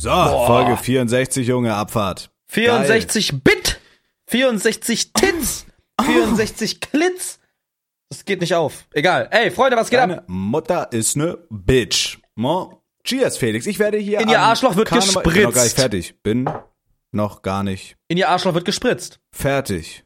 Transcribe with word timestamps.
So, 0.00 0.46
Folge 0.46 0.78
64, 0.78 1.46
Junge, 1.46 1.74
Abfahrt. 1.74 2.30
64 2.48 3.42
Bit, 3.44 3.78
64 4.28 5.12
Tits, 5.12 5.66
64 6.00 6.80
Klitz. 6.80 7.38
Das 8.08 8.24
geht 8.24 8.40
nicht 8.40 8.54
auf. 8.54 8.86
Egal. 8.94 9.28
Ey, 9.30 9.50
Freunde, 9.50 9.76
was 9.76 9.90
geht 9.90 9.98
Deine 10.00 10.18
ab? 10.20 10.24
Mutter 10.26 10.90
ist 10.92 11.16
ne 11.16 11.36
Bitch. 11.50 12.18
Mo? 12.34 12.82
Cheers, 13.04 13.36
Felix. 13.36 13.66
Ich 13.66 13.78
werde 13.78 13.98
hier 13.98 14.20
In 14.20 14.30
ihr 14.30 14.40
Arschloch 14.40 14.74
wird 14.76 14.88
Karneval- 14.88 15.26
Ich 15.26 15.34
bin 15.34 15.42
noch 15.42 15.52
gar 15.52 15.64
nicht 15.64 15.76
gespritzt. 15.76 15.76
fertig. 15.76 16.22
Bin 16.22 16.50
noch 17.12 17.42
gar 17.42 17.62
nicht 17.62 17.96
In 18.08 18.16
ihr 18.16 18.30
Arschloch 18.30 18.54
wird 18.54 18.64
gespritzt. 18.64 19.20
fertig. 19.32 20.04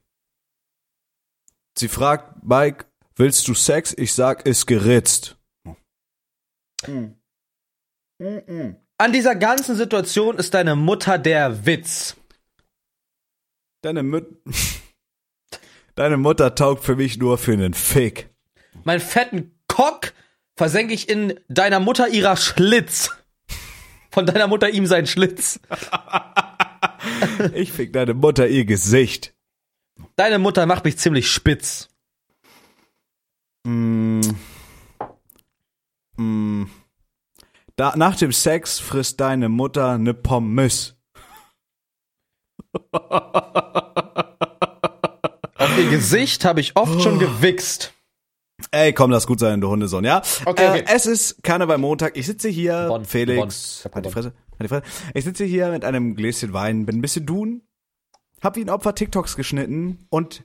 Sie 1.78 1.88
fragt 1.88 2.42
Mike, 2.44 2.86
willst 3.14 3.46
du 3.46 3.54
Sex? 3.54 3.94
Ich 3.96 4.12
sag, 4.12 4.44
ist 4.44 4.66
geritzt. 4.66 5.36
An 8.98 9.12
dieser 9.12 9.34
ganzen 9.34 9.76
Situation 9.76 10.38
ist 10.38 10.54
deine 10.54 10.76
Mutter 10.76 11.18
der 11.18 11.66
Witz. 11.66 12.16
Deine 13.82 14.02
Mut 14.02 14.26
Deine 15.94 16.16
Mutter 16.16 16.54
taugt 16.54 16.84
für 16.84 16.96
mich 16.96 17.18
nur 17.18 17.38
für 17.38 17.52
einen 17.52 17.74
Fick. 17.74 18.28
Meinen 18.82 19.00
fetten 19.00 19.52
Cock 19.68 20.12
versenke 20.56 20.92
ich 20.92 21.08
in 21.08 21.38
deiner 21.48 21.80
Mutter 21.80 22.08
ihrer 22.08 22.36
Schlitz. 22.36 23.10
Von 24.10 24.26
deiner 24.26 24.46
Mutter 24.46 24.70
ihm 24.70 24.86
sein 24.86 25.06
Schlitz. 25.06 25.60
Ich 27.52 27.72
fick 27.72 27.92
deine 27.92 28.14
Mutter 28.14 28.48
ihr 28.48 28.64
Gesicht. 28.64 29.34
Deine 30.16 30.38
Mutter 30.38 30.64
macht 30.64 30.84
mich 30.84 30.96
ziemlich 30.96 31.30
spitz. 31.30 31.90
Mm. 33.64 34.20
Mm. 36.16 36.64
Da, 37.76 37.94
nach 37.96 38.16
dem 38.16 38.32
Sex 38.32 38.78
frisst 38.78 39.20
deine 39.20 39.48
Mutter 39.48 39.98
ne 39.98 40.14
Pommes. 40.14 40.94
Auf 42.92 43.02
ihr 45.78 45.90
Gesicht 45.90 46.44
habe 46.44 46.60
ich 46.60 46.76
oft 46.76 47.02
schon 47.02 47.18
gewichst. 47.18 47.92
Ey, 48.70 48.92
komm, 48.92 49.10
lass 49.10 49.26
gut 49.26 49.40
sein, 49.40 49.60
du 49.60 49.68
Hundesohn, 49.68 50.04
ja? 50.04 50.22
Okay, 50.44 50.68
okay. 50.68 50.80
Äh, 50.80 50.94
es 50.94 51.06
ist 51.06 51.42
Karneval 51.42 51.78
Montag. 51.78 52.16
Ich 52.16 52.26
sitze 52.26 52.48
hier, 52.48 52.86
Bonn, 52.86 53.04
Felix. 53.04 53.84
Hab 53.84 53.96
Halt 53.96 54.06
die. 54.06 54.10
Fresse, 54.10 54.32
halt 54.52 54.62
die 54.62 54.68
Fresse. 54.68 54.84
Ich 55.14 55.24
sitze 55.24 55.44
hier 55.44 55.70
mit 55.70 55.84
einem 55.84 56.14
Gläschen 56.14 56.52
Wein, 56.52 56.86
bin 56.86 56.98
ein 56.98 57.02
bisschen 57.02 57.26
dun, 57.26 57.62
hab 58.40 58.54
wie 58.54 58.60
ein 58.60 58.70
Opfer 58.70 58.94
TikToks 58.94 59.34
geschnitten 59.34 60.06
und 60.10 60.44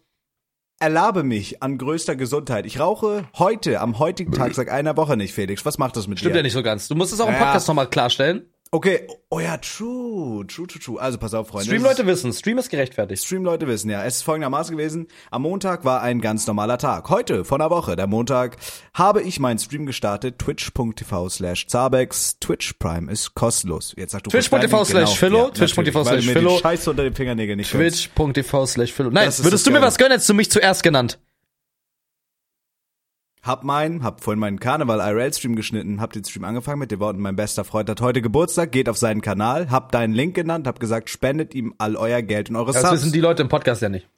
erlabe 0.79 1.23
mich 1.23 1.61
an 1.61 1.77
größter 1.77 2.15
Gesundheit. 2.15 2.65
Ich 2.65 2.79
rauche 2.79 3.25
heute, 3.37 3.79
am 3.81 3.99
heutigen 3.99 4.31
Tag, 4.31 4.55
seit 4.55 4.69
einer 4.69 4.95
Woche 4.97 5.17
nicht, 5.17 5.33
Felix. 5.33 5.65
Was 5.65 5.77
macht 5.77 5.97
das 5.97 6.07
mit 6.07 6.19
Stimmt 6.19 6.35
dir? 6.35 6.39
ja 6.39 6.43
nicht 6.43 6.53
so 6.53 6.63
ganz. 6.63 6.87
Du 6.87 6.95
musst 6.95 7.11
es 7.13 7.19
auch 7.19 7.27
im 7.27 7.33
Ja. 7.33 7.39
Podcast 7.39 7.67
nochmal 7.67 7.89
klarstellen. 7.89 8.43
Okay, 8.71 9.07
oh 9.29 9.39
ja, 9.39 9.57
true, 9.57 10.45
true, 10.45 10.67
true, 10.67 10.79
true. 10.79 11.01
Also 11.01 11.17
pass 11.17 11.33
auf, 11.33 11.47
Freunde. 11.47 11.65
Stream-Leute 11.65 12.05
wissen, 12.05 12.31
Stream 12.31 12.59
ist 12.59 12.69
gerechtfertigt. 12.69 13.25
Stream-Leute 13.25 13.67
wissen, 13.67 13.89
ja. 13.89 14.03
Es 14.05 14.17
ist 14.17 14.21
folgendermaßen 14.21 14.77
gewesen. 14.77 15.07
Am 15.31 15.41
Montag 15.41 15.85
war 15.85 16.03
ein 16.03 16.21
ganz 16.21 16.45
normaler 16.45 16.77
Tag. 16.77 17.09
Heute, 17.09 17.45
vor 17.45 17.59
einer 17.59 17.71
Woche, 17.71 17.95
der 17.95 18.05
Montag, 18.05 18.57
habe 18.93 19.23
ich 19.23 19.39
meinen 19.39 19.57
Stream 19.57 19.87
gestartet. 19.87 20.37
Twitch.tv 20.37 21.29
slash 21.29 21.65
Zabex. 21.65 22.37
Twitch 22.39 22.73
Prime 22.73 23.11
ist 23.11 23.33
kostenlos. 23.33 23.95
Jetzt 23.97 24.11
sagst 24.11 24.27
du 24.27 24.29
Twitch.tv 24.29 24.85
slash 24.85 25.17
Philo, 25.17 25.45
Ja, 25.45 25.49
Twitch.tv 25.49 26.03
slash 26.03 26.27
Philo. 26.27 26.59
Scheiße 26.59 26.91
unter 26.91 27.03
den 27.03 27.15
Fingernägeln 27.15 27.57
nicht. 27.57 27.71
Twitch.tv 27.71 28.67
slash 28.67 28.93
Philo. 28.93 29.09
Nein, 29.09 29.31
würdest 29.39 29.65
du 29.65 29.71
mir 29.71 29.81
was 29.81 29.97
gönnen, 29.97 30.11
hättest 30.11 30.29
du 30.29 30.35
mich 30.35 30.51
zuerst 30.51 30.83
genannt. 30.83 31.17
Hab 33.41 33.63
meinen, 33.63 34.03
hab 34.03 34.21
vorhin 34.21 34.39
meinen 34.39 34.59
Karneval 34.59 34.99
IRL 34.99 35.33
Stream 35.33 35.55
geschnitten, 35.55 36.01
hab 36.01 36.11
den 36.11 36.25
Stream 36.25 36.43
angefangen 36.43 36.79
mit 36.79 36.91
den 36.91 36.99
Worten, 36.99 37.21
mein 37.21 37.35
bester 37.37 37.63
Freund 37.63 37.89
hat 37.89 38.01
heute 38.01 38.21
Geburtstag, 38.21 38.71
geht 38.71 38.89
auf 38.89 38.97
seinen 38.97 39.21
Kanal, 39.21 39.71
hab 39.71 39.91
deinen 39.93 40.13
Link 40.13 40.35
genannt, 40.35 40.67
hab 40.67 40.79
gesagt, 40.79 41.09
spendet 41.09 41.55
ihm 41.55 41.73
all 41.77 41.95
euer 41.95 42.21
Geld 42.21 42.49
und 42.49 42.57
eure 42.57 42.73
Das 42.73 42.81
Subs. 42.81 42.93
wissen 42.93 43.13
die 43.13 43.21
Leute 43.21 43.41
im 43.41 43.49
Podcast 43.49 43.81
ja 43.81 43.89
nicht. 43.89 44.09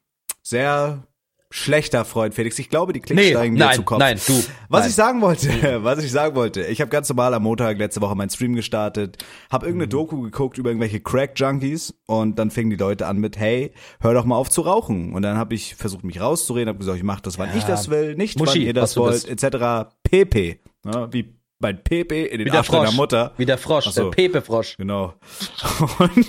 Sehr 0.42 1.04
schlechter 1.52 2.06
Freund, 2.06 2.34
Felix. 2.34 2.58
Ich 2.58 2.70
glaube, 2.70 2.94
die 2.94 3.00
Klicks 3.00 3.22
Nee, 3.22 3.30
steigen 3.32 3.56
nein, 3.56 3.76
zu 3.76 3.84
Kopf. 3.84 4.00
nein, 4.00 4.20
du, 4.26 4.34
Was 4.70 4.82
nein. 4.82 4.90
ich 4.90 4.96
sagen 4.96 5.22
wollte, 5.22 5.50
was 5.84 6.04
ich 6.04 6.12
sagen 6.12 6.36
wollte, 6.36 6.64
ich 6.64 6.82
habe 6.82 6.90
ganz 6.90 7.08
normal 7.10 7.34
am 7.34 7.44
Montag 7.44 7.78
letzte 7.78 8.02
Woche 8.02 8.16
meinen 8.16 8.30
Stream 8.30 8.56
gestartet, 8.56 9.24
habe 9.52 9.66
irgendeine 9.68 9.88
Mhm. 9.88 9.92
Doku 9.92 10.22
geguckt 10.22 10.58
über 10.58 10.70
irgendwelche 10.70 11.00
Crack-Junkies 11.02 11.94
und 12.08 12.40
dann 12.40 12.50
fingen 12.52 12.70
die 12.72 12.78
Leute 12.78 13.06
an 13.08 13.18
mit, 13.18 13.38
hey, 13.38 13.74
hör 14.00 14.14
doch 14.14 14.26
mal 14.26 14.36
auf 14.36 14.50
zu 14.50 14.62
rauchen. 14.62 15.14
Und 15.14 15.22
dann 15.22 15.38
habe 15.38 15.54
ich 15.54 15.76
versucht, 15.76 16.04
mich 16.04 16.20
rauszureden, 16.22 16.70
habe 16.70 16.80
gesagt, 16.80 16.98
ich 16.98 17.04
mache 17.04 17.22
das, 17.22 17.38
wann 17.38 17.50
ich 17.56 17.64
das 17.66 17.90
will, 17.90 18.16
nicht 18.16 18.40
Muschi, 18.40 18.60
wann 18.60 18.68
ihr 18.68 18.74
das 18.74 18.98
wollt, 18.98 19.28
etc. 19.28 19.92
PP. 20.04 20.60
Ja, 20.86 21.12
wie 21.14 21.36
mein 21.62 21.84
PP 21.84 22.26
in 22.26 22.40
den 22.40 22.48
Wie 22.48 22.52
der 22.52 22.60
Arsch 22.60 22.70
deiner 22.70 22.86
Frosch. 22.86 22.96
Mutter. 22.96 23.34
Wie 23.38 23.46
der 23.46 23.58
Frosch, 23.58 23.86
Ach 23.88 23.92
so. 23.92 24.04
der 24.04 24.10
Pepe-Frosch. 24.12 24.78
Genau. 24.78 25.14
Und, 26.00 26.26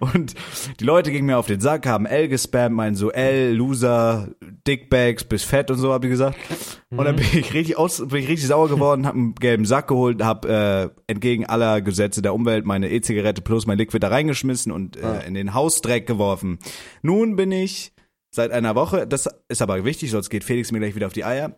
und 0.00 0.34
die 0.80 0.84
Leute 0.84 1.12
gingen 1.12 1.26
mir 1.26 1.38
auf 1.38 1.46
den 1.46 1.60
Sack, 1.60 1.86
haben 1.86 2.04
L 2.04 2.28
gespammt, 2.28 2.74
meinen 2.74 2.96
so 2.96 3.12
L, 3.12 3.54
Loser, 3.54 4.28
Dickbags 4.66 5.24
bis 5.24 5.44
fett 5.44 5.70
und 5.70 5.78
so, 5.78 5.92
hab 5.92 6.02
ich 6.04 6.10
gesagt. 6.10 6.36
Und 6.90 7.04
dann 7.04 7.14
bin 7.16 7.26
ich 7.32 7.54
richtig 7.54 7.78
aus, 7.78 7.98
bin 7.98 8.22
ich 8.22 8.28
richtig 8.28 8.48
sauer 8.48 8.68
geworden, 8.68 9.06
hab 9.06 9.14
einen 9.14 9.34
gelben 9.36 9.64
Sack 9.64 9.88
geholt, 9.88 10.22
hab 10.22 10.44
äh, 10.46 10.88
entgegen 11.06 11.46
aller 11.46 11.80
Gesetze 11.80 12.22
der 12.22 12.34
Umwelt 12.34 12.66
meine 12.66 12.90
E-Zigarette 12.90 13.40
plus 13.40 13.66
mein 13.66 13.78
Liquid 13.78 14.00
da 14.00 14.08
reingeschmissen 14.08 14.72
und 14.72 14.96
äh, 14.96 15.26
in 15.26 15.34
den 15.34 15.54
Hausdreck 15.54 16.06
geworfen. 16.06 16.58
Nun 17.02 17.36
bin 17.36 17.52
ich 17.52 17.92
seit 18.34 18.50
einer 18.50 18.74
Woche, 18.74 19.06
das 19.06 19.28
ist 19.48 19.62
aber 19.62 19.84
wichtig, 19.84 20.10
sonst 20.10 20.28
geht 20.28 20.42
Felix 20.44 20.72
mir 20.72 20.80
gleich 20.80 20.96
wieder 20.96 21.06
auf 21.06 21.12
die 21.12 21.24
Eier. 21.24 21.54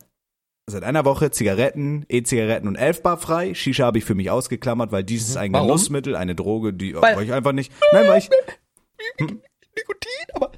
Seit 0.66 0.82
einer 0.82 1.04
Woche 1.04 1.30
Zigaretten, 1.30 2.06
E-Zigaretten 2.08 2.66
und 2.68 2.76
Elfbar 2.76 3.18
frei. 3.18 3.52
Shisha 3.54 3.84
habe 3.84 3.98
ich 3.98 4.04
für 4.04 4.14
mich 4.14 4.30
ausgeklammert, 4.30 4.92
weil 4.92 5.04
dies 5.04 5.28
ist 5.28 5.36
ein 5.36 5.52
Warum? 5.52 5.66
Genussmittel, 5.68 6.16
eine 6.16 6.34
Droge, 6.34 6.72
die 6.72 6.94
Weil- 6.94 7.22
ich 7.22 7.32
einfach 7.34 7.52
nicht. 7.52 7.70
Nein, 7.92 8.08
weil 8.08 8.18
ich. 8.18 8.30
Nikotin, 9.20 10.26
aber. 10.34 10.52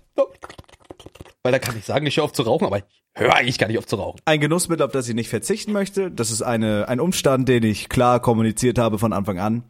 Weil 1.43 1.53
da 1.53 1.59
kann 1.59 1.77
ich 1.77 1.85
sagen, 1.85 2.07
ich 2.07 2.17
höre 2.17 2.25
auf 2.25 2.33
zu 2.33 2.43
rauchen, 2.43 2.67
aber 2.67 2.79
ich 2.79 2.85
höre 3.15 3.35
eigentlich 3.35 3.59
gar 3.59 3.67
nicht 3.67 3.79
auf 3.79 3.87
zu 3.87 3.97
rauchen. 3.97 4.21
Ein 4.25 4.41
Genussmittel, 4.41 4.85
auf 4.87 4.93
das 4.93 5.09
ich 5.09 5.15
nicht 5.15 5.29
verzichten 5.29 5.73
möchte. 5.73 6.11
Das 6.13 6.31
ist 6.31 6.43
eine, 6.43 6.89
ein 6.89 7.01
Umstand, 7.01 7.49
den 7.49 7.65
ich 7.65 7.89
klar 7.89 8.21
kommuniziert 8.21 8.79
habe 8.79 8.99
von 9.01 9.13
Anfang 9.13 9.39
an. 9.41 9.65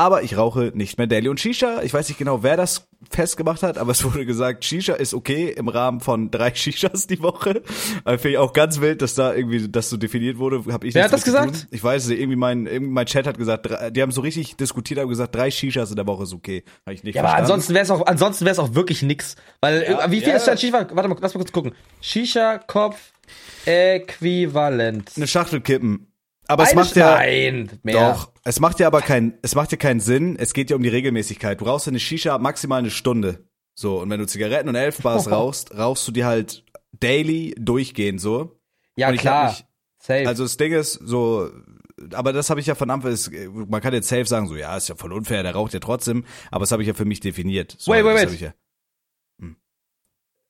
Aber 0.00 0.22
ich 0.22 0.34
rauche 0.38 0.72
nicht 0.74 0.96
mehr 0.96 1.06
Daily. 1.06 1.28
Und 1.28 1.38
Shisha, 1.40 1.82
ich 1.82 1.92
weiß 1.92 2.08
nicht 2.08 2.16
genau, 2.16 2.42
wer 2.42 2.56
das 2.56 2.88
festgemacht 3.10 3.62
hat, 3.62 3.76
aber 3.76 3.92
es 3.92 4.02
wurde 4.02 4.24
gesagt, 4.24 4.64
Shisha 4.64 4.94
ist 4.94 5.12
okay 5.12 5.50
im 5.54 5.68
Rahmen 5.68 6.00
von 6.00 6.30
drei 6.30 6.54
Shishas 6.54 7.06
die 7.06 7.20
Woche. 7.22 7.62
Äh, 8.06 8.12
Finde 8.16 8.30
ich 8.30 8.38
auch 8.38 8.54
ganz 8.54 8.80
wild, 8.80 9.02
dass 9.02 9.14
da 9.14 9.34
irgendwie 9.34 9.68
das 9.68 9.90
so 9.90 9.98
definiert 9.98 10.38
wurde. 10.38 10.64
Hab 10.72 10.84
ich 10.84 10.94
Wer 10.94 11.04
hat 11.04 11.12
das 11.12 11.22
gesagt? 11.22 11.66
Ich 11.70 11.84
weiß 11.84 12.04
es, 12.04 12.10
irgendwie 12.12 12.36
mein, 12.36 12.66
irgendwie 12.66 12.92
mein 12.92 13.04
Chat 13.04 13.26
hat 13.26 13.36
gesagt, 13.36 13.68
drei- 13.68 13.90
die 13.90 14.00
haben 14.00 14.10
so 14.10 14.22
richtig 14.22 14.56
diskutiert, 14.56 15.00
haben 15.00 15.10
gesagt, 15.10 15.34
drä 15.34 15.50
Shishas 15.50 15.90
in 15.90 15.96
der 15.96 16.06
Woche 16.06 16.22
ist 16.22 16.32
okay. 16.32 16.64
Habe 16.86 16.94
ich 16.94 17.04
nicht 17.04 17.14
Ja, 17.16 17.20
aber 17.20 17.28
verstanden. 17.28 17.52
ansonsten 17.52 17.74
wäre 17.74 17.84
es 17.84 17.90
auch, 17.90 18.06
ansonsten 18.06 18.44
wäre 18.46 18.52
es 18.52 18.58
auch 18.58 18.74
wirklich 18.74 19.02
nix. 19.02 19.36
Weil, 19.60 19.82
äh, 19.82 20.10
wie 20.10 20.20
viel 20.20 20.30
ja. 20.30 20.36
ist 20.36 20.46
dein 20.46 20.56
Shisha? 20.56 20.72
Warte 20.92 20.94
mal, 20.94 21.16
lass 21.20 21.34
mal 21.34 21.40
kurz 21.40 21.52
gucken. 21.52 21.72
Shisha-Kopf 22.00 22.96
äquivalent. 23.66 25.12
eine 25.16 25.26
Schachtel 25.26 25.60
kippen. 25.60 26.06
Aber 26.50 26.64
es 26.64 26.74
macht 26.74 26.96
ja. 26.96 27.16
Doch, 28.12 28.32
es 28.44 28.58
macht 28.60 28.80
ja 28.80 28.86
aber 28.86 29.02
kein, 29.02 29.38
es 29.42 29.54
macht 29.54 29.70
ja 29.72 29.78
keinen 29.78 30.00
Sinn. 30.00 30.36
Es 30.36 30.52
geht 30.52 30.70
ja 30.70 30.76
um 30.76 30.82
die 30.82 30.88
Regelmäßigkeit. 30.88 31.60
Du 31.60 31.64
rauchst 31.64 31.86
eine 31.88 32.00
Shisha 32.00 32.36
maximal 32.38 32.80
eine 32.80 32.90
Stunde. 32.90 33.44
So, 33.74 34.00
und 34.00 34.10
wenn 34.10 34.18
du 34.20 34.26
Zigaretten 34.26 34.68
und 34.68 34.74
Elfbars 34.74 35.30
rauchst, 35.30 35.76
rauchst 35.76 36.06
du 36.08 36.12
die 36.12 36.24
halt 36.24 36.64
daily 36.92 37.54
durchgehend 37.58 38.20
so. 38.20 38.60
Ja, 38.96 39.12
klar. 39.12 39.50
mich- 39.50 39.64
Safe. 40.02 40.26
Also 40.26 40.42
das 40.44 40.56
Ding 40.56 40.72
ist 40.72 40.94
so, 40.94 41.50
aber 42.14 42.32
das 42.32 42.48
habe 42.50 42.58
ich 42.58 42.66
ja 42.66 42.74
von 42.74 42.90
Anfang 42.90 43.12
ist, 43.12 43.30
man 43.52 43.80
kann 43.82 43.92
jetzt 43.92 44.08
safe 44.08 44.24
sagen, 44.24 44.48
so, 44.48 44.56
ja, 44.56 44.74
ist 44.76 44.88
ja 44.88 44.94
voll 44.94 45.12
unfair, 45.12 45.42
der 45.42 45.54
raucht 45.54 45.74
ja 45.74 45.80
trotzdem, 45.80 46.24
aber 46.50 46.62
das 46.62 46.72
habe 46.72 46.82
ich 46.82 46.88
ja 46.88 46.94
für 46.94 47.04
mich 47.04 47.20
definiert. 47.20 47.76
So, 47.78 47.92
Wait, 47.92 48.02
wait, 48.04 48.16
wait. 48.16 48.32
Ich, 48.32 48.40
ja. 48.40 48.54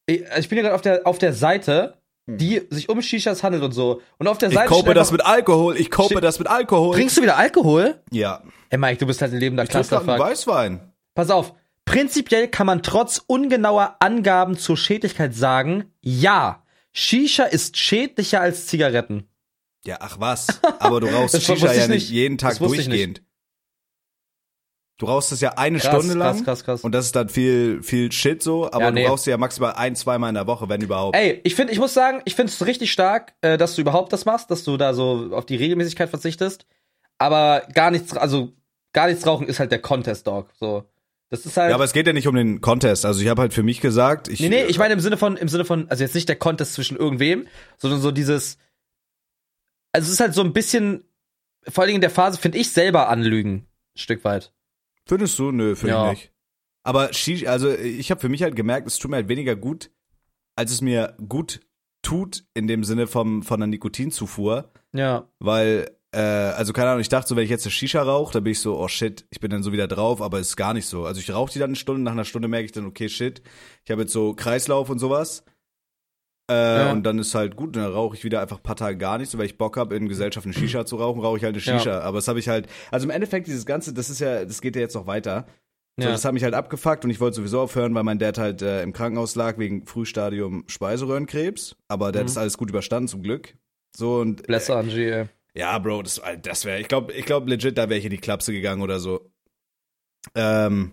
ich, 0.07 0.23
ich 0.39 0.49
bin 0.49 0.59
ja 0.59 0.63
gerade 0.63 0.75
auf 0.77 0.83
der, 0.83 1.07
auf 1.07 1.19
der 1.19 1.33
Seite, 1.33 2.00
die 2.27 2.63
sich 2.71 2.89
um 2.89 3.03
Shishas 3.03 3.43
handelt 3.43 3.63
und 3.63 3.73
so. 3.73 4.01
Und 4.19 4.29
auf 4.29 4.39
der 4.39 4.49
Hm. 4.49 4.53
ich 4.53 4.59
Seite 4.59 4.69
kope 4.69 4.95
das 4.95 5.11
mit 5.13 5.25
Alkohol, 5.25 5.77
ich 5.77 5.91
kope 5.91 6.21
das 6.21 6.39
mit 6.39 6.49
Alkohol. 6.49 6.95
Trinkst 6.95 7.17
du 7.17 7.23
wieder 7.23 7.37
Alkohol? 7.37 8.01
ja. 8.13 8.43
Ey, 8.73 8.79
Mike, 8.79 8.99
du 8.99 9.07
bist 9.07 9.21
halt 9.21 9.33
ein 9.33 9.39
lebender 9.41 9.65
Ich 9.65 9.69
Clusterfuck. 9.71 10.19
Weißwein. 10.19 10.93
Pass 11.17 11.31
auf. 11.31 11.55
Prinzipiell 11.85 12.47
kann 12.47 12.67
man 12.69 12.85
trotz 12.85 13.21
ungenauer 13.27 13.97
Angaben 13.99 14.57
zur 14.57 14.77
Schädlichkeit 14.77 15.35
sagen, 15.35 15.93
ja, 16.01 16.63
Shisha 16.93 17.45
ist 17.45 17.77
schädlicher 17.77 18.41
als 18.41 18.67
Zigaretten. 18.67 19.29
Ja, 19.85 19.97
ach 19.99 20.21
was. 20.21 20.61
Aber 20.79 21.01
du 21.01 21.09
rauchst 21.09 21.35
Shisha 21.43 21.55
ich 21.55 21.63
ja 21.79 21.89
nicht 21.89 21.89
nicht. 21.89 22.11
jeden 22.11 22.39
Tag 22.39 22.53
ich 22.53 22.59
durchgehend. 22.59 23.23
Du 25.01 25.07
rauchst 25.07 25.33
es 25.33 25.41
ja 25.41 25.55
eine 25.57 25.79
Krass, 25.79 25.97
Stunde 25.97 26.13
lang. 26.15 26.35
krass, 26.35 26.45
krass, 26.45 26.65
krass. 26.65 26.81
Und 26.83 26.93
das 26.95 27.07
ist 27.07 27.17
dann 27.17 27.31
viel, 27.31 27.83
viel 27.83 28.13
Shit 28.13 28.43
so. 28.43 28.67
Aber 28.67 28.81
Ja, 28.85 28.89
du 28.91 28.95
nee. 28.97 29.07
rauchst 29.07 29.27
ja 29.27 29.39
maximal 29.39 29.73
ein, 29.73 29.97
zweimal 29.97 30.29
in 30.29 30.35
der 30.35 30.47
Woche, 30.47 30.69
wenn 30.69 30.83
überhaupt. 30.83 31.17
Ey, 31.17 31.41
ich 31.43 31.55
finde, 31.55 31.73
ich 31.73 31.79
muss 31.79 31.95
sagen, 31.95 32.21
ich 32.27 32.35
finde 32.35 32.53
es 32.53 32.67
richtig 32.67 32.93
stark, 32.93 33.33
äh, 33.41 33.57
dass 33.57 33.77
du 33.77 33.81
überhaupt 33.81 34.13
das 34.13 34.27
machst, 34.27 34.51
dass 34.51 34.63
du 34.63 34.77
da 34.77 34.93
so 34.93 35.31
auf 35.33 35.47
die 35.47 35.57
Regelmäßigkeit 35.57 36.11
verzichtest. 36.11 36.67
Aber 37.17 37.63
gar 37.73 37.91
nichts, 37.91 38.15
also 38.15 38.53
gar 38.93 39.07
nichts 39.09 39.27
rauchen 39.27 39.47
ist 39.47 39.59
halt 39.59 39.73
der 39.73 39.81
Contest 39.81 40.27
Dog. 40.27 40.51
So, 40.61 40.85
das 41.31 41.47
ist 41.47 41.57
halt. 41.57 41.71
Ja, 41.71 41.77
aber 41.77 41.85
es 41.85 41.95
geht 41.95 42.07
ja 42.07 42.13
nicht 42.13 42.29
um 42.29 42.35
den 42.35 42.61
Contest. 42.61 43.07
Also 43.07 43.23
ich 43.23 43.29
habe 43.29 43.41
halt 43.41 43.55
für 43.55 43.63
mich 43.63 43.81
gesagt, 43.81 44.29
ich. 44.29 44.41
nee, 44.41 44.51
nee, 44.51 44.65
ich 44.65 44.79
meine 44.79 44.93
im 44.93 45.01
Sinne 45.01 45.17
von, 45.17 45.39
im 45.39 45.49
Sinne 45.49 45.65
von, 45.65 45.89
also 45.89 46.05
jetzt 46.05 46.15
nicht 46.15 46.29
der 46.29 46.37
Contest 46.37 46.75
zwischen 46.75 46.99
irgendwem, 46.99 47.47
sondern 47.79 48.03
so 48.03 48.11
dieses. 48.11 48.59
Also 49.93 50.09
es 50.09 50.13
ist 50.13 50.21
halt 50.21 50.35
so 50.35 50.43
ein 50.43 50.53
bisschen, 50.53 51.05
vor 51.67 51.83
allen 51.83 51.89
Dingen 51.89 51.97
in 51.97 52.03
der 52.03 52.11
Phase, 52.11 52.39
finde 52.39 52.59
ich 52.59 52.71
selber 52.71 53.09
anlügen, 53.09 53.67
ein 53.95 53.99
Stück 53.99 54.25
weit. 54.25 54.53
Findest 55.07 55.39
du? 55.39 55.51
Nö, 55.53 55.75
finde 55.77 55.95
Ja. 55.95 56.13
ich 56.13 56.19
nicht. 56.19 56.33
Aber 56.83 57.13
Shisha, 57.13 57.51
also 57.51 57.71
ich 57.71 58.11
habe 58.11 58.21
für 58.21 58.29
mich 58.29 58.43
halt 58.43 58.57
gemerkt, 58.57 58.87
es 58.87 58.99
tut 58.99 59.11
mir 59.11 59.17
halt 59.19 59.29
weniger 59.29 59.55
gut, 59.57 59.91
als 60.57 60.73
es 60.73 60.81
mir 60.81 61.17
gut 61.29 61.61
tut, 62.03 62.45
in 62.55 62.67
dem 62.67 62.85
Sinne 62.85 63.07
vom, 63.07 63.43
von 63.43 63.61
der 63.61 63.67
Nikotinzufuhr. 63.67 64.73
Ja. 64.95 65.29
Weil, 65.39 65.91
äh, 66.13 66.19
also 66.21 66.73
keine 66.73 66.89
Ahnung, 66.91 67.01
ich 67.03 67.11
dachte 67.11 67.29
so, 67.29 67.37
wenn 67.37 67.45
ich 67.45 67.51
jetzt 67.51 67.67
eine 67.67 67.73
Shisha 67.73 68.03
rauche, 68.03 68.33
dann 68.33 68.45
bin 68.45 68.53
ich 68.53 68.61
so, 68.61 68.79
oh 68.79 68.89
shit, 68.89 69.27
ich 69.31 69.41
bin 69.41 69.51
dann 69.51 69.63
so 69.63 69.73
wieder 69.73 69.87
drauf, 69.89 70.23
aber 70.23 70.39
ist 70.41 70.57
gar 70.57 70.73
nicht 70.73 70.87
so. 70.87 71.05
Also 71.05 71.21
ich 71.21 71.31
rauche 71.33 71.53
die 71.53 71.59
dann 71.59 71.71
eine 71.71 71.77
Stunde, 71.77 72.01
nach 72.03 72.13
einer 72.13 72.25
Stunde 72.25 72.49
merke 72.49 72.65
ich 72.65 72.73
dann, 72.73 72.87
okay, 72.87 73.09
shit, 73.11 73.43
ich 73.85 73.91
habe 73.91 74.03
jetzt 74.03 74.13
so 74.13 74.33
Kreislauf 74.35 74.89
und 74.89 74.99
sowas. 74.99 75.45
Äh, 76.51 76.79
Ja. 76.79 76.93
Und 76.93 77.05
dann 77.05 77.19
ist 77.19 77.35
halt 77.35 77.55
gut, 77.57 77.77
dann 77.77 77.85
rauche 77.93 78.17
ich 78.17 78.25
wieder 78.25 78.41
einfach 78.43 78.57
ein 78.59 78.63
paar 78.63 78.77
Tage 78.77 78.99
gar 78.99 79.19
nicht, 79.19 79.31
so 79.31 79.39
weil 79.39 79.47
ich 79.47 79.57
Bock 79.57 79.77
habe, 79.77 79.95
in 79.97 80.09
Gesellschaft 80.09 80.45
eine 80.47 80.53
Shisha 80.55 80.85
zu 80.85 80.97
rauchen, 80.97 81.21
rauche 81.21 81.37
ich 81.39 81.45
halt 81.45 81.55
eine 81.55 81.63
Ja. 81.65 81.79
Shisha. 81.79 82.01
Aber 82.01 82.19
das 82.19 82.27
habe 82.29 82.39
ich 82.41 82.49
halt, 82.49 82.67
also 82.91 83.05
im 83.05 83.11
Endeffekt 83.11 83.47
dieses 83.47 83.65
Ganze, 83.65 83.95
das 83.95 84.11
ist 84.11 84.21
ja, 84.21 84.45
das 84.45 84.61
geht 84.61 84.75
ja 84.77 84.83
jetzt 84.83 84.95
noch 84.95 85.07
weiter. 85.07 85.47
So, 85.97 86.07
Ja. 86.07 86.13
das 86.13 86.25
hat 86.25 86.33
mich 86.35 86.43
halt 86.45 86.55
abgefuckt 86.55 87.05
und 87.05 87.11
ich 87.11 87.21
wollte 87.21 87.37
sowieso 87.37 87.61
aufhören, 87.61 87.95
weil 87.95 88.03
mein 88.05 88.19
Dad 88.19 88.39
halt 88.39 88.63
äh, 88.63 88.83
im 88.83 88.93
Krankenhaus 88.93 89.35
lag 89.37 89.59
wegen 89.59 89.87
Frühstadium 89.87 90.65
Speiseröhrenkrebs. 90.67 91.77
Aber 91.89 92.11
der 92.13 92.21
hat 92.21 92.25
Mhm. 92.27 92.31
das 92.31 92.39
alles 92.39 92.59
gut 92.59 92.71
überstanden, 92.71 93.09
zum 93.09 93.23
Glück. 93.23 93.55
So 93.97 94.19
und 94.21 94.45
Bless 94.47 94.71
Angie, 94.71 95.05
ey. 95.09 95.27
ja, 95.55 95.79
Bro, 95.79 96.03
das, 96.03 96.21
das 96.43 96.65
wäre, 96.65 96.81
ich 96.81 96.89
glaube, 96.89 97.13
ich 97.13 97.27
glaube 97.27 97.49
legit, 97.51 97.77
da 97.77 97.89
wäre 97.89 97.99
ich 97.99 98.05
in 98.05 98.11
die 98.13 98.19
Klapse 98.19 98.53
gegangen 98.53 98.83
oder 98.83 98.99
so. 99.01 99.31
Ähm, 100.35 100.93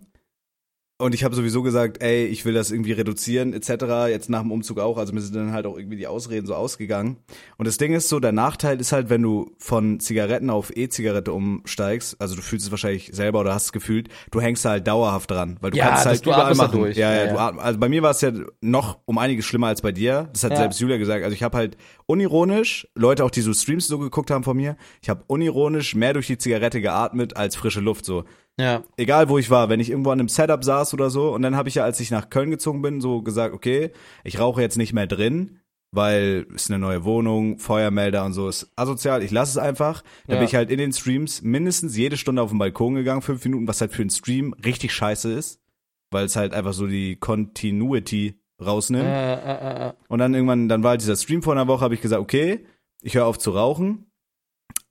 und 0.99 1.13
ich 1.13 1.23
habe 1.23 1.35
sowieso 1.35 1.61
gesagt, 1.61 2.01
ey, 2.01 2.25
ich 2.25 2.43
will 2.45 2.53
das 2.55 2.71
irgendwie 2.71 2.91
reduzieren, 2.93 3.53
etc. 3.53 4.09
Jetzt 4.09 4.29
nach 4.31 4.41
dem 4.41 4.51
Umzug 4.51 4.79
auch. 4.79 4.97
Also 4.97 5.13
mir 5.13 5.21
sind 5.21 5.35
dann 5.35 5.51
halt 5.51 5.67
auch 5.67 5.77
irgendwie 5.77 5.97
die 5.97 6.07
Ausreden 6.07 6.47
so 6.47 6.55
ausgegangen. 6.55 7.17
Und 7.57 7.67
das 7.67 7.77
Ding 7.77 7.93
ist 7.93 8.09
so, 8.09 8.19
der 8.19 8.31
Nachteil 8.31 8.79
ist 8.81 8.91
halt, 8.91 9.09
wenn 9.11 9.21
du 9.21 9.51
von 9.59 9.99
Zigaretten 9.99 10.49
auf 10.49 10.75
E-Zigarette 10.75 11.31
umsteigst, 11.33 12.19
also 12.19 12.35
du 12.35 12.41
fühlst 12.41 12.65
es 12.65 12.71
wahrscheinlich 12.71 13.11
selber 13.13 13.41
oder 13.41 13.53
hast 13.53 13.65
es 13.65 13.71
gefühlt, 13.73 14.09
du 14.31 14.41
hängst 14.41 14.65
da 14.65 14.71
halt 14.71 14.87
dauerhaft 14.87 15.29
dran, 15.29 15.57
weil 15.61 15.69
du 15.71 15.77
Ja, 15.77 15.89
kannst 15.89 16.05
halt 16.07 16.25
du 16.25 16.29
überall 16.31 16.55
machen. 16.55 16.79
durch. 16.79 16.97
Ja, 16.97 17.13
ja, 17.13 17.25
Ja, 17.25 17.27
du 17.31 17.35
ja. 17.35 17.49
atm- 17.49 17.57
also 17.59 17.79
bei 17.79 17.89
mir 17.89 18.01
war 18.01 18.11
es 18.11 18.21
ja 18.21 18.31
noch 18.61 18.97
um 19.05 19.19
einiges 19.19 19.45
schlimmer 19.45 19.67
als 19.67 19.81
bei 19.83 19.91
dir. 19.91 20.29
Das 20.33 20.43
hat 20.43 20.51
Ja. 20.53 20.57
selbst 20.57 20.79
Julia 20.79 20.97
gesagt. 20.97 21.23
Also 21.23 21.35
ich 21.35 21.43
habe 21.43 21.57
halt 21.57 21.77
unironisch, 22.07 22.87
Leute 22.95 23.23
auch, 23.23 23.29
die 23.31 23.41
so 23.41 23.53
Streams 23.53 23.87
so 23.87 23.99
geguckt 23.99 24.31
haben 24.31 24.43
von 24.43 24.57
mir, 24.57 24.77
ich 25.01 25.09
habe 25.09 25.23
unironisch 25.27 25.93
mehr 25.93 26.13
durch 26.13 26.25
die 26.27 26.37
Zigarette 26.39 26.81
geatmet 26.81 27.37
als 27.37 27.55
frische 27.55 27.81
Luft 27.81 28.05
so. 28.05 28.23
Ja. 28.59 28.83
Egal 28.97 29.29
wo 29.29 29.37
ich 29.37 29.49
war, 29.49 29.69
wenn 29.69 29.79
ich 29.79 29.89
irgendwo 29.91 30.09
an 30.11 30.19
einem 30.19 30.29
Setup 30.29 30.63
saß 30.63 30.93
oder 30.93 31.09
so 31.09 31.33
und 31.33 31.41
dann 31.43 31.55
habe 31.55 31.69
ich 31.69 31.75
ja, 31.75 31.83
als 31.83 31.99
ich 31.99 32.09
nach 32.11 32.29
Köln 32.29 32.49
gezogen 32.49 32.81
bin, 32.81 33.01
so 33.01 33.21
gesagt, 33.21 33.53
okay, 33.53 33.91
ich 34.23 34.39
rauche 34.39 34.61
jetzt 34.61 34.77
nicht 34.77 34.93
mehr 34.93 35.05
drin, 35.05 35.59
weil 35.91 36.47
ist 36.55 36.69
eine 36.71 36.79
neue 36.79 37.03
Wohnung, 37.03 37.59
Feuermelder 37.59 38.25
und 38.25 38.33
so 38.33 38.49
ist 38.49 38.71
asozial, 38.75 39.21
ich 39.21 39.31
lasse 39.31 39.59
es 39.59 39.63
einfach. 39.65 40.03
Da 40.25 40.33
Ja. 40.33 40.39
bin 40.39 40.47
ich 40.47 40.55
halt 40.55 40.71
in 40.71 40.79
den 40.79 40.91
Streams 40.91 41.43
mindestens 41.43 41.95
jede 41.95 42.17
Stunde 42.17 42.41
auf 42.41 42.49
den 42.49 42.57
Balkon 42.59 42.95
gegangen, 42.95 43.21
fünf 43.21 43.43
Minuten, 43.45 43.67
was 43.67 43.79
halt 43.81 43.91
für 43.93 44.01
einen 44.01 44.09
Stream 44.09 44.53
richtig 44.65 44.91
scheiße 44.93 45.31
ist, 45.31 45.61
weil 46.09 46.25
es 46.25 46.35
halt 46.35 46.53
einfach 46.53 46.73
so 46.73 46.87
die 46.87 47.15
Continuity 47.15 48.39
rausnimmt. 48.59 49.05
Äh, 49.05 49.33
äh, 49.35 49.87
äh. 49.89 49.93
Und 50.07 50.17
dann 50.19 50.33
irgendwann, 50.33 50.67
dann 50.67 50.81
war 50.83 50.91
halt 50.91 51.01
dieser 51.01 51.15
Stream 51.15 51.43
vor 51.43 51.53
einer 51.53 51.67
Woche, 51.67 51.81
habe 51.81 51.93
ich 51.93 52.01
gesagt, 52.01 52.21
okay, 52.21 52.65
ich 53.01 53.13
höre 53.15 53.25
auf 53.27 53.37
zu 53.37 53.51
rauchen. 53.51 54.06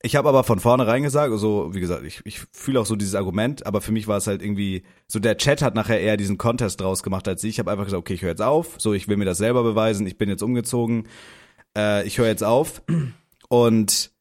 Ich 0.07 0.15
habe 0.15 0.29
aber 0.29 0.45
von 0.45 0.61
vornherein 0.61 1.03
gesagt, 1.03 1.33
also 1.33 1.75
wie 1.75 1.81
gesagt, 1.81 2.05
ich, 2.05 2.21
ich 2.25 2.41
fühle 2.53 2.79
auch 2.81 2.87
so 2.87 2.95
dieses 2.95 3.17
Argument, 3.17 3.67
aber 3.67 3.81
für 3.81 3.91
mich 3.91 4.07
war 4.07 4.17
es 4.19 4.29
halt 4.29 4.41
irgendwie, 4.41 4.85
so 5.09 5.19
der 5.19 5.37
Chat 5.37 5.63
hat 5.63 5.75
nachher 5.75 6.01
eher 6.01 6.17
diesen 6.17 6.39
Contest 6.39 6.81
draus 6.81 7.03
gemacht 7.03 7.27
als 7.27 7.43
ich. 7.43 7.51
Ich 7.51 7.59
habe 7.59 7.73
einfach 7.73 7.87
gesagt, 7.87 7.99
okay, 8.01 8.15
ich 8.15 8.23
höre 8.23 8.31
jetzt 8.31 8.41
auf, 8.43 8.77
so 8.79 8.93
ich 8.95 9.09
will 9.09 9.17
mir 9.17 9.25
das 9.25 9.39
selber 9.39 9.65
beweisen, 9.65 10.07
ich 10.07 10.17
bin 10.17 10.29
jetzt 10.29 10.45
umgezogen, 10.45 11.09
äh, 11.77 12.07
ich 12.07 12.19
höre 12.19 12.29
jetzt 12.29 12.45
auf 12.45 12.83
und 13.49 14.13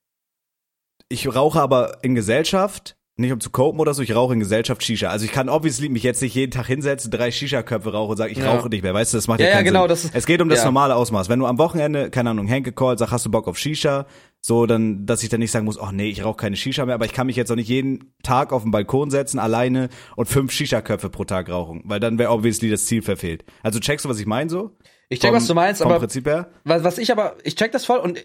ich 1.08 1.34
rauche 1.34 1.62
aber 1.62 2.00
in 2.02 2.16
Gesellschaft, 2.16 2.98
nicht 3.18 3.32
um 3.32 3.40
zu 3.40 3.50
copen 3.52 3.80
oder 3.80 3.94
so, 3.94 4.02
ich 4.02 4.14
rauche 4.16 4.34
in 4.34 4.40
Gesellschaft 4.40 4.84
Shisha. 4.84 5.10
Also 5.10 5.24
ich 5.26 5.32
kann 5.32 5.50
obviously 5.50 5.88
mich 5.88 6.04
jetzt 6.04 6.22
nicht 6.22 6.34
jeden 6.36 6.52
Tag 6.52 6.66
hinsetzen, 6.66 7.12
drei 7.12 7.32
Shisha-Köpfe 7.32 7.92
rauchen 7.94 8.12
und 8.12 8.18
sagen, 8.18 8.32
ich 8.32 8.40
Ja. 8.40 8.52
rauche 8.54 8.68
nicht 8.70 8.82
mehr, 8.82 8.94
weißt 8.94 9.14
du, 9.14 9.18
das 9.18 9.28
macht 9.28 9.40
Ja, 9.40 9.46
ja, 9.46 9.52
ja, 9.52 9.58
keinen 9.58 9.66
genau, 9.66 9.82
Sinn. 9.84 9.90
das 9.90 10.06
ist- 10.06 10.16
es 10.16 10.26
geht 10.26 10.42
um 10.42 10.50
das 10.50 10.60
ja. 10.60 10.66
normale 10.66 10.96
Ausmaß. 10.96 11.30
Wenn 11.30 11.40
du 11.40 11.46
am 11.46 11.58
Wochenende, 11.60 12.10
keine 12.10 12.32
Ahnung, 12.32 12.48
Henke 12.48 12.72
call, 12.74 12.98
sag, 12.98 13.12
hast 13.12 13.26
du 13.26 13.32
Bock 13.32 13.48
auf 13.48 13.58
Shisha, 13.58 14.06
so 14.48 14.68
dann, 14.68 15.08
dass 15.08 15.24
ich 15.24 15.30
dann 15.30 15.40
nicht 15.40 15.50
sagen 15.50 15.66
muss, 15.66 15.80
oh 15.80 15.90
nee, 15.92 16.08
ich 16.10 16.24
rauche 16.24 16.38
keine 16.38 16.56
Shisha 16.56 16.86
mehr, 16.86 16.94
aber 16.94 17.06
ich 17.06 17.14
kann 17.14 17.26
mich 17.26 17.36
jetzt 17.36 17.52
auch 17.52 17.56
nicht 17.56 17.68
jeden 17.68 18.14
Tag 18.22 18.54
auf 18.54 18.62
den 18.62 18.70
Balkon 18.70 19.10
setzen, 19.10 19.40
alleine 19.40 19.90
und 20.16 20.28
fünf 20.28 20.52
Shisha-Köpfe 20.52 21.10
pro 21.10 21.24
Tag 21.24 21.50
rauchen, 21.50 21.82
weil 21.86 22.00
dann 22.00 22.20
wäre 22.20 22.30
obviously 22.30 22.70
das 22.70 22.86
Ziel 22.86 23.02
verfehlt. 23.02 23.44
Also 23.64 23.80
checkst 23.80 24.06
du, 24.06 24.10
was 24.10 24.20
ich 24.20 24.28
meine 24.28 24.50
so? 24.52 24.78
Ich 25.10 25.20
check, 25.20 25.30
Vom- 25.32 25.38
was 25.38 25.48
du 25.48 25.56
meinst, 25.56 25.82
vom 25.82 25.90
aber 25.90 26.00
Prinzip 26.00 26.28
her? 26.28 26.52
was, 26.64 26.84
was 26.84 27.00
ich 27.00 27.12
aber, 27.12 27.38
ich 27.44 27.56
check 27.56 27.72
das 27.72 27.86
voll 27.86 27.98
und 27.98 28.18
äh, 28.20 28.24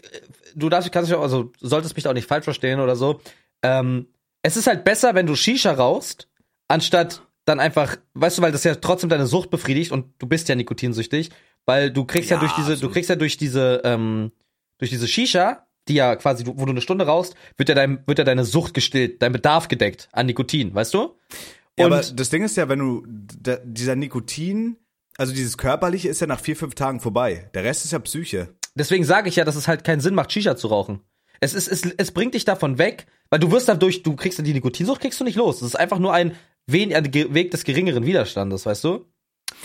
du 0.54 0.68
darfst, 0.68 0.92
kannst 0.92 1.10
dich 1.10 1.16
auch, 1.16 1.22
also 1.22 1.44
du 1.44 1.66
solltest 1.66 1.96
mich 1.96 2.04
da 2.04 2.10
auch 2.10 2.14
nicht 2.14 2.28
falsch 2.28 2.44
verstehen 2.44 2.80
oder 2.80 2.96
so. 2.96 3.20
Ähm, 3.62 4.06
es 4.42 4.58
ist 4.58 4.66
halt 4.66 4.84
besser, 4.84 5.14
wenn 5.14 5.24
du 5.26 5.34
Shisha 5.36 5.72
rauchst, 5.72 6.28
anstatt 6.68 7.22
dann 7.46 7.60
einfach, 7.60 7.96
weißt 8.14 8.36
du, 8.38 8.42
weil 8.42 8.52
das 8.52 8.64
ja 8.64 8.74
trotzdem 8.74 9.08
deine 9.08 9.26
Sucht 9.26 9.48
befriedigt 9.50 9.90
und 9.90 10.06
du 10.18 10.26
bist 10.26 10.50
ja 10.50 10.54
nikotinsüchtig, 10.54 11.30
weil 11.64 11.90
du 11.90 12.04
kriegst 12.04 12.28
ja, 12.30 12.36
Ja, 12.36 12.40
durch 12.40 12.52
diese, 12.52 12.66
du 12.68 12.72
absolut. 12.74 12.92
kriegst 12.92 13.08
ja 13.10 13.16
durch 13.16 13.36
diese, 13.38 13.80
ähm, 13.84 14.32
durch 14.78 14.90
diese 14.90 15.08
Shisha, 15.08 15.66
die 15.90 15.96
ja 15.96 16.16
quasi, 16.16 16.44
wo 16.46 16.64
du 16.64 16.70
eine 16.70 16.80
Stunde 16.80 17.06
rauchst, 17.06 17.34
wird 17.56 17.68
ja 17.68 17.74
dein, 17.74 18.02
wird 18.06 18.18
ja 18.18 18.24
deine 18.24 18.44
Sucht 18.44 18.72
gestillt, 18.72 19.20
dein 19.20 19.32
Bedarf 19.32 19.68
gedeckt 19.68 20.08
an 20.12 20.26
Nikotin, 20.26 20.74
weißt 20.74 20.94
du? 20.94 21.16
Ja, 21.78 21.86
Und 21.86 21.92
aber 21.92 22.02
das 22.02 22.30
Ding 22.30 22.42
ist 22.42 22.56
ja, 22.56 22.68
wenn 22.68 22.78
du, 22.78 23.04
da, 23.06 23.58
dieser 23.64 23.96
Nikotin, 23.96 24.76
also 25.18 25.34
dieses 25.34 25.58
Körperliche 25.58 26.08
ist 26.08 26.20
ja 26.20 26.26
nach 26.26 26.40
vier, 26.40 26.56
fünf 26.56 26.74
Tagen 26.74 27.00
vorbei. 27.00 27.50
Der 27.54 27.64
Rest 27.64 27.84
ist 27.84 27.92
ja 27.92 27.98
Psyche. 27.98 28.54
Deswegen 28.74 29.04
sage 29.04 29.28
ich 29.28 29.36
ja, 29.36 29.44
dass 29.44 29.56
es 29.56 29.68
halt 29.68 29.84
keinen 29.84 30.00
Sinn 30.00 30.14
macht, 30.14 30.32
Shisha 30.32 30.56
zu 30.56 30.68
rauchen. 30.68 31.00
Es, 31.40 31.54
ist, 31.54 31.68
es, 31.68 31.82
es 31.96 32.12
bringt 32.12 32.34
dich 32.34 32.44
davon 32.44 32.78
weg, 32.78 33.06
weil 33.30 33.40
du 33.40 33.50
wirst 33.50 33.68
dadurch, 33.68 34.02
du 34.02 34.14
kriegst 34.14 34.38
die 34.38 34.52
Nikotinsucht, 34.52 35.00
kriegst 35.00 35.18
du 35.20 35.24
nicht 35.24 35.36
los. 35.36 35.60
Das 35.60 35.68
ist 35.68 35.76
einfach 35.76 35.98
nur 35.98 36.12
ein 36.12 36.36
wen, 36.66 36.94
ein 36.94 37.12
Weg 37.12 37.50
des 37.50 37.64
geringeren 37.64 38.06
Widerstandes, 38.06 38.66
weißt 38.66 38.84
du? 38.84 39.06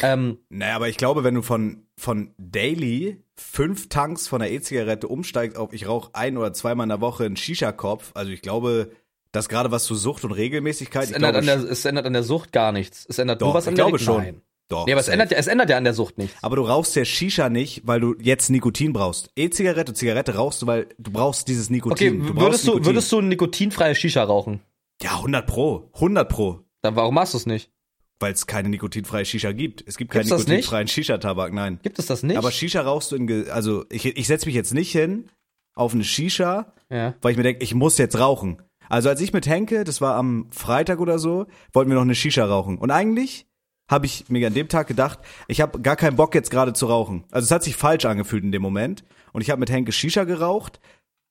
Ähm, 0.02 0.40
Naja, 0.50 0.76
aber 0.76 0.90
ich 0.90 0.98
glaube, 0.98 1.24
wenn 1.24 1.36
du 1.36 1.42
von, 1.42 1.86
von 1.98 2.34
Daily 2.38 3.24
fünf 3.38 3.90
Tanks 3.90 4.28
von 4.28 4.40
der 4.40 4.52
E-Zigarette 4.52 5.08
umsteigst 5.08 5.58
auf 5.58 5.74
ich 5.74 5.88
rauche 5.88 6.10
ein 6.14 6.38
oder 6.38 6.54
zweimal 6.54 6.86
in 6.86 6.90
der 6.90 7.02
Woche 7.02 7.26
einen 7.26 7.36
Shisha-Kopf, 7.38 8.12
also 8.14 8.32
ich 8.32 8.42
glaube, 8.42 8.92
dass 9.32 9.50
gerade 9.50 9.72
was 9.72 9.84
zu 9.86 9.96
Sucht 9.96 10.24
und 10.24 10.32
Regelmäßigkeit, 10.32 11.06
es, 11.06 11.12
ändert 11.12 11.34
glaube, 11.34 11.52
an 11.52 11.62
der, 11.64 11.72
es 11.72 11.84
ändert 11.86 12.06
an 12.06 12.14
der 12.14 12.24
Sucht 12.24 12.52
gar 12.54 12.72
nichts. 12.72 13.06
Es 13.10 13.20
ändert 13.20 13.42
Doch, 13.42 13.48
nur 13.48 13.54
was 13.56 13.66
ich 13.66 13.70
an 13.70 13.76
glaube 13.76 13.98
der 13.98 14.04
schon. 14.06 14.18
Nein. 14.18 14.42
doch, 14.70 14.86
Nee, 14.86 14.94
aber 14.94 15.02
es 15.02 15.10
ändert, 15.10 15.32
ja- 15.32 15.38
es 15.38 15.48
ändert 15.48 15.70
ja 15.70 15.78
an 15.78 15.84
der 15.84 15.94
Sucht 15.94 16.18
nichts. 16.18 16.36
aber 16.42 16.56
du 16.56 16.62
rauchst 16.62 16.96
ja 16.96 17.04
Shisha 17.04 17.50
nicht, 17.50 17.82
weil 17.86 18.00
du 18.00 18.16
jetzt 18.22 18.50
Nikotin 18.50 18.94
brauchst. 18.94 19.30
E-Zigarette, 19.36 19.94
Zigarette 19.94 20.36
rauchst 20.36 20.62
du, 20.62 20.68
weil 20.68 20.88
du 20.98 21.12
brauchst 21.12 21.48
dieses 21.50 21.66
Okay, 21.68 21.74
Nikotin. 21.74 22.20
du 22.20 22.34
brauchst 22.34 22.40
würdest 22.42 22.64
du, 22.64 22.68
Nikotin. 22.72 22.86
würdest 22.86 23.12
du 23.12 23.20
ein 23.20 23.28
nikotinfreies 23.28 23.98
Shisha 23.98 24.24
rauchen? 24.24 24.62
ja, 25.02 25.18
100 25.18 25.46
pro, 25.46 25.90
100 25.96 26.30
pro. 26.30 26.62
Dann 26.82 26.96
warum 26.96 27.16
machst 27.16 27.34
du 27.34 27.38
es 27.40 27.46
nicht? 27.46 27.70
Weil 28.20 28.34
es 28.34 28.48
keine 28.48 28.70
nikotinfreie 28.70 29.26
Shisha 29.26 29.52
gibt. 29.52 29.84
Es 29.86 29.98
gibt 29.98 30.12
Gibt's 30.12 30.30
keinen 30.30 30.40
nikotinfreien 30.40 30.88
Shisha-Tabak, 30.88 31.54
nein. 31.54 31.80
Gibt 31.84 32.00
es 32.00 32.06
das 32.06 32.24
nicht? 32.24 32.38
Aber 32.38 32.52
Shisha 32.52 32.82
rauchst 32.82 33.12
du 33.12 33.18
in, 33.18 33.50
also 33.50 33.86
ich, 33.90 34.06
ich 34.06 34.28
setze 34.28 34.46
mich 34.46 34.56
jetzt 34.56 34.74
nicht 34.74 34.92
hin 34.92 35.30
auf 35.76 35.94
eine 35.94 36.04
Shisha, 36.04 36.74
ja. 36.90 37.14
weil 37.22 37.32
ich 37.32 37.38
mir 37.38 37.44
denke, 37.44 37.64
ich 37.64 37.76
muss 37.76 37.98
jetzt 37.98 38.18
rauchen. 38.18 38.62
Also 38.88 39.10
als 39.10 39.20
ich 39.20 39.34
mit 39.34 39.48
Henke, 39.48 39.84
das 39.84 40.00
war 40.00 40.16
am 40.16 40.48
Freitag 40.52 41.00
oder 41.00 41.20
so, 41.20 41.48
wollten 41.74 41.90
wir 41.90 41.96
noch 41.96 42.04
eine 42.04 42.16
Shisha 42.16 42.46
rauchen. 42.46 42.78
Und 42.78 42.92
eigentlich 42.92 43.48
habe 43.90 44.06
ich 44.06 44.30
mir 44.30 44.48
an 44.48 44.54
dem 44.54 44.68
Tag 44.68 44.88
gedacht, 44.88 45.20
ich 45.48 45.62
habe 45.62 45.82
gar 45.82 45.96
keinen 45.96 46.16
Bock 46.16 46.34
jetzt 46.34 46.50
gerade 46.50 46.74
zu 46.74 46.88
rauchen. 46.88 47.26
Also 47.32 47.46
es 47.46 47.52
hat 47.52 47.64
sich 47.64 47.76
falsch 47.76 48.06
angefühlt 48.06 48.44
in 48.44 48.52
dem 48.52 48.62
Moment. 48.62 49.04
Und 49.34 49.42
ich 49.42 49.50
habe 49.50 49.60
mit 49.60 49.70
Henke 49.70 49.92
Shisha 49.92 50.24
geraucht 50.24 50.80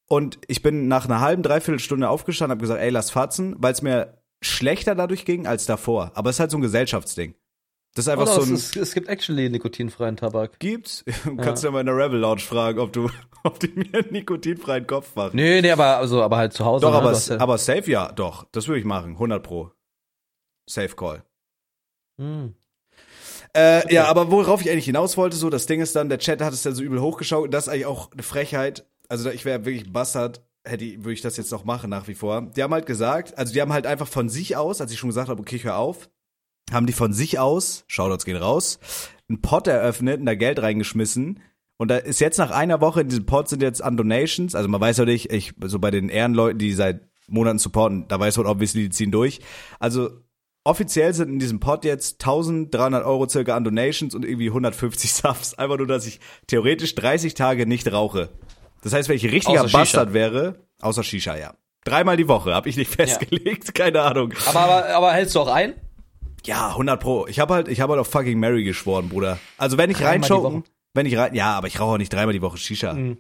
und 0.06 0.38
ich 0.46 0.62
bin 0.62 0.88
nach 0.88 1.06
einer 1.06 1.20
halben, 1.20 1.42
dreiviertel 1.42 1.80
Stunde 1.80 2.08
aufgestanden, 2.08 2.52
habe 2.52 2.60
gesagt, 2.60 2.80
ey, 2.80 2.90
lass 2.90 3.10
fatzen, 3.10 3.56
weil 3.58 3.72
es 3.72 3.82
mir 3.82 4.18
schlechter 4.44 4.94
dadurch 4.94 5.24
ging 5.24 5.46
als 5.46 5.66
davor. 5.66 6.12
Aber 6.14 6.30
es 6.30 6.36
ist 6.36 6.40
halt 6.40 6.50
so 6.50 6.58
ein 6.58 6.62
Gesellschaftsding. 6.62 7.34
Das 7.94 8.06
ist 8.06 8.08
einfach 8.08 8.24
Oder 8.26 8.34
so 8.34 8.40
es, 8.42 8.48
ein... 8.48 8.54
ist, 8.54 8.76
es 8.76 8.94
gibt 8.94 9.08
actually 9.08 9.48
nikotinfreien 9.48 10.16
Tabak. 10.16 10.58
Gibt's? 10.58 11.04
Kannst 11.38 11.62
du 11.62 11.68
ja 11.68 11.72
mal 11.72 11.80
in 11.80 11.86
der 11.86 11.96
Rebel 11.96 12.18
Lounge 12.18 12.40
fragen, 12.40 12.80
ob 12.80 12.92
du, 12.92 13.08
ob 13.44 13.60
die 13.60 13.68
mir 13.68 13.86
einen 13.94 14.10
nikotinfreien 14.12 14.86
Kopf 14.86 15.14
machen. 15.14 15.36
Nee, 15.36 15.60
nee, 15.62 15.70
aber, 15.70 15.98
also, 15.98 16.20
aber 16.22 16.36
halt 16.38 16.52
zu 16.52 16.64
Hause. 16.64 16.86
Doch, 16.86 16.92
ne? 16.92 16.98
aber, 16.98 17.12
Du 17.12 17.32
ja- 17.34 17.40
aber 17.40 17.56
safe 17.58 17.88
ja, 17.90 18.10
doch. 18.10 18.46
Das 18.50 18.66
würde 18.66 18.80
ich 18.80 18.84
machen, 18.84 19.12
100 19.12 19.42
pro. 19.42 19.70
Safe 20.68 20.94
Call. 20.96 21.22
Hm. 22.18 22.54
Äh, 23.56 23.94
Ja, 23.94 24.06
aber 24.06 24.30
worauf 24.30 24.60
ich 24.62 24.70
eigentlich 24.70 24.86
hinaus 24.86 25.16
wollte, 25.16 25.36
so, 25.36 25.48
das 25.48 25.66
Ding 25.66 25.80
ist 25.80 25.94
dann, 25.94 26.08
der 26.08 26.18
Chat 26.18 26.40
hat 26.40 26.52
es 26.52 26.62
dann 26.62 26.74
so 26.74 26.82
übel 26.82 27.00
hochgeschaut 27.00 27.52
das 27.54 27.66
ist 27.66 27.72
eigentlich 27.72 27.86
auch 27.86 28.10
eine 28.10 28.22
Frechheit. 28.22 28.86
Also 29.08 29.30
ich 29.30 29.44
wäre 29.44 29.64
wirklich 29.64 29.92
Bastard, 29.92 30.42
hätte 30.64 30.85
würde 31.04 31.12
ich 31.12 31.21
das 31.21 31.37
jetzt 31.37 31.52
noch 31.52 31.64
machen 31.64 31.90
nach 31.90 32.09
wie 32.09 32.14
vor. 32.14 32.42
Die 32.42 32.62
haben 32.62 32.73
halt 32.73 32.87
gesagt, 32.87 33.37
also 33.38 33.52
die 33.52 33.61
haben 33.61 33.73
halt 33.73 33.87
einfach 33.87 34.09
von 34.09 34.28
sich 34.28 34.56
aus, 34.56 34.80
als 34.80 34.92
ich 34.92 34.99
schon 34.99 35.11
gesagt 35.11 35.28
habe, 35.28 35.40
okay, 35.40 35.56
ich 35.56 35.64
hör 35.64 35.76
auf, 35.76 36.09
haben 36.73 36.87
die 36.87 36.92
von 36.92 37.12
sich 37.12 37.38
aus, 37.38 37.85
Shoutouts 37.87 38.25
gehen 38.25 38.37
raus, 38.37 38.78
einen 39.28 39.40
Pot 39.40 39.66
eröffnet 39.66 40.21
und 40.21 40.26
da 40.26 40.35
Geld 40.35 40.61
reingeschmissen. 40.61 41.40
Und 41.76 41.88
da 41.88 41.97
ist 41.97 42.21
jetzt 42.21 42.38
nach 42.38 42.50
einer 42.50 42.80
Woche 42.80 43.00
in 43.02 43.09
diesem 43.09 43.26
Pot 43.26 43.49
sind 43.49 43.62
jetzt 43.62 43.83
an 43.83 43.97
Donations, 43.97 44.54
also 44.54 44.68
man 44.68 44.80
weiß 44.80 44.99
ja 44.99 45.04
nicht, 45.04 45.33
ich, 45.33 45.54
so 45.64 45.78
bei 45.78 45.90
den 45.90 46.09
Ehrenleuten, 46.09 46.59
die 46.59 46.73
seit 46.73 47.09
Monaten 47.26 47.59
supporten, 47.59 48.06
da 48.09 48.18
weiß 48.21 48.37
man 48.37 48.47
obviously, 48.47 48.85
die 48.85 48.90
ziehen 48.90 49.11
durch. 49.11 49.40
Also 49.80 50.11
offiziell 50.62 51.12
sind 51.14 51.28
in 51.28 51.38
diesem 51.38 51.61
Pot 51.61 51.85
jetzt 51.85 52.23
1300 52.23 53.04
Euro 53.04 53.28
circa 53.28 53.56
an 53.56 53.64
Donations 53.64 54.14
und 54.14 54.25
irgendwie 54.25 54.49
150 54.49 55.12
Subs. 55.14 55.54
Einfach 55.54 55.78
nur, 55.78 55.87
dass 55.87 56.06
ich 56.06 56.21
theoretisch 56.47 56.94
30 56.94 57.35
Tage 57.35 57.66
nicht 57.66 57.90
rauche. 57.92 58.30
Das 58.84 58.92
heißt, 58.92 59.08
wenn 59.08 59.16
ich 59.16 59.24
ein 59.24 59.30
richtiger 59.30 59.60
Außer 59.60 59.68
Shisha. 59.68 59.78
Bastard 59.78 60.12
wäre, 60.12 60.54
außer 60.80 61.02
Shisha, 61.02 61.36
ja. 61.36 61.54
Dreimal 61.84 62.16
die 62.16 62.28
Woche, 62.28 62.54
habe 62.54 62.68
ich 62.68 62.76
nicht 62.76 62.94
festgelegt, 62.94 63.74
keine 63.74 64.02
Ahnung. 64.02 64.32
Aber, 64.46 64.60
aber, 64.60 64.88
aber 64.90 65.12
hältst 65.12 65.34
du 65.34 65.40
auch 65.40 65.48
ein? 65.48 65.74
Ja, 66.44 66.68
100 66.68 67.00
pro. 67.00 67.26
Ich 67.26 67.40
habe 67.40 67.54
halt, 67.54 67.68
ich 67.68 67.80
habe 67.80 67.92
halt 67.92 68.00
auf 68.00 68.08
fucking 68.08 68.38
Mary 68.38 68.62
geschworen, 68.62 69.08
Bruder. 69.08 69.38
Also 69.56 69.78
wenn 69.78 69.90
ich 69.90 70.00
Woche. 70.00 70.62
wenn 70.92 71.06
ich 71.06 71.16
rein, 71.16 71.34
ja, 71.34 71.54
aber 71.56 71.66
ich 71.66 71.80
rauche 71.80 71.94
auch 71.94 71.98
nicht 71.98 72.12
dreimal 72.12 72.34
die 72.34 72.42
Woche 72.42 72.58
Shisha. 72.58 72.92
Mhm. 72.92 73.18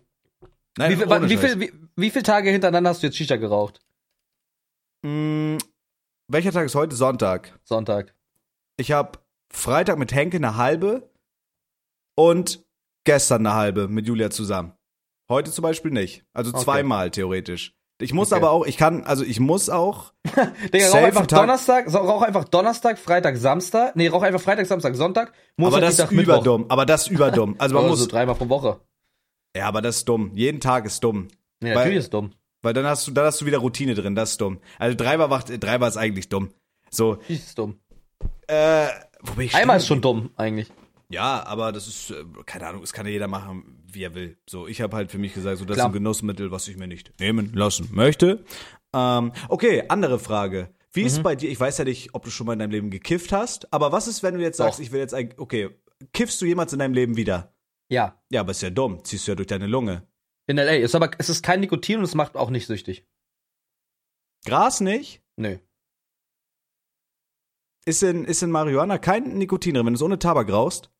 Nein, 0.76 0.92
Wie, 0.92 0.96
viel, 0.96 1.28
wie, 1.30 1.36
viel, 1.38 1.60
wie, 1.60 1.72
wie 1.96 2.10
viele 2.10 2.24
Tage 2.24 2.50
hintereinander 2.50 2.90
hast 2.90 3.02
du 3.02 3.06
jetzt 3.06 3.16
Shisha 3.16 3.36
geraucht? 3.36 3.80
Mm, 5.02 5.56
welcher 6.28 6.52
Tag 6.52 6.66
ist 6.66 6.74
heute? 6.74 6.94
Sonntag. 6.94 7.58
Sonntag. 7.64 8.14
Ich 8.76 8.92
habe 8.92 9.18
Freitag 9.50 9.98
mit 9.98 10.12
Henke 10.12 10.36
eine 10.36 10.56
halbe 10.56 11.10
und 12.16 12.64
gestern 13.04 13.46
eine 13.46 13.54
halbe 13.56 13.88
mit 13.88 14.06
Julia 14.06 14.30
zusammen. 14.30 14.72
Heute 15.28 15.50
zum 15.50 15.62
Beispiel 15.62 15.90
nicht. 15.90 16.24
Also 16.32 16.50
Okay. 16.52 16.62
zweimal 16.64 17.10
theoretisch. 17.10 17.74
Ich 18.00 18.12
muss 18.12 18.32
Okay. 18.32 18.40
aber 18.40 18.50
auch, 18.50 18.66
ich 18.66 18.76
kann, 18.76 19.04
also 19.04 19.24
ich 19.24 19.38
muss 19.40 19.70
auch. 19.70 20.12
Digga, 20.72 20.88
rauch 20.88 20.94
einfach 20.96 21.26
Tag- 21.26 21.40
Donnerstag, 21.40 21.88
so, 21.88 21.98
rauch 21.98 22.22
einfach 22.22 22.44
Donnerstag, 22.44 22.98
Freitag, 22.98 23.36
Samstag. 23.36 23.94
Nee, 23.96 24.08
rauch 24.08 24.22
einfach 24.22 24.40
Freitag, 24.40 24.66
Samstag, 24.66 24.96
Sonntag, 24.96 25.32
Montag, 25.56 25.76
aber 25.78 25.86
das 25.86 25.98
ist 25.98 26.10
Mittwoch. 26.10 26.34
überdumm. 26.34 26.66
Aber 26.68 26.86
das 26.86 27.02
ist 27.02 27.08
überdumm. 27.12 27.54
Also 27.58 27.74
man 27.74 27.84
Also 27.84 27.92
muss. 27.92 28.00
so 28.00 28.06
dreimal 28.08 28.34
pro 28.34 28.48
Woche. 28.48 28.80
Ja, 29.56 29.66
aber 29.68 29.80
das 29.80 29.98
ist 29.98 30.08
dumm. 30.08 30.32
Jeden 30.34 30.60
Tag 30.60 30.84
ist 30.86 31.02
dumm. 31.04 31.28
Nee, 31.60 31.68
Weil- 31.70 31.76
natürlich 31.76 31.98
ist 32.00 32.12
dumm. 32.14 32.32
Weil 32.62 32.72
dann 32.74 32.86
hast 32.86 33.06
du, 33.06 33.12
dann 33.12 33.26
hast 33.26 33.40
du 33.40 33.46
wieder 33.46 33.58
Routine 33.58 33.94
drin. 33.94 34.14
Das 34.16 34.30
ist 34.32 34.40
dumm. 34.40 34.58
Also 34.78 34.96
dreimal 34.96 35.28
macht, 35.28 35.62
dreimal 35.62 35.88
ist 35.88 35.96
eigentlich 35.96 36.28
dumm. 36.28 36.50
So, 36.90 37.12
Natürlich 37.12 37.42
ist 37.46 37.58
dumm. 37.58 37.78
äh, 38.48 38.86
wo 39.22 39.34
bin 39.34 39.46
ich 39.46 39.54
Einmal 39.54 39.76
ist 39.76 39.86
schon 39.86 40.00
dumm, 40.00 40.30
eigentlich. 40.36 40.70
Ja, 41.10 41.44
aber 41.46 41.72
das 41.72 41.86
ist, 41.86 42.10
äh, 42.10 42.24
keine 42.46 42.66
Ahnung, 42.66 42.82
es 42.82 42.92
kann 42.92 43.06
ja 43.06 43.12
jeder 43.12 43.28
machen, 43.28 43.83
wie 43.94 44.02
er 44.02 44.14
will. 44.14 44.36
So, 44.48 44.66
ich 44.66 44.80
habe 44.80 44.96
halt 44.96 45.10
für 45.10 45.18
mich 45.18 45.34
gesagt, 45.34 45.58
so, 45.58 45.64
das 45.64 45.76
Klar. 45.76 45.86
ist 45.86 45.90
ein 45.90 45.94
Genussmittel, 45.94 46.50
was 46.50 46.68
ich 46.68 46.76
mir 46.76 46.86
nicht 46.86 47.18
nehmen 47.20 47.52
lassen 47.54 47.88
möchte. 47.92 48.44
Ähm, 48.94 49.32
okay, 49.48 49.84
andere 49.88 50.18
Frage. 50.18 50.74
Wie 50.92 51.00
Mhm. 51.00 51.06
ist 51.06 51.22
bei 51.22 51.34
dir, 51.36 51.50
ich 51.50 51.58
weiß 51.58 51.78
ja 51.78 51.84
nicht, 51.84 52.14
ob 52.14 52.24
du 52.24 52.30
schon 52.30 52.46
mal 52.46 52.52
in 52.54 52.60
deinem 52.60 52.70
Leben 52.70 52.90
gekifft 52.90 53.32
hast, 53.32 53.72
aber 53.72 53.90
was 53.92 54.06
ist, 54.06 54.22
wenn 54.22 54.34
du 54.34 54.40
jetzt 54.40 54.58
sagst, 54.58 54.78
Doch. 54.78 54.84
ich 54.84 54.92
will 54.92 55.00
jetzt 55.00 55.14
eigentlich, 55.14 55.38
okay, 55.38 55.70
kiffst 56.12 56.40
du 56.40 56.46
jemals 56.46 56.72
in 56.72 56.78
deinem 56.78 56.94
Leben 56.94 57.16
wieder? 57.16 57.52
Ja. 57.90 58.20
Ja, 58.30 58.40
aber 58.40 58.52
ist 58.52 58.62
ja 58.62 58.70
dumm, 58.70 59.02
ziehst 59.04 59.26
du 59.26 59.32
ja 59.32 59.36
durch 59.36 59.48
deine 59.48 59.66
Lunge. 59.66 60.06
In 60.46 60.58
L.A. 60.58 60.72
Ist 60.74 60.94
aber, 60.94 61.10
es 61.18 61.28
ist 61.28 61.42
kein 61.42 61.60
Nikotin 61.60 61.98
und 61.98 62.04
es 62.04 62.14
macht 62.14 62.36
auch 62.36 62.50
nicht 62.50 62.66
süchtig. 62.66 63.06
Gras 64.44 64.80
nicht? 64.80 65.22
Nö. 65.36 65.58
Ist 67.86 68.02
in, 68.02 68.24
ist 68.24 68.42
in 68.42 68.50
Marihuana 68.50 68.98
kein 68.98 69.36
Nikotin 69.38 69.74
drin, 69.74 69.86
wenn 69.86 69.94
du 69.94 69.98
es 69.98 70.02
ohne 70.02 70.18
Tabak 70.18 70.50
rauchst? 70.50 70.90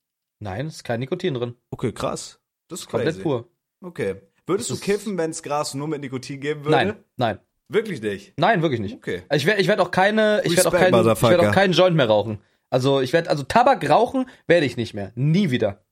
Nein, 0.40 0.66
es 0.66 0.76
ist 0.76 0.84
kein 0.84 1.00
Nikotin 1.00 1.34
drin. 1.34 1.54
Okay, 1.70 1.92
krass. 1.92 2.40
Das 2.68 2.80
ist 2.80 2.88
Komplett 2.88 3.14
crazy. 3.14 3.22
pur. 3.22 3.48
Okay. 3.82 4.16
Würdest 4.46 4.70
du 4.70 4.74
Das 4.74 4.82
kiffen, 4.82 5.16
wenn 5.18 5.30
es 5.30 5.42
Gras 5.42 5.74
nur 5.74 5.88
mit 5.88 6.00
Nikotin 6.00 6.40
geben 6.40 6.64
würde? 6.64 6.76
Nein, 6.76 6.96
nein. 7.16 7.38
Wirklich 7.68 8.02
nicht? 8.02 8.34
Nein, 8.38 8.62
wirklich 8.62 8.80
nicht. 8.80 8.94
Okay. 8.96 9.22
Also 9.28 9.42
ich 9.42 9.46
werde 9.46 9.60
ich 9.62 9.68
werd 9.68 9.80
auch 9.80 9.90
keine, 9.90 10.42
ich 10.44 10.56
werde 10.56 10.68
auch, 10.68 10.74
ich 10.74 11.22
werd 11.22 11.40
auch 11.40 11.52
keinen 11.52 11.72
Joint 11.72 11.96
mehr 11.96 12.06
rauchen. 12.06 12.38
Also 12.70 13.00
ich 13.00 13.12
werde, 13.12 13.30
also 13.30 13.42
Tabak 13.42 13.88
rauchen 13.88 14.26
werde 14.46 14.66
ich 14.66 14.76
nicht 14.76 14.94
mehr. 14.94 15.12
Nie 15.14 15.50
wieder. 15.50 15.84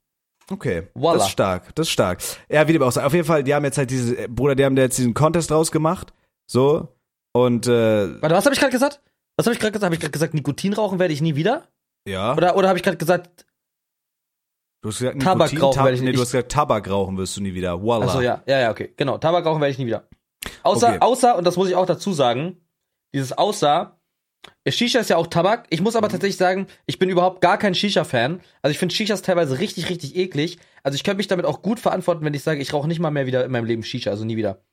Okay, 0.51 0.89
Voila. 0.95 1.19
das 1.19 1.27
ist 1.27 1.33
stark, 1.33 1.75
das 1.77 1.87
ist 1.87 1.93
stark. 1.93 2.21
Ja, 2.51 2.67
wie 2.69 2.73
dem 2.73 2.83
auch 2.83 2.91
sei. 2.93 3.05
Auf 3.05 3.15
jeden 3.15 3.25
Fall, 3.25 3.43
die 3.45 3.55
haben 3.55 3.65
jetzt 3.65 3.79
halt 3.79 3.91
diese, 3.91 4.17
äh, 4.19 4.29
Bruder, 4.29 4.55
die 4.55 4.65
haben 4.65 4.77
da 4.77 4.83
jetzt 4.83 4.99
diesen 4.99 5.15
Contest 5.15 5.51
rausgemacht, 5.53 6.13
so, 6.47 6.89
und, 7.33 7.67
äh, 7.69 8.21
Warte, 8.21 8.35
was 8.35 8.45
habe 8.45 8.55
ich 8.55 8.61
gerade 8.61 8.73
gesagt? 8.73 9.01
Was 9.37 9.47
habe 9.47 9.55
ich 9.55 9.61
gerade 9.61 9.73
gesagt? 9.73 9.85
Habe 9.87 9.95
ich 9.95 10.01
gerade 10.01 10.11
gesagt, 10.13 10.35
Nikotin 10.35 10.73
rauchen 10.75 10.99
werde 10.99 11.15
ich 11.15 11.23
nie 11.23 11.37
wieder? 11.37 11.69
ja, 12.07 12.35
Oder, 12.37 12.57
oder 12.57 12.69
habe 12.69 12.79
ich 12.79 12.83
gerade 12.83 12.97
gesagt, 12.99 13.47
du 14.83 14.89
hast 14.91 14.99
gesagt, 14.99 15.23
Tabak 15.23 15.53
Nikotin, 15.53 15.61
rauchen 15.65 15.85
werde 15.85 15.95
ich 15.95 16.01
nee, 16.03 16.07
nicht. 16.09 16.19
du 16.19 16.23
hast 16.23 16.33
gesagt, 16.33 16.53
Tabak 16.53 16.91
rauchen 16.91 17.17
wirst 17.17 17.37
du 17.37 17.41
nie 17.41 17.55
wieder, 17.55 17.81
voila. 17.83 18.05
also 18.07 18.21
ja, 18.21 18.43
ja, 18.47 18.61
ja, 18.61 18.71
okay, 18.71 18.93
genau. 18.97 19.17
Tabak 19.19 19.47
rauchen 19.47 19.61
werde 19.61 19.73
ich 19.73 19.79
nie 19.79 19.87
wieder. 19.87 20.07
Außer, 20.63 20.89
Okay. 20.89 20.99
außer, 21.01 21.37
und 21.39 21.45
das 21.47 21.57
muss 21.57 21.69
ich 21.69 21.75
auch 21.77 21.87
dazu 21.87 22.13
sagen, 22.13 22.61
dieses 23.15 23.33
außer, 23.33 23.99
Shisha 24.69 24.99
ist 24.99 25.09
ja 25.11 25.17
auch 25.17 25.29
Tabak. 25.29 25.67
Ich 25.71 25.81
muss 25.81 25.95
aber 25.95 26.09
Mhm. 26.09 26.13
tatsächlich 26.13 26.37
sagen, 26.37 26.67
ich 26.87 26.99
bin 26.99 27.09
überhaupt 27.09 27.41
gar 27.41 27.59
kein 27.59 27.75
Shisha-Fan. 27.77 28.41
Also 28.61 28.73
ich 28.73 28.79
finde 28.79 28.93
Shishas 28.95 29.23
teilweise 29.23 29.59
richtig, 29.61 29.89
richtig 29.89 30.17
eklig. 30.17 30.59
Also 30.83 30.97
ich 30.97 31.05
könnte 31.05 31.19
mich 31.19 31.29
damit 31.29 31.47
auch 31.47 31.63
gut 31.63 31.79
verantworten, 31.79 32.25
wenn 32.25 32.35
ich 32.35 32.43
sage, 32.43 32.61
ich 32.61 32.73
rauche 32.73 32.89
nicht 32.89 32.99
mal 32.99 33.11
mehr 33.13 33.27
wieder 33.27 33.45
in 33.45 33.53
meinem 33.53 33.67
Leben 33.67 33.85
Shisha, 33.85 34.11
also 34.11 34.25
nie 34.25 34.37
wieder. 34.37 34.65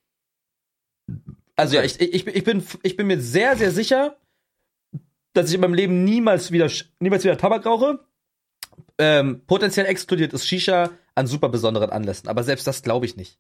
Also 1.56 1.76
ja, 1.76 1.84
ich, 1.84 2.00
ich, 2.00 2.26
ich, 2.26 2.44
bin, 2.44 2.64
ich 2.84 2.96
bin 2.98 3.08
mir 3.08 3.20
sehr, 3.20 3.58
sehr 3.58 3.72
sicher, 3.72 4.18
dass 5.34 5.50
ich 5.50 5.56
in 5.56 5.62
meinem 5.62 5.74
Leben 5.76 6.04
niemals 6.04 6.52
wieder, 6.52 6.70
niemals 7.00 7.24
wieder 7.24 7.38
Tabak 7.38 7.66
rauche. 7.66 8.00
Ähm, 8.98 9.42
potenziell 9.48 9.86
exkludiert 9.86 10.34
ist 10.34 10.48
Shisha 10.48 10.90
an 11.16 11.28
super 11.28 11.50
besonderen 11.50 11.90
Anlässen. 11.90 12.28
Aber 12.30 12.44
selbst 12.44 12.68
das 12.68 12.82
glaube 12.82 13.06
ich 13.06 13.16
nicht. 13.18 13.40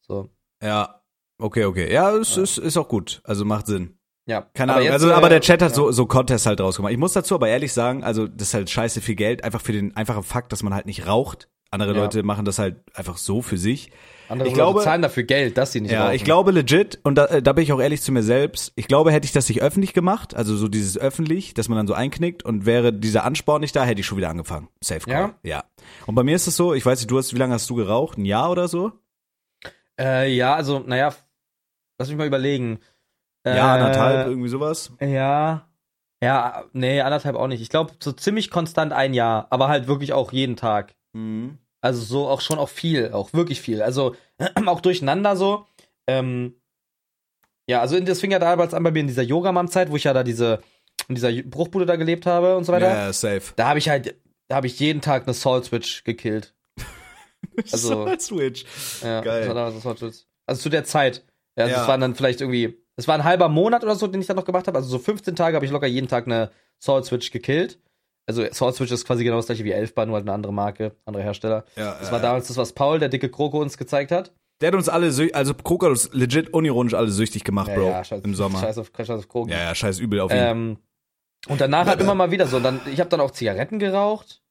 So, 0.00 0.30
Ja, 0.62 1.02
okay, 1.38 1.64
okay. 1.64 1.92
Ja, 1.92 2.14
es 2.16 2.36
Ist, 2.36 2.58
ist 2.58 2.76
auch 2.76 2.88
gut, 2.88 3.20
also 3.24 3.44
macht 3.44 3.66
Sinn. 3.66 3.98
ja. 4.26 4.42
Keine 4.54 4.72
Aber 4.72 4.80
Ahnung, 4.80 4.92
jetzt, 4.92 5.02
also, 5.02 5.12
aber 5.12 5.26
äh, 5.26 5.30
der 5.30 5.40
Chat 5.40 5.62
hat 5.62 5.70
ja. 5.70 5.74
so, 5.76 5.90
so 5.92 6.06
Contests 6.06 6.46
halt 6.46 6.60
draus 6.60 6.76
gemacht. 6.76 6.92
Ich 6.92 6.98
muss 6.98 7.12
dazu 7.12 7.34
aber 7.34 7.48
ehrlich 7.48 7.72
sagen, 7.72 8.04
also, 8.04 8.26
das 8.26 8.48
ist 8.48 8.54
halt 8.54 8.70
scheiße 8.70 9.00
viel 9.00 9.16
Geld, 9.16 9.44
einfach 9.44 9.60
für 9.60 9.72
den 9.72 9.96
einfachen 9.96 10.22
Fakt, 10.22 10.52
dass 10.52 10.62
man 10.62 10.74
halt 10.74 10.86
nicht 10.86 11.06
raucht. 11.06 11.48
Andere 11.70 11.92
Ja. 11.94 11.98
Leute 12.02 12.22
machen 12.22 12.44
das 12.44 12.58
halt 12.58 12.76
einfach 12.94 13.16
so 13.16 13.42
für 13.42 13.56
sich. 13.56 13.90
Andere 14.28 14.48
ich 14.48 14.54
Leute 14.54 14.62
glaube- 14.72 14.82
zahlen 14.82 15.02
dafür 15.02 15.22
Geld, 15.24 15.56
dass 15.58 15.72
sie 15.72 15.80
nicht 15.80 15.90
Ja, 15.92 16.04
rauchen. 16.04 16.14
ich 16.14 16.24
glaube 16.24 16.50
legit, 16.52 16.98
und 17.02 17.16
da, 17.16 17.26
äh, 17.26 17.42
da 17.42 17.52
bin 17.52 17.64
ich 17.64 17.72
auch 17.72 17.80
ehrlich 17.80 18.00
zu 18.02 18.12
mir 18.12 18.22
selbst, 18.22 18.72
ich 18.76 18.86
glaube, 18.88 19.10
hätte 19.12 19.24
ich 19.24 19.32
das 19.32 19.48
nicht 19.48 19.60
öffentlich 19.62 19.92
gemacht, 19.92 20.34
also 20.34 20.56
so 20.56 20.68
dieses 20.68 20.96
öffentlich, 20.98 21.54
dass 21.54 21.68
man 21.68 21.76
dann 21.76 21.86
so 21.88 21.94
einknickt 21.94 22.44
und 22.44 22.64
wäre 22.66 22.92
dieser 22.92 23.24
Ansporn 23.24 23.60
nicht 23.60 23.74
da, 23.74 23.84
hätte 23.84 24.00
ich 24.00 24.06
schon 24.06 24.18
wieder 24.18 24.30
angefangen. 24.30 24.68
Safe 24.80 25.00
Call. 25.00 25.12
Ja? 25.14 25.34
Ja. 25.42 25.64
Und 26.06 26.14
bei 26.14 26.22
mir 26.22 26.36
ist 26.36 26.46
es 26.46 26.56
so, 26.56 26.74
ich 26.74 26.84
weiß 26.86 27.00
nicht, 27.00 27.10
du 27.10 27.18
hast, 27.18 27.34
wie 27.34 27.38
lange 27.38 27.54
hast 27.54 27.68
du 27.70 27.74
geraucht? 27.74 28.18
Ein 28.18 28.24
Jahr 28.24 28.50
oder 28.50 28.68
so? 28.68 28.92
Äh, 30.00 30.32
ja, 30.32 30.54
also, 30.54 30.78
naja, 30.80 31.12
lass 31.98 32.08
mich 32.08 32.16
mal 32.16 32.26
überlegen. 32.26 32.78
Äh, 33.44 33.56
Ja, 33.56 33.74
anderthalb, 33.74 34.28
irgendwie 34.28 34.48
sowas. 34.48 34.92
Ja. 35.00 35.66
Ja, 36.22 36.64
nee, 36.72 37.00
anderthalb 37.00 37.34
auch 37.36 37.46
nicht. 37.48 37.62
Ich 37.62 37.70
glaube, 37.70 37.92
so 38.00 38.12
ziemlich 38.12 38.50
konstant 38.50 38.92
ein 38.92 39.14
Jahr, 39.14 39.46
aber 39.50 39.68
halt 39.68 39.86
wirklich 39.88 40.12
auch 40.12 40.32
jeden 40.32 40.56
Tag. 40.56 40.94
Mhm. 41.12 41.58
Also 41.80 42.02
so 42.02 42.28
auch 42.28 42.40
schon 42.40 42.58
auch 42.58 42.68
viel, 42.68 43.12
auch 43.12 43.32
wirklich 43.32 43.60
viel. 43.60 43.82
Also 43.82 44.14
auch 44.66 44.80
durcheinander 44.80 45.36
so. 45.36 45.66
Ähm, 46.06 46.54
ja, 47.68 47.80
also 47.80 47.96
in- 47.96 48.04
das 48.06 48.20
fing 48.20 48.30
ja 48.32 48.38
damals 48.38 48.74
an 48.74 48.82
bei 48.82 48.90
mir 48.90 49.00
in 49.00 49.06
dieser 49.06 49.22
Yoga-Mom-Zeit, 49.22 49.90
wo 49.90 49.96
ich 49.96 50.04
ja 50.04 50.12
da 50.12 50.22
diese, 50.22 50.60
in 51.08 51.14
dieser 51.14 51.32
Bruchbude 51.42 51.86
da 51.86 51.96
gelebt 51.96 52.26
habe 52.26 52.56
und 52.56 52.64
so 52.64 52.72
weiter. 52.72 52.88
Ja, 52.88 53.12
safe. 53.12 53.52
Da 53.56 53.68
habe 53.68 53.78
ich 53.78 53.88
halt, 53.88 54.16
da 54.48 54.56
habe 54.56 54.66
ich 54.66 54.78
jeden 54.80 55.00
Tag 55.00 55.24
eine 55.24 55.34
Soul 55.34 55.62
Switch 55.64 56.04
gekillt. 56.04 56.54
Also- 57.72 58.06
So, 58.06 58.18
Switch. 58.18 58.64
Ja, 59.02 59.20
Geil. 59.22 59.40
Das 59.40 59.48
war 59.48 59.54
damals 59.54 59.82
Soul 59.82 59.96
Switch. 59.96 60.26
Also 60.46 60.62
zu 60.62 60.68
der 60.68 60.84
Zeit. 60.84 61.24
Ja, 61.56 61.64
also 61.64 61.72
Ja. 61.74 61.78
das 61.80 61.88
waren 61.88 62.00
dann 62.00 62.14
vielleicht 62.14 62.40
irgendwie, 62.40 62.76
es 62.96 63.08
war 63.08 63.14
ein 63.14 63.24
halber 63.24 63.48
Monat 63.48 63.82
oder 63.84 63.94
so, 63.96 64.06
den 64.06 64.20
ich 64.20 64.26
dann 64.26 64.36
noch 64.36 64.44
gemacht 64.44 64.66
habe. 64.66 64.76
Also 64.78 64.88
so 64.90 64.98
15 64.98 65.34
Tage 65.36 65.56
habe 65.56 65.64
ich 65.64 65.72
locker 65.72 65.86
jeden 65.86 66.08
Tag 66.08 66.26
eine 66.26 66.50
Soul 66.78 67.02
Switch 67.04 67.30
gekillt. 67.30 67.78
Also 68.26 68.44
Soul 68.52 68.72
Switch 68.72 68.92
ist 68.92 69.04
quasi 69.06 69.24
genau 69.24 69.36
das 69.36 69.46
gleiche 69.46 69.64
wie 69.64 69.72
Elfbar, 69.72 70.06
nur 70.06 70.14
halt 70.14 70.24
eine 70.24 70.32
andere 70.32 70.52
Marke, 70.52 70.94
andere 71.04 71.22
Hersteller. 71.24 71.64
Ja, 71.76 71.98
Das 71.98 72.12
war 72.12 72.20
damals 72.20 72.48
das, 72.48 72.56
was 72.56 72.72
Paul, 72.72 72.98
der 72.98 73.08
dicke 73.08 73.28
Kroko, 73.30 73.60
uns 73.60 73.76
gezeigt 73.76 74.12
hat. 74.12 74.32
Der 74.60 74.68
hat 74.68 74.74
uns 74.74 74.88
alle, 74.88 75.06
also 75.34 75.54
Kroko 75.54 75.86
hat 75.86 75.90
uns 75.90 76.12
legit 76.12 76.52
unironisch 76.52 76.94
alle 76.94 77.10
süchtig 77.10 77.44
gemacht, 77.44 77.68
Ja, 77.68 77.74
Bro, 77.74 77.84
ja, 77.88 78.04
scheiß, 78.04 78.22
im 78.22 78.34
Sommer. 78.34 78.60
Scheiß 78.60 78.78
auf, 78.78 78.92
scheiß 78.96 79.10
auf 79.10 79.28
Kroko. 79.28 79.48
Ja, 79.50 79.58
ja, 79.58 79.74
scheiß 79.74 79.98
übel 79.98 80.20
auf 80.20 80.30
ihn. 80.30 80.36
Ähm, 80.38 80.78
und 81.48 81.60
danach 81.60 81.86
halt 81.86 82.00
immer 82.00 82.14
mal 82.14 82.30
wieder 82.30 82.46
so. 82.46 82.58
Und 82.58 82.62
dann, 82.64 82.80
ich 82.92 83.00
habe 83.00 83.08
dann 83.10 83.20
auch 83.20 83.30
Zigaretten 83.30 83.78
geraucht. 83.78 84.42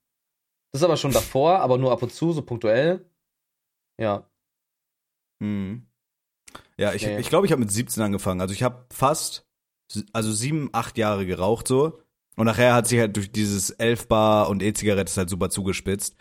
Das 0.71 0.81
ist 0.81 0.85
aber 0.85 0.97
schon 0.97 1.11
davor, 1.11 1.59
aber 1.59 1.77
nur 1.77 1.91
ab 1.91 2.01
und 2.01 2.11
zu, 2.11 2.33
so 2.33 2.41
punktuell. 2.41 3.05
Ja. 3.99 4.27
Mhm. 5.39 5.85
Ja, 6.77 6.93
ich 6.93 7.03
Nee. 7.03 7.07
glaube, 7.09 7.21
ich, 7.21 7.29
glaub, 7.29 7.45
ich 7.45 7.51
habe 7.51 7.59
mit 7.61 7.71
17 7.71 8.01
angefangen. 8.03 8.41
Also 8.41 8.53
ich 8.53 8.63
habe 8.63 8.85
fast, 8.91 9.45
also 10.13 10.31
sieben, 10.31 10.69
acht 10.73 10.97
Jahre 10.97 11.25
geraucht 11.25 11.67
so. 11.67 12.01
Und 12.39 12.45
nachher 12.45 12.73
hat 12.73 12.87
sich 12.87 12.99
halt 12.99 13.15
durch 13.17 13.31
dieses 13.31 13.69
Elfbar 13.71 14.49
und 14.49 14.63
E-Zigarette 14.63 15.11
halt 15.17 15.29
super 15.29 15.49
zugespitzt. 15.49 16.15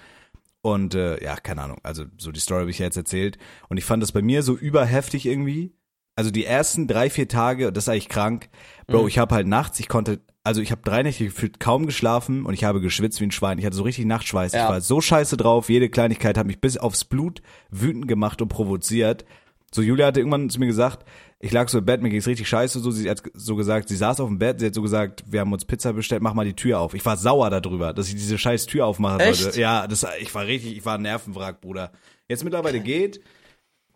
Und 0.62 0.96
äh, 0.96 1.22
ja, 1.22 1.36
keine 1.36 1.62
Ahnung. 1.62 1.78
Also 1.84 2.04
so 2.18 2.32
die 2.32 2.40
Story 2.40 2.60
habe 2.62 2.70
ich 2.70 2.80
ja 2.80 2.86
jetzt 2.86 2.96
erzählt. 2.96 3.38
Und 3.68 3.76
ich 3.76 3.84
fand 3.84 4.02
das 4.02 4.10
bei 4.10 4.20
mir 4.20 4.42
so 4.42 4.56
überheftig 4.56 5.26
irgendwie. 5.26 5.76
Also 6.16 6.32
die 6.32 6.44
ersten 6.44 6.88
drei, 6.88 7.08
vier 7.10 7.28
Tage, 7.28 7.70
das 7.72 7.84
ist 7.84 7.88
eigentlich 7.88 8.08
krank. 8.08 8.48
Bro, 8.88 9.02
Mhm. 9.02 9.08
ich 9.08 9.18
habe 9.18 9.32
halt 9.36 9.46
nachts, 9.46 9.78
ich 9.78 9.86
konnte, 9.88 10.18
also 10.42 10.60
ich 10.60 10.72
habe 10.72 10.82
drei 10.82 11.04
Nächte 11.04 11.24
gefühlt 11.26 11.60
kaum 11.60 11.86
geschlafen 11.86 12.44
und 12.44 12.54
ich 12.54 12.64
habe 12.64 12.80
geschwitzt 12.80 13.20
wie 13.20 13.26
ein 13.26 13.30
Schwein. 13.30 13.58
Ich 13.60 13.64
hatte 13.64 13.76
so 13.76 13.84
richtig 13.84 14.04
Nachtschweiß. 14.06 14.50
Ja. 14.52 14.64
Ich 14.64 14.68
war 14.68 14.80
so 14.80 15.00
scheiße 15.00 15.36
drauf. 15.36 15.68
Jede 15.70 15.88
Kleinigkeit 15.88 16.36
hat 16.36 16.48
mich 16.48 16.60
bis 16.60 16.76
aufs 16.76 17.04
Blut 17.04 17.40
wütend 17.70 18.08
gemacht 18.08 18.42
und 18.42 18.48
provoziert. 18.48 19.24
So, 19.72 19.82
Julia 19.82 20.06
hatte 20.06 20.18
irgendwann 20.18 20.50
zu 20.50 20.58
mir 20.58 20.66
gesagt, 20.66 21.04
ich 21.40 21.52
lag 21.52 21.68
so 21.68 21.78
im 21.78 21.84
Bett, 21.84 22.02
mir 22.02 22.10
ging's 22.10 22.26
richtig 22.26 22.48
scheiße, 22.48 22.80
so, 22.80 22.90
sie 22.90 23.08
hat 23.08 23.22
so 23.32 23.54
gesagt, 23.54 23.88
sie 23.88 23.96
saß 23.96 24.20
auf 24.20 24.28
dem 24.28 24.38
Bett, 24.38 24.58
sie 24.58 24.66
hat 24.66 24.74
so 24.74 24.82
gesagt, 24.82 25.22
wir 25.26 25.40
haben 25.40 25.52
uns 25.52 25.64
Pizza 25.64 25.92
bestellt, 25.92 26.20
mach 26.20 26.34
mal 26.34 26.44
die 26.44 26.56
Tür 26.56 26.80
auf. 26.80 26.94
Ich 26.94 27.04
war 27.06 27.16
sauer 27.16 27.50
darüber, 27.50 27.92
dass 27.92 28.08
ich 28.08 28.14
diese 28.14 28.38
scheiß 28.38 28.66
Tür 28.66 28.86
aufmachen 28.86 29.20
Echt? 29.20 29.42
sollte. 29.42 29.60
Ja, 29.60 29.86
das, 29.86 30.04
ich 30.20 30.34
war 30.34 30.46
richtig, 30.46 30.76
ich 30.76 30.84
war 30.84 30.96
ein 30.96 31.02
Nervenwrack, 31.02 31.60
Bruder. 31.60 31.92
Jetzt 32.28 32.42
mittlerweile 32.42 32.80
geht, 32.80 33.20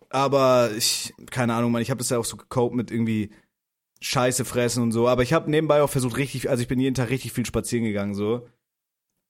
aber 0.09 0.71
ich, 0.77 1.13
keine 1.31 1.53
Ahnung, 1.53 1.71
man, 1.71 1.81
ich 1.81 1.89
habe 1.89 1.97
das 1.97 2.09
ja 2.09 2.17
auch 2.17 2.25
so 2.25 2.37
gecopt 2.37 2.75
mit 2.75 2.91
irgendwie 2.91 3.31
Scheiße 3.99 4.45
fressen 4.45 4.81
und 4.81 4.91
so, 4.93 5.09
aber 5.09 5.23
ich 5.23 5.33
habe 5.33 5.51
nebenbei 5.51 5.81
auch 5.81 5.89
versucht 5.89 6.17
richtig, 6.17 6.49
also 6.49 6.61
ich 6.61 6.69
bin 6.69 6.79
jeden 6.79 6.95
Tag 6.95 7.09
richtig 7.09 7.33
viel 7.33 7.45
spazieren 7.45 7.85
gegangen, 7.85 8.15
so. 8.15 8.47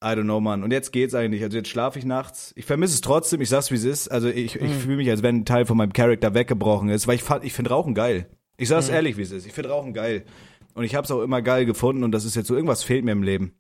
I 0.04 0.08
don't 0.18 0.24
know, 0.24 0.42
Mann. 0.42 0.64
Und 0.64 0.72
jetzt 0.72 0.92
geht's 0.92 1.14
eigentlich. 1.16 1.42
Also 1.44 1.58
jetzt 1.58 1.70
schlafe 1.70 1.98
ich 1.98 2.04
nachts. 2.06 2.52
Ich 2.58 2.66
vermisse 2.66 2.96
es 2.96 3.02
trotzdem. 3.02 3.40
Ich 3.42 3.50
sag's, 3.50 3.72
wie 3.72 3.76
es 3.76 3.86
ist. 3.86 4.10
Also 4.10 4.28
ich, 4.28 4.56
ich 4.56 4.62
Mhm. 4.62 4.80
fühle 4.80 4.98
mich, 4.98 5.10
als 5.10 5.24
wenn 5.24 5.38
ein 5.38 5.46
Teil 5.46 5.66
von 5.66 5.78
meinem 5.78 5.94
Charakter 5.94 6.34
weggebrochen 6.34 6.90
ist, 6.90 7.08
weil 7.08 7.16
ich 7.16 7.24
ich 7.44 7.54
finde 7.54 7.72
Rauchen 7.72 7.94
geil. 7.94 8.30
Ich 8.58 8.68
sag's 8.70 8.90
ehrlich, 8.90 9.18
wie 9.18 9.22
es 9.22 9.32
ist. 9.32 9.46
Ich 9.48 9.54
finde 9.54 9.70
Rauchen 9.70 9.94
geil. 9.94 10.26
Und 10.74 10.84
ich 10.84 10.96
hab's 10.96 11.10
auch 11.12 11.22
immer 11.22 11.42
geil 11.42 11.66
gefunden 11.66 12.04
und 12.04 12.12
das 12.12 12.26
ist 12.26 12.36
jetzt 12.36 12.48
so, 12.48 12.56
irgendwas 12.56 12.84
fehlt 12.84 13.06
mir 13.06 13.12
im 13.14 13.24
Leben. 13.24 13.54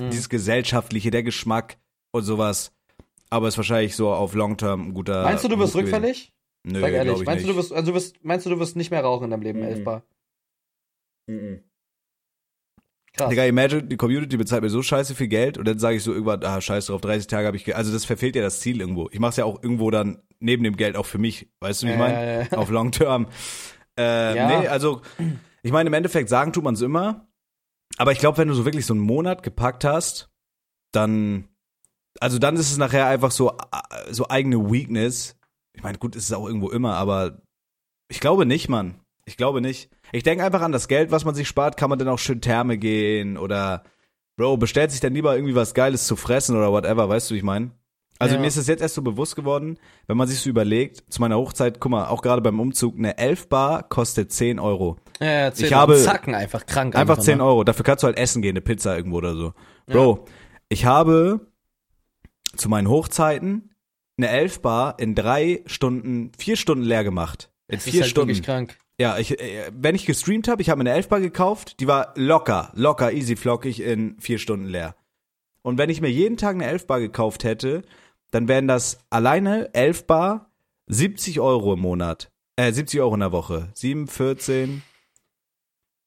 Mhm. 0.00 0.10
Dieses 0.10 0.28
Gesellschaftliche, 0.28 1.10
der 1.10 1.22
Geschmack 1.22 1.76
und 2.12 2.22
sowas. 2.22 2.72
Aber 3.28 3.48
ist 3.48 3.56
wahrscheinlich 3.58 3.94
so 3.94 4.10
auf 4.10 4.34
Long 4.34 4.56
Term 4.56 4.88
ein 4.88 4.94
guter. 4.94 5.22
Meinst 5.24 5.44
du, 5.44 5.48
du 5.48 5.56
gewesen. 5.56 5.78
rückfällig? 5.78 6.32
Nö, 6.64 6.80
Sag 6.80 6.92
ehrlich, 6.92 7.20
ich 7.20 7.24
meinst 7.26 7.44
du, 7.44 7.48
nicht. 7.48 7.56
du 7.56 7.60
wirst, 7.62 7.72
also 7.72 7.90
du 7.92 7.94
wirst, 7.96 8.24
meinst 8.24 8.46
du, 8.46 8.50
du 8.50 8.58
wirst 8.58 8.76
nicht 8.76 8.90
mehr 8.90 9.02
rauchen 9.02 9.24
in 9.24 9.30
deinem 9.30 9.42
Leben, 9.42 9.60
Mhm. 9.60 9.64
Elfbar? 9.66 10.02
Mhm. 11.26 11.60
Krass. 13.12 13.28
Digga, 13.28 13.44
imagine, 13.44 13.82
die 13.82 13.96
Community 13.96 14.36
bezahlt 14.36 14.62
mir 14.62 14.70
so 14.70 14.82
scheiße 14.82 15.14
viel 15.14 15.28
Geld 15.28 15.58
und 15.58 15.66
dann 15.66 15.78
sage 15.78 15.96
ich 15.96 16.02
so 16.04 16.12
irgendwann, 16.12 16.44
ah, 16.44 16.60
scheiß 16.60 16.86
drauf, 16.86 17.00
30 17.00 17.26
Tage 17.26 17.46
habe 17.46 17.56
ich, 17.56 17.74
also 17.74 17.92
das 17.92 18.04
verfehlt 18.04 18.36
ja 18.36 18.42
das 18.42 18.60
Ziel 18.60 18.80
irgendwo. 18.80 19.08
Ich 19.10 19.18
mache 19.18 19.30
es 19.30 19.36
ja 19.36 19.44
auch 19.44 19.62
irgendwo 19.62 19.90
dann 19.90 20.22
neben 20.38 20.62
dem 20.62 20.76
Geld 20.76 20.96
auch 20.96 21.06
für 21.06 21.18
mich, 21.18 21.48
weißt 21.60 21.82
du, 21.82 21.86
wie 21.88 21.92
ich 21.92 21.98
meine? 21.98 22.48
ja. 22.50 22.58
Auf 22.58 22.70
Long 22.70 22.92
Term. 22.92 23.26
Äh, 23.98 24.36
Ja. 24.36 24.60
Nee, 24.60 24.68
also 24.68 25.02
ich 25.62 25.72
meine, 25.72 25.88
im 25.88 25.94
Endeffekt 25.94 26.28
sagen 26.28 26.52
tut 26.52 26.64
man 26.64 26.74
es 26.74 26.80
immer, 26.82 27.26
aber 27.98 28.12
ich 28.12 28.18
glaube, 28.20 28.38
wenn 28.38 28.48
du 28.48 28.54
so 28.54 28.64
wirklich 28.64 28.86
so 28.86 28.94
einen 28.94 29.02
Monat 29.02 29.42
gepackt 29.42 29.84
hast, 29.84 30.30
dann, 30.92 31.48
also 32.20 32.38
dann 32.38 32.54
ist 32.56 32.70
es 32.70 32.78
nachher 32.78 33.06
einfach 33.06 33.32
so, 33.32 33.50
äh, 33.50 34.12
so 34.12 34.28
eigene 34.28 34.70
Weakness. 34.70 35.36
Ich 35.74 35.82
meine, 35.82 35.98
gut, 35.98 36.14
ist 36.16 36.24
es 36.24 36.32
auch 36.32 36.46
irgendwo 36.46 36.70
immer, 36.70 36.94
aber 36.94 37.42
ich 38.08 38.20
glaube 38.20 38.46
nicht, 38.46 38.68
Mann. 38.68 39.00
Ich 39.26 39.36
glaube 39.36 39.60
nicht. 39.60 39.90
Ich 40.12 40.22
denke 40.22 40.44
einfach 40.44 40.62
an 40.62 40.72
das 40.72 40.88
Geld, 40.88 41.10
was 41.10 41.24
man 41.24 41.34
sich 41.34 41.48
spart, 41.48 41.76
kann 41.76 41.90
man 41.90 41.98
dann 41.98 42.08
auch 42.08 42.18
schön 42.18 42.40
Therme 42.40 42.78
gehen 42.78 43.36
oder 43.36 43.84
Bro, 44.36 44.56
bestellt 44.56 44.90
sich 44.90 45.00
dann 45.00 45.12
lieber 45.12 45.34
irgendwie 45.34 45.54
was 45.54 45.74
Geiles 45.74 46.06
zu 46.06 46.16
fressen 46.16 46.56
oder 46.56 46.72
whatever, 46.72 47.08
weißt 47.08 47.30
du, 47.30 47.34
wie 47.34 47.38
ich 47.38 47.44
meine? 47.44 47.72
Also 48.18 48.34
Ja. 48.34 48.40
mir 48.40 48.46
ist 48.48 48.56
das 48.58 48.66
jetzt 48.68 48.80
erst 48.80 48.94
so 48.94 49.02
bewusst 49.02 49.36
geworden, 49.36 49.78
wenn 50.06 50.16
man 50.16 50.28
sich 50.28 50.40
so 50.40 50.48
überlegt, 50.50 51.12
zu 51.12 51.20
meiner 51.20 51.36
Hochzeit, 51.36 51.78
guck 51.80 51.90
mal, 51.92 52.06
auch 52.06 52.22
gerade 52.22 52.40
beim 52.42 52.58
Umzug, 52.60 52.96
eine 52.98 53.16
11 53.18 53.48
Bar 53.48 53.82
kostet 53.88 54.32
10 54.32 54.58
Euro. 54.58 54.96
Ja, 55.20 55.26
ja, 55.26 55.32
erzähl 55.32 55.66
Ich 55.66 55.70
mal. 55.72 55.78
habe- 55.78 55.96
Zacken 55.96 56.34
einfach 56.34 56.64
krank. 56.66 56.96
Einfach 56.96 57.18
10 57.18 57.38
ne? 57.38 57.44
Euro. 57.44 57.64
Dafür 57.64 57.84
kannst 57.84 58.02
du 58.02 58.06
halt 58.06 58.18
essen 58.18 58.40
gehen, 58.42 58.50
eine 58.52 58.60
Pizza 58.60 58.96
irgendwo 58.96 59.18
oder 59.18 59.34
so. 59.34 59.52
Bro, 59.86 60.26
ich 60.68 60.84
habe 60.86 61.40
zu 62.56 62.68
meinen 62.68 62.88
Hochzeiten 62.88 63.70
eine 64.18 64.28
11 64.28 64.60
Bar 64.60 64.98
in 64.98 65.14
drei 65.14 65.62
Stunden, 65.66 66.32
vier 66.38 66.56
Stunden 66.56 66.84
leer 66.84 67.04
gemacht. 67.04 67.50
In 67.68 67.76
Das 67.76 67.86
ist 67.86 67.92
vier 67.92 68.02
halt 68.02 68.10
Stunden. 68.10 68.28
wirklich 68.28 68.44
krank. 68.44 68.76
Ja, 69.00 69.16
ich, 69.16 69.40
äh, 69.40 69.70
wenn 69.72 69.94
ich 69.94 70.04
gestreamt 70.04 70.46
habe, 70.46 70.60
ich 70.60 70.68
habe 70.68 70.82
mir 70.82 70.90
eine 70.90 70.96
11 70.96 71.08
Bar 71.08 71.20
gekauft, 71.20 71.80
die 71.80 71.86
war 71.86 72.12
locker, 72.16 72.70
locker, 72.74 73.12
easy, 73.12 73.34
flockig 73.34 73.80
in 73.80 74.20
vier 74.20 74.38
Stunden 74.38 74.66
leer. 74.66 74.94
Und 75.62 75.78
wenn 75.78 75.88
ich 75.88 76.02
mir 76.02 76.10
jeden 76.10 76.36
Tag 76.36 76.54
eine 76.54 76.66
11 76.66 76.86
Bar 76.86 77.00
gekauft 77.00 77.42
hätte, 77.44 77.80
dann 78.30 78.46
wären 78.46 78.68
das 78.68 78.98
alleine 79.08 79.72
11 79.72 80.06
Bar 80.06 80.50
70 80.88 81.40
Euro 81.40 81.72
im 81.72 81.80
Monat. 81.80 82.30
Äh, 82.56 82.72
70 82.72 83.00
Euro 83.00 83.14
in 83.14 83.20
der 83.20 83.32
Woche. 83.32 83.70
7, 83.72 84.06
14, 84.06 84.82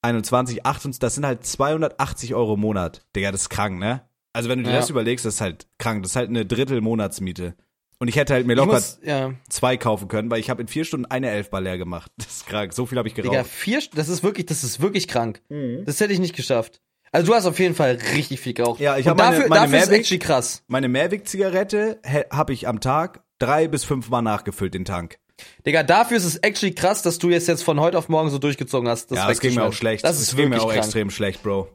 21, 0.04 0.64
28, 0.64 1.00
das 1.00 1.16
sind 1.16 1.26
halt 1.26 1.48
280 1.48 2.36
Euro 2.36 2.54
im 2.54 2.60
Monat. 2.60 3.08
Digga, 3.16 3.32
das 3.32 3.42
ist 3.44 3.50
krank, 3.50 3.80
ne? 3.80 4.08
Also 4.34 4.50
wenn 4.50 4.60
du 4.60 4.66
dir 4.66 4.72
Ja. 4.72 4.78
das 4.78 4.92
überlegst, 4.92 5.26
das 5.26 5.36
ist 5.36 5.42
halt 5.42 5.68
krank. 5.80 6.04
Das 6.04 6.12
ist 6.12 6.16
halt 6.16 6.30
eine 6.30 6.46
Drittel 6.46 6.80
Monatsmiete. 6.82 7.56
Und 8.04 8.10
ich 8.10 8.18
hätte 8.18 8.34
halt 8.34 8.46
mir 8.46 8.56
locker 8.56 8.74
muss, 8.74 9.00
ja, 9.02 9.32
zwei 9.48 9.78
kaufen 9.78 10.10
können, 10.10 10.30
weil 10.30 10.42
ich 10.42 10.50
habe 10.50 10.62
in 10.62 10.68
vier 10.68 10.84
Stunden 10.84 11.06
eine 11.06 11.30
Elfbar 11.30 11.62
leer 11.62 11.78
gemacht. 11.78 12.12
Das 12.18 12.28
ist 12.28 12.48
krank. 12.48 12.74
So 12.74 12.86
viel 12.86 12.98
habe 12.98 13.08
ich 13.08 13.16
geraucht. 13.16 13.32
Digga, 13.32 13.46
vier, 13.46 13.80
das 13.96 14.10
ist 14.10 14.24
wirklich, 14.24 14.46
das 14.46 14.66
ist 14.66 14.82
wirklich 14.82 15.08
krank. 15.08 15.42
Mhm. 15.48 15.86
Das 15.86 16.02
hätte 16.02 16.12
ich 16.12 16.20
nicht 16.20 16.36
geschafft. 16.36 16.82
Also 17.14 17.28
du 17.28 17.34
hast 17.34 17.46
auf 17.46 17.58
jeden 17.60 17.76
Fall 17.76 17.98
richtig 18.14 18.42
viel 18.42 18.54
geraucht. 18.54 18.82
Ja, 18.82 18.98
ich 18.98 19.06
Und 19.06 19.12
hab 19.12 19.18
meine- 19.20 19.36
dafür, 19.38 19.50
meine 19.50 19.62
dafür 19.62 19.78
ist 19.80 19.88
Mehrweg- 19.90 20.00
actually 20.00 20.20
krass. 20.20 20.64
Meine 20.68 20.90
Mehrweg-Zigarette 20.90 22.02
habe 22.30 22.52
ich 22.52 22.68
am 22.68 22.82
Tag 22.82 23.24
drei 23.40 23.70
bis 23.70 23.86
fünf 23.86 24.10
Mal 24.10 24.22
nachgefüllt, 24.22 24.74
den 24.74 24.84
Tank. 24.84 25.18
Digga, 25.66 25.84
dafür 25.84 26.18
ist 26.18 26.26
es 26.26 26.36
actually 26.38 26.76
krass, 26.76 27.04
dass 27.04 27.20
du 27.20 27.30
jetzt, 27.30 27.48
jetzt 27.48 27.64
von 27.64 27.80
heute 27.80 27.98
auf 27.98 28.10
morgen 28.10 28.30
so 28.32 28.38
durchgezogen 28.38 28.90
hast. 28.90 29.12
Das 29.12 29.18
ja, 29.20 29.28
das 29.30 29.40
ging 29.40 29.56
mir 29.56 29.64
auch 29.64 29.72
schlecht. 29.74 30.04
Das 30.04 30.20
ist 30.20 30.36
ging 30.36 30.50
mir 30.50 30.62
auch 30.62 30.66
krank. 30.68 30.80
extrem 30.84 31.10
schlecht, 31.10 31.42
Bro. 31.42 31.70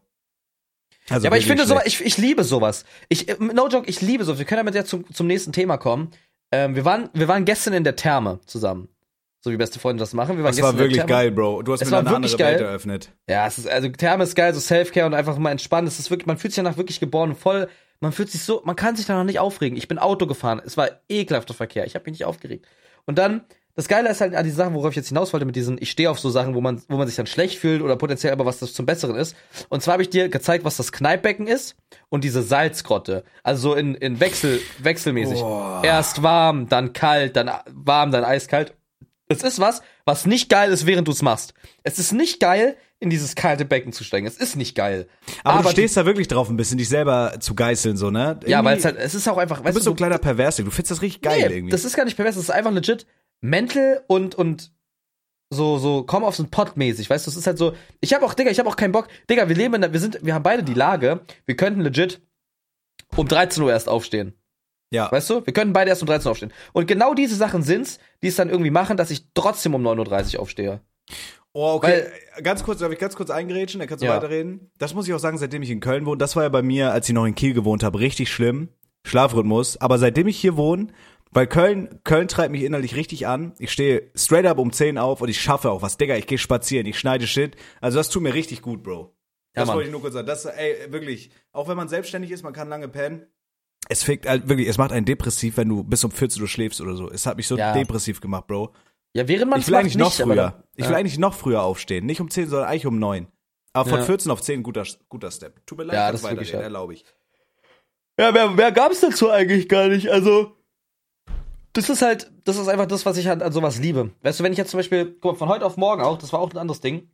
Also 1.10 1.24
Ja, 1.24 1.30
aber 1.30 1.38
ich 1.38 1.46
finde 1.46 1.66
sowas, 1.66 1.82
schlecht. 1.82 2.00
ich, 2.00 2.06
ich 2.06 2.18
liebe 2.18 2.44
sowas. 2.44 2.84
Ich, 3.08 3.28
äh, 3.28 3.36
no 3.38 3.68
joke, 3.68 3.88
ich 3.88 4.00
liebe 4.00 4.24
sowas. 4.24 4.38
Wir 4.38 4.46
können 4.46 4.58
damit 4.60 4.74
ja 4.74 4.84
zum, 4.84 5.10
zum 5.12 5.26
nächsten 5.26 5.52
Thema 5.52 5.76
kommen. 5.78 6.10
Ähm, 6.52 6.74
wir 6.74 6.84
waren, 6.84 7.10
wir 7.12 7.28
waren 7.28 7.44
gestern 7.44 7.74
in 7.74 7.84
der 7.84 7.96
Therme 7.96 8.40
zusammen. 8.46 8.88
So 9.40 9.52
wie 9.52 9.56
beste 9.56 9.78
Freunde 9.78 10.00
das 10.00 10.14
machen. 10.14 10.36
Wir 10.36 10.44
waren 10.44 10.52
Das 10.54 10.62
war 10.62 10.76
wirklich 10.78 11.06
geil, 11.06 11.30
Bro. 11.30 11.62
Du 11.62 11.72
hast 11.72 11.82
Es 11.82 11.88
mir 11.90 11.92
da 11.92 11.98
eine 12.00 12.16
andere 12.16 12.32
Welt 12.32 12.38
geil. 12.38 12.60
eröffnet. 12.60 13.12
Ja, 13.28 13.46
es 13.46 13.58
ist, 13.58 13.68
also 13.68 13.88
Therme 13.88 14.24
ist 14.24 14.34
geil, 14.34 14.52
so 14.52 14.60
Selfcare 14.60 15.06
und 15.06 15.14
einfach 15.14 15.38
mal 15.38 15.50
entspannen. 15.52 15.86
Es 15.86 15.98
ist 15.98 16.10
wirklich, 16.10 16.26
man 16.26 16.38
fühlt 16.38 16.52
sich 16.52 16.62
danach 16.62 16.76
wirklich 16.76 16.98
geboren, 16.98 17.36
voll, 17.36 17.68
man 18.00 18.10
fühlt 18.12 18.30
sich 18.30 18.42
so, 18.42 18.62
man 18.64 18.74
kann 18.76 18.96
sich 18.96 19.06
danach 19.06 19.24
nicht 19.24 19.38
aufregen. 19.38 19.78
Ich 19.78 19.86
bin 19.88 19.98
Auto 19.98 20.26
gefahren, 20.26 20.60
es 20.64 20.76
war 20.76 20.88
ekelhafter 21.08 21.54
Verkehr, 21.54 21.86
ich 21.86 21.94
habe 21.94 22.04
mich 22.06 22.18
nicht 22.18 22.24
aufgeregt. 22.24 22.66
Und 23.06 23.16
dann, 23.18 23.42
das 23.78 23.86
Geile 23.86 24.10
ist 24.10 24.20
halt 24.20 24.34
an 24.34 24.44
die 24.44 24.50
Sachen, 24.50 24.74
worauf 24.74 24.90
ich 24.90 24.96
jetzt 24.96 25.06
hinaus 25.10 25.32
wollte, 25.32 25.46
mit 25.46 25.54
diesen, 25.54 25.78
ich 25.80 25.88
stehe 25.92 26.10
auf 26.10 26.18
so 26.18 26.30
Sachen, 26.30 26.56
wo 26.56 26.60
man, 26.60 26.82
wo 26.88 26.96
man 26.96 27.06
sich 27.06 27.14
dann 27.14 27.28
schlecht 27.28 27.60
fühlt 27.60 27.80
oder 27.80 27.94
potenziell 27.94 28.32
aber 28.32 28.44
was 28.44 28.58
das 28.58 28.72
zum 28.74 28.86
Besseren 28.86 29.14
ist. 29.14 29.36
Und 29.68 29.84
zwar 29.84 29.92
habe 29.92 30.02
ich 30.02 30.10
dir 30.10 30.28
gezeigt, 30.28 30.64
was 30.64 30.76
das 30.76 30.90
Kneippbecken 30.90 31.46
ist 31.46 31.76
und 32.08 32.24
diese 32.24 32.42
Salzgrotte. 32.42 33.22
Also 33.44 33.70
so 33.70 33.74
in, 33.76 33.94
in 33.94 34.18
Wechsel, 34.18 34.60
wechselmäßig. 34.78 35.40
Erst 35.84 36.24
warm, 36.24 36.68
dann 36.68 36.92
kalt, 36.92 37.36
dann 37.36 37.52
warm, 37.72 38.10
dann 38.10 38.24
eiskalt. 38.24 38.74
Es 39.28 39.44
ist 39.44 39.60
was, 39.60 39.80
was 40.04 40.26
nicht 40.26 40.48
geil 40.48 40.72
ist, 40.72 40.84
während 40.84 41.06
du 41.06 41.12
es 41.12 41.22
machst. 41.22 41.54
Es 41.84 42.00
ist 42.00 42.10
nicht 42.10 42.40
geil, 42.40 42.76
in 42.98 43.10
dieses 43.10 43.36
kalte 43.36 43.64
Becken 43.64 43.92
zu 43.92 44.02
steigen. 44.02 44.26
Es 44.26 44.38
ist 44.38 44.56
nicht 44.56 44.74
geil. 44.74 45.06
Aber, 45.44 45.62
du 45.62 45.68
stehst 45.68 45.96
da 45.96 46.04
wirklich 46.04 46.26
drauf, 46.26 46.48
ein 46.48 46.56
bisschen 46.56 46.78
dich 46.78 46.88
selber 46.88 47.34
zu 47.38 47.54
geißeln, 47.54 47.96
so, 47.96 48.10
ne? 48.10 48.40
ja, 48.44 48.64
weil 48.64 48.72
Irgendwie- 48.74 48.78
es 48.78 48.84
halt, 48.86 48.96
es 48.96 49.14
ist 49.14 49.28
auch 49.28 49.38
einfach, 49.38 49.58
Du 49.58 49.64
weißt 49.66 49.74
bist 49.74 49.84
so 49.84 49.90
du, 49.90 49.94
ein 49.94 49.98
kleiner 49.98 50.18
Perversig. 50.18 50.64
Du 50.64 50.72
findest 50.72 50.90
das 50.90 51.02
richtig 51.02 51.22
geil 51.22 51.46
nee, 51.48 51.54
irgendwie. 51.54 51.70
das 51.70 51.84
ist 51.84 51.94
gar 51.94 52.04
nicht 52.04 52.16
pervers, 52.16 52.34
das 52.34 52.44
ist 52.44 52.50
einfach 52.50 52.72
legit 52.72 53.06
mental 53.40 54.02
und, 54.06 54.34
und 54.34 54.72
so, 55.50 55.78
so, 55.78 56.02
komm 56.04 56.24
auf 56.24 56.36
so 56.36 56.42
ein 56.42 56.50
Pott 56.50 56.76
mäßig, 56.76 57.08
weißt 57.08 57.26
du, 57.26 57.30
es 57.30 57.36
ist 57.36 57.46
halt 57.46 57.56
so, 57.58 57.72
ich 58.00 58.12
hab 58.12 58.22
auch, 58.22 58.34
Digga, 58.34 58.50
ich 58.50 58.58
hab 58.58 58.66
auch 58.66 58.76
keinen 58.76 58.92
Bock, 58.92 59.08
Digga, 59.30 59.48
wir 59.48 59.56
leben 59.56 59.74
in 59.74 59.80
der, 59.80 59.92
wir 59.92 60.00
sind, 60.00 60.18
wir 60.22 60.34
haben 60.34 60.42
beide 60.42 60.62
die 60.62 60.74
Lage, 60.74 61.20
wir 61.46 61.56
könnten 61.56 61.80
legit 61.80 62.20
um 63.16 63.26
13 63.26 63.62
Uhr 63.62 63.70
erst 63.70 63.88
aufstehen. 63.88 64.34
ja. 64.90 65.10
Weißt 65.10 65.30
du? 65.30 65.46
Wir 65.46 65.52
könnten 65.54 65.72
beide 65.72 65.88
erst 65.88 66.02
um 66.02 66.06
13 66.06 66.26
Uhr 66.26 66.30
aufstehen. 66.32 66.52
Und 66.74 66.86
genau 66.86 67.14
diese 67.14 67.34
Sachen 67.36 67.62
sind's, 67.62 67.98
die 68.22 68.28
es 68.28 68.36
dann 68.36 68.50
irgendwie 68.50 68.70
machen, 68.70 68.96
dass 68.98 69.10
ich 69.10 69.26
trotzdem 69.32 69.74
um 69.74 69.86
9.30 69.86 70.34
Uhr 70.34 70.42
aufstehe. 70.42 70.80
Oh, 71.54 71.72
okay. 71.74 72.04
ganz 72.42 72.62
kurz, 72.62 72.80
darf 72.80 72.92
ich 72.92 72.98
ganz 72.98 73.16
kurz 73.16 73.30
eingrätschen, 73.30 73.78
dann 73.80 73.88
kannst 73.88 74.02
du 74.02 74.06
Ja. 74.06 74.16
weiterreden. 74.16 74.70
Das 74.76 74.92
muss 74.94 75.08
ich 75.08 75.14
auch 75.14 75.18
sagen, 75.18 75.38
seitdem 75.38 75.62
ich 75.62 75.70
in 75.70 75.80
Köln 75.80 76.04
wohne, 76.04 76.18
das 76.18 76.36
war 76.36 76.42
ja 76.42 76.48
bei 76.50 76.62
mir, 76.62 76.92
als 76.92 77.08
ich 77.08 77.14
noch 77.14 77.24
in 77.24 77.34
Kiel 77.34 77.54
gewohnt 77.54 77.82
habe, 77.82 77.98
richtig 78.00 78.30
schlimm. 78.30 78.68
Schlafrhythmus. 79.06 79.78
Aber 79.78 79.96
seitdem 79.98 80.26
ich 80.28 80.38
hier 80.38 80.56
wohne, 80.58 80.88
weil 81.30 81.46
Köln, 81.46 82.00
Köln 82.04 82.28
treibt 82.28 82.52
mich 82.52 82.62
innerlich 82.62 82.96
richtig 82.96 83.26
an. 83.26 83.52
Ich 83.58 83.70
stehe 83.72 84.10
straight 84.14 84.46
up 84.46 84.58
um 84.58 84.72
10 84.72 84.98
auf 84.98 85.20
und 85.20 85.28
ich 85.28 85.40
schaffe 85.40 85.70
auch 85.70 85.82
was. 85.82 85.96
Digga, 85.96 86.16
ich 86.16 86.26
gehe 86.26 86.38
spazieren, 86.38 86.86
ich 86.86 86.98
schneide 86.98 87.26
Shit. 87.26 87.56
Also 87.80 87.98
das 87.98 88.08
tut 88.10 88.22
mir 88.22 88.34
richtig 88.34 88.62
gut, 88.62 88.82
Bro. 88.82 89.14
Ja, 89.54 89.62
Das 89.62 89.66
Mann. 89.68 89.76
wollte 89.76 89.88
ich 89.88 89.92
nur 89.92 90.00
kurz 90.00 90.14
sagen. 90.14 90.26
Das, 90.26 90.44
ey, 90.44 90.90
wirklich, 90.92 91.30
auch 91.52 91.68
wenn 91.68 91.76
man 91.76 91.88
selbstständig 91.88 92.30
ist, 92.30 92.42
man 92.42 92.52
kann 92.52 92.68
lange 92.68 92.88
pennen. 92.88 93.26
Es 93.88 94.02
fickt 94.02 94.26
halt 94.28 94.48
wirklich, 94.48 94.68
es 94.68 94.76
macht 94.78 94.92
einen 94.92 95.06
depressiv, 95.06 95.56
wenn 95.56 95.68
du 95.68 95.82
bis 95.84 96.04
um 96.04 96.10
14 96.10 96.42
Uhr 96.42 96.48
schläfst 96.48 96.80
oder 96.80 96.94
so. 96.96 97.10
Es 97.10 97.26
hat 97.26 97.36
mich 97.36 97.46
so 97.46 97.56
Ja. 97.56 97.72
depressiv 97.72 98.20
gemacht, 98.20 98.46
Bro. 98.46 98.72
Ja, 99.14 99.26
während 99.26 99.50
man 99.50 99.60
Ich 99.60 99.66
will 99.68 99.74
eigentlich 99.76 99.96
noch 99.96 100.06
nicht, 100.16 100.20
früher. 100.22 100.34
dann- 100.36 100.62
Ich 100.76 100.84
ja. 100.84 100.90
will 100.90 100.96
eigentlich 100.96 101.18
noch 101.18 101.34
früher 101.34 101.62
aufstehen. 101.62 102.04
Nicht 102.06 102.20
um 102.20 102.30
10, 102.30 102.48
sondern 102.48 102.68
eigentlich 102.68 102.86
um 102.86 102.98
9. 102.98 103.26
Aber 103.72 103.88
von 103.88 103.98
Ja. 104.00 104.04
14 104.04 104.30
auf 104.30 104.42
10 104.42 104.62
guter, 104.62 104.84
guter 105.08 105.30
Step. 105.30 105.64
Tut 105.66 105.78
mir 105.78 105.84
leid, 105.84 105.94
Ja, 105.94 106.12
das 106.12 106.22
weiterreden, 106.22 106.60
erlaube 106.60 106.94
ich. 106.94 107.04
Ja, 108.18 108.32
mehr, 108.32 108.50
mehr 108.50 108.72
gab's 108.72 109.00
dazu 109.00 109.30
eigentlich 109.30 109.68
gar 109.68 109.88
nicht. 109.88 110.08
Also, 110.10 110.56
das 111.78 111.88
ist 111.88 112.02
halt, 112.02 112.30
das 112.44 112.56
ist 112.56 112.66
einfach 112.66 112.86
das, 112.86 113.06
was 113.06 113.16
ich 113.16 113.28
halt 113.28 113.42
an 113.42 113.52
sowas 113.52 113.78
liebe. 113.78 114.10
Weißt 114.22 114.40
du, 114.40 114.44
wenn 114.44 114.52
ich 114.52 114.58
jetzt 114.58 114.70
zum 114.70 114.78
Beispiel, 114.78 115.16
guck 115.20 115.32
mal, 115.32 115.38
von 115.38 115.48
heute 115.48 115.64
auf 115.64 115.76
morgen 115.76 116.02
auch, 116.02 116.18
das 116.18 116.32
war 116.32 116.40
auch 116.40 116.50
ein 116.50 116.58
anderes 116.58 116.80
Ding, 116.80 117.08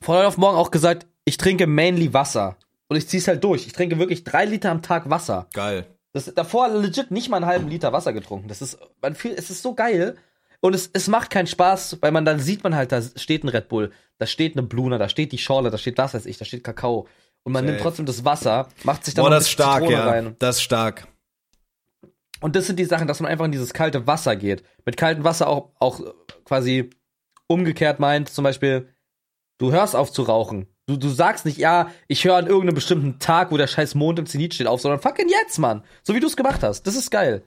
von 0.00 0.16
heute 0.16 0.28
auf 0.28 0.38
morgen 0.38 0.56
auch 0.56 0.70
gesagt, 0.70 1.06
ich 1.24 1.36
trinke 1.36 1.66
mainly 1.66 2.14
Wasser. 2.14 2.56
Und 2.88 2.96
ich 2.96 3.08
zieh's 3.08 3.28
halt 3.28 3.42
durch. 3.44 3.66
Ich 3.66 3.72
trinke 3.72 3.98
wirklich 3.98 4.24
drei 4.24 4.44
Liter 4.44 4.70
am 4.70 4.82
Tag 4.82 5.10
Wasser. 5.10 5.48
Geil. 5.52 5.86
Das, 6.12 6.32
davor 6.34 6.68
legit 6.68 7.10
nicht 7.10 7.28
mal 7.28 7.36
einen 7.38 7.46
halben 7.46 7.68
Liter 7.68 7.92
Wasser 7.92 8.12
getrunken. 8.12 8.48
Das 8.48 8.62
ist, 8.62 8.78
man 9.00 9.14
fühlt, 9.14 9.38
es 9.38 9.50
ist 9.50 9.62
so 9.62 9.74
geil. 9.74 10.16
Und 10.60 10.74
es, 10.74 10.90
es 10.92 11.08
macht 11.08 11.30
keinen 11.30 11.46
Spaß, 11.46 11.98
weil 12.00 12.12
man 12.12 12.24
dann 12.24 12.38
sieht 12.38 12.62
man 12.62 12.74
halt, 12.74 12.92
da 12.92 13.00
steht 13.02 13.44
ein 13.44 13.48
Red 13.48 13.68
Bull, 13.68 13.92
da 14.18 14.26
steht 14.26 14.56
eine 14.56 14.62
Bluna, 14.66 14.98
da 14.98 15.08
steht 15.08 15.32
die 15.32 15.38
Schorle, 15.38 15.70
da 15.70 15.78
steht 15.78 15.98
was 15.98 16.14
weiß 16.14 16.26
ich, 16.26 16.36
da 16.36 16.44
steht 16.44 16.64
Kakao. 16.64 17.06
Und 17.42 17.52
man 17.52 17.62
Safe. 17.62 17.72
nimmt 17.72 17.82
trotzdem 17.82 18.06
das 18.06 18.24
Wasser, 18.24 18.68
macht 18.82 19.04
sich 19.04 19.14
dann 19.14 19.24
Boah, 19.24 19.30
das 19.30 19.44
ist 19.44 19.50
stark, 19.50 19.82
Zitrone 19.82 19.92
ja. 19.92 20.08
rein. 20.08 20.36
Das 20.38 20.56
ist 20.56 20.62
stark. 20.62 21.06
Und 22.40 22.56
das 22.56 22.66
sind 22.66 22.78
die 22.78 22.84
Sachen, 22.84 23.06
dass 23.06 23.20
man 23.20 23.30
einfach 23.30 23.44
in 23.44 23.52
dieses 23.52 23.72
kalte 23.72 24.06
Wasser 24.06 24.36
geht. 24.36 24.64
Mit 24.84 24.96
kaltem 24.96 25.24
Wasser 25.24 25.48
auch, 25.48 25.72
auch 25.78 26.00
quasi 26.44 26.90
umgekehrt 27.46 28.00
meint, 28.00 28.28
zum 28.28 28.44
Beispiel, 28.44 28.88
du 29.58 29.72
hörst 29.72 29.94
auf 29.94 30.12
zu 30.12 30.22
rauchen. 30.22 30.66
Du, 30.86 30.96
du 30.96 31.08
sagst 31.08 31.44
nicht, 31.44 31.58
ja, 31.58 31.90
ich 32.08 32.24
höre 32.24 32.36
an 32.36 32.46
irgendeinem 32.46 32.74
bestimmten 32.74 33.18
Tag, 33.18 33.52
wo 33.52 33.56
der 33.56 33.66
scheiß 33.66 33.94
Mond 33.94 34.18
im 34.18 34.26
Zenit 34.26 34.54
steht, 34.54 34.66
auf, 34.66 34.80
sondern 34.80 35.00
fucking 35.00 35.28
jetzt, 35.28 35.58
Mann. 35.58 35.84
So 36.02 36.14
wie 36.14 36.20
du 36.20 36.26
es 36.26 36.36
gemacht 36.36 36.62
hast. 36.62 36.86
Das 36.86 36.96
ist 36.96 37.10
geil. 37.10 37.42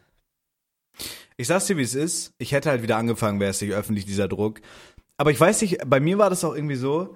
Ich 1.37 1.47
sag's 1.47 1.65
dir, 1.65 1.77
wie 1.77 1.83
es 1.83 1.95
ist. 1.95 2.33
Ich 2.37 2.51
hätte 2.51 2.69
halt 2.69 2.83
wieder 2.83 2.97
angefangen, 2.97 3.39
wäre 3.39 3.51
es 3.51 3.61
nicht 3.61 3.73
öffentlich, 3.73 4.05
dieser 4.05 4.27
Druck. 4.27 4.61
Aber 5.17 5.31
ich 5.31 5.39
weiß 5.39 5.61
nicht, 5.61 5.79
bei 5.85 5.99
mir 5.99 6.17
war 6.17 6.29
das 6.29 6.43
auch 6.43 6.55
irgendwie 6.55 6.75
so, 6.75 7.15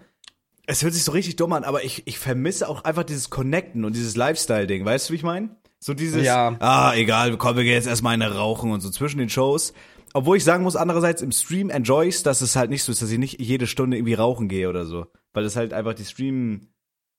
es 0.66 0.84
hört 0.84 0.94
sich 0.94 1.04
so 1.04 1.12
richtig 1.12 1.36
dumm 1.38 1.54
an, 1.54 1.64
aber 1.64 1.84
ich, 1.84 2.06
ich 2.08 2.20
vermisse 2.20 2.68
auch 2.68 2.84
einfach 2.84 3.04
dieses 3.04 3.30
Connecten 3.30 3.86
und 3.86 3.96
dieses 3.96 4.16
Lifestyle-Ding. 4.16 4.84
Weißt 4.84 5.08
du, 5.08 5.14
wie 5.14 5.18
ich 5.18 5.24
meine? 5.24 5.56
So 5.80 5.94
dieses, 5.94 6.26
Ja. 6.26 6.56
ah, 6.60 6.94
egal, 6.96 7.38
komm, 7.38 7.56
wir 7.56 7.64
gehen 7.64 7.74
jetzt 7.74 7.88
erstmal 7.88 8.14
eine 8.14 8.34
rauchen 8.36 8.72
und 8.72 8.82
so 8.82 8.90
zwischen 8.90 9.20
den 9.20 9.30
Shows. 9.30 9.74
Obwohl 10.14 10.38
ich 10.38 10.44
sagen 10.44 10.64
muss, 10.64 10.76
andererseits 10.76 11.22
im 11.22 11.32
Stream 11.32 11.70
enjoy 11.70 12.08
ich's, 12.08 12.24
dass 12.24 12.42
es 12.42 12.56
halt 12.56 12.70
nicht 12.70 12.84
so 12.84 12.92
ist, 12.92 13.02
dass 13.02 13.12
ich 13.12 13.20
nicht 13.20 13.40
jede 13.40 13.68
Stunde 13.68 13.98
irgendwie 13.98 14.16
rauchen 14.16 14.48
gehe 14.48 14.70
oder 14.70 14.86
so. 14.86 15.06
Weil 15.34 15.46
es 15.46 15.56
halt 15.56 15.74
einfach 15.74 15.94
die 15.94 16.06
Stream 16.06 16.70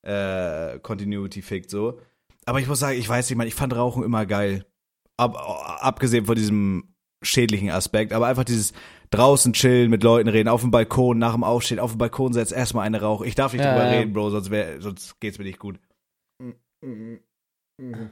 äh, 0.06 0.78
Continuity 0.80 1.42
fickt 1.42 1.70
so. 1.70 2.00
Aber 2.46 2.60
ich 2.60 2.66
muss 2.66 2.80
sagen, 2.80 2.98
ich 2.98 3.08
weiß 3.08 3.28
nicht, 3.28 3.36
man, 3.36 3.46
ich 3.46 3.54
fand 3.54 3.76
Rauchen 3.76 4.02
immer 4.02 4.26
geil. 4.26 4.64
Ab, 5.16 5.36
abgesehen 5.80 6.24
von 6.26 6.34
diesem 6.34 6.94
schädlichen 7.22 7.70
Aspekt, 7.70 8.12
aber 8.12 8.26
einfach 8.26 8.44
dieses 8.44 8.72
draußen 9.10 9.52
chillen, 9.52 9.90
mit 9.90 10.02
Leuten 10.02 10.28
reden, 10.28 10.48
auf 10.48 10.60
dem 10.62 10.70
Balkon, 10.70 11.18
nach 11.18 11.32
dem 11.34 11.42
Aufstehen, 11.44 11.80
auf 11.80 11.92
dem 11.92 11.98
Balkon 11.98 12.32
setzt 12.32 12.52
erstmal 12.52 12.86
eine 12.86 13.00
Rauch. 13.00 13.22
Ich 13.22 13.34
darf 13.34 13.52
nicht 13.52 13.64
Ja, 13.64 13.72
drüber 13.74 13.92
ja. 13.92 13.98
reden, 13.98 14.12
Bro, 14.12 14.30
sonst, 14.30 14.50
wär, 14.50 14.80
sonst 14.80 15.18
geht's 15.20 15.38
mir 15.38 15.44
nicht 15.44 15.58
gut. 15.58 15.78
Ich, 16.40 16.54
ver- 17.96 18.10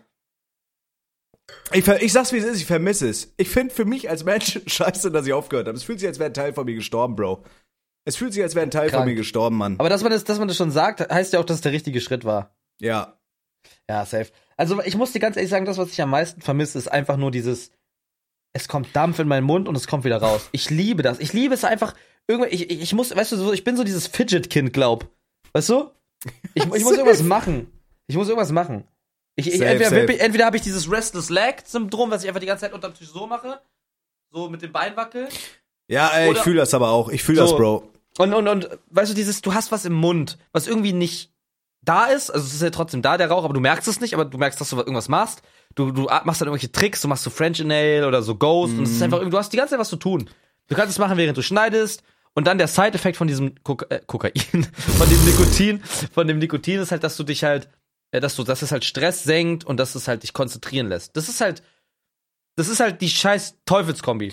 ich 1.73 2.13
sag's 2.13 2.33
wie 2.33 2.39
es 2.39 2.45
ist, 2.45 2.61
ich 2.61 2.67
vermisse 2.67 3.09
es. 3.09 3.33
Ich 3.37 3.49
finde 3.49 3.75
für 3.75 3.85
mich 3.85 4.11
als 4.11 4.25
Mensch 4.25 4.61
scheiße, 4.67 5.11
dass 5.11 5.27
ich 5.27 5.33
aufgehört 5.33 5.69
habe. 5.69 5.77
Es 5.77 5.85
fühlt 5.85 6.01
sich, 6.01 6.09
als 6.09 6.19
wäre 6.19 6.31
ein 6.31 6.35
Teil 6.35 6.53
von 6.53 6.65
mir 6.65 6.75
gestorben, 6.75 7.17
Bro. 7.17 7.45
Es 8.05 8.17
fühlt 8.17 8.33
sich, 8.33 8.43
als 8.43 8.55
wäre 8.55 8.65
ein 8.65 8.71
Teil 8.71 8.89
Krank. 8.89 9.03
von 9.03 9.09
mir 9.09 9.17
gestorben, 9.17 9.57
Mann. 9.57 9.77
Aber 9.79 9.89
dass 9.89 10.03
man 10.03 10.13
das, 10.13 10.25
dass 10.25 10.39
man 10.39 10.49
das 10.49 10.57
schon 10.57 10.71
sagt, 10.71 11.01
heißt 11.13 11.33
ja 11.33 11.41
auch, 11.41 11.45
dass 11.45 11.57
es 11.57 11.63
der 11.63 11.73
richtige 11.73 12.01
Schritt 12.01 12.25
war. 12.25 12.55
Ja. 12.81 13.19
Ja, 13.89 14.07
safe. 14.07 14.31
Also 14.57 14.81
ich 14.83 14.97
muss 14.97 15.13
dir 15.13 15.19
ganz 15.19 15.37
ehrlich 15.37 15.51
sagen, 15.51 15.67
das, 15.67 15.77
was 15.77 15.91
ich 15.91 16.01
am 16.01 16.11
meisten 16.11 16.41
vermisse, 16.41 16.79
ist 16.79 16.89
einfach 16.89 17.17
nur 17.17 17.31
dieses, 17.31 17.73
es 18.53 18.69
kommt 18.69 18.95
Dampf 18.95 19.19
in 19.19 19.29
meinen 19.29 19.45
Mund 19.45 19.69
und 19.69 19.77
es 19.77 19.87
kommt 19.87 20.05
wieder 20.05 20.19
raus. 20.19 20.49
Ich 20.53 20.71
liebe 20.71 21.03
das. 21.03 21.19
Ich 21.19 21.33
liebe 21.33 21.55
es 21.55 21.65
einfach, 21.65 21.95
irgendwie, 22.29 22.51
ich, 22.51 22.71
ich, 22.71 22.81
ich 22.81 22.95
muss, 22.95 23.15
weißt 23.15 23.33
du, 23.33 23.37
so, 23.37 23.53
ich 23.53 23.65
bin 23.65 23.77
so 23.77 23.85
dieses 23.85 24.07
Fidget-Kind, 24.07 24.73
glaub. 24.73 25.11
Weißt 25.53 25.69
du? 25.69 25.91
Ich, 26.55 26.65
ich 26.65 26.69
muss 26.69 26.83
irgendwas 26.93 27.23
machen. 27.23 27.73
Ich 28.07 28.17
muss 28.17 28.29
irgendwas 28.29 28.53
machen. 28.53 28.85
Ich, 29.37 29.47
ich, 29.49 29.59
Safe, 29.59 29.67
entweder 29.67 29.91
safe. 29.91 30.13
ich- 30.13 30.21
entweder 30.21 30.47
habe 30.47 30.57
ich 30.57 30.63
dieses 30.63 30.91
Restless 30.91 31.29
Leg-Syndrom, 31.31 32.11
was 32.11 32.23
ich 32.23 32.29
einfach 32.29 32.41
die 32.41 32.47
ganze 32.47 32.63
Zeit 32.63 32.73
unterm 32.73 32.95
Tisch 32.95 33.09
so 33.09 33.27
mache, 33.27 33.61
so 34.31 34.49
mit 34.49 34.63
dem 34.63 34.73
Bein 34.73 34.97
wackel. 34.97 35.29
Ja, 35.89 36.09
ey, 36.09 36.25
ich 36.27 36.31
Oder- 36.31 36.43
fühle 36.43 36.57
das 36.61 36.75
aber 36.75 36.89
auch. 36.91 37.09
Ich 37.11 37.23
fühle 37.23 37.39
das, 37.41 37.51
So. 37.51 37.57
Bro. 37.57 37.91
Und, 38.19 38.33
und, 38.33 38.49
und, 38.49 38.69
weißt 38.91 39.11
du, 39.11 39.15
dieses, 39.15 39.43
du 39.43 39.53
hast 39.53 39.71
was 39.73 39.85
im 39.85 39.93
Mund, 39.93 40.39
was 40.53 40.67
irgendwie 40.67 40.95
nicht 40.95 41.33
da 41.83 42.07
ist, 42.07 42.31
also 42.31 42.45
es 42.47 42.55
ist 42.55 42.63
ja 42.63 42.71
trotzdem 42.71 43.03
da, 43.03 43.17
der 43.19 43.29
Rauch, 43.31 43.45
aber 43.45 43.53
du 43.55 43.61
merkst 43.61 43.87
es 43.87 44.01
nicht, 44.01 44.15
aber 44.15 44.25
du 44.25 44.39
merkst, 44.39 44.61
dass 44.61 44.71
du 44.71 44.77
irgendwas 44.79 45.09
machst. 45.09 45.43
Du, 45.75 45.93
du 45.93 46.03
machst 46.25 46.41
dann 46.41 46.49
irgendwelche 46.49 46.73
Tricks, 46.73 47.03
du 47.03 47.09
machst 47.09 47.23
so 47.23 47.31
French 47.31 47.63
Nail 47.63 48.05
oder 48.05 48.23
so 48.23 48.35
Ghost 48.37 48.73
und 48.77 48.85
es 48.85 48.91
ist 48.93 49.03
einfach, 49.03 49.19
irgendwie- 49.19 49.33
du 49.33 49.39
hast 49.39 49.53
die 49.53 49.57
ganze 49.59 49.73
Zeit 49.73 49.81
was 49.81 49.91
zu 49.91 49.97
tun. 49.97 50.29
Du 50.69 50.75
kannst 50.75 50.91
es 50.93 50.99
machen, 50.99 51.17
während 51.19 51.37
du 51.37 51.43
schneidest 51.43 52.03
und 52.35 52.47
dann 52.47 52.57
der 52.59 52.67
Side-Effekt 52.69 53.17
von 53.19 53.29
diesem 53.29 53.55
Koka 53.63 53.87
äh, 53.91 54.01
Kokain, 54.07 54.33
von 54.99 55.09
dem 55.09 55.25
Nikotin, 55.27 55.81
von 56.13 56.27
dem 56.27 56.39
Nikotin 56.39 56.81
ist 56.81 56.91
halt, 56.91 57.05
dass 57.05 57.17
du 57.19 57.23
dich 57.23 57.45
halt, 57.45 57.69
dass 58.13 58.37
du, 58.37 58.45
dass 58.45 58.63
es 58.63 58.73
halt 58.73 58.85
Stress 58.85 59.25
senkt 59.25 59.65
und 59.65 59.79
dass 59.79 59.95
es 59.95 60.09
halt 60.09 60.23
dich 60.23 60.33
konzentrieren 60.33 60.89
lässt. 60.89 61.17
Das 61.17 61.29
ist 61.29 61.41
halt, 61.41 61.63
das 62.57 62.69
ist 62.69 62.81
halt 62.81 63.01
die 63.01 63.11
scheiß 63.11 63.57
Teufelskombi. 63.65 64.33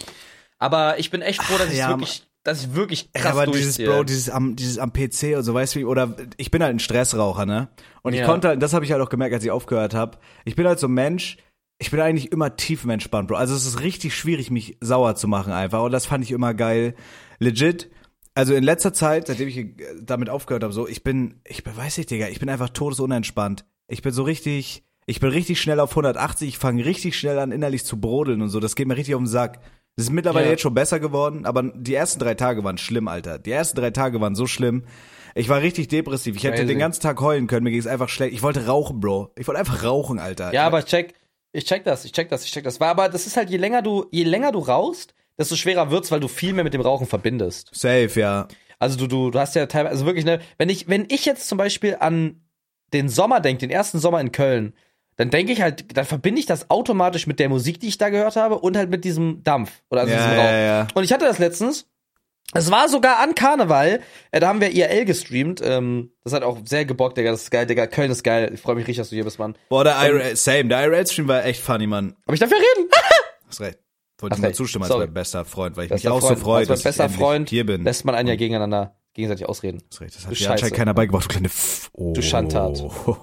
Aber 0.60 1.00
ich 1.00 1.12
bin 1.12 1.22
echt 1.22 1.42
froh, 1.42 1.58
dass 1.58 1.72
ich 1.72 1.78
Ja, 1.80 1.90
wirklich, 1.90 2.24
dass 2.44 2.62
ich 2.64 2.74
wirklich 2.76 3.12
krass 3.12 3.34
aber 3.34 3.48
dieses. 3.48 3.78
Bro, 3.78 4.06
dieses 4.06 4.30
am, 4.30 4.56
dieses 4.56 4.78
am 4.78 4.94
PC 4.94 5.36
und 5.36 5.44
so, 5.44 5.54
weißt 5.54 5.76
du 5.76 5.80
wie, 5.80 5.86
oder 5.86 6.16
ich 6.38 6.52
bin 6.52 6.64
halt 6.64 6.76
ein 6.76 6.80
Stressraucher, 6.80 7.46
ne? 7.46 7.70
Und 8.02 8.14
ich 8.14 8.20
Ja. 8.20 8.26
konnte 8.26 8.50
halt, 8.50 8.62
das 8.62 8.74
habe 8.74 8.86
ich 8.86 8.92
halt 8.92 9.02
auch 9.02 9.10
gemerkt, 9.10 9.34
als 9.34 9.44
ich 9.44 9.52
aufgehört 9.52 9.94
habe. 9.94 10.20
Ich 10.46 10.56
bin 10.56 10.66
halt 10.66 10.80
so 10.80 10.88
ein 10.88 10.94
Mensch, 10.94 11.38
ich 11.80 11.92
bin 11.92 12.00
eigentlich 12.00 12.32
immer 12.32 12.56
tiefenentspannt, 12.56 13.28
Bro. 13.28 13.36
Also 13.36 13.56
es 13.56 13.66
ist 13.66 13.82
richtig 13.82 14.16
schwierig, 14.16 14.52
mich 14.52 14.78
sauer 14.80 15.16
zu 15.16 15.28
machen 15.28 15.52
einfach. 15.52 15.82
Und 15.84 15.92
das 15.92 16.06
fand 16.06 16.24
ich 16.24 16.32
immer 16.32 16.54
geil. 16.54 16.96
Legit. 17.40 17.90
Also 18.36 18.54
in 18.56 18.64
letzter 18.64 18.94
Zeit, 18.94 19.28
seitdem 19.28 19.48
ich 19.48 19.66
damit 20.02 20.30
aufgehört 20.30 20.64
habe, 20.64 20.74
so, 20.74 20.88
ich 20.88 21.04
bin, 21.04 21.40
ich 21.48 21.64
bin, 21.64 21.76
weiß 21.78 21.98
ich, 22.00 22.08
Digga, 22.08 22.28
ich 22.30 22.40
bin 22.40 22.50
einfach 22.50 22.70
todesunentspannt. 22.70 23.66
Ich 23.88 24.02
bin 24.02 24.12
so 24.12 24.24
richtig, 24.24 24.84
ich 25.06 25.20
bin 25.20 25.30
richtig 25.30 25.62
schnell 25.62 25.80
auf 25.80 25.92
180, 25.92 26.48
ich 26.50 26.58
fange 26.58 26.84
richtig 26.86 27.18
schnell 27.18 27.38
an, 27.38 27.52
innerlich 27.52 27.86
zu 27.86 28.00
brodeln 28.00 28.42
und 28.42 28.50
so. 28.50 28.60
Das 28.60 28.76
geht 28.76 28.88
mir 28.88 28.98
richtig 28.98 29.14
auf 29.16 29.22
den 29.22 29.28
Sack. 29.28 29.60
Das 29.96 30.06
ist 30.06 30.12
mittlerweile 30.12 30.46
Ja. 30.46 30.52
jetzt 30.52 30.62
schon 30.62 30.74
besser 30.74 31.00
geworden, 31.00 31.46
aber 31.46 31.62
die 31.62 31.94
ersten 31.94 32.20
drei 32.20 32.34
Tage 32.34 32.64
waren 32.64 32.80
schlimm, 32.80 33.08
Alter. 33.08 33.38
Die 33.38 33.52
ersten 33.52 33.78
drei 33.80 33.92
Tage 33.92 34.20
waren 34.20 34.34
so 34.34 34.48
schlimm. 34.48 34.84
Ich 35.36 35.50
war 35.50 35.62
richtig 35.62 35.88
depressiv. 35.90 36.36
Ich 36.36 36.44
hätte 36.44 36.56
Crazy. 36.58 36.68
den 36.68 36.80
ganzen 36.80 37.02
Tag 37.02 37.20
heulen 37.22 37.46
können. 37.46 37.64
Mir 37.64 37.72
ging 37.72 37.80
es 37.80 37.88
einfach 37.88 38.10
schlecht. 38.10 38.34
Ich 38.34 38.42
wollte 38.42 38.66
rauchen, 38.66 39.00
Bro. 39.00 39.32
Ich 39.38 39.48
wollte 39.48 39.60
einfach 39.60 39.84
rauchen, 39.84 40.18
Alter. 40.18 40.52
Ja, 40.54 40.66
aber 40.66 40.84
check, 40.86 41.14
ich 41.52 41.66
check 41.66 41.84
das, 41.84 42.06
ich 42.06 42.12
check 42.12 42.30
das, 42.30 42.44
ich 42.46 42.52
check 42.52 42.64
das. 42.64 42.80
War 42.80 42.90
aber 42.90 43.10
das 43.10 43.28
ist 43.28 43.38
halt, 43.38 43.52
je 43.52 43.58
länger 43.58 43.84
du, 43.84 44.06
je 44.12 44.24
länger 44.24 44.52
du 44.52 44.60
rauchst, 44.60 45.14
desto 45.38 45.56
schwerer 45.56 45.92
wird's, 45.92 46.12
weil 46.12 46.20
du 46.20 46.28
viel 46.28 46.54
mehr 46.54 46.64
mit 46.64 46.74
dem 46.74 46.82
Rauchen 46.82 47.08
verbindest. 47.08 47.70
Safe, 47.74 48.10
ja. 48.16 48.48
Also 48.80 48.98
du, 48.98 49.08
du, 49.08 49.32
du 49.32 49.40
hast 49.40 49.56
ja 49.56 49.66
teilweise, 49.66 49.92
also 49.94 50.06
wirklich, 50.06 50.26
ne, 50.26 50.40
wenn 50.58 50.70
ich, 50.70 50.88
wenn 50.90 51.06
ich 51.10 51.26
jetzt 51.26 51.48
zum 51.48 51.58
Beispiel 51.58 51.98
an 52.00 52.42
den 52.94 53.10
Sommer 53.10 53.40
denke, 53.40 53.62
den 53.62 53.70
ersten 53.72 54.00
Sommer 54.00 54.20
in 54.22 54.32
Köln, 54.32 54.74
dann 55.16 55.30
denke 55.30 55.52
ich 55.54 55.62
halt, 55.62 55.96
dann 55.96 56.06
verbinde 56.06 56.40
ich 56.40 56.46
das 56.48 56.70
automatisch 56.70 57.28
mit 57.28 57.40
der 57.40 57.48
Musik, 57.50 57.80
die 57.80 57.88
ich 57.88 57.98
da 57.98 58.10
gehört 58.10 58.36
habe 58.36 58.60
und 58.60 58.76
halt 58.76 58.90
mit 58.90 59.06
diesem 59.06 59.44
Dampf 59.44 59.84
oder 59.90 60.02
also 60.02 60.14
Ja, 60.14 60.20
diesem 60.20 60.38
ja, 60.38 60.44
Rauch. 60.44 60.52
ja. 60.52 60.88
Und 60.96 61.04
ich 61.04 61.14
hatte 61.14 61.26
das 61.26 61.40
letztens. 61.40 61.88
Es 62.56 62.70
war 62.70 62.88
sogar 62.88 63.20
an 63.20 63.34
Karneval. 63.34 64.02
Äh, 64.32 64.40
da 64.40 64.48
haben 64.50 64.62
wir 64.62 64.72
IRL 64.72 65.06
gestreamt. 65.06 65.60
Ähm, 65.64 66.12
das 66.24 66.34
hat 66.34 66.44
auch 66.44 66.60
sehr 66.66 66.86
gebockt, 66.86 67.18
Digga. 67.18 67.32
Das 67.32 67.44
ist 67.44 67.52
geil, 67.52 67.66
Digga. 67.66 67.88
Köln 67.88 68.12
ist 68.12 68.24
geil. 68.24 68.52
Ich 68.54 68.62
freue 68.62 68.76
mich 68.76 68.84
richtig, 68.86 68.98
dass 68.98 69.10
du 69.10 69.16
hier 69.16 69.24
bist, 69.24 69.40
Mann. 69.40 69.56
Boah, 69.70 69.84
der 69.84 69.96
IRL, 70.04 70.36
same. 70.36 70.66
Der 70.66 70.84
IRL-Stream 70.84 71.28
war 71.28 71.46
echt 71.46 71.62
funny, 71.62 71.88
Mann. 71.88 72.16
Aber 72.26 72.34
ich 72.36 72.40
darf 72.40 72.52
ja 72.52 72.58
reden. 72.58 72.90
Hast 73.48 73.62
recht. 73.62 73.80
Wollte 74.20 74.36
ich 74.36 74.42
mal 74.42 74.54
zustimmen 74.54 74.86
als 74.86 74.94
mein 74.96 75.14
bester 75.14 75.44
Freund, 75.46 75.76
weil 75.76 75.86
ich 75.86 75.90
Bester 75.90 76.10
mich 76.10 76.16
auch 76.16 76.22
Freund, 76.22 76.38
so 76.38 76.44
freue, 76.44 76.66
dass 76.66 76.80
ich 76.80 76.86
bester 76.86 77.04
endlich 77.06 77.20
Freund 77.20 77.50
hier 77.50 77.66
bin. 77.66 77.84
lässt 77.84 78.06
man 78.06 78.16
einen 78.16 78.30
ja 78.30 78.36
gegeneinander 78.36 78.96
gegenseitig 79.14 79.48
ausreden. 79.48 79.82
Hast 79.92 80.02
recht. 80.02 80.16
Das 80.16 80.26
hat 80.26 80.32
Du 80.32 80.36
dir 80.36 80.52
anscheinend 80.52 80.76
keiner 80.76 80.94
beigebracht, 80.94 81.26
du 81.26 81.30
kleine 81.30 81.48
F 81.48 81.90
oh, 81.94 82.14
Du 82.14 82.22
Schandtat. 82.22 82.78
du 82.80 83.18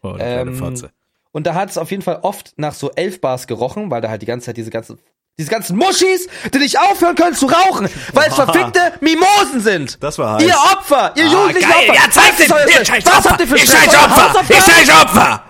kleine 0.00 0.50
Ähm, 0.50 0.56
Fotze. 0.56 0.90
Und 1.32 1.46
da 1.46 1.54
hat 1.54 1.68
es 1.70 1.76
auf 1.76 1.90
jeden 1.90 2.02
Fall 2.02 2.20
oft 2.22 2.54
nach 2.56 2.72
so 2.72 2.90
elf 2.92 3.20
Bars 3.20 3.46
gerochen, 3.46 3.90
weil 3.90 4.00
da 4.00 4.08
halt 4.08 4.22
die 4.22 4.26
ganze 4.26 4.46
Zeit 4.46 4.56
diese 4.56 4.70
ganzen, 4.70 4.98
diese 5.38 5.50
ganzen 5.50 5.76
Muschis, 5.76 6.28
die 6.54 6.58
nicht 6.58 6.80
aufhören 6.80 7.14
können 7.14 7.36
zu 7.36 7.46
rauchen, 7.46 7.90
weil 8.14 8.28
es 8.28 8.34
verfickte 8.34 8.80
Mimosen 9.00 9.60
sind. 9.60 10.02
Das 10.02 10.18
war 10.18 10.36
heiß. 10.36 10.44
Ihr 10.44 10.54
Opfer, 10.72 11.12
ihr 11.14 11.26
jugendlichen 11.26 11.68
geil. 11.68 11.90
Opfer. 11.90 11.94
Ja, 11.94 12.10
zeig 12.10 12.30
Was 12.30 12.36
den, 12.38 12.48
das 12.48 12.78
ihr 12.78 12.84
scheiß 12.86 13.04
Was 13.04 13.28
habt 13.28 13.40
ihr 13.40 13.46
für 13.46 13.58
Ihr 13.58 13.66
scheiß 13.66 13.88
Opfer. 13.88 14.44
Ihr 14.48 14.62
scheiß 14.62 15.02
Opfer. 15.02 15.44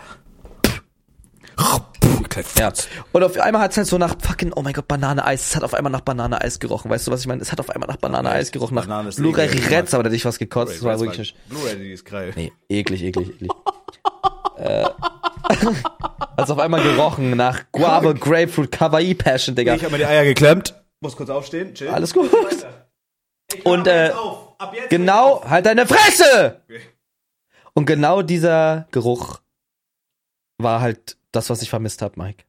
Ja. 2.58 2.72
Und 3.12 3.22
auf 3.22 3.38
einmal 3.38 3.62
hat 3.62 3.72
es 3.72 3.76
halt 3.76 3.86
so 3.86 3.98
nach 3.98 4.16
fucking, 4.20 4.52
oh 4.54 4.62
mein 4.62 4.72
Gott, 4.72 4.88
Banane-Eis. 4.88 5.50
Es 5.50 5.56
hat 5.56 5.64
auf 5.64 5.74
einmal 5.74 5.92
nach 5.92 6.00
Banane-Eis 6.00 6.58
gerochen. 6.58 6.90
Weißt 6.90 7.06
du, 7.06 7.10
was 7.10 7.20
ich 7.20 7.26
meine? 7.26 7.42
Es 7.42 7.52
hat 7.52 7.60
auf 7.60 7.70
einmal 7.70 7.88
nach 7.88 7.96
Banane-Eis 7.96 8.52
gerochen. 8.52 8.74
Nach 8.74 8.86
Blu-ray. 8.86 9.48
Retz, 9.68 9.94
aber 9.94 10.02
da 10.02 10.08
hätte 10.08 10.16
ich 10.16 10.24
was 10.24 10.38
gekotzt. 10.38 10.76
Das 10.76 10.82
war 10.82 10.98
wirklich 11.00 11.18
nicht. 11.18 11.48
Blu-ray, 11.48 11.92
ist 11.92 12.04
geil. 12.04 12.32
Nee, 12.36 12.52
eklig, 12.68 13.02
eklig, 13.02 13.30
eklig. 13.30 13.50
äh, 14.58 14.84
hat's 16.36 16.50
auf 16.50 16.58
einmal 16.58 16.82
gerochen 16.82 17.36
nach 17.36 17.64
Guava, 17.72 18.12
Grapefruit, 18.12 18.70
Kawaii 18.70 19.14
Passion, 19.14 19.54
Digga. 19.54 19.74
Ich 19.74 19.82
habe 19.82 19.92
mir 19.92 19.98
die 19.98 20.06
Eier 20.06 20.24
geklemmt. 20.24 20.74
Muss 21.00 21.16
kurz 21.16 21.30
aufstehen. 21.30 21.74
Chill. 21.74 21.88
Alles 21.88 22.12
gut. 22.12 22.30
Und, 23.64 23.86
äh, 23.86 24.10
Genau, 24.88 25.44
halt 25.48 25.66
deine 25.66 25.86
Fresse! 25.86 26.62
Okay. 26.64 26.80
Und 27.74 27.86
genau 27.86 28.22
dieser 28.22 28.86
Geruch 28.90 29.40
war 30.58 30.80
halt 30.80 31.18
das, 31.36 31.50
was 31.50 31.62
ich 31.62 31.70
vermisst 31.70 32.02
habe, 32.02 32.20
Mike. 32.20 32.44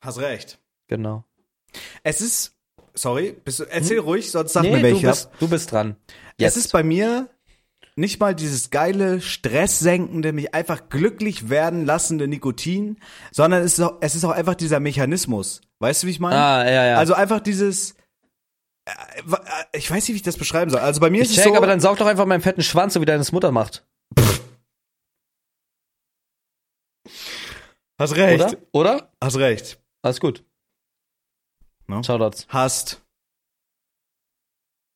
Hast 0.00 0.18
recht. 0.18 0.58
Genau. 0.88 1.24
Es 2.02 2.20
ist, 2.20 2.54
sorry, 2.94 3.36
bist 3.44 3.60
du, 3.60 3.64
erzähl 3.64 3.98
ruhig, 3.98 4.30
sonst 4.30 4.52
sag 4.52 4.62
mir, 4.62 4.72
Hm? 4.72 4.76
Nee, 4.76 4.82
wer 4.82 4.90
du 4.92 4.96
ich 4.98 5.04
hab. 5.04 5.12
bist, 5.12 5.30
du 5.40 5.48
bist 5.48 5.72
dran. 5.72 5.96
Es 6.38 6.56
ist 6.56 6.70
bei 6.72 6.82
mir 6.82 7.28
nicht 7.96 8.20
mal 8.20 8.34
dieses 8.34 8.70
geile, 8.70 9.20
stresssenkende, 9.20 10.32
mich 10.32 10.54
einfach 10.54 10.90
glücklich 10.90 11.48
werden 11.48 11.86
lassende 11.86 12.28
Nikotin, 12.28 12.98
sondern 13.32 13.62
es 13.62 13.78
ist 13.78 13.84
auch, 13.84 13.96
es 14.00 14.14
ist 14.14 14.24
auch 14.24 14.30
einfach 14.30 14.54
dieser 14.54 14.80
Mechanismus. 14.80 15.62
Weißt 15.78 16.02
du, 16.02 16.06
wie 16.06 16.10
ich 16.10 16.20
meine? 16.20 16.36
Ah, 16.36 16.70
ja, 16.70 16.84
ja. 16.86 16.98
Also 16.98 17.14
einfach 17.14 17.40
dieses, 17.40 17.92
äh, 18.84 18.90
äh, 18.90 19.78
ich 19.78 19.90
weiß 19.90 20.04
nicht, 20.04 20.10
wie 20.10 20.16
ich 20.16 20.22
das 20.22 20.36
beschreiben 20.36 20.70
soll. 20.70 20.80
Also 20.80 21.00
bei 21.00 21.10
mir 21.10 21.22
ich 21.22 21.30
ist 21.30 21.38
es 21.38 21.42
check, 21.42 21.52
so, 21.52 21.56
aber 21.56 21.66
dann 21.66 21.80
saug 21.80 21.96
doch 21.96 22.06
einfach 22.06 22.26
meinen 22.26 22.42
fetten 22.42 22.62
Schwanz, 22.62 22.94
so 22.94 23.00
wie 23.00 23.06
deine 23.06 23.24
Mutter 23.32 23.50
macht. 23.50 23.86
Hast 27.98 28.16
recht, 28.16 28.40
Oder? 28.40 28.56
Oder? 28.72 29.12
hast 29.22 29.36
recht. 29.38 29.80
Alles 30.02 30.20
gut. 30.20 30.44
No? 31.86 32.02
Shoutouts. 32.02 32.46
Hast 32.48 33.02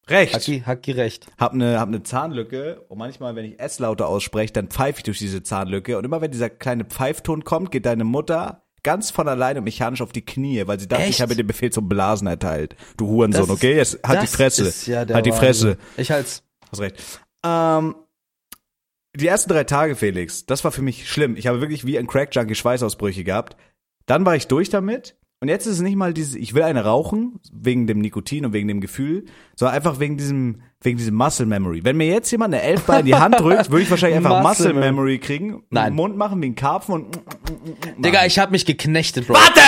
recht. 0.08 0.34
Hacki, 0.34 0.60
Hacki 0.66 0.92
recht. 0.92 1.26
Hab 1.38 1.52
eine, 1.52 1.78
hab 1.78 1.88
eine 1.88 2.02
Zahnlücke 2.02 2.80
und 2.88 2.98
manchmal, 2.98 3.36
wenn 3.36 3.44
ich 3.44 3.60
S-Laute 3.60 4.06
ausspreche, 4.06 4.52
dann 4.52 4.68
pfeife 4.68 4.98
ich 4.98 5.04
durch 5.04 5.18
diese 5.18 5.42
Zahnlücke 5.42 5.96
und 5.98 6.04
immer 6.04 6.20
wenn 6.20 6.30
dieser 6.32 6.50
kleine 6.50 6.84
Pfeifton 6.84 7.44
kommt, 7.44 7.70
geht 7.70 7.86
deine 7.86 8.04
Mutter 8.04 8.64
ganz 8.82 9.10
von 9.10 9.28
alleine 9.28 9.60
mechanisch 9.60 10.00
auf 10.00 10.12
die 10.12 10.24
Knie, 10.24 10.66
weil 10.66 10.80
sie 10.80 10.88
dachte, 10.88 11.02
Echt? 11.04 11.10
ich 11.14 11.20
habe 11.20 11.34
dir 11.34 11.42
den 11.42 11.46
Befehl 11.46 11.70
zum 11.70 11.88
Blasen 11.88 12.26
erteilt. 12.26 12.74
Du 12.96 13.06
Hurensohn, 13.08 13.42
Das 13.42 13.50
okay? 13.50 13.76
Jetzt 13.76 14.00
halt 14.06 14.22
die 14.22 14.26
Fresse. 14.26 14.90
ja 14.90 15.06
halt 15.06 15.26
die 15.26 15.32
Fresse. 15.32 15.76
Ich 15.96 16.10
halt's. 16.10 16.42
Hast 16.70 16.80
recht. 16.80 16.96
Ähm, 17.44 17.94
die 19.20 19.26
ersten 19.26 19.50
drei 19.50 19.64
Tage, 19.64 19.96
Felix, 19.96 20.46
das 20.46 20.64
war 20.64 20.72
für 20.72 20.82
mich 20.82 21.08
schlimm. 21.08 21.36
Ich 21.36 21.46
habe 21.46 21.60
wirklich 21.60 21.86
wie 21.86 21.98
ein 21.98 22.06
Crack-Junkie 22.06 22.54
Schweißausbrüche 22.54 23.24
gehabt. 23.24 23.56
Dann 24.06 24.26
war 24.26 24.34
ich 24.36 24.48
durch 24.48 24.70
damit 24.70 25.16
Und 25.40 25.48
jetzt 25.48 25.66
ist 25.66 25.74
es 25.74 25.80
nicht 25.80 25.96
mal 25.96 26.12
dieses, 26.12 26.34
ich 26.34 26.52
will 26.52 26.62
eine 26.62 26.84
rauchen, 26.84 27.40
wegen 27.52 27.86
dem 27.86 28.00
Nikotin 28.00 28.44
und 28.44 28.52
wegen 28.52 28.68
dem 28.68 28.80
Gefühl, 28.80 29.24
sondern 29.56 29.76
einfach 29.76 29.98
wegen 29.98 30.18
diesem, 30.18 30.62
wegen 30.82 30.98
diesem 30.98 31.14
Muscle 31.14 31.46
Memory. 31.46 31.84
Wenn 31.84 31.96
mir 31.96 32.08
jetzt 32.08 32.30
jemand 32.30 32.52
eine 32.52 32.62
Elfbar 32.62 33.00
in 33.00 33.06
die 33.06 33.14
Hand 33.14 33.34
drückt, 33.40 33.70
würde 33.70 33.82
ich 33.82 33.90
wahrscheinlich 33.90 34.18
einfach 34.18 34.42
Muscle 34.42 34.74
Muscle 34.74 34.80
Memory 34.80 35.18
kriegen, 35.18 35.62
Nein. 35.70 35.94
Mund 35.94 36.16
machen 36.16 36.42
wie 36.42 36.46
ein 36.46 36.56
Karpfen 36.56 36.94
und 36.94 37.20
Digga, 37.98 38.26
ich 38.26 38.38
hab 38.38 38.50
mich 38.50 38.66
geknechtet, 38.66 39.26
Bro. 39.26 39.34
Warte! 39.34 39.60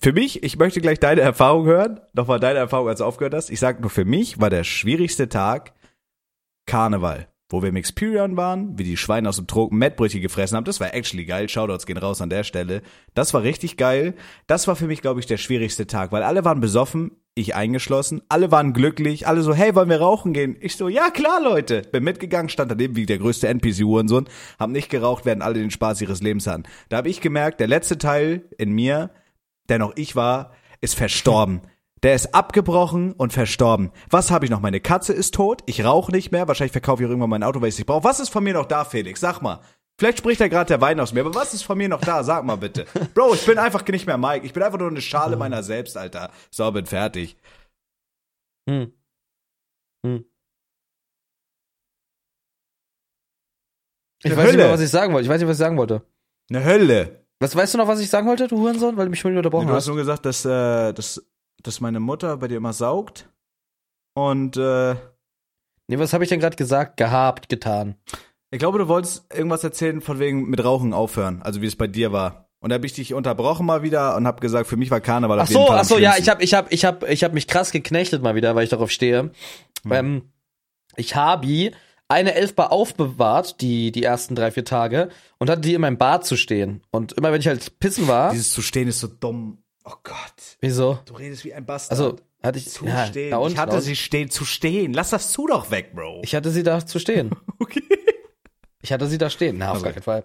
Für 0.00 0.12
mich, 0.12 0.42
ich 0.42 0.58
möchte 0.58 0.80
gleich 0.80 0.98
deine 0.98 1.20
Erfahrung 1.20 1.64
hören. 1.64 2.00
Nochmal 2.12 2.40
deine 2.40 2.58
Erfahrung, 2.58 2.88
als 2.88 2.98
du 2.98 3.04
aufgehört 3.04 3.34
hast. 3.34 3.50
Ich 3.50 3.60
sag 3.60 3.80
nur, 3.80 3.90
für 3.90 4.04
mich 4.04 4.40
war 4.40 4.50
der 4.50 4.64
schwierigste 4.64 5.28
Tag 5.28 5.74
Karneval. 6.66 7.28
Wo 7.52 7.60
wir 7.60 7.68
im 7.68 7.76
Experian 7.76 8.36
waren, 8.38 8.78
wie 8.78 8.84
die 8.84 8.96
Schweine 8.96 9.28
aus 9.28 9.36
dem 9.36 9.46
Tropen 9.46 9.76
Mettbrötchen 9.76 10.22
gefressen 10.22 10.56
haben. 10.56 10.64
Das 10.64 10.80
war 10.80 10.94
actually 10.94 11.26
geil. 11.26 11.50
Shoutouts 11.50 11.84
gehen 11.84 11.98
raus 11.98 12.22
an 12.22 12.30
der 12.30 12.44
Stelle. 12.44 12.80
Das 13.12 13.34
war 13.34 13.42
richtig 13.42 13.76
geil. 13.76 14.14
Das 14.46 14.66
war 14.66 14.74
für 14.74 14.86
mich, 14.86 15.02
glaube 15.02 15.20
ich, 15.20 15.26
der 15.26 15.36
schwierigste 15.36 15.86
Tag, 15.86 16.12
weil 16.12 16.22
alle 16.22 16.46
waren 16.46 16.60
besoffen, 16.60 17.10
ich 17.34 17.54
eingeschlossen. 17.54 18.22
Alle 18.28 18.50
waren 18.50 18.72
glücklich. 18.72 19.26
Alle 19.26 19.42
so, 19.42 19.54
hey, 19.54 19.74
wollen 19.74 19.88
wir 19.88 20.00
rauchen 20.00 20.32
gehen? 20.32 20.56
Ich 20.60 20.76
so, 20.76 20.88
ja 20.88 21.10
klar, 21.10 21.42
Leute. 21.42 21.82
Bin 21.92 22.04
mitgegangen, 22.04 22.48
stand 22.48 22.70
daneben 22.70 22.96
wie 22.96 23.06
der 23.06 23.18
größte 23.18 23.48
NPC-Hurensohn. 23.48 24.28
Haben 24.58 24.72
nicht 24.72 24.90
geraucht, 24.90 25.24
werden 25.24 25.42
alle 25.42 25.58
den 25.58 25.70
Spaß 25.70 26.00
ihres 26.00 26.22
Lebens 26.22 26.46
haben. 26.46 26.64
Da 26.88 26.98
habe 26.98 27.08
ich 27.08 27.20
gemerkt, 27.20 27.60
der 27.60 27.68
letzte 27.68 27.98
Teil 27.98 28.48
in 28.58 28.72
mir, 28.72 29.10
der 29.68 29.78
noch 29.78 29.92
ich 29.96 30.16
war, 30.16 30.52
ist 30.80 30.94
verstorben. 30.94 31.62
Der 32.02 32.14
ist 32.16 32.34
abgebrochen 32.34 33.12
und 33.12 33.32
verstorben. 33.32 33.92
Was 34.10 34.30
habe 34.32 34.44
ich 34.44 34.50
noch? 34.50 34.60
Meine 34.60 34.80
Katze 34.80 35.12
ist 35.12 35.34
tot. 35.34 35.62
Ich 35.66 35.84
rauche 35.84 36.10
nicht 36.10 36.32
mehr. 36.32 36.48
Wahrscheinlich 36.48 36.72
verkaufe 36.72 37.02
ich 37.02 37.08
irgendwann 37.08 37.30
mein 37.30 37.44
Auto, 37.44 37.60
weil 37.60 37.68
ich 37.68 37.74
es 37.74 37.78
nicht 37.78 37.86
brauche. 37.86 38.02
Was 38.04 38.18
ist 38.18 38.30
von 38.30 38.42
mir 38.42 38.54
noch 38.54 38.66
da, 38.66 38.84
Felix? 38.84 39.20
Sag 39.20 39.40
mal. 39.40 39.60
Vielleicht 40.00 40.18
spricht 40.18 40.40
da 40.40 40.48
gerade 40.48 40.66
der 40.66 40.80
Wein 40.80 40.98
aus 40.98 41.12
mir, 41.12 41.20
aber 41.20 41.34
was 41.34 41.54
ist 41.54 41.62
von 41.62 41.78
mir 41.78 41.88
noch 41.88 42.00
da? 42.00 42.24
Sag 42.24 42.44
mal 42.44 42.56
bitte. 42.56 42.86
Bro, 43.14 43.34
ich 43.34 43.46
bin 43.46 43.58
einfach 43.58 43.86
nicht 43.86 44.06
mehr 44.06 44.18
Mike. 44.18 44.44
Ich 44.44 44.52
bin 44.52 44.62
einfach 44.64 44.78
nur 44.78 44.88
eine 44.88 45.00
Schale 45.00 45.36
meiner 45.36 45.62
selbst, 45.62 45.96
Alter. 45.96 46.30
So, 46.50 46.70
bin 46.72 46.86
fertig. 46.86 47.36
Hm. 48.68 48.92
Hm. 50.04 50.24
Ich 54.24 54.26
Eine 54.26 54.36
weiß 54.36 54.44
nicht 54.44 54.52
Hölle. 54.54 54.64
mehr, 54.64 54.72
was 54.72 54.80
ich 54.80 54.90
sagen 54.90 55.12
wollte. 55.12 55.24
Ich 55.24 55.30
weiß 55.30 55.40
nicht, 55.40 55.48
was 55.48 55.56
ich 55.56 55.60
sagen 55.60 55.76
wollte. 55.78 56.02
Eine 56.50 56.64
Hölle. 56.64 57.26
Was 57.40 57.54
weißt 57.56 57.74
du 57.74 57.78
noch, 57.78 57.88
was 57.88 58.00
ich 58.00 58.08
sagen 58.08 58.26
wollte, 58.28 58.46
du 58.48 58.58
Hurensohn, 58.58 58.96
weil 58.96 59.06
du 59.06 59.10
mich 59.10 59.20
schon 59.20 59.32
wieder 59.32 59.40
unterbrochen 59.40 59.66
Du 59.66 59.72
hast 59.72 59.84
hast? 59.84 59.88
nur 59.88 59.96
gesagt, 59.96 60.24
dass, 60.26 60.44
äh, 60.44 60.92
dass, 60.92 61.24
dass 61.62 61.80
meine 61.80 62.00
Mutter 62.00 62.36
bei 62.36 62.48
dir 62.48 62.56
immer 62.56 62.72
saugt. 62.72 63.28
Und 64.14 64.56
äh, 64.56 64.96
Nee, 65.92 65.98
was 65.98 66.12
habe 66.12 66.24
ich 66.24 66.30
denn 66.30 66.40
gerade 66.40 66.56
gesagt? 66.56 66.96
Gehabt, 66.96 67.48
getan. 67.48 67.96
ich 68.50 68.58
glaube, 68.58 68.78
du 68.78 68.88
wolltest 68.88 69.26
irgendwas 69.34 69.64
erzählen 69.64 70.00
von 70.00 70.18
wegen 70.18 70.48
mit 70.48 70.64
Rauchen 70.64 70.94
aufhören. 70.94 71.42
Also 71.42 71.60
wie 71.60 71.66
es 71.66 71.76
bei 71.76 71.86
dir 71.86 72.12
war. 72.12 72.48
Und 72.60 72.70
da 72.70 72.74
habe 72.74 72.86
ich 72.86 72.92
dich 72.92 73.12
unterbrochen 73.12 73.66
mal 73.66 73.82
wieder 73.82 74.16
und 74.16 74.26
habe 74.26 74.40
gesagt, 74.40 74.68
für 74.68 74.76
mich 74.76 74.90
war 74.90 75.00
Karneval 75.00 75.38
Ach 75.38 75.42
auf 75.42 75.48
jeden 75.50 75.60
so, 75.60 75.66
Fall 75.66 75.76
am 75.76 75.80
ach 75.82 75.88
so, 75.88 75.98
ja, 75.98 76.14
ich 76.16 76.28
habe 76.28 76.42
ich 76.42 76.54
hab, 76.54 76.72
ich 76.72 76.84
hab, 76.84 77.08
ich 77.08 77.24
hab 77.24 77.34
mich 77.34 77.48
krass 77.48 77.72
geknechtet 77.72 78.22
mal 78.22 78.34
wieder, 78.34 78.54
weil 78.54 78.64
ich 78.64 78.70
darauf 78.70 78.90
stehe. 78.90 79.32
Hm. 79.82 79.92
Ähm, 79.92 80.32
ich 80.96 81.16
habe 81.16 81.72
eine 82.08 82.34
Elfbar 82.34 82.72
aufbewahrt, 82.72 83.60
die, 83.60 83.90
die 83.90 84.04
ersten 84.04 84.34
drei, 84.34 84.50
vier 84.50 84.64
Tage, 84.64 85.08
und 85.38 85.50
hatte 85.50 85.62
die 85.62 85.74
in 85.74 85.80
meinem 85.80 85.98
Bad 85.98 86.24
zu 86.24 86.36
stehen. 86.36 86.82
Und 86.90 87.12
immer 87.12 87.32
wenn 87.32 87.40
ich 87.40 87.48
halt 87.48 87.80
pissen 87.80 88.06
war, 88.06 88.30
Dieses 88.30 88.52
zu 88.52 88.62
stehen 88.62 88.86
ist 88.86 89.00
so 89.00 89.08
dumm. 89.08 89.61
Oh 89.84 89.94
Gott. 90.04 90.56
wieso? 90.60 90.98
Du 91.06 91.14
redest 91.14 91.44
wie 91.44 91.52
ein 91.54 91.64
Bastard. 91.66 91.98
Also, 91.98 92.16
hatte 92.42 92.58
ich, 92.58 92.70
zu 92.70 92.86
ja, 92.86 93.06
stehen. 93.06 93.36
ich 93.48 93.56
hatte 93.58 93.80
sie 93.80 93.96
stehen, 93.96 94.30
zu 94.30 94.44
stehen. 94.44 94.92
Lass 94.92 95.10
das 95.10 95.30
zu 95.32 95.46
doch 95.46 95.70
weg, 95.70 95.94
Bro. 95.94 96.22
ich 96.24 96.34
hatte 96.34 96.50
sie 96.50 96.62
da 96.62 96.84
zu 96.84 96.98
stehen. 96.98 97.30
okay. 97.58 97.82
Ich 98.80 98.92
hatte 98.92 99.06
sie 99.06 99.18
da 99.18 99.30
stehen. 99.30 99.58
Na, 99.58 99.70
auf 99.70 99.76
Okay. 99.78 99.84
gar 99.84 99.92
keinen 99.92 100.02
Fall. 100.02 100.24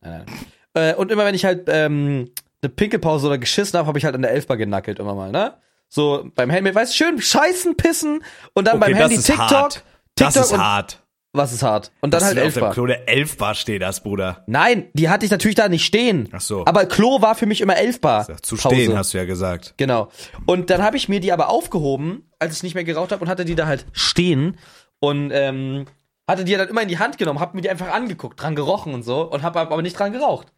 Nein, 0.00 0.24
nein. 0.26 0.92
Äh, 0.92 0.94
und 0.94 1.12
immer 1.12 1.24
wenn 1.26 1.34
ich 1.34 1.44
halt 1.44 1.64
ähm, 1.68 2.30
eine 2.62 2.70
Pinkelpause 2.70 3.26
oder 3.26 3.36
geschissen 3.38 3.78
habe, 3.78 3.86
habe 3.86 3.98
ich 3.98 4.04
halt 4.06 4.14
an 4.14 4.22
der 4.22 4.30
Elfbar 4.30 4.56
genackelt 4.56 4.98
immer 4.98 5.14
mal, 5.14 5.30
ne? 5.30 5.54
So 5.90 6.30
beim 6.34 6.48
Handy, 6.48 6.74
weißt 6.74 6.92
du, 6.92 6.96
schön 6.96 7.20
scheißen, 7.20 7.76
pissen 7.76 8.24
und 8.54 8.66
dann 8.66 8.80
beim 8.80 8.94
Handy 8.94 9.18
TikTok. 9.18 9.38
hart. 9.50 9.72
TikTok 10.14 10.34
Das 10.34 10.36
ist 10.36 10.52
und 10.52 10.60
hart. 10.62 11.01
Was 11.32 11.52
ist 11.52 11.62
hart? 11.62 11.92
Und 12.00 12.12
dann 12.12 12.20
Dass 12.20 12.28
halt 12.28 12.38
du 12.38 12.46
auf 12.46 12.54
dem. 12.54 12.70
Klo 12.72 12.86
der 12.86 13.08
Elfbar 13.08 13.54
stehen 13.54 13.84
hast, 13.84 14.02
Bruder. 14.02 14.44
Nein, 14.46 14.88
die 14.92 15.08
hatte 15.08 15.24
ich 15.24 15.30
natürlich 15.30 15.54
da 15.54 15.68
nicht 15.68 15.84
stehen. 15.84 16.28
Ach 16.32 16.40
so. 16.40 16.64
Aber 16.66 16.84
Klo 16.86 17.22
war 17.22 17.34
für 17.34 17.46
mich 17.46 17.60
immer 17.60 17.76
Elfbar. 17.76 18.26
Zu 18.42 18.56
Pause. 18.56 18.74
stehen, 18.74 18.96
hast 18.96 19.14
du 19.14 19.18
ja 19.18 19.24
gesagt. 19.24 19.74
Genau. 19.78 20.08
Und 20.46 20.68
dann 20.68 20.82
habe 20.82 20.96
ich 20.96 21.08
mir 21.08 21.20
die 21.20 21.32
aber 21.32 21.48
aufgehoben, 21.48 22.30
als 22.38 22.56
ich 22.56 22.62
nicht 22.62 22.74
mehr 22.74 22.84
geraucht 22.84 23.12
habe 23.12 23.22
und 23.24 23.30
hatte 23.30 23.44
die 23.44 23.54
da 23.54 23.66
halt 23.66 23.86
stehen 23.92 24.58
und 25.00 25.30
ähm, 25.32 25.86
hatte 26.28 26.44
die 26.44 26.54
dann 26.54 26.68
immer 26.68 26.82
in 26.82 26.88
die 26.88 26.98
Hand 26.98 27.16
genommen, 27.16 27.40
hab 27.40 27.54
mir 27.54 27.62
die 27.62 27.70
einfach 27.70 27.92
angeguckt, 27.92 28.40
dran 28.40 28.54
gerochen 28.54 28.92
und 28.92 29.02
so 29.02 29.22
und 29.22 29.42
hab 29.42 29.56
aber 29.56 29.80
nicht 29.80 29.98
dran 29.98 30.12
geraucht. 30.12 30.52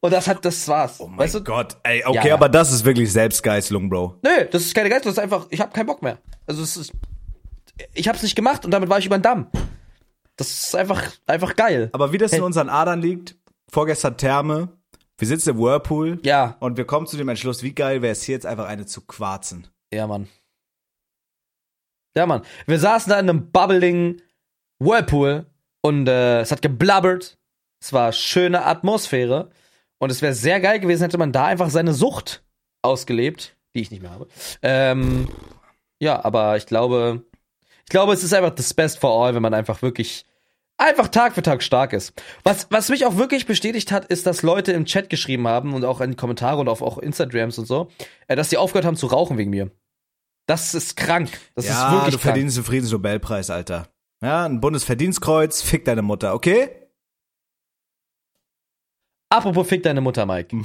Und 0.00 0.12
das 0.12 0.28
hat, 0.28 0.44
das 0.44 0.66
war's. 0.68 1.00
Oh 1.00 1.08
mein 1.08 1.18
weißt 1.18 1.34
du? 1.34 1.44
Gott. 1.44 1.76
Ey, 1.82 2.04
okay, 2.06 2.28
Ja, 2.28 2.34
aber 2.34 2.48
das 2.48 2.72
ist 2.72 2.84
wirklich 2.84 3.12
Selbstgeißelung, 3.12 3.90
Bro. 3.90 4.20
Nö, 4.22 4.46
das 4.50 4.62
ist 4.62 4.74
keine 4.74 4.88
Geist, 4.88 5.04
das 5.06 5.14
ist 5.14 5.18
einfach, 5.18 5.46
ich 5.50 5.60
hab 5.60 5.74
keinen 5.74 5.86
Bock 5.86 6.02
mehr. 6.02 6.18
Also 6.46 6.62
es 6.62 6.76
ist, 6.76 6.92
ich 7.94 8.08
hab's 8.08 8.22
nicht 8.22 8.36
gemacht 8.36 8.64
und 8.64 8.70
damit 8.70 8.88
war 8.88 8.98
ich 8.98 9.06
über 9.06 9.18
den 9.18 9.22
Damm. 9.22 9.48
Das 10.38 10.50
ist 10.50 10.74
einfach, 10.74 11.02
einfach 11.26 11.54
geil. 11.56 11.90
Aber 11.92 12.12
wie 12.12 12.18
das 12.18 12.32
in 12.32 12.38
Hey. 12.38 12.44
unseren 12.46 12.70
Adern 12.70 13.02
liegt, 13.02 13.36
vorgestern 13.70 14.16
Therme, 14.16 14.68
wir 15.18 15.28
sitzen 15.28 15.50
im 15.50 15.58
Whirlpool 15.58 16.20
Ja, 16.22 16.56
und 16.60 16.76
wir 16.78 16.86
kommen 16.86 17.06
zu 17.06 17.16
dem 17.18 17.28
Entschluss, 17.28 17.62
wie 17.62 17.74
geil 17.74 18.00
wäre 18.02 18.12
es 18.12 18.22
hier 18.22 18.34
jetzt 18.36 18.46
einfach 18.46 18.66
eine 18.66 18.86
zu 18.86 19.02
quarzen. 19.02 19.66
ja, 19.92 20.06
Mann. 20.06 20.28
Ja, 22.16 22.26
Mann. 22.26 22.42
Wir 22.66 22.78
saßen 22.78 23.10
da 23.10 23.18
in 23.20 23.28
einem 23.28 23.50
bubbling 23.50 24.20
Whirlpool 24.80 25.46
und 25.82 26.08
äh, 26.08 26.40
es 26.40 26.50
hat 26.50 26.62
geblabbert. 26.62 27.38
Es 27.80 27.92
war 27.92 28.12
schöne 28.12 28.64
Atmosphäre. 28.64 29.50
Und 30.00 30.10
es 30.10 30.22
wäre 30.22 30.34
sehr 30.34 30.60
geil 30.60 30.78
gewesen, 30.80 31.02
hätte 31.02 31.18
man 31.18 31.32
da 31.32 31.46
einfach 31.46 31.70
seine 31.70 31.92
Sucht 31.92 32.44
ausgelebt, 32.82 33.56
die 33.74 33.80
ich 33.82 33.90
nicht 33.90 34.00
mehr 34.02 34.12
habe. 34.12 34.28
Ähm, 34.62 35.28
ja, 36.00 36.24
aber 36.24 36.56
ich 36.56 36.66
glaube, 36.66 37.24
ich 37.84 37.90
glaube, 37.90 38.12
es 38.12 38.22
ist 38.22 38.32
einfach 38.32 38.54
das 38.54 38.74
Best 38.74 38.98
for 39.00 39.24
all, 39.24 39.34
wenn 39.34 39.42
man 39.42 39.54
einfach 39.54 39.82
wirklich 39.82 40.24
einfach 40.78 41.08
Tag 41.08 41.34
für 41.34 41.42
Tag 41.42 41.62
stark 41.62 41.92
ist. 41.92 42.14
Was, 42.44 42.68
was 42.70 42.88
mich 42.88 43.04
auch 43.04 43.16
wirklich 43.16 43.46
bestätigt 43.46 43.92
hat, 43.92 44.06
ist, 44.06 44.26
dass 44.26 44.42
Leute 44.42 44.72
im 44.72 44.86
Chat 44.86 45.10
geschrieben 45.10 45.46
haben 45.46 45.74
und 45.74 45.84
auch 45.84 46.00
in 46.00 46.12
die 46.12 46.16
Kommentare 46.16 46.58
und 46.60 46.68
auf 46.68 46.80
auch 46.80 46.98
Instagrams 46.98 47.58
und 47.58 47.66
so, 47.66 47.90
äh, 48.28 48.36
dass 48.36 48.48
sie 48.48 48.56
aufgehört 48.56 48.86
haben 48.86 48.96
zu 48.96 49.06
rauchen 49.06 49.36
wegen 49.36 49.50
mir. 49.50 49.70
Das 50.46 50.74
ist 50.74 50.96
krank. 50.96 51.30
Das 51.54 51.66
ja, 51.66 51.72
ist 51.72 51.92
wirklich 51.92 52.14
du 52.14 52.20
krank. 52.20 52.22
verdienst 52.22 52.56
den 52.56 52.64
Friedensnobelpreis, 52.64 53.50
Alter. 53.50 53.88
Ja, 54.22 54.46
ein 54.46 54.60
Bundesverdienstkreuz, 54.60 55.62
fick 55.62 55.84
deine 55.84 56.02
Mutter, 56.02 56.34
okay? 56.34 56.70
Apropos 59.28 59.68
fick 59.68 59.82
deine 59.82 60.00
Mutter, 60.00 60.24
Mike. 60.24 60.56
Hm. 60.56 60.64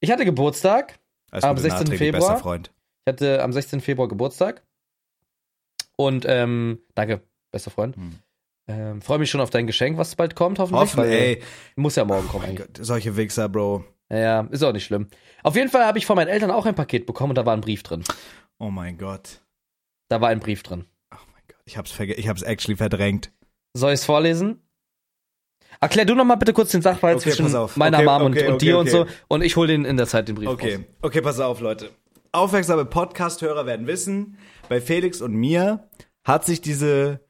Ich 0.00 0.10
hatte 0.10 0.24
Geburtstag. 0.24 0.98
Alles 1.30 1.44
Am 1.44 1.56
Gute 1.56 1.62
16. 1.62 1.78
nachträglich, 1.78 1.98
Februar. 1.98 2.38
Freund. 2.38 2.72
Ich 3.04 3.12
hatte 3.12 3.42
am 3.42 3.52
16. 3.52 3.80
Februar 3.80 4.08
Geburtstag. 4.08 4.62
Und 5.96 6.24
ähm, 6.26 6.80
danke, 6.94 7.22
bester 7.50 7.70
Freund. 7.70 7.96
Hm. 7.96 8.18
Ähm, 8.68 9.02
Freue 9.02 9.18
mich 9.18 9.30
schon 9.30 9.40
auf 9.40 9.50
dein 9.50 9.66
Geschenk, 9.66 9.98
was 9.98 10.14
bald 10.14 10.36
kommt, 10.36 10.58
hoffentlich. 10.58 10.80
Hoffen, 10.82 11.04
ey. 11.04 11.42
Muss 11.76 11.96
ja 11.96 12.04
morgen 12.04 12.28
kommen 12.28 12.42
Mein 12.42 12.50
eigentlich. 12.50 12.66
Gott, 12.74 12.78
solche 12.86 13.16
Wichser, 13.16 13.48
Bro. 13.48 13.84
Ja, 14.10 14.42
ist 14.50 14.62
auch 14.62 14.72
nicht 14.72 14.84
schlimm. 14.84 15.08
Auf 15.42 15.56
jeden 15.56 15.68
Fall 15.70 15.84
habe 15.84 15.98
ich 15.98 16.06
von 16.06 16.16
meinen 16.16 16.28
Eltern 16.28 16.50
auch 16.50 16.66
ein 16.66 16.74
Paket 16.74 17.06
bekommen 17.06 17.30
und 17.30 17.36
da 17.38 17.46
war 17.46 17.54
ein 17.54 17.60
Brief 17.62 17.82
drin. 17.82 18.04
Oh 18.58 18.70
mein 18.70 18.98
Gott. 18.98 19.40
Da 20.08 20.20
war 20.20 20.28
ein 20.28 20.38
Brief 20.40 20.62
drin. 20.62 20.84
Oh 21.12 21.16
mein 21.32 21.42
Gott. 21.48 21.58
Ich 21.64 21.76
hab's, 21.76 21.90
verge 21.90 22.14
ich 22.14 22.28
hab's 22.28 22.42
actually 22.42 22.76
verdrängt. 22.76 23.32
Soll 23.74 23.92
ich 23.92 24.00
es 24.00 24.04
vorlesen? 24.04 24.60
Erklär 25.80 26.04
du 26.04 26.14
noch 26.14 26.24
mal 26.24 26.36
bitte 26.36 26.52
kurz 26.52 26.70
den 26.70 26.82
Sachverhalt 26.82 27.18
Okay, 27.18 27.30
zwischen 27.30 27.50
meiner 27.76 27.96
Okay, 27.98 28.04
Mom 28.06 28.22
okay, 28.22 28.24
und, 28.24 28.48
und 28.48 28.54
okay, 28.54 28.58
dir 28.58 28.78
okay. 28.78 28.80
und 28.80 28.90
so. 28.90 29.06
Und 29.28 29.42
ich 29.42 29.56
hole 29.56 29.68
den 29.68 29.84
in 29.84 29.96
der 29.96 30.06
Zeit 30.06 30.28
den 30.28 30.36
Brief 30.36 30.48
Okay, 30.48 30.74
raus. 30.76 30.84
okay, 31.00 31.20
pass 31.22 31.40
auf, 31.40 31.60
Leute. 31.60 31.90
Aufmerksame 32.32 32.84
Podcast-Hörer 32.84 33.66
werden 33.66 33.86
wissen, 33.86 34.38
bei 34.68 34.80
Felix 34.80 35.20
und 35.20 35.34
mir 35.34 35.88
hat 36.24 36.44
sich 36.44 36.60
diese 36.60 37.20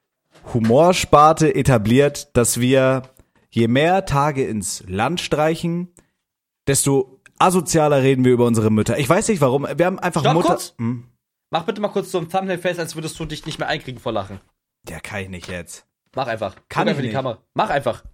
Humorsparte 0.52 1.55
etabliert, 1.55 2.37
dass 2.37 2.61
wir 2.61 3.02
je 3.50 3.68
mehr 3.68 4.05
Tage 4.07 4.44
ins 4.44 4.85
Land 4.88 5.20
streichen, 5.20 5.92
desto 6.66 7.20
asozialer 7.38 8.02
reden 8.02 8.24
wir 8.24 8.33
über 8.33 8.46
unsere 8.46 8.70
Mütter. 8.70 8.98
Ich 8.98 9.09
weiß 9.09 9.28
nicht 9.28 9.40
warum. 9.40 9.66
Wir 9.76 9.87
haben 9.87 9.98
einfach 9.98 10.20
Stopp 10.22 10.35
Mutter. 10.35 10.59
Hm? 10.78 11.05
Mach 11.50 11.64
bitte 11.64 11.81
mal 11.81 11.88
kurz 11.88 12.11
so 12.11 12.18
ein 12.18 12.28
Thumbnail-Face, 12.31 12.78
als 12.78 12.94
würdest 12.94 13.18
du 13.20 13.24
dich 13.26 13.44
nicht 13.44 13.59
mehr 13.59 13.68
einkriegen 13.68 14.00
vor 14.00 14.12
Lachen. 14.12 14.40
Ja, 14.88 15.00
kann 15.00 15.20
ich 15.22 15.28
nicht 15.28 15.48
jetzt. 15.48 15.87
Mach 16.14 16.26
einfach. 16.26 16.55
Kann 16.55 16.62
Guck 16.62 16.70
ich 16.72 16.78
einfach 16.78 16.88
in 16.90 16.96
die 17.02 17.09
nicht. 17.09 17.14
Kamera. 17.14 17.38
Mach 17.55 17.70
einfach. 17.70 18.05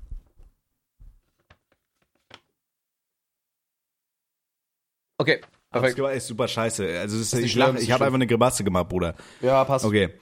Okay, 5.18 5.40
Das 5.72 5.82
perfekt. 5.82 6.16
ist 6.16 6.26
super 6.28 6.46
scheiße. 6.48 6.98
Also 7.00 7.18
ist, 7.18 7.32
ich 7.34 7.40
ist 7.40 7.50
ich 7.50 7.56
nicht 7.56 7.92
habe 7.92 8.04
einfach 8.04 8.14
eine 8.14 8.26
Grimasse 8.26 8.62
gemacht, 8.64 8.88
Bruder. 8.88 9.14
Ja, 9.40 9.64
passt. 9.64 9.84
Okay. 9.84 10.14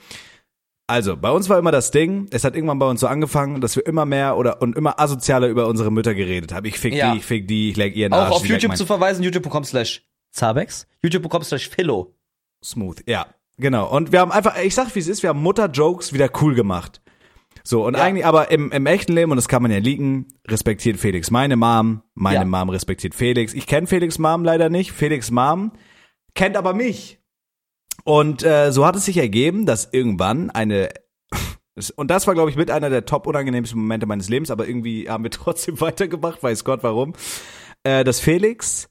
Also, 0.89 1.17
bei 1.17 1.31
uns 1.31 1.49
war 1.49 1.59
immer 1.59 1.73
das 1.73 1.91
Ding, 1.91 2.29
es 2.31 2.45
hat 2.45 2.55
irgendwann 2.55 2.79
bei 2.79 2.87
uns 2.89 3.01
so 3.01 3.09
angefangen, 3.09 3.61
dass 3.61 3.75
wir 3.75 3.85
immer 3.87 4.05
mehr 4.07 4.37
oder 4.37 4.63
und 4.63 4.77
immer 4.77 5.01
asozialer 5.01 5.49
über 5.49 5.67
unsere 5.67 5.91
Mütter 5.91 6.15
geredet 6.15 6.53
haben. 6.53 6.65
Ich 6.67 6.79
fick 6.79 6.95
Ja. 6.95 7.11
die, 7.13 7.19
ich 7.19 7.25
fick 7.25 7.49
die, 7.49 7.71
ich 7.71 7.77
leg 7.77 7.97
ihren 7.97 8.13
Auch 8.13 8.19
Arsch. 8.19 8.31
auf 8.37 8.43
die 8.43 8.49
leg 8.49 8.55
YouTube 8.57 8.69
mein- 8.69 8.79
zu 8.79 8.87
verweisen, 8.87 9.25
youtube.com 9.25 9.65
slash 9.65 10.07
Zabex, 10.31 10.87
youtube.com 11.03 11.43
slash 11.43 11.69
Philo. 11.69 12.15
Smooth, 12.65 13.03
ja. 13.09 13.27
Genau. 13.59 13.91
Und 13.91 14.13
wir 14.13 14.21
haben 14.21 14.31
einfach, 14.31 14.57
ich 14.63 14.75
sag 14.75 14.95
wie 14.95 14.99
es 15.01 15.09
ist, 15.09 15.23
wir 15.23 15.31
haben 15.31 15.43
Mutter-Jokes 15.43 16.13
wieder 16.13 16.29
cool 16.41 16.55
gemacht. 16.55 17.01
So, 17.65 17.85
und 17.85 17.95
Ja. 17.97 18.03
eigentlich, 18.05 18.25
aber 18.27 18.51
im, 18.53 18.71
im 18.71 18.87
echten 18.87 19.13
Leben, 19.15 19.33
und 19.33 19.37
das 19.39 19.49
kann 19.49 19.63
man 19.63 19.73
ja 19.73 19.79
liegen, 19.79 20.29
respektiert 20.47 20.99
Felix 20.99 21.31
meine 21.33 21.57
Mom, 21.57 22.03
meine 22.15 22.41
Ja. 22.41 22.45
Mom 22.45 22.69
respektiert 22.69 23.15
Felix. 23.15 23.55
Ich 23.55 23.67
kenne 23.67 23.87
Felix 23.89 24.19
Mom 24.21 24.45
leider 24.45 24.69
nicht. 24.69 24.93
Felix 24.93 25.31
Mom 25.33 25.73
kennt 26.35 26.57
aber 26.57 26.75
mich. 26.75 27.19
Und 28.07 28.45
äh, 28.45 28.71
so 28.71 28.87
hat 28.87 28.95
es 28.95 29.05
sich 29.05 29.17
ergeben, 29.17 29.67
dass 29.67 29.89
irgendwann 29.93 30.51
eine 30.51 30.91
und 31.97 32.09
das 32.11 32.27
war, 32.29 32.35
glaube 32.35 32.51
ich, 32.51 32.57
mit 32.57 32.71
einer 32.71 32.89
der 32.89 33.05
top 33.05 33.27
unangenehmsten 33.27 33.81
Momente 33.81 34.07
meines 34.07 34.29
Lebens, 34.29 34.51
aber 34.53 34.69
irgendwie 34.69 35.11
haben 35.11 35.25
wir 35.25 35.31
trotzdem 35.33 35.81
weitergemacht, 35.81 36.41
weiß 36.43 36.63
Gott 36.65 36.85
warum. 36.85 37.15
Äh, 37.83 38.05
dass 38.05 38.21
Felix 38.21 38.89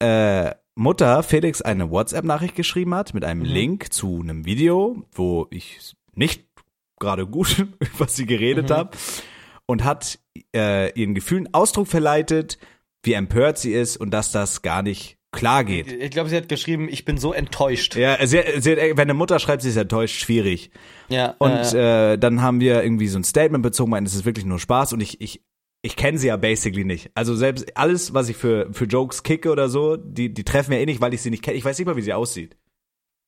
äh, 0.00 0.50
Mutter 0.74 1.22
Felix 1.22 1.62
eine 1.62 1.90
WhatsApp-Nachricht 1.92 2.56
geschrieben 2.56 2.94
hat 2.96 3.14
mit 3.14 3.24
einem 3.24 3.40
Mhm. 3.42 3.46
Link 3.46 3.92
zu 3.92 4.20
einem 4.20 4.44
Video, 4.44 5.04
wo 5.12 5.46
ich 5.50 5.94
nicht 6.14 6.44
gerade 6.98 7.28
gut 7.28 7.64
über 7.94 8.08
sie 8.08 8.26
geredet 8.26 8.70
Mhm. 8.70 8.74
habe 8.74 8.90
und 9.66 9.84
hat 9.84 10.18
äh, 10.54 10.90
ihren 11.00 11.14
Gefühlen 11.14 11.48
Ausdruck 11.54 11.86
verleitet, 11.86 12.58
wie 13.04 13.12
empört 13.12 13.58
sie 13.58 13.72
ist 13.72 13.96
und 13.96 14.10
dass 14.10 14.32
das 14.32 14.62
gar 14.62 14.82
nicht 14.82 15.18
klar 15.34 15.64
geht. 15.64 15.90
Ich 15.90 16.10
glaube, 16.10 16.30
sie 16.30 16.36
hat 16.36 16.48
geschrieben, 16.48 16.88
ich 16.88 17.04
bin 17.04 17.18
so 17.18 17.32
enttäuscht. 17.32 17.96
Ja, 17.96 18.24
sie, 18.26 18.40
sie, 18.58 18.76
wenn 18.76 18.98
eine 19.00 19.14
Mutter 19.14 19.38
schreibt, 19.38 19.62
sie 19.62 19.68
ist 19.68 19.76
enttäuscht, 19.76 20.18
schwierig. 20.20 20.70
Ja. 21.08 21.34
Und 21.38 21.74
äh, 21.74 22.14
äh, 22.14 22.18
dann 22.18 22.40
haben 22.42 22.60
wir 22.60 22.82
irgendwie 22.82 23.08
so 23.08 23.18
ein 23.18 23.24
Statement 23.24 23.62
bezogen, 23.62 23.90
meinen, 23.90 24.06
es 24.06 24.14
ist 24.14 24.24
wirklich 24.24 24.46
nur 24.46 24.58
Spaß 24.58 24.92
und 24.94 25.00
ich, 25.00 25.20
ich, 25.20 25.42
ich 25.82 25.96
kenne 25.96 26.16
sie 26.18 26.28
ja 26.28 26.36
basically 26.36 26.84
nicht. 26.84 27.10
Also 27.14 27.34
selbst 27.36 27.76
alles, 27.76 28.14
was 28.14 28.28
ich 28.30 28.36
für, 28.36 28.68
für 28.72 28.84
Jokes 28.86 29.22
kicke 29.22 29.50
oder 29.50 29.68
so, 29.68 29.96
die, 29.96 30.32
die 30.32 30.44
treffen 30.44 30.70
mir 30.70 30.80
eh 30.80 30.86
nicht, 30.86 31.00
weil 31.00 31.12
ich 31.12 31.20
sie 31.20 31.30
nicht 31.30 31.42
kenne. 31.42 31.56
Ich 31.56 31.64
weiß 31.64 31.76
nicht 31.78 31.86
mal, 31.86 31.96
wie 31.96 32.02
sie 32.02 32.14
aussieht. 32.14 32.56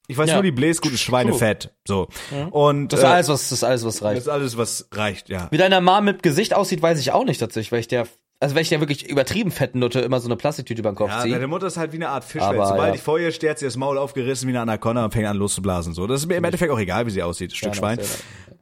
Ich 0.09 0.17
weiß 0.17 0.29
Ja. 0.29 0.35
nur, 0.37 0.45
die 0.45 0.53
bläst 0.53 0.83
gutes 0.83 1.01
Schweinefett. 1.01 1.75
So. 1.87 2.09
Und 2.53 2.93
das 2.93 3.01
ist 3.01 3.05
äh, 3.05 3.09
alles, 3.09 3.29
was, 3.29 3.43
das 3.49 3.53
ist 3.59 3.65
alles, 3.65 3.85
was 3.85 3.95
das 3.97 4.03
reicht. 4.05 4.21
ist 4.23 4.29
alles, 4.29 4.57
was 4.57 4.89
reicht, 4.93 5.29
ja. 5.29 5.49
Wie 5.51 5.57
deine 5.59 5.81
Mom 5.81 6.05
mit 6.05 6.23
Gesicht 6.23 6.55
aussieht, 6.55 6.81
weiß 6.81 7.01
ich 7.01 7.11
auch 7.13 7.25
nicht 7.25 7.39
tatsächlich, 7.39 7.73
weil 7.73 7.81
ich 7.81 7.89
der, 7.89 8.07
also 8.39 8.55
weil 8.55 8.63
ich 8.63 8.69
der 8.69 8.81
wirklich 8.81 9.09
übertrieben 9.09 9.51
fetten 9.51 9.79
Nutte 9.79 10.01
immer 10.01 10.21
so 10.21 10.29
eine 10.29 10.37
Plastiktüte 10.37 10.81
über 10.81 10.91
den 10.93 10.97
Kopf 10.97 11.11
Ja, 11.11 11.23
ziehe. 11.23 11.35
deine 11.35 11.47
Mutter 11.47 11.67
ist 11.67 11.77
halt 11.77 11.93
wie 11.93 11.97
eine 11.97 12.11
Art 12.11 12.25
Fischwelt. 12.25 12.67
Sobald 12.67 12.89
ja. 12.89 12.95
ich 12.95 13.01
vor 13.01 13.19
ihr 13.19 13.33
stehe, 13.33 13.51
hat 13.51 13.59
sie 13.59 13.65
das 13.65 13.77
Maul 13.77 13.97
aufgerissen 13.97 14.47
wie 14.49 14.53
eine 14.53 14.61
Anaconda 14.61 15.05
und 15.05 15.13
fängt 15.13 15.27
an 15.27 15.37
loszublasen. 15.37 15.95
So, 15.95 16.07
das 16.07 16.21
ist 16.21 16.27
mir 16.27 16.37
im 16.37 16.45
Endeffekt 16.45 16.71
auch 16.71 16.79
egal, 16.79 17.07
wie 17.07 17.11
sie 17.11 17.23
aussieht, 17.23 17.55
Stück 17.55 17.69
Ja, 17.69 17.75
Schwein. 17.75 17.99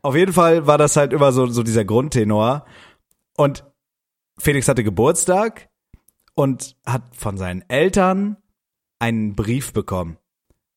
Auf 0.02 0.14
jeden 0.14 0.32
Fall 0.32 0.66
war 0.66 0.78
das 0.78 0.96
halt 0.96 1.12
immer 1.12 1.32
so, 1.32 1.46
so 1.46 1.62
dieser 1.62 1.84
Grundtenor. 1.84 2.66
Und 3.36 3.64
Felix 4.38 4.68
hatte 4.68 4.84
Geburtstag 4.84 5.68
und 6.34 6.76
hat 6.86 7.02
von 7.16 7.36
seinen 7.36 7.68
Eltern 7.68 8.36
einen 8.98 9.34
Brief 9.34 9.72
bekommen. 9.72 10.18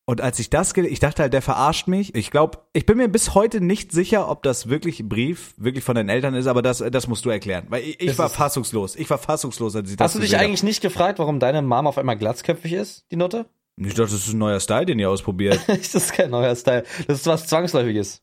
Und 0.08 0.22
als 0.22 0.38
ich 0.38 0.48
das, 0.48 0.74
ich 0.74 1.00
dachte 1.00 1.20
halt, 1.20 1.34
der 1.34 1.42
verarscht 1.42 1.86
mich. 1.86 2.14
Ich 2.14 2.30
glaube, 2.30 2.60
ich 2.72 2.86
bin 2.86 2.96
mir 2.96 3.08
bis 3.08 3.34
heute 3.34 3.60
nicht 3.60 3.92
sicher, 3.92 4.30
ob 4.30 4.42
das 4.42 4.70
wirklich 4.70 5.00
ein 5.00 5.08
Brief 5.10 5.52
wirklich 5.58 5.84
von 5.84 5.96
deinen 5.96 6.08
Eltern 6.08 6.32
ist, 6.32 6.46
aber 6.46 6.62
das, 6.62 6.78
das 6.78 7.08
musst 7.08 7.26
du 7.26 7.28
erklären. 7.28 7.66
Weil 7.68 7.82
ich, 7.82 8.00
ich 8.00 8.16
war 8.16 8.30
fassungslos. 8.30 8.96
Ich 8.96 9.10
war 9.10 9.18
fassungslos, 9.18 9.76
als 9.76 9.90
ich 9.90 9.96
das 9.98 10.06
Hast 10.06 10.14
du 10.14 10.20
dich 10.20 10.28
gesehen 10.30 10.38
hab. 10.38 10.46
eigentlich 10.46 10.62
nicht 10.62 10.80
gefragt, 10.80 11.18
warum 11.18 11.40
deine 11.40 11.60
Mom 11.60 11.86
auf 11.86 11.98
einmal 11.98 12.16
glatzköpfig 12.16 12.72
ist, 12.72 13.04
die 13.10 13.16
Nutte? 13.16 13.50
Ich 13.76 13.88
dachte, 13.88 14.12
das 14.12 14.26
ist 14.26 14.32
ein 14.32 14.38
neuer 14.38 14.60
Style, 14.60 14.86
den 14.86 14.98
ihr 14.98 15.10
ausprobiert. 15.10 15.60
das 15.66 15.94
ist 15.94 16.14
kein 16.14 16.30
neuer 16.30 16.56
Style. 16.56 16.84
Das 17.06 17.18
ist 17.18 17.26
was 17.26 17.46
Zwangsläufiges. 17.46 18.22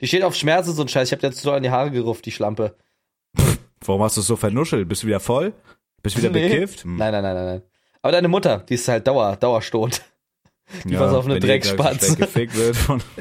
Die 0.00 0.06
steht 0.06 0.22
auf 0.22 0.34
Schmerzen, 0.34 0.72
so 0.72 0.80
ein 0.80 0.88
Scheiß. 0.88 1.08
Ich 1.08 1.12
hab 1.12 1.20
dir 1.20 1.26
jetzt 1.26 1.42
so 1.42 1.52
an 1.52 1.62
die 1.62 1.70
Haare 1.70 1.90
gerufft, 1.90 2.24
die 2.24 2.32
Schlampe. 2.32 2.74
Warum 3.84 4.02
hast 4.02 4.16
du 4.16 4.22
es 4.22 4.26
so 4.26 4.36
vernuschelt? 4.36 4.88
Bist 4.88 5.02
du 5.02 5.08
wieder 5.08 5.20
voll? 5.20 5.52
Bist 6.02 6.16
du 6.16 6.20
wieder 6.22 6.30
Nee. 6.32 6.48
bekifft? 6.48 6.84
Hm. 6.84 6.96
Nein, 6.96 7.12
nein, 7.12 7.22
nein, 7.22 7.34
nein, 7.34 7.44
nein. 7.44 7.62
Aber 8.00 8.12
deine 8.12 8.28
Mutter, 8.28 8.60
die 8.66 8.76
ist 8.76 8.88
halt 8.88 9.06
Dauer, 9.06 9.36
Dauerstoß. 9.36 10.00
Die 10.84 10.98
war 10.98 11.10
so 11.10 11.18
auf 11.18 11.26
eine 11.26 11.38
Dreckspatze. 11.40 12.16
gleich 12.16 12.28
gefickt 12.28 12.56
wird 12.56 12.76
von 12.76 13.00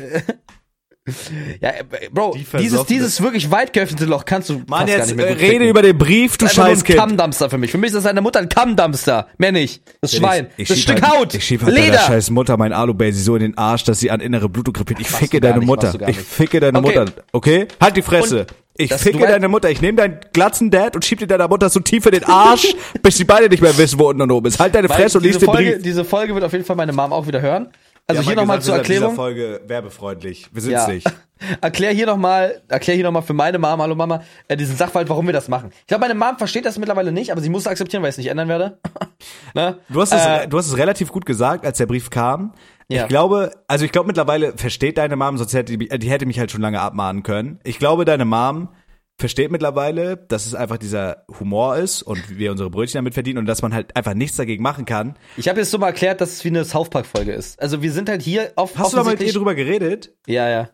Ja, 1.60 1.70
äh, 1.72 1.84
Bro, 2.12 2.36
Die 2.38 2.46
dieses, 2.60 2.86
dieses 2.86 3.22
wirklich 3.24 3.50
weit 3.50 3.74
geöffnete 3.74 4.06
Loch 4.06 4.24
kannst 4.24 4.50
du 4.50 4.62
Mann, 4.68 4.82
fast 4.82 4.88
gar 4.88 4.98
jetzt 4.98 5.08
nicht 5.08 5.16
mehr 5.18 5.30
äh, 5.30 5.34
rede 5.34 5.48
ficken. 5.48 5.68
über 5.70 5.82
den 5.82 5.98
Brief, 5.98 6.38
du 6.38 6.46
Das 6.46 6.54
ist 6.54 6.60
ein 6.60 6.66
Scheißkind. 6.68 7.00
Kammdumpster 7.00 7.50
für 7.50 7.58
mich. 7.58 7.72
Für 7.72 7.80
mich 7.80 7.88
ist 7.88 7.96
das 7.96 8.04
deine 8.04 8.22
Mutter 8.22 8.40
ein 8.40 8.50
Kammdumpster. 8.50 9.28
Mehr 9.40 9.52
nicht. 9.52 9.82
Das 10.00 10.16
Schwein. 10.16 10.48
Ich, 10.58 10.64
ich 10.64 10.68
das 10.70 10.80
Stück 10.80 11.02
halt, 11.02 11.18
Haut. 11.18 11.34
Ich 11.34 11.44
schieb 11.44 11.64
halt 11.64 11.76
deiner 11.76 11.86
Leder. 11.88 12.00
scheiß 12.02 12.30
Mutter 12.30 12.56
mein 12.58 12.72
Alu-Baby 12.72 13.18
so 13.18 13.36
in 13.36 13.42
den 13.42 13.58
Arsch, 13.58 13.84
dass 13.84 14.00
sie 14.00 14.12
an 14.12 14.20
innere 14.20 14.48
Blutung 14.48 14.76
krepiert. 14.76 15.00
Ich 15.00 15.08
ficke 15.08 15.40
deine 15.42 15.58
nicht, 15.58 15.68
Mutter. 15.68 15.92
Ich 16.08 16.20
ficke 16.20 16.60
deine 16.60 16.78
Okay. 16.78 17.00
Mutter. 17.00 17.12
Okay? 17.32 17.68
Halt 17.82 17.98
die 17.98 18.04
Fresse. 18.04 18.42
Und 18.42 18.48
ich 18.78 18.90
das- 18.90 19.02
ficke 19.04 19.20
du 19.20 19.26
deine 19.28 19.48
Mutter. 19.48 19.70
Ich 19.70 19.82
nehme 19.82 19.98
deinen 19.98 20.20
glatzen 20.34 20.72
Dad 20.72 20.96
und 20.96 21.06
schieb 21.06 21.20
dir 21.20 21.28
deiner 21.28 21.48
Mutter 21.48 21.70
so 21.70 21.80
tief 21.80 22.06
in 22.06 22.12
den 22.14 22.24
Arsch, 22.24 22.74
bis 23.04 23.18
sie 23.18 23.24
beide 23.26 23.50
nicht 23.50 23.62
mehr 23.62 23.78
wissen, 23.78 24.00
wo 24.00 24.10
unten 24.10 24.22
und 24.22 24.32
oben 24.32 24.48
ist. 24.48 24.60
Halt 24.60 24.74
deine 24.76 24.88
Fresse 24.90 25.18
und 25.18 25.24
lies 25.24 25.38
den 25.38 25.46
Folge, 25.46 25.72
Brief. 25.74 25.84
Diese 25.84 26.06
Folge 26.06 26.34
wird 26.34 26.44
auf 26.44 26.54
jeden 26.54 26.66
Fall 26.66 26.76
meine 26.76 26.94
Mom 26.94 27.14
auch 27.14 27.28
wieder 27.28 27.42
hören. 27.42 27.70
Also 28.08 28.22
Wir 28.24 28.28
hier 28.30 28.36
nochmal 28.36 28.62
zur 28.62 28.76
Erklärung. 28.76 29.10
dieser 29.12 29.16
Folge 29.16 29.62
werbefreundlich. 29.68 30.50
Wir 30.52 30.62
sind's 30.62 30.82
Ja. 30.88 30.94
nicht. 30.94 31.08
Erklär 31.62 31.92
hier 31.92 32.06
nochmal, 32.06 32.62
erklär 32.68 32.96
hier 32.96 33.04
nochmal 33.06 33.24
für 33.24 33.34
meine 33.34 33.58
Mom, 33.58 33.82
hallo 33.82 33.96
Mama, 33.96 34.22
äh, 34.48 34.56
diesen 34.56 34.76
Sachverhalt, 34.78 35.10
warum 35.10 35.26
wir 35.26 35.34
das 35.34 35.48
machen. 35.48 35.72
Ich 35.82 35.88
glaube, 35.88 36.02
meine 36.02 36.14
Mom 36.14 36.38
versteht 36.38 36.66
das 36.66 36.78
mittlerweile 36.78 37.12
nicht, 37.12 37.32
aber 37.32 37.42
sie 37.42 37.50
muss 37.50 37.62
es 37.62 37.68
akzeptieren, 37.68 38.04
weil 38.04 38.10
ich 38.10 38.14
es 38.14 38.18
nicht 38.20 38.28
ändern 38.30 38.48
werde. 38.48 38.78
ne? 39.56 39.78
Du 39.90 40.02
hast, 40.02 40.14
es, 40.14 40.24
Äh, 40.24 40.48
du 40.48 40.58
hast 40.58 40.68
es 40.68 40.78
relativ 40.78 41.12
gut 41.12 41.26
gesagt, 41.26 41.66
als 41.66 41.78
der 41.80 41.88
Brief 41.88 42.10
kam. 42.12 42.54
Ja. 42.92 43.04
Ich 43.04 43.10
glaube, 43.10 43.52
also 43.68 43.86
ich 43.86 43.92
glaube 43.92 44.08
mittlerweile 44.08 44.58
versteht 44.58 44.98
deine 44.98 45.16
Mom, 45.16 45.38
sonst 45.38 45.54
hätte 45.54 45.78
die, 45.78 45.88
die 45.88 46.10
hätte 46.10 46.26
mich 46.26 46.40
halt 46.40 46.52
schon 46.52 46.62
lange 46.62 46.82
abmahnen 46.82 47.24
können. 47.24 47.60
Ich 47.64 47.80
glaube, 47.80 48.06
deine 48.06 48.26
Mom 48.26 48.70
versteht 49.18 49.52
mittlerweile, 49.52 50.18
dass 50.18 50.46
es 50.46 50.56
einfach 50.56 50.78
dieser 50.78 51.26
Humor 51.40 51.78
ist 51.78 52.02
und 52.02 52.38
wir 52.38 52.52
unsere 52.52 52.70
Brötchen 52.70 52.98
damit 52.98 53.14
verdienen 53.14 53.38
und 53.38 53.46
dass 53.46 53.62
man 53.62 53.74
halt 53.74 53.96
einfach 53.96 54.14
nichts 54.14 54.36
dagegen 54.36 54.64
machen 54.64 54.86
kann. 54.86 55.16
Ich 55.38 55.48
habe 55.48 55.60
jetzt 55.60 55.72
so 55.72 55.78
mal 55.78 55.88
erklärt, 55.88 56.22
dass 56.22 56.34
es 56.34 56.44
wie 56.44 56.50
eine 56.50 56.66
South 56.66 56.90
Park 56.90 57.06
Folge 57.06 57.32
ist. 57.32 57.62
Also 57.62 57.82
wir 57.82 57.92
sind 57.92 58.10
halt 58.10 58.22
hier 58.22 58.52
auf 58.56 58.78
Hast 58.78 58.94
du 58.94 58.98
da 58.98 59.04
mit 59.04 59.22
ihr 59.22 59.32
drüber 59.32 59.56
geredet? 59.56 60.14
Ja, 60.28 60.50
ja. 60.50 60.70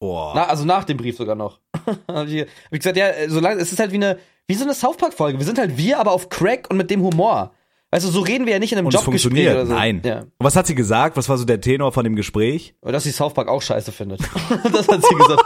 Boah. 0.00 0.32
Na, 0.34 0.46
also 0.46 0.64
nach 0.64 0.84
dem 0.84 0.96
Brief 0.96 1.16
sogar 1.16 1.36
noch. 1.36 1.60
hab 2.08 2.26
ich, 2.26 2.40
hab 2.40 2.70
gesagt, 2.70 2.96
ja, 2.96 3.10
solange 3.28 3.60
es 3.60 3.70
ist 3.70 3.78
halt 3.78 3.92
wie 3.92 3.96
eine 3.96 4.18
wie 4.46 4.54
so 4.54 4.64
eine 4.64 4.74
South 4.74 4.96
Park 4.96 5.14
Folge. 5.14 5.38
Wir 5.38 5.46
sind 5.46 5.58
halt 5.58 5.78
wir, 5.78 5.98
aber 5.98 6.12
auf 6.12 6.28
Crack 6.28 6.68
und 6.70 6.76
mit 6.76 6.90
dem 6.90 7.02
Humor. 7.02 7.54
Weißt 7.94 8.04
du, 8.06 8.10
so 8.10 8.22
reden 8.22 8.44
wir 8.46 8.54
ja 8.54 8.58
nicht 8.58 8.72
in 8.72 8.78
einem 8.78 8.86
und 8.88 8.94
es 8.94 9.00
Jobgespräch 9.04 9.22
funktioniert. 9.22 9.54
oder 9.54 9.66
so. 9.66 9.72
Nein. 9.72 10.02
Ja. 10.04 10.20
Und 10.22 10.32
was 10.40 10.56
hat 10.56 10.66
sie 10.66 10.74
gesagt? 10.74 11.16
Was 11.16 11.28
war 11.28 11.38
so 11.38 11.44
der 11.44 11.60
Tenor 11.60 11.92
von 11.92 12.02
dem 12.02 12.16
Gespräch? 12.16 12.74
Dass 12.82 13.04
sie 13.04 13.12
South 13.12 13.34
Park 13.34 13.46
auch 13.46 13.62
scheiße 13.62 13.92
findet. 13.92 14.20
das 14.72 14.88
hat 14.88 15.00
sie 15.04 15.14
gesagt. 15.14 15.42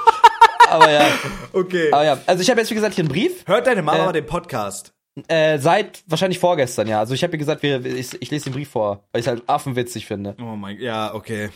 aber 0.70 0.90
ja, 0.90 1.06
Okay. 1.52 1.92
aber 1.92 2.04
ja. 2.06 2.18
Also 2.26 2.40
ich 2.42 2.48
habe 2.48 2.60
jetzt 2.60 2.70
wie 2.70 2.74
gesagt 2.74 2.94
hier 2.94 3.02
einen 3.04 3.12
Brief. 3.12 3.44
Hört 3.46 3.66
deine 3.66 3.82
Mama 3.82 3.98
Äh, 3.98 4.04
mal 4.06 4.12
den 4.12 4.24
Podcast? 4.24 4.94
Äh, 5.26 5.58
seit 5.58 6.02
wahrscheinlich 6.06 6.38
vorgestern, 6.38 6.88
ja. 6.88 7.00
Also 7.00 7.12
ich 7.12 7.22
habe 7.22 7.34
ihr 7.34 7.38
gesagt, 7.38 7.62
wir, 7.62 7.84
ich, 7.84 8.16
ich 8.22 8.30
lese 8.30 8.44
den 8.44 8.54
Brief 8.54 8.70
vor, 8.70 9.04
weil 9.12 9.20
ich 9.20 9.28
halt 9.28 9.42
affenwitzig 9.46 10.06
finde. 10.06 10.34
Oh 10.40 10.56
mein, 10.56 10.78
ja, 10.80 11.14
okay. 11.14 11.50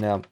Ja. 0.00 0.22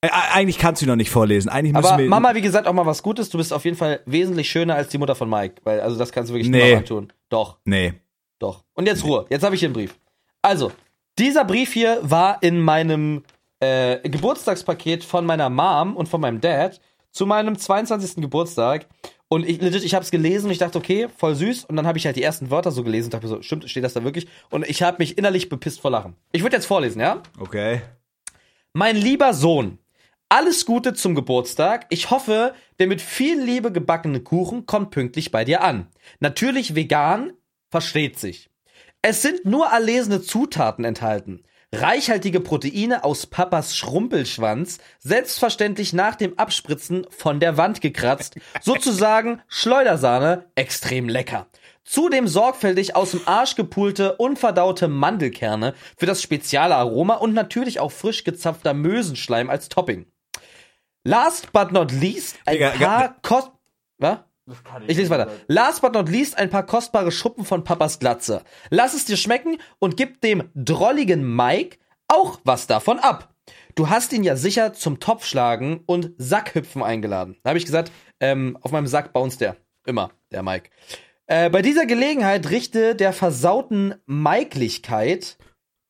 Äh, 0.00 0.08
eigentlich 0.32 0.58
kannst 0.58 0.82
du 0.82 0.86
ihn 0.86 0.88
noch 0.88 0.96
nicht 0.96 1.10
vorlesen. 1.10 1.48
Eigentlich 1.50 1.72
müssen 1.74 1.86
Aber 1.86 2.02
wir 2.02 2.08
Mama, 2.08 2.34
wie 2.34 2.40
gesagt, 2.40 2.66
auch 2.66 2.72
mal 2.72 2.86
was 2.86 3.04
Gutes. 3.04 3.30
Du 3.30 3.38
bist 3.38 3.52
auf 3.52 3.64
jeden 3.64 3.76
Fall 3.76 4.00
wesentlich 4.06 4.50
schöner 4.50 4.74
als 4.74 4.88
die 4.88 4.98
Mutter 4.98 5.14
von 5.14 5.30
Mike. 5.30 5.56
Weil, 5.62 5.80
also 5.82 5.96
das 5.96 6.10
kannst 6.10 6.30
du 6.30 6.34
wirklich 6.34 6.50
Nee. 6.50 6.70
nee. 6.72 6.76
antun. 6.76 7.12
Doch, 7.28 7.58
Nee. 7.64 7.94
Doch. 8.42 8.64
Und 8.74 8.86
jetzt 8.86 9.04
Ruhe. 9.04 9.26
Jetzt 9.30 9.42
habe 9.42 9.54
ich 9.54 9.60
hier 9.60 9.68
einen 9.68 9.74
Brief. 9.74 9.98
Also, 10.42 10.72
dieser 11.18 11.44
Brief 11.44 11.72
hier 11.72 11.98
war 12.02 12.42
in 12.42 12.60
meinem 12.60 13.22
äh, 13.60 14.08
Geburtstagspaket 14.08 15.04
von 15.04 15.24
meiner 15.24 15.50
Mom 15.50 15.96
und 15.96 16.08
von 16.08 16.20
meinem 16.20 16.40
Dad 16.40 16.80
zu 17.10 17.26
meinem 17.26 17.56
22. 17.56 18.16
Geburtstag. 18.16 18.86
Und 19.28 19.48
ich, 19.48 19.60
legit, 19.62 19.84
ich 19.84 19.94
habe 19.94 20.04
es 20.04 20.10
gelesen 20.10 20.46
und 20.46 20.52
ich 20.52 20.58
dachte, 20.58 20.76
okay, 20.76 21.08
voll 21.16 21.34
süß. 21.34 21.64
Und 21.64 21.76
dann 21.76 21.86
habe 21.86 21.96
ich 21.96 22.04
halt 22.04 22.16
die 22.16 22.22
ersten 22.22 22.50
Wörter 22.50 22.70
so 22.70 22.82
gelesen 22.82 23.06
und 23.06 23.14
dachte 23.14 23.26
mir 23.26 23.36
so, 23.36 23.42
stimmt, 23.42 23.68
steht 23.70 23.84
das 23.84 23.94
da 23.94 24.04
wirklich? 24.04 24.26
Und 24.50 24.68
ich 24.68 24.82
habe 24.82 24.98
mich 24.98 25.16
innerlich 25.16 25.48
bepisst 25.48 25.80
vor 25.80 25.90
Lachen. 25.90 26.16
Ich 26.32 26.42
würde 26.42 26.56
jetzt 26.56 26.66
vorlesen, 26.66 27.00
ja? 27.00 27.22
Okay. 27.38 27.80
Mein 28.74 28.96
lieber 28.96 29.32
Sohn, 29.32 29.78
alles 30.28 30.66
Gute 30.66 30.92
zum 30.94 31.14
Geburtstag. 31.14 31.86
Ich 31.90 32.10
hoffe, 32.10 32.54
der 32.78 32.86
mit 32.86 33.00
viel 33.00 33.40
Liebe 33.40 33.70
gebackene 33.70 34.20
Kuchen 34.20 34.66
kommt 34.66 34.90
pünktlich 34.90 35.30
bei 35.30 35.44
dir 35.44 35.62
an. 35.62 35.88
Natürlich 36.20 36.74
vegan, 36.74 37.32
versteht 37.72 38.18
sich. 38.20 38.50
Es 39.00 39.22
sind 39.22 39.44
nur 39.44 39.66
erlesene 39.66 40.22
Zutaten 40.22 40.84
enthalten. 40.84 41.42
Reichhaltige 41.74 42.40
Proteine 42.40 43.02
aus 43.02 43.26
Papas 43.26 43.76
Schrumpelschwanz, 43.76 44.78
selbstverständlich 44.98 45.94
nach 45.94 46.14
dem 46.14 46.38
Abspritzen 46.38 47.06
von 47.08 47.40
der 47.40 47.56
Wand 47.56 47.80
gekratzt, 47.80 48.36
sozusagen 48.60 49.40
Schleudersahne, 49.48 50.50
extrem 50.54 51.08
lecker. 51.08 51.48
Zudem 51.82 52.28
sorgfältig 52.28 52.94
aus 52.94 53.12
dem 53.12 53.22
Arsch 53.24 53.56
gepulte, 53.56 54.16
unverdaute 54.16 54.86
Mandelkerne 54.86 55.74
für 55.96 56.06
das 56.06 56.22
spezielle 56.22 56.76
Aroma 56.76 57.14
und 57.14 57.32
natürlich 57.32 57.80
auch 57.80 57.90
frisch 57.90 58.22
gezapfter 58.22 58.74
Mösenschleim 58.74 59.50
als 59.50 59.68
Topping. 59.68 60.06
Last 61.04 61.52
but 61.52 61.72
not 61.72 61.90
least 61.90 62.36
ein 62.44 62.52
Digga, 62.54 62.70
paar 62.70 63.16
kost... 63.22 63.50
Was? 63.98 64.18
Ich 64.88 64.96
lese 64.96 65.10
weiter. 65.10 65.30
Last 65.46 65.82
but 65.82 65.94
not 65.94 66.08
least 66.08 66.36
ein 66.36 66.50
paar 66.50 66.66
kostbare 66.66 67.12
Schuppen 67.12 67.44
von 67.44 67.62
Papas 67.62 67.98
Glatze. 68.00 68.42
Lass 68.70 68.94
es 68.94 69.04
dir 69.04 69.16
schmecken 69.16 69.58
und 69.78 69.96
gib 69.96 70.20
dem 70.20 70.50
drolligen 70.54 71.36
Mike 71.36 71.78
auch 72.08 72.40
was 72.44 72.66
davon 72.66 72.98
ab. 72.98 73.32
Du 73.74 73.88
hast 73.88 74.12
ihn 74.12 74.24
ja 74.24 74.36
sicher 74.36 74.72
zum 74.72 75.00
Topfschlagen 75.00 75.82
und 75.86 76.10
Sackhüpfen 76.18 76.82
eingeladen. 76.82 77.36
Da 77.42 77.50
habe 77.50 77.58
ich 77.58 77.64
gesagt, 77.64 77.90
ähm, 78.20 78.58
auf 78.60 78.72
meinem 78.72 78.86
Sack 78.86 79.12
bounced 79.12 79.40
der. 79.40 79.56
Immer, 79.86 80.10
der 80.30 80.42
Mike. 80.42 80.70
Äh, 81.26 81.48
bei 81.48 81.62
dieser 81.62 81.86
Gelegenheit 81.86 82.50
richte 82.50 82.94
der 82.94 83.12
versauten 83.12 83.94
Maiklichkeit 84.06 85.38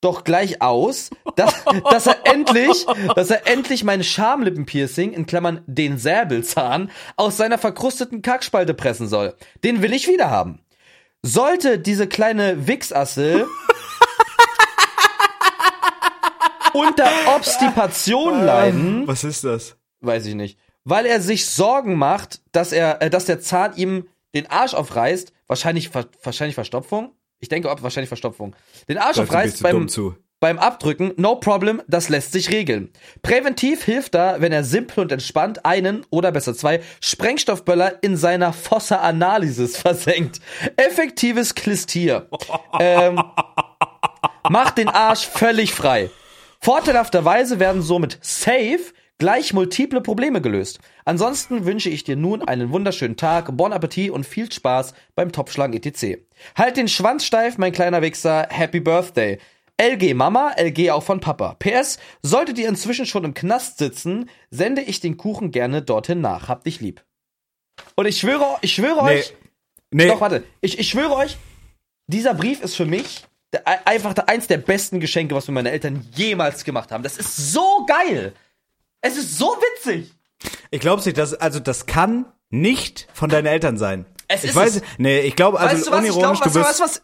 doch 0.02 0.24
gleich 0.24 0.60
aus, 0.60 1.08
dass, 1.36 1.54
dass 1.90 2.06
er 2.06 2.26
endlich, 2.26 2.84
dass 3.14 3.30
er 3.30 3.46
endlich 3.46 3.84
mein 3.84 4.04
Schamlippenpiercing, 4.04 5.12
in 5.12 5.24
Klammern 5.26 5.62
den 5.66 5.96
Säbelzahn, 5.96 6.90
aus 7.16 7.38
seiner 7.38 7.56
verkrusteten 7.56 8.20
Kackspalte 8.20 8.74
pressen 8.74 9.08
soll. 9.08 9.34
Den 9.64 9.80
will 9.80 9.94
ich 9.94 10.08
wieder 10.08 10.28
haben. 10.28 10.60
Sollte 11.22 11.78
diese 11.78 12.08
kleine 12.08 12.66
Wichsassel 12.66 13.46
unter 16.72 17.08
Obstipation 17.36 18.44
leiden, 18.44 19.06
Was 19.06 19.24
ist 19.24 19.44
das? 19.44 19.76
weiß 20.00 20.26
ich 20.26 20.34
nicht, 20.34 20.58
weil 20.84 21.06
er 21.06 21.20
sich 21.20 21.46
Sorgen 21.46 21.96
macht, 21.96 22.40
dass 22.50 22.72
er, 22.72 23.02
äh, 23.02 23.10
dass 23.10 23.26
der 23.26 23.40
Zahn 23.40 23.76
ihm 23.76 24.08
den 24.34 24.50
Arsch 24.50 24.74
aufreißt, 24.74 25.32
wahrscheinlich, 25.46 25.90
wahrscheinlich 25.94 26.54
Verstopfung. 26.54 27.12
Ich 27.42 27.48
denke, 27.48 27.68
ob 27.68 27.82
wahrscheinlich 27.82 28.08
Verstopfung. 28.08 28.54
Den 28.88 28.98
Arsch 28.98 29.18
aufreißt 29.18 29.64
beim, 29.64 29.88
beim 30.38 30.58
Abdrücken, 30.60 31.12
no 31.16 31.34
problem, 31.34 31.82
das 31.88 32.08
lässt 32.08 32.30
sich 32.30 32.50
regeln. 32.50 32.92
Präventiv 33.22 33.82
hilft 33.82 34.14
da, 34.14 34.40
wenn 34.40 34.52
er 34.52 34.62
simpel 34.62 35.00
und 35.00 35.10
entspannt 35.10 35.66
einen 35.66 36.06
oder 36.08 36.30
besser 36.30 36.54
zwei 36.54 36.80
Sprengstoffböller 37.00 38.00
in 38.04 38.16
seiner 38.16 38.52
Fossa 38.52 38.98
Analysis 38.98 39.76
versenkt. 39.80 40.38
Effektives 40.76 41.56
Klistier. 41.56 42.28
ähm, 42.78 43.20
macht 44.48 44.78
den 44.78 44.88
Arsch 44.88 45.26
völlig 45.26 45.74
frei. 45.74 46.10
Vorteilhafterweise 46.60 47.58
werden 47.58 47.82
somit 47.82 48.18
safe 48.20 48.92
gleich 49.22 49.52
multiple 49.52 50.00
Probleme 50.00 50.40
gelöst. 50.40 50.80
Ansonsten 51.04 51.64
wünsche 51.64 51.88
ich 51.88 52.02
dir 52.02 52.16
nun 52.16 52.42
einen 52.42 52.72
wunderschönen 52.72 53.16
Tag, 53.16 53.56
bon 53.56 53.72
Appetit 53.72 54.10
und 54.10 54.26
viel 54.26 54.50
Spaß 54.50 54.94
beim 55.14 55.30
Topschlagen 55.30 55.80
etc. 55.80 56.18
Halt 56.56 56.76
den 56.76 56.88
Schwanz 56.88 57.24
steif, 57.24 57.56
mein 57.56 57.70
kleiner 57.70 58.02
Wichser. 58.02 58.48
Happy 58.50 58.80
Birthday. 58.80 59.38
LG 59.80 60.14
Mama, 60.14 60.50
LG 60.58 60.90
auch 60.90 61.04
von 61.04 61.20
Papa. 61.20 61.54
PS, 61.60 62.00
solltet 62.20 62.58
ihr 62.58 62.68
inzwischen 62.68 63.06
schon 63.06 63.22
im 63.22 63.32
Knast 63.32 63.78
sitzen, 63.78 64.28
sende 64.50 64.82
ich 64.82 64.98
den 64.98 65.16
Kuchen 65.16 65.52
gerne 65.52 65.82
dorthin 65.82 66.20
nach. 66.20 66.48
Hab 66.48 66.64
dich 66.64 66.80
lieb. 66.80 67.04
Und 67.94 68.06
ich 68.06 68.18
schwöre, 68.18 68.56
ich 68.60 68.74
schwöre 68.74 69.04
Nee. 69.04 69.18
euch, 69.18 69.34
Nee, 69.92 70.08
doch, 70.08 70.20
warte. 70.20 70.42
Ich, 70.62 70.80
ich 70.80 70.88
schwöre 70.88 71.14
euch, 71.14 71.36
dieser 72.08 72.34
Brief 72.34 72.60
ist 72.60 72.74
für 72.74 72.86
mich 72.86 73.22
der, 73.52 73.86
einfach 73.86 74.14
der, 74.14 74.28
eins 74.28 74.48
der 74.48 74.56
besten 74.58 74.98
Geschenke, 74.98 75.36
was 75.36 75.46
mir 75.46 75.54
meine 75.54 75.70
Eltern 75.70 76.04
jemals 76.16 76.64
gemacht 76.64 76.90
haben. 76.90 77.04
Das 77.04 77.18
ist 77.18 77.52
so 77.52 77.86
geil. 77.86 78.32
Es 79.02 79.16
ist 79.18 79.36
so 79.36 79.56
witzig. 79.76 80.12
ich 80.70 80.80
glaube 80.80 81.02
nicht, 81.04 81.18
dass, 81.18 81.34
also 81.34 81.60
das 81.60 81.86
kann 81.86 82.24
nicht 82.50 83.08
von 83.12 83.28
deinen 83.28 83.46
Eltern 83.46 83.76
sein. 83.76 84.06
Es 84.28 84.44
ich 84.44 84.50
ist 84.50 84.56
weiß, 84.56 84.76
es. 84.76 84.82
nee, 84.98 85.20
ich 85.20 85.36
glaube, 85.36 85.60
also 85.60 85.74
weißt 85.76 85.86
du, 85.86 85.90
was 85.90 85.98
unironisch, 86.00 86.40
glaube? 86.40 86.42
du 86.42 86.44
Weißt, 86.44 86.56
du, 86.56 86.58
bist, 86.60 86.80
weißt, 86.80 86.80
was, 86.80 87.02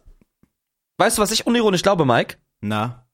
weißt 0.99 1.19
du, 1.19 1.23
was 1.23 1.31
ich 1.33 1.47
unironisch 1.47 1.83
glaube, 1.83 2.05
Mike? 2.07 2.37
na, 2.61 3.07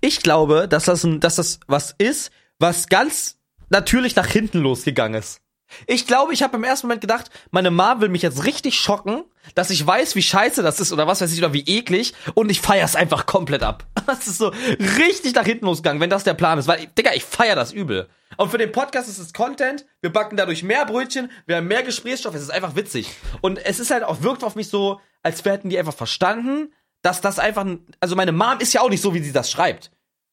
Ich 0.00 0.22
glaube, 0.22 0.68
dass 0.68 0.84
das, 0.84 1.04
ein, 1.04 1.20
dass 1.20 1.36
das 1.36 1.60
was 1.66 1.94
ist, 1.98 2.30
was 2.58 2.88
ganz 2.88 3.38
natürlich 3.68 4.14
nach 4.16 4.26
hinten 4.26 4.58
losgegangen 4.60 5.18
ist. 5.18 5.40
Ich 5.86 6.06
glaube, 6.06 6.32
ich 6.32 6.42
habe 6.42 6.56
im 6.56 6.64
ersten 6.64 6.86
Moment 6.86 7.00
gedacht, 7.00 7.30
meine 7.50 7.70
Mom 7.70 8.00
will 8.00 8.08
mich 8.08 8.22
jetzt 8.22 8.44
richtig 8.44 8.78
schocken, 8.78 9.24
dass 9.54 9.70
ich 9.70 9.86
weiß, 9.86 10.14
wie 10.14 10.22
scheiße 10.22 10.62
das 10.62 10.80
ist 10.80 10.92
oder 10.92 11.06
was 11.06 11.20
weiß 11.20 11.32
ich 11.32 11.38
oder 11.38 11.52
wie 11.52 11.64
eklig 11.66 12.14
und 12.34 12.50
ich 12.50 12.60
feier's 12.60 12.96
einfach 12.96 13.26
komplett 13.26 13.62
ab. 13.62 13.86
Das 14.06 14.26
ist 14.26 14.38
so 14.38 14.52
richtig 14.98 15.34
nach 15.34 15.44
hinten 15.44 15.66
losgegangen, 15.66 16.00
wenn 16.00 16.10
das 16.10 16.24
der 16.24 16.34
Plan 16.34 16.58
ist, 16.58 16.66
weil 16.66 16.88
Digga, 16.98 17.12
ich 17.14 17.24
feier 17.24 17.54
das 17.54 17.72
übel. 17.72 18.08
Und 18.36 18.50
für 18.50 18.58
den 18.58 18.72
Podcast 18.72 19.08
ist 19.08 19.18
es 19.18 19.32
Content, 19.32 19.86
wir 20.00 20.12
backen 20.12 20.36
dadurch 20.36 20.64
mehr 20.64 20.84
Brötchen, 20.84 21.30
wir 21.46 21.56
haben 21.56 21.68
mehr 21.68 21.84
Gesprächsstoff, 21.84 22.34
es 22.34 22.42
ist 22.42 22.50
einfach 22.50 22.74
witzig. 22.74 23.08
Und 23.40 23.64
es 23.64 23.78
ist 23.78 23.90
halt 23.90 24.02
auch 24.02 24.22
wirkt 24.22 24.42
auf 24.42 24.56
mich 24.56 24.68
so, 24.68 25.00
als 25.22 25.44
hätten 25.44 25.68
die 25.68 25.78
einfach 25.78 25.94
verstanden, 25.94 26.72
dass 27.02 27.20
das 27.20 27.38
einfach 27.38 27.64
ein, 27.64 27.86
also 28.00 28.16
meine 28.16 28.32
Mom 28.32 28.58
ist 28.58 28.72
ja 28.72 28.80
auch 28.80 28.90
nicht 28.90 29.00
so, 29.00 29.14
wie 29.14 29.22
sie 29.22 29.32
das 29.32 29.50
schreibt. 29.50 29.90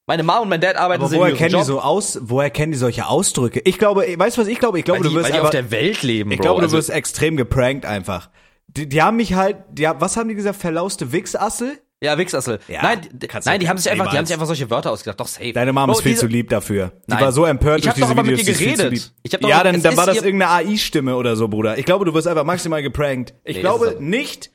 Meine 0.08 0.24
Mom 0.24 0.44
und 0.44 0.50
mein 0.50 0.62
Dad 0.62 0.78
arbeiten 0.78 1.04
aber 1.04 1.12
woher 1.14 1.34
kennen 1.34 1.50
die 1.50 1.56
Job, 1.58 1.66
so 1.66 1.82
aus, 1.82 2.18
woher 2.22 2.50
kennen 2.50 2.72
die 2.72 2.78
solche 2.78 3.08
Ausdrücke? 3.08 3.60
Ich 3.66 3.78
glaube, 3.78 4.06
weißt 4.18 4.38
du, 4.38 4.42
was 4.42 4.48
ich 4.48 4.58
glaube? 4.58 4.80
Ich 4.80 4.86
glaube, 4.86 5.02
weil 5.02 5.04
du 5.04 5.10
die, 5.10 5.16
wirst 5.18 5.26
weil 5.26 5.34
die 5.34 5.40
auf 5.46 5.50
der 5.50 5.70
Welt 5.70 6.02
leben, 6.02 6.32
ich 6.32 6.38
Bro. 6.38 6.44
glaube, 6.44 6.62
du 6.62 6.66
also, 6.68 6.78
wirst 6.78 6.90
extrem 6.90 7.36
geprankt 7.36 7.86
einfach. 7.86 8.30
Die, 8.68 8.88
die 8.88 9.02
haben 9.02 9.18
mich 9.18 9.34
halt, 9.34 9.58
die, 9.70 9.86
haben- 9.88 10.00
was 10.02 10.16
haben 10.18 10.30
die 10.30 10.36
gesagt, 10.36 10.60
verlauste 10.60 11.12
Wichsassel? 11.12 11.78
ja, 12.00 12.18
Wichsassel. 12.18 12.60
Ja, 12.70 12.84
nein, 12.84 13.02
nein, 13.44 13.60
die 13.60 13.68
haben 13.68 13.78
sich 13.80 13.92
einfach, 13.92 14.10
die 14.12 14.18
haben 14.18 14.26
sich 14.26 14.34
einfach 14.34 14.46
solche 14.48 14.70
Wörter 14.70 14.92
ausgedacht. 14.92 15.20
Doch 15.20 15.28
safe. 15.28 15.52
Deine 15.52 15.74
Mom 15.74 15.88
Bro, 15.88 15.94
ist 15.98 16.04
viel 16.04 16.12
diese- 16.14 16.22
zu 16.22 16.28
lieb 16.28 16.50
dafür. 16.50 16.92
Die 17.08 17.12
Nein. 17.14 17.22
war 17.24 17.32
so 17.34 17.44
empört 17.46 17.80
Ich 17.80 17.84
durch 17.86 17.90
hab 17.90 17.96
doch 17.96 18.08
diese 18.08 18.12
aber 18.20 18.24
mit 18.24 18.38
Videos. 18.40 18.48
ihr 18.48 18.54
die 18.54 18.64
viel 18.64 18.76
zu 18.78 18.84
geredet. 18.84 19.14
Ich 19.24 19.34
hab 19.34 19.42
doch- 19.42 19.50
ja, 19.50 19.62
dann, 19.64 19.82
dann 19.82 19.98
war 19.98 20.06
das 20.06 20.18
ihr- 20.18 20.24
irgendeine 20.26 20.52
AI-Stimme 20.54 21.16
oder 21.18 21.36
so, 21.36 21.48
Bruder. 21.50 21.78
Ich 21.80 21.86
glaube, 21.86 22.06
du 22.06 22.14
wirst 22.14 22.28
einfach 22.28 22.46
maximal 22.46 22.82
geprankt. 22.82 23.34
Ich 23.44 23.56
Nee, 23.58 23.62
glaube 23.62 23.98
nicht, 24.00 24.52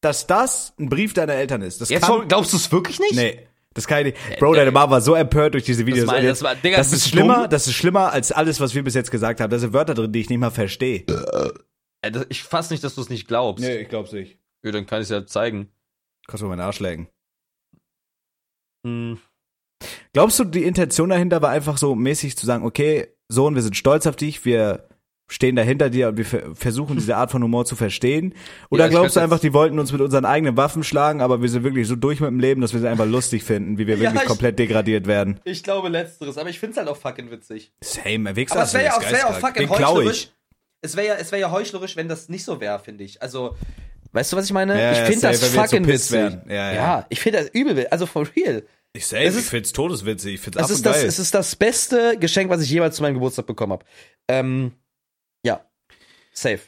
dass 0.00 0.26
das 0.26 0.72
ein 0.80 0.88
Brief 0.88 1.12
deiner 1.14 1.34
Eltern 1.34 1.62
ist. 1.62 1.80
Das 1.80 1.90
Jetzt 1.90 2.06
kann, 2.06 2.26
glaubst 2.26 2.52
du 2.52 2.56
es 2.56 2.72
wirklich 2.72 2.98
nicht? 2.98 3.14
Nee. 3.14 3.46
Das 3.74 3.86
kann 3.88 4.06
ich 4.06 4.14
nicht. 4.14 4.38
Bro, 4.38 4.54
deine 4.54 4.70
Mom 4.70 4.88
war 4.90 5.00
so 5.00 5.14
empört 5.14 5.54
durch 5.54 5.64
diese 5.64 5.84
Videos. 5.86 6.06
meine- 6.06 6.20
Und 6.20 6.24
jetzt- 6.26 6.40
das 6.42 6.48
war- 6.48 6.54
Digga, 6.54 6.76
das 6.76 6.90
das 6.90 6.98
ist 7.00 7.08
schlimmer, 7.08 7.40
dumm. 7.42 7.50
das 7.50 7.66
ist 7.66 7.74
schlimmer 7.74 8.12
als 8.12 8.30
alles, 8.32 8.60
was 8.60 8.74
wir 8.74 8.84
bis 8.84 8.94
jetzt 8.94 9.10
gesagt 9.10 9.40
haben. 9.40 9.50
Da 9.50 9.58
sind 9.58 9.72
Wörter 9.72 9.94
drin, 9.94 10.12
die 10.12 10.20
ich 10.20 10.30
nicht 10.30 10.38
mal 10.38 10.50
verstehe. 10.50 11.04
Äh, 12.02 12.10
das- 12.12 12.26
Ich 12.28 12.42
fass 12.44 12.70
nicht, 12.70 12.84
dass 12.84 12.94
du 12.94 13.00
es 13.00 13.08
nicht 13.10 13.26
glaubst. 13.26 13.64
ich 13.64 13.88
glaub's 13.88 14.12
nicht. 14.12 14.38
Ja, 14.62 14.70
dann 14.72 14.86
kann 14.86 15.00
ich 15.00 15.04
es 15.04 15.10
ja 15.10 15.26
zeigen. 15.26 15.70
Kannst 16.26 16.42
du 16.42 16.46
mal 16.46 16.56
meinen 16.56 16.64
Arsch 16.66 16.80
lecken. 16.80 17.08
Hm. 18.86 19.18
Glaubst 20.12 20.38
du, 20.38 20.44
die 20.44 20.62
Intention 20.64 21.08
dahinter 21.08 21.42
war 21.42 21.50
einfach 21.50 21.76
so 21.78 21.94
mäßig 21.94 22.36
zu 22.36 22.46
sagen, 22.46 22.64
okay, 22.64 23.08
Sohn, 23.28 23.54
wir 23.54 23.62
sind 23.62 23.76
stolz 23.76 24.06
auf 24.06 24.16
dich, 24.16 24.44
wir 24.44 24.88
stehen 25.28 25.56
da 25.56 25.62
hinter 25.62 25.88
dir 25.90 26.08
und 26.08 26.16
wir 26.18 26.24
ver- 26.26 26.54
versuchen 26.54 26.96
diese 26.96 27.16
Art 27.16 27.30
von 27.30 27.42
Humor 27.42 27.64
zu 27.64 27.76
verstehen? 27.76 28.34
Oder 28.70 28.84
Ja, 28.84 28.90
glaubst 28.90 29.16
du 29.16 29.20
einfach, 29.20 29.38
die 29.40 29.52
wollten 29.54 29.78
uns 29.78 29.90
mit 29.90 30.00
unseren 30.00 30.24
eigenen 30.24 30.56
Waffen 30.56 30.84
schlagen, 30.84 31.20
aber 31.22 31.40
wir 31.40 31.48
sind 31.48 31.64
wirklich 31.64 31.88
so 31.88 31.96
durch 31.96 32.20
mit 32.20 32.28
dem 32.28 32.40
Leben, 32.40 32.60
dass 32.60 32.72
wir 32.74 32.80
sie 32.80 32.88
einfach 32.88 33.06
lustig 33.06 33.42
finden, 33.42 33.78
wie 33.78 33.86
wir 33.86 33.94
Ja, 33.96 34.02
wirklich 34.04 34.22
ich- 34.22 34.28
komplett 34.28 34.58
degradiert 34.58 35.06
werden? 35.06 35.40
Ich 35.44 35.62
glaube 35.62 35.88
letzteres, 35.88 36.36
aber 36.38 36.50
ich 36.50 36.60
find's 36.60 36.76
halt 36.76 36.88
auch 36.88 36.96
fucking 36.96 37.30
witzig. 37.30 37.72
Same, 37.82 38.36
Wichser. 38.36 38.54
Aber 38.56 38.64
es 38.64 38.74
wäre 38.74 38.84
ja, 38.84 39.00
wär 39.00 39.18
ja 39.18 39.26
auch 39.28 39.38
fucking 39.38 39.68
heuchlerisch. 39.68 40.28
Es 40.82 40.96
wäre 40.96 41.06
ja, 41.06 41.14
es 41.14 41.32
wäre 41.32 41.40
ja 41.40 41.50
heuchlerisch, 41.50 41.96
wenn 41.96 42.08
das 42.08 42.28
nicht 42.28 42.44
so 42.44 42.60
wäre, 42.60 42.78
finde 42.78 43.04
ich. 43.04 43.22
Also, 43.22 43.56
weißt 44.12 44.32
du, 44.32 44.36
was 44.36 44.44
ich 44.44 44.52
meine? 44.52 44.78
Ja, 44.78 44.92
ich 44.92 44.98
finde 44.98 45.20
das 45.28 45.40
so 45.40 45.46
fucking 45.58 45.86
witzig. 45.86 46.36
Ja, 46.48 46.72
ja. 46.72 47.06
ich 47.08 47.20
finde 47.20 47.38
das 47.38 47.48
übel, 47.54 47.74
witzig. 47.76 47.92
also 47.92 48.04
for 48.04 48.26
real. 48.36 48.62
Ich 48.92 49.06
safe, 49.06 49.22
Es 49.24 49.34
ich 49.34 49.40
ist- 49.40 49.48
find's 49.48 49.72
todeswitzig, 49.72 50.34
ich 50.34 50.40
find's 50.40 50.58
Es 50.60 50.68
ist, 50.70 50.84
das, 50.84 50.96
geil. 50.98 51.06
es 51.06 51.18
ist 51.18 51.34
das 51.34 51.56
beste 51.56 52.18
Geschenk, 52.20 52.50
was 52.50 52.60
ich 52.62 52.68
jemals 52.70 52.96
zu 52.96 53.02
meinem 53.02 53.14
Geburtstag 53.14 53.46
bekommen 53.46 53.72
habe. 53.72 53.84
Ähm, 54.28 54.72
ja. 55.44 55.64
Safe. 56.32 56.60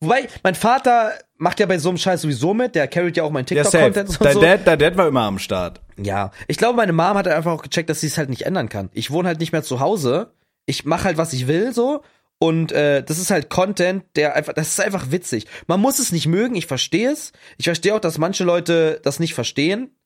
Wobei, 0.00 0.28
mein 0.42 0.54
Vater 0.54 1.12
macht 1.36 1.60
ja 1.60 1.66
bei 1.66 1.78
so 1.78 1.88
einem 1.88 1.98
Scheiß 1.98 2.22
sowieso 2.22 2.52
mit, 2.54 2.74
der 2.74 2.88
carryt 2.88 3.16
ja 3.16 3.22
auch 3.24 3.30
meinen 3.30 3.46
ja, 3.48 3.64
safe. 3.64 3.92
TikTok-Content 3.92 4.08
und 4.10 4.24
Dein 4.24 4.34
so. 4.34 4.40
Dad, 4.40 4.60
dein 4.66 4.78
Dad 4.78 4.96
war 4.96 5.08
immer 5.08 5.22
am 5.22 5.38
Start. 5.38 5.80
Ja, 5.96 6.30
ich 6.46 6.58
glaube, 6.58 6.76
meine 6.76 6.92
Mom 6.92 7.14
hat 7.14 7.26
einfach 7.28 7.52
auch 7.52 7.62
gecheckt, 7.62 7.88
dass 7.88 8.00
sie 8.00 8.08
es 8.08 8.18
halt 8.18 8.28
nicht 8.28 8.42
ändern 8.42 8.68
kann. 8.68 8.90
Ich 8.92 9.10
wohne 9.10 9.28
halt 9.28 9.40
nicht 9.40 9.52
mehr 9.52 9.62
zu 9.62 9.80
Hause. 9.80 10.32
Ich 10.66 10.84
mache 10.84 11.04
halt, 11.04 11.16
was 11.16 11.32
ich 11.32 11.46
will, 11.46 11.72
so. 11.72 12.02
Und 12.38 12.72
äh, 12.72 13.02
das 13.02 13.18
ist 13.18 13.30
halt 13.30 13.48
Content, 13.48 14.04
der 14.16 14.34
einfach, 14.34 14.52
das 14.52 14.68
ist 14.68 14.80
einfach 14.80 15.10
witzig. 15.10 15.46
Man 15.66 15.80
muss 15.80 15.98
es 15.98 16.12
nicht 16.12 16.26
mögen, 16.26 16.56
ich 16.56 16.66
verstehe 16.66 17.10
es. 17.10 17.32
Ich 17.56 17.64
verstehe 17.64 17.94
auch, 17.94 18.00
dass 18.00 18.18
manche 18.18 18.44
Leute 18.44 19.00
das 19.02 19.20
nicht 19.20 19.34
verstehen. 19.34 19.96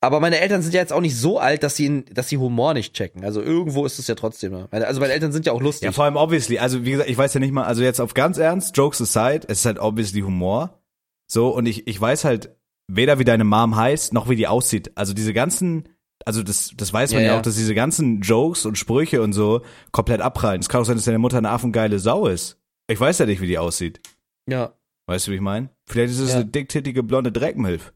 Aber 0.00 0.20
meine 0.20 0.38
Eltern 0.38 0.60
sind 0.62 0.74
ja 0.74 0.80
jetzt 0.80 0.92
auch 0.92 1.00
nicht 1.00 1.16
so 1.16 1.38
alt, 1.38 1.62
dass 1.62 1.74
sie, 1.74 2.04
dass 2.04 2.28
sie 2.28 2.36
Humor 2.36 2.74
nicht 2.74 2.94
checken. 2.94 3.24
Also 3.24 3.40
irgendwo 3.42 3.86
ist 3.86 3.98
es 3.98 4.06
ja 4.06 4.14
trotzdem. 4.14 4.52
ne? 4.52 4.68
Also 4.70 5.00
meine 5.00 5.12
Eltern 5.14 5.32
sind 5.32 5.46
ja 5.46 5.52
auch 5.52 5.60
lustig. 5.62 5.86
Ja, 5.86 5.92
vor 5.92 6.04
allem 6.04 6.16
obviously. 6.16 6.58
Also 6.58 6.84
wie 6.84 6.90
gesagt, 6.92 7.08
ich 7.08 7.16
weiß 7.16 7.32
ja 7.34 7.40
nicht 7.40 7.52
mal, 7.52 7.64
also 7.64 7.82
jetzt 7.82 8.00
auf 8.00 8.12
ganz 8.14 8.36
ernst, 8.38 8.76
Jokes 8.76 9.00
aside, 9.00 9.46
es 9.48 9.60
ist 9.60 9.64
halt 9.66 9.78
obviously 9.78 10.20
Humor. 10.20 10.78
So, 11.28 11.48
und 11.48 11.66
ich, 11.66 11.86
ich 11.88 12.00
weiß 12.00 12.24
halt 12.24 12.54
weder 12.88 13.18
wie 13.18 13.24
deine 13.24 13.44
Mom 13.44 13.74
heißt, 13.74 14.12
noch 14.12 14.28
wie 14.28 14.36
die 14.36 14.46
aussieht. 14.46 14.92
Also 14.96 15.12
diese 15.14 15.32
ganzen, 15.32 15.88
also 16.24 16.42
das, 16.42 16.72
das 16.76 16.92
weiß 16.92 17.12
man 17.12 17.22
Ja, 17.22 17.26
ja, 17.28 17.32
ja. 17.32 17.38
auch, 17.38 17.42
dass 17.42 17.56
diese 17.56 17.74
ganzen 17.74 18.20
Jokes 18.20 18.66
und 18.66 18.76
Sprüche 18.78 19.22
und 19.22 19.32
so 19.32 19.62
komplett 19.92 20.20
abprallen. 20.20 20.60
Es 20.60 20.68
kann 20.68 20.82
auch 20.82 20.84
sein, 20.84 20.96
dass 20.96 21.06
deine 21.06 21.18
Mutter 21.18 21.38
eine 21.38 21.50
affengeile 21.50 21.98
Sau 21.98 22.26
ist. 22.26 22.58
Ich 22.88 23.00
weiß 23.00 23.18
ja 23.18 23.26
nicht, 23.26 23.40
wie 23.40 23.46
die 23.48 23.58
aussieht. 23.58 24.00
ja. 24.48 24.72
Weißt 25.08 25.28
du, 25.28 25.30
wie 25.30 25.36
ich 25.36 25.40
meine? 25.40 25.70
Vielleicht 25.88 26.12
ist 26.14 26.18
es 26.18 26.30
Ja. 26.30 26.36
eine 26.36 26.46
dicktittige 26.46 27.04
blonde 27.04 27.30
Dreckmilf. 27.30 27.92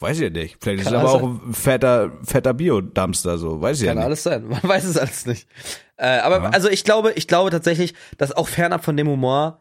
Weiß 0.00 0.16
ich 0.18 0.24
ja 0.24 0.30
nicht. 0.30 0.56
Vielleicht 0.60 0.80
ist 0.80 0.84
Kann 0.86 0.94
es 0.94 1.00
aber 1.00 1.10
alles 1.10 1.22
auch 1.22 1.46
ein 1.46 1.54
fetter, 1.54 2.12
fetter 2.24 2.52
Bio-Dumpster, 2.54 3.38
so. 3.38 3.60
Weiß 3.60 3.80
ich 3.80 3.86
Kann 3.86 3.96
ja 3.96 4.02
nicht. 4.02 4.06
alles 4.06 4.22
sein. 4.24 4.44
Man 4.48 4.62
weiß 4.62 4.84
es 4.84 4.96
alles 4.98 5.26
nicht. 5.26 5.48
Äh, 5.96 6.18
aber 6.18 6.42
Ja. 6.42 6.48
also 6.50 6.68
ich 6.68 6.84
glaube, 6.84 7.12
ich 7.12 7.28
glaube 7.28 7.50
tatsächlich, 7.50 7.94
dass 8.18 8.32
auch 8.32 8.48
fernab 8.48 8.84
von 8.84 8.96
dem 8.96 9.08
Humor, 9.08 9.60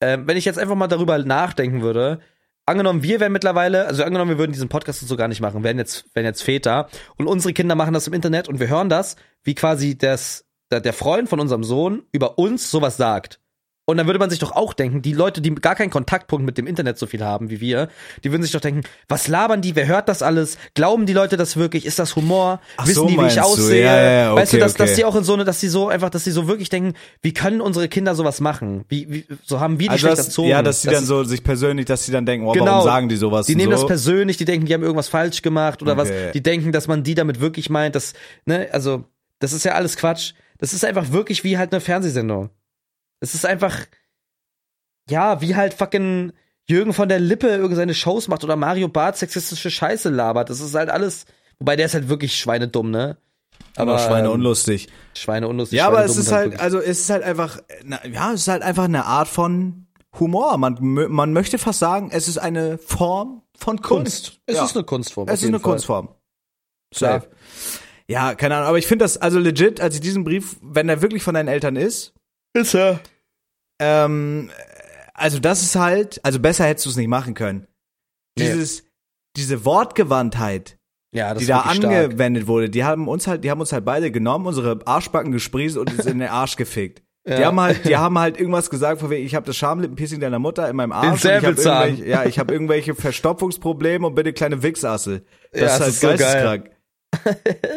äh, 0.00 0.18
wenn 0.24 0.36
ich 0.36 0.44
jetzt 0.44 0.58
einfach 0.58 0.76
mal 0.76 0.86
darüber 0.86 1.18
nachdenken 1.18 1.82
würde, 1.82 2.20
angenommen, 2.64 3.02
wir 3.02 3.18
wären 3.20 3.32
mittlerweile, 3.32 3.86
also 3.86 4.04
angenommen, 4.04 4.30
wir 4.30 4.38
würden 4.38 4.52
diesen 4.52 4.68
Podcast 4.68 5.00
so 5.00 5.16
gar 5.16 5.28
nicht 5.28 5.40
machen, 5.40 5.64
wären 5.64 5.78
jetzt, 5.78 6.06
wären 6.14 6.26
jetzt 6.26 6.42
Väter 6.42 6.88
und 7.16 7.26
unsere 7.26 7.52
Kinder 7.52 7.74
machen 7.74 7.94
das 7.94 8.06
im 8.06 8.12
Internet 8.12 8.48
und 8.48 8.60
wir 8.60 8.68
hören 8.68 8.88
das, 8.88 9.16
wie 9.42 9.54
quasi 9.54 9.96
das, 9.98 10.44
der 10.70 10.80
der 10.80 10.92
Freund 10.92 11.28
von 11.28 11.40
unserem 11.40 11.64
Sohn 11.64 12.02
über 12.12 12.38
uns 12.38 12.70
sowas 12.70 12.96
sagt. 12.96 13.40
Und 13.88 13.98
dann 13.98 14.06
würde 14.06 14.18
man 14.18 14.30
sich 14.30 14.40
doch 14.40 14.50
auch 14.50 14.74
denken, 14.74 15.00
die 15.00 15.12
Leute, 15.12 15.40
die 15.40 15.54
gar 15.54 15.76
keinen 15.76 15.90
Kontaktpunkt 15.90 16.44
mit 16.44 16.58
dem 16.58 16.66
Internet 16.66 16.98
so 16.98 17.06
viel 17.06 17.22
haben 17.24 17.50
wie 17.50 17.60
wir, 17.60 17.88
die 18.24 18.32
würden 18.32 18.42
sich 18.42 18.50
doch 18.50 18.60
denken, 18.60 18.80
was 19.08 19.28
labern 19.28 19.62
die, 19.62 19.76
wer 19.76 19.86
hört 19.86 20.08
das 20.08 20.22
alles? 20.22 20.58
Glauben 20.74 21.06
die 21.06 21.12
Leute 21.12 21.36
das 21.36 21.56
wirklich? 21.56 21.86
Ist 21.86 22.00
das 22.00 22.16
Humor? 22.16 22.60
Ach 22.78 22.84
Wissen 22.84 22.94
so, 22.96 23.06
die, 23.06 23.16
wie 23.16 23.26
ich 23.26 23.40
aussehe? 23.40 23.84
Ja, 23.84 23.96
ja, 23.96 24.10
ja, 24.10 24.34
weißt 24.34 24.52
du, 24.52 24.56
okay, 24.56 24.60
dass, 24.64 24.74
dass 24.74 24.90
okay. 24.90 24.96
die 24.96 25.04
auch 25.04 25.14
in 25.14 25.22
so 25.22 25.34
eine, 25.34 25.44
dass 25.44 25.60
die 25.60 25.68
so 25.68 25.88
einfach, 25.88 26.10
dass 26.10 26.24
die 26.24 26.32
so 26.32 26.48
wirklich 26.48 26.68
denken, 26.68 26.94
wie 27.22 27.32
können 27.32 27.60
unsere 27.60 27.88
Kinder 27.88 28.16
sowas 28.16 28.40
machen? 28.40 28.84
Wie, 28.88 29.06
wie 29.08 29.26
so 29.44 29.60
haben 29.60 29.78
wir 29.78 29.86
die 29.86 29.90
Also 29.90 30.00
schlecht 30.08 30.18
das, 30.18 30.26
erzogen? 30.26 30.48
ja, 30.48 30.62
dass 30.62 30.80
die 30.82 30.88
Das 30.88 30.96
dann 30.96 31.04
so 31.06 31.22
sich 31.22 31.44
persönlich, 31.44 31.86
dass 31.86 32.04
sie 32.04 32.10
dann 32.10 32.26
denken, 32.26 32.44
oh, 32.48 32.52
Genau. 32.52 32.66
warum 32.66 32.84
sagen 32.84 33.08
die 33.08 33.16
sowas? 33.16 33.46
Die 33.46 33.54
nehmen 33.54 33.70
so. 33.70 33.78
das 33.82 33.86
persönlich, 33.86 34.36
die 34.36 34.44
denken, 34.46 34.66
die 34.66 34.74
haben 34.74 34.82
irgendwas 34.82 35.06
falsch 35.08 35.42
gemacht 35.42 35.80
oder 35.80 35.92
Okay. 35.92 36.00
was. 36.26 36.32
Die 36.32 36.42
denken, 36.42 36.72
dass 36.72 36.88
man 36.88 37.04
die 37.04 37.14
damit 37.14 37.38
wirklich 37.40 37.70
meint, 37.70 37.94
dass, 37.94 38.14
ne, 38.46 38.66
also, 38.72 39.04
das 39.38 39.52
ist 39.52 39.64
ja 39.64 39.74
alles 39.74 39.96
Quatsch. 39.96 40.32
Das 40.58 40.72
ist 40.72 40.84
einfach 40.84 41.12
wirklich 41.12 41.44
wie 41.44 41.56
halt 41.56 41.72
eine 41.72 41.80
Fernsehsendung. 41.80 42.50
Es 43.20 43.34
ist 43.34 43.46
einfach, 43.46 43.86
ja, 45.08 45.40
wie 45.40 45.54
halt 45.56 45.74
fucking 45.74 46.32
Jürgen 46.68 46.92
von 46.92 47.08
der 47.08 47.20
Lippe 47.20 47.48
irgendeine 47.48 47.94
Shows 47.94 48.28
macht 48.28 48.44
oder 48.44 48.56
Mario 48.56 48.88
Barth 48.88 49.16
sexistische 49.16 49.70
Scheiße 49.70 50.08
labert. 50.10 50.50
Das 50.50 50.60
ist 50.60 50.74
halt 50.74 50.90
alles, 50.90 51.26
wobei 51.58 51.76
der 51.76 51.86
ist 51.86 51.94
halt 51.94 52.08
wirklich 52.08 52.36
schweinedumm, 52.36 52.90
ne? 52.90 53.16
aber 53.76 53.98
Schweine 53.98 54.28
ähm, 54.28 54.34
unlustig. 54.34 54.88
Schweine 55.14 55.48
unlustig. 55.48 55.78
Ja, 55.78 55.86
aber 55.86 56.04
es 56.04 56.16
ist 56.16 56.32
halt, 56.32 56.46
wirklich- 56.52 56.60
also 56.62 56.78
es 56.80 57.00
ist 57.00 57.10
halt 57.10 57.22
einfach, 57.22 57.60
na, 57.84 58.04
ja, 58.06 58.32
es 58.32 58.42
ist 58.42 58.48
halt 58.48 58.62
einfach 58.62 58.84
eine 58.84 59.04
Art 59.04 59.28
von 59.28 59.86
Humor. 60.18 60.56
Man, 60.56 60.78
man 60.80 61.32
möchte 61.32 61.58
fast 61.58 61.78
sagen, 61.78 62.10
es 62.10 62.28
ist 62.28 62.38
eine 62.38 62.78
Form 62.78 63.42
von 63.56 63.80
Kunst. 63.80 64.24
Kunst. 64.24 64.40
Es 64.46 64.56
ja. 64.56 64.64
ist 64.64 64.76
eine 64.76 64.84
Kunstform. 64.84 65.28
Es 65.28 65.42
ist 65.42 65.48
eine 65.48 65.60
Fall. 65.60 65.72
Kunstform. 65.72 66.08
Safe. 66.94 67.28
Ja, 68.08 68.34
keine 68.34 68.56
Ahnung, 68.56 68.68
aber 68.68 68.78
ich 68.78 68.86
finde 68.86 69.04
das, 69.04 69.18
also 69.18 69.38
legit, 69.38 69.80
als 69.80 69.96
ich 69.96 70.00
diesen 70.00 70.24
Brief, 70.24 70.56
wenn 70.62 70.88
er 70.88 71.02
wirklich 71.02 71.22
von 71.22 71.34
deinen 71.34 71.48
Eltern 71.48 71.76
ist, 71.76 72.14
Ist 72.56 72.74
er. 72.74 73.00
ähm, 73.80 74.50
also 75.14 75.38
das 75.38 75.62
ist 75.62 75.76
halt, 75.76 76.20
also 76.24 76.38
besser 76.40 76.64
hättest 76.64 76.86
du 76.86 76.90
es 76.90 76.96
nicht 76.96 77.08
machen 77.08 77.34
können. 77.34 77.66
Nee. 78.38 78.44
Dieses, 78.46 78.84
diese 79.36 79.64
Wortgewandtheit, 79.64 80.78
Ja, 81.14 81.32
das 81.34 81.42
die 81.42 81.46
da 81.46 81.64
wirklich 81.64 81.78
stark. 81.78 81.94
angewendet 81.94 82.46
wurde, 82.46 82.68
die 82.70 82.84
haben 82.84 83.08
uns 83.08 83.26
halt, 83.26 83.44
die 83.44 83.50
haben 83.50 83.60
uns 83.60 83.72
halt 83.72 83.84
beide 83.84 84.10
genommen, 84.10 84.46
unsere 84.46 84.78
Arschbacken 84.86 85.32
gesprießt 85.32 85.76
und 85.76 85.90
uns 85.92 86.06
in 86.06 86.18
den 86.18 86.28
Arsch 86.28 86.56
gefickt. 86.56 87.02
Die 87.26 87.32
Ja. 87.32 87.46
haben 87.46 87.58
halt, 87.60 87.84
die 87.88 87.96
haben 87.96 88.16
halt 88.20 88.38
irgendwas 88.38 88.70
gesagt, 88.70 89.00
von 89.00 89.10
wegen, 89.10 89.26
ich 89.26 89.34
habe 89.34 89.44
das 89.44 89.56
Schamlippenpiercing 89.56 90.20
deiner 90.20 90.38
Mutter 90.38 90.70
in 90.70 90.76
meinem 90.76 90.92
Arsch. 90.92 91.24
und 91.24 91.30
ich 91.32 91.44
hab 91.66 91.98
Ja, 91.98 92.24
ich 92.24 92.38
habe 92.38 92.52
irgendwelche 92.54 92.94
Verstopfungsprobleme 92.94 94.06
und 94.06 94.14
bitte 94.14 94.32
kleine 94.32 94.62
Wichsassel. 94.62 95.24
Das 95.50 95.60
Ja, 95.60 95.66
ist 95.66 95.72
das 95.72 95.80
halt 95.80 95.90
ist 95.90 96.00
so 96.00 96.06
geil. 96.06 96.16
geisteskrank. 96.18 96.70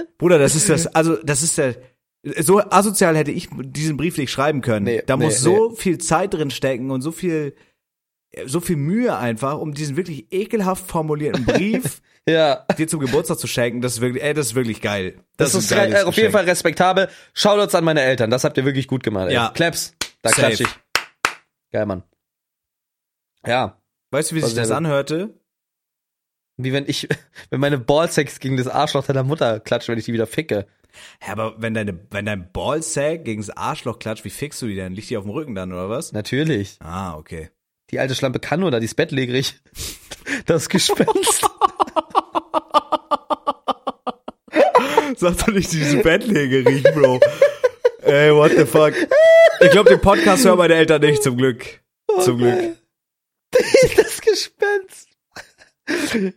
Bruder, 0.20 0.38
das 0.38 0.54
ist 0.54 0.70
das, 0.70 0.86
also 0.88 1.16
das 1.24 1.42
ist 1.42 1.58
der, 1.58 1.76
so 2.24 2.60
asozial 2.60 3.16
hätte 3.16 3.32
ich 3.32 3.50
diesen 3.62 3.98
Brief 3.98 4.18
nicht 4.18 4.32
schreiben 4.32 4.62
können. 4.62 4.86
Nee, 4.86 5.04
da 5.06 5.16
nee, 5.18 5.26
muss 5.26 5.40
so 5.40 5.72
viel 5.72 5.98
Zeit 6.00 6.34
drin 6.34 6.52
stecken 6.52 6.92
und 6.92 7.02
so 7.02 7.12
viel, 7.12 7.56
so 8.46 8.60
viel 8.60 8.76
Mühe 8.76 9.16
einfach, 9.18 9.58
um 9.60 9.74
diesen 9.74 9.96
wirklich 9.98 10.32
ekelhaft 10.32 10.86
formulierten 10.88 11.46
Brief 11.46 12.02
Ja. 12.28 12.66
dir 12.78 12.88
zum 12.88 13.00
Geburtstag 13.00 13.40
zu 13.40 13.48
schenken. 13.48 13.82
Das 13.82 13.94
ist 13.94 14.02
wirklich, 14.02 14.22
ey, 14.24 14.34
das 14.36 14.48
ist 14.48 14.56
wirklich 14.56 14.82
geil. 14.82 15.24
Das, 15.38 15.56
ein 15.56 15.60
ist 15.60 15.70
geiles 15.72 15.96
re- 15.96 16.08
auf 16.08 16.16
jeden 16.16 16.28
Geschenk. 16.28 16.32
Fall 16.34 16.44
respektabel. 16.46 17.10
Shoutouts 17.34 17.74
an 17.74 17.84
meine 17.86 18.02
Eltern. 18.02 18.30
Das 18.30 18.44
habt 18.44 18.56
ihr 18.58 18.66
wirklich 18.66 18.88
gut 18.88 19.02
gemacht. 19.02 19.30
Ey. 19.30 19.34
Ja. 19.34 19.50
Claps. 19.56 19.96
Da 20.22 20.30
Safe. 20.30 20.42
klatsch 20.42 20.60
ich. 20.62 20.68
Geil, 21.72 21.86
Mann. 21.88 22.04
Ja. 23.46 23.82
Weißt 24.12 24.32
du, 24.32 24.36
wie 24.36 24.42
War 24.42 24.48
sich 24.50 24.56
sehr 24.56 24.64
das 24.66 24.72
anhörte? 24.72 25.34
Wie 26.58 26.74
wenn 26.74 26.86
ich, 26.88 27.08
wenn 27.50 27.60
meine 27.62 27.78
Ballsex 27.80 28.40
gegen 28.40 28.58
das 28.58 28.68
Arschloch 28.68 29.06
deiner 29.06 29.24
Mutter 29.24 29.60
klatscht, 29.60 29.88
wenn 29.88 29.98
ich 29.98 30.06
die 30.06 30.14
wieder 30.14 30.28
ficke. 30.28 30.68
Ja, 31.26 31.34
aber 31.34 31.56
wenn 31.62 31.74
deine, 31.74 32.00
wenn 32.12 32.26
dein 32.26 32.52
Ballsack 32.52 33.26
gegen 33.26 33.42
das 33.42 33.50
Arschloch 33.50 34.00
klatscht, 34.00 34.26
wie 34.26 34.30
fixst 34.30 34.62
du 34.62 34.68
die 34.68 34.76
denn? 34.76 34.94
Liegt 34.94 35.10
die 35.10 35.18
auf 35.18 35.24
dem 35.24 35.32
Rücken 35.32 35.56
dann, 35.56 35.72
oder 35.72 35.90
was? 35.90 36.12
Natürlich. 36.14 36.78
Ah, 36.80 37.16
okay. 37.16 37.50
Die 37.92 38.00
alte 38.00 38.16
Schlampe 38.16 38.40
kann 38.40 38.60
nur 38.60 38.72
da, 38.72 38.80
die 38.80 38.86
ist 38.86 38.96
bettlägerig. 38.96 39.56
Das 40.46 40.70
Gespenst. 40.70 41.42
Sag 45.18 45.38
doch 45.38 45.48
nicht 45.48 45.72
diese 45.72 45.98
Bettlägerie, 45.98 46.82
Bro. 46.94 47.20
Ey, 48.04 48.34
what 48.34 48.52
the 48.56 48.66
fuck? 48.66 48.94
Ich 49.60 49.72
glaube, 49.72 49.90
den 49.90 50.00
Podcast 50.00 50.46
hören 50.46 50.60
meine 50.60 50.76
Eltern 50.76 51.02
nicht, 51.02 51.24
zum 51.24 51.36
Glück. 51.36 51.82
Zum 52.22 52.38
Glück. 52.38 52.78
das 53.98 54.22
Gespenst. 54.22 54.89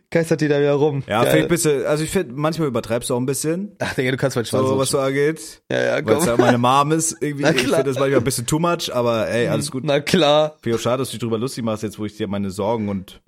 Geistert 0.09 0.41
die 0.41 0.47
da 0.47 0.59
wieder 0.59 0.73
rum. 0.73 1.03
Ja, 1.07 1.23
Geil. 1.23 1.31
vielleicht 1.31 1.49
bist 1.49 1.65
du, 1.65 1.87
also 1.87 2.03
ich 2.03 2.09
finde, 2.09 2.33
manchmal 2.33 2.67
übertreibst 2.67 3.09
du 3.09 3.15
auch 3.15 3.19
ein 3.19 3.25
bisschen, 3.25 3.75
Ach, 3.79 3.93
Digga, 3.93 4.11
du 4.11 4.17
kannst 4.17 4.35
meinen 4.35 4.45
Schwanz 4.45 4.67
so 4.67 4.77
was 4.77 4.89
so, 4.89 4.97
so 4.97 5.03
angeht. 5.03 5.61
Ja, 5.71 5.97
ja, 5.97 6.05
Weil 6.05 6.17
es 6.17 6.25
komm. 6.25 6.27
ja 6.27 6.37
meine 6.37 6.57
Mom 6.57 6.91
ist, 6.91 7.17
irgendwie, 7.21 7.43
ich 7.43 7.61
finde 7.61 7.83
das 7.83 7.97
manchmal 7.97 8.19
ein 8.19 8.23
bisschen 8.23 8.45
too 8.45 8.59
much, 8.59 8.93
aber 8.93 9.27
ey, 9.29 9.47
alles 9.47 9.71
gut. 9.71 9.83
Na 9.83 9.99
klar. 9.99 10.57
Auch 10.73 10.79
schade, 10.79 10.97
dass 10.99 11.09
du 11.09 11.13
dich 11.13 11.19
drüber 11.21 11.37
lustig 11.37 11.63
machst, 11.63 11.83
jetzt 11.83 11.99
wo 11.99 12.05
ich 12.05 12.15
dir 12.17 12.27
meine 12.27 12.49
Sorgen 12.51 12.89
und 12.89 13.21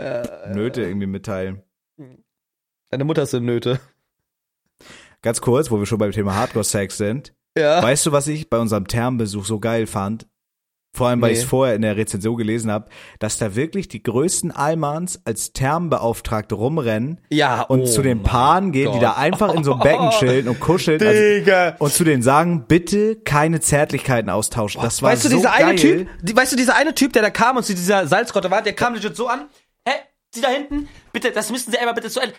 Nöte 0.53 0.81
irgendwie 0.83 1.07
mitteile. 1.07 1.63
Deine 2.91 3.03
Mutter 3.03 3.23
ist 3.23 3.33
in 3.33 3.45
Nöte. 3.45 3.79
Ganz 5.21 5.41
kurz, 5.41 5.71
wo 5.71 5.79
wir 5.79 5.85
schon 5.85 5.97
beim 5.97 6.11
Thema 6.11 6.35
Hardcore-Sex 6.35 6.97
sind. 6.97 7.33
Ja. 7.57 7.81
Weißt 7.81 8.05
du, 8.05 8.11
was 8.11 8.27
ich 8.27 8.49
bei 8.49 8.59
unserem 8.59 8.87
Thermenbesuch 8.87 9.45
so 9.45 9.59
geil 9.59 9.87
fand? 9.87 10.27
Vor 10.95 11.09
allem, 11.09 11.21
weil 11.21 11.31
Nee. 11.31 11.37
ich 11.37 11.43
es 11.43 11.49
vorher 11.49 11.75
in 11.75 11.81
der 11.81 11.97
Rezension 11.97 12.37
gelesen 12.37 12.71
habe, 12.71 12.87
dass 13.19 13.37
da 13.37 13.53
wirklich 13.55 13.87
die 13.89 14.01
größten 14.01 14.51
Allmanns 14.51 15.19
als 15.25 15.51
Thermenbeauftragte 15.53 16.55
rumrennen 16.55 17.19
Ja, 17.29 17.61
und 17.63 17.81
oh 17.81 17.85
zu 17.85 18.01
den 18.01 18.23
Paaren 18.23 18.71
gehen, 18.71 18.91
die 18.93 18.99
da 18.99 19.09
Gott. 19.09 19.17
einfach 19.17 19.53
in 19.53 19.63
so 19.63 19.73
einem 19.73 19.81
Becken 19.81 20.09
chillen 20.19 20.47
und 20.47 20.59
kuscheln 20.59 21.01
also, 21.05 21.83
und 21.83 21.91
zu 21.93 22.03
denen 22.03 22.23
sagen, 22.23 22.65
bitte 22.67 23.17
keine 23.17 23.59
Zärtlichkeiten 23.59 24.29
austauschen. 24.29 24.81
Das 24.81 25.01
war 25.01 25.11
weißt 25.11 25.25
du, 25.25 25.29
so 25.29 25.35
dieser 25.37 25.49
geil. 25.51 25.65
eine 25.65 25.75
Typ, 25.75 26.07
die, 26.21 26.35
weißt 26.35 26.53
du, 26.53 26.55
dieser 26.55 26.75
eine 26.75 26.95
Typ, 26.95 27.11
der 27.13 27.21
da 27.21 27.29
kam 27.29 27.57
und 27.57 27.63
zu 27.63 27.75
dieser 27.75 28.07
Salzgrotte 28.07 28.49
war, 28.49 28.61
der 28.61 28.73
kam 28.73 28.93
legit 28.93 29.15
so 29.15 29.27
an. 29.27 29.49
Hä? 29.87 29.95
Sie 30.33 30.41
da 30.41 30.47
hinten? 30.49 30.87
Bitte, 31.11 31.31
das 31.31 31.51
müssen 31.51 31.71
Sie 31.71 31.77
einmal 31.77 31.93
bitte 31.93 32.09
zu 32.09 32.19
einem 32.21 32.33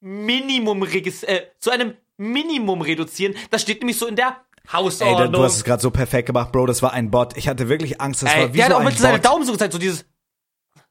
Minimum 0.00 0.82
äh, 0.82 1.40
zu 1.58 1.70
einem 1.70 1.94
Minimum 2.16 2.82
reduzieren. 2.82 3.34
Das 3.50 3.62
steht 3.62 3.80
nämlich 3.80 3.98
so 3.98 4.06
in 4.06 4.16
der 4.16 4.36
Hausordnung. 4.72 5.32
da- 5.32 5.38
du 5.38 5.44
hast 5.44 5.56
es 5.56 5.64
gerade 5.64 5.82
so 5.82 5.90
perfekt 5.90 6.26
gemacht, 6.26 6.52
Bro. 6.52 6.66
Das 6.66 6.82
war 6.82 6.92
ein 6.92 7.10
Bot. 7.10 7.36
Ich 7.36 7.48
hatte 7.48 7.68
wirklich 7.68 8.00
Angst. 8.00 8.22
Das 8.22 8.32
Ey, 8.32 8.40
war 8.42 8.52
wie 8.52 8.56
der 8.58 8.64
hat 8.66 8.70
so 8.72 8.76
auch 8.76 8.80
ein 8.80 8.86
mit 8.86 8.98
seinen. 8.98 9.22
Daumen 9.22 9.44
so 9.44 9.52
gezeigt, 9.52 9.72
so 9.72 9.78
dieses. 9.78 10.04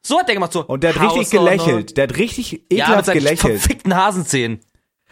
So 0.02 0.18
hat 0.18 0.28
der 0.28 0.34
gemacht, 0.34 0.52
so. 0.52 0.64
Und 0.64 0.82
der 0.82 0.94
hat 0.94 1.02
richtig 1.02 1.30
gelächelt. 1.30 1.96
Der 1.96 2.04
hat 2.08 2.16
richtig 2.16 2.52
Ja, 2.52 2.56
mit 2.60 2.72
ekelhaft 2.72 3.12
gelächelt. 3.12 3.58
verfickten 3.60 3.94
Hasenzähnen. 3.94 4.60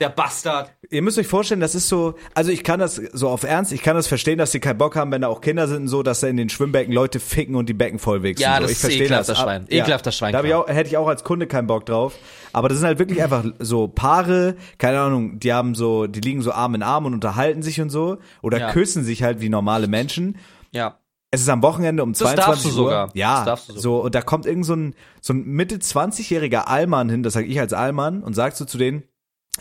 Der 0.00 0.08
Bastard. 0.10 0.72
Ihr 0.90 1.02
müsst 1.02 1.18
euch 1.18 1.26
vorstellen, 1.26 1.60
das 1.60 1.74
ist 1.74 1.88
so, 1.88 2.14
also 2.34 2.52
ich 2.52 2.62
kann 2.62 2.78
das 2.78 2.96
so 3.12 3.28
auf 3.28 3.42
Ernst, 3.42 3.72
ich 3.72 3.82
kann 3.82 3.96
das 3.96 4.06
verstehen, 4.06 4.38
dass 4.38 4.52
sie 4.52 4.60
keinen 4.60 4.78
Bock 4.78 4.94
haben, 4.94 5.10
wenn 5.10 5.22
da 5.22 5.28
auch 5.28 5.40
Kinder 5.40 5.66
sind 5.66 5.82
und 5.82 5.88
so, 5.88 6.02
dass 6.04 6.20
da 6.20 6.28
in 6.28 6.36
den 6.36 6.48
Schwimmbecken 6.48 6.92
Leute 6.94 7.18
ficken 7.18 7.56
und 7.56 7.68
die 7.68 7.74
Becken 7.74 7.98
vollwichsen. 7.98 8.42
Ja, 8.42 8.56
so. 8.56 8.62
das 8.62 8.70
ich 8.70 8.76
ist 8.76 8.80
verstehe 8.82 9.04
ekelhafter 9.06 9.32
das. 9.32 9.42
Schwein. 9.42 9.66
Ja. 9.68 9.82
Ekelhafter 9.82 10.12
Schwein, 10.12 10.32
Da 10.32 10.44
ich 10.44 10.54
auch, 10.54 10.68
hätte 10.68 10.88
ich 10.88 10.96
auch 10.96 11.08
als 11.08 11.24
Kunde 11.24 11.46
keinen 11.48 11.66
Bock 11.66 11.84
drauf. 11.86 12.14
Aber 12.52 12.68
das 12.68 12.78
sind 12.78 12.86
halt 12.86 12.98
wirklich 12.98 13.22
einfach 13.22 13.44
so 13.58 13.88
Paare, 13.88 14.54
keine 14.78 15.00
Ahnung, 15.00 15.40
die 15.40 15.52
haben 15.52 15.74
so, 15.74 16.06
die 16.06 16.20
liegen 16.20 16.42
so 16.42 16.52
Arm 16.52 16.74
in 16.76 16.82
Arm 16.82 17.04
und 17.06 17.14
unterhalten 17.14 17.62
sich 17.62 17.80
und 17.80 17.90
so 17.90 18.18
oder 18.40 18.58
Ja. 18.58 18.72
küssen 18.72 19.02
sich 19.04 19.22
halt 19.24 19.40
wie 19.40 19.48
normale 19.48 19.88
Menschen. 19.88 20.36
Ja. 20.70 20.98
Es 21.30 21.42
ist 21.42 21.48
am 21.50 21.60
Wochenende 21.62 22.02
um 22.04 22.12
Das 22.12 22.20
22 22.20 22.46
darfst 22.46 22.64
du 22.64 22.68
Uhr. 22.68 22.74
sogar. 22.74 23.08
Ja, 23.14 23.36
Das 23.38 23.44
darfst 23.44 23.68
du 23.68 23.72
sogar. 23.72 23.82
so 23.82 23.96
und 24.02 24.14
da 24.14 24.22
kommt 24.22 24.46
irgend 24.46 24.64
so 24.64 24.74
ein 24.76 24.94
so 25.20 25.34
ein 25.34 25.44
Mitte 25.44 25.76
20-jähriger 25.76 26.60
Allmann 26.68 27.10
hin, 27.10 27.22
das 27.22 27.34
sage 27.34 27.46
ich 27.46 27.60
als 27.60 27.72
Allmann 27.74 28.22
und 28.22 28.34
sagst 28.34 28.60
du 28.60 28.64
zu 28.64 28.78
denen 28.78 29.02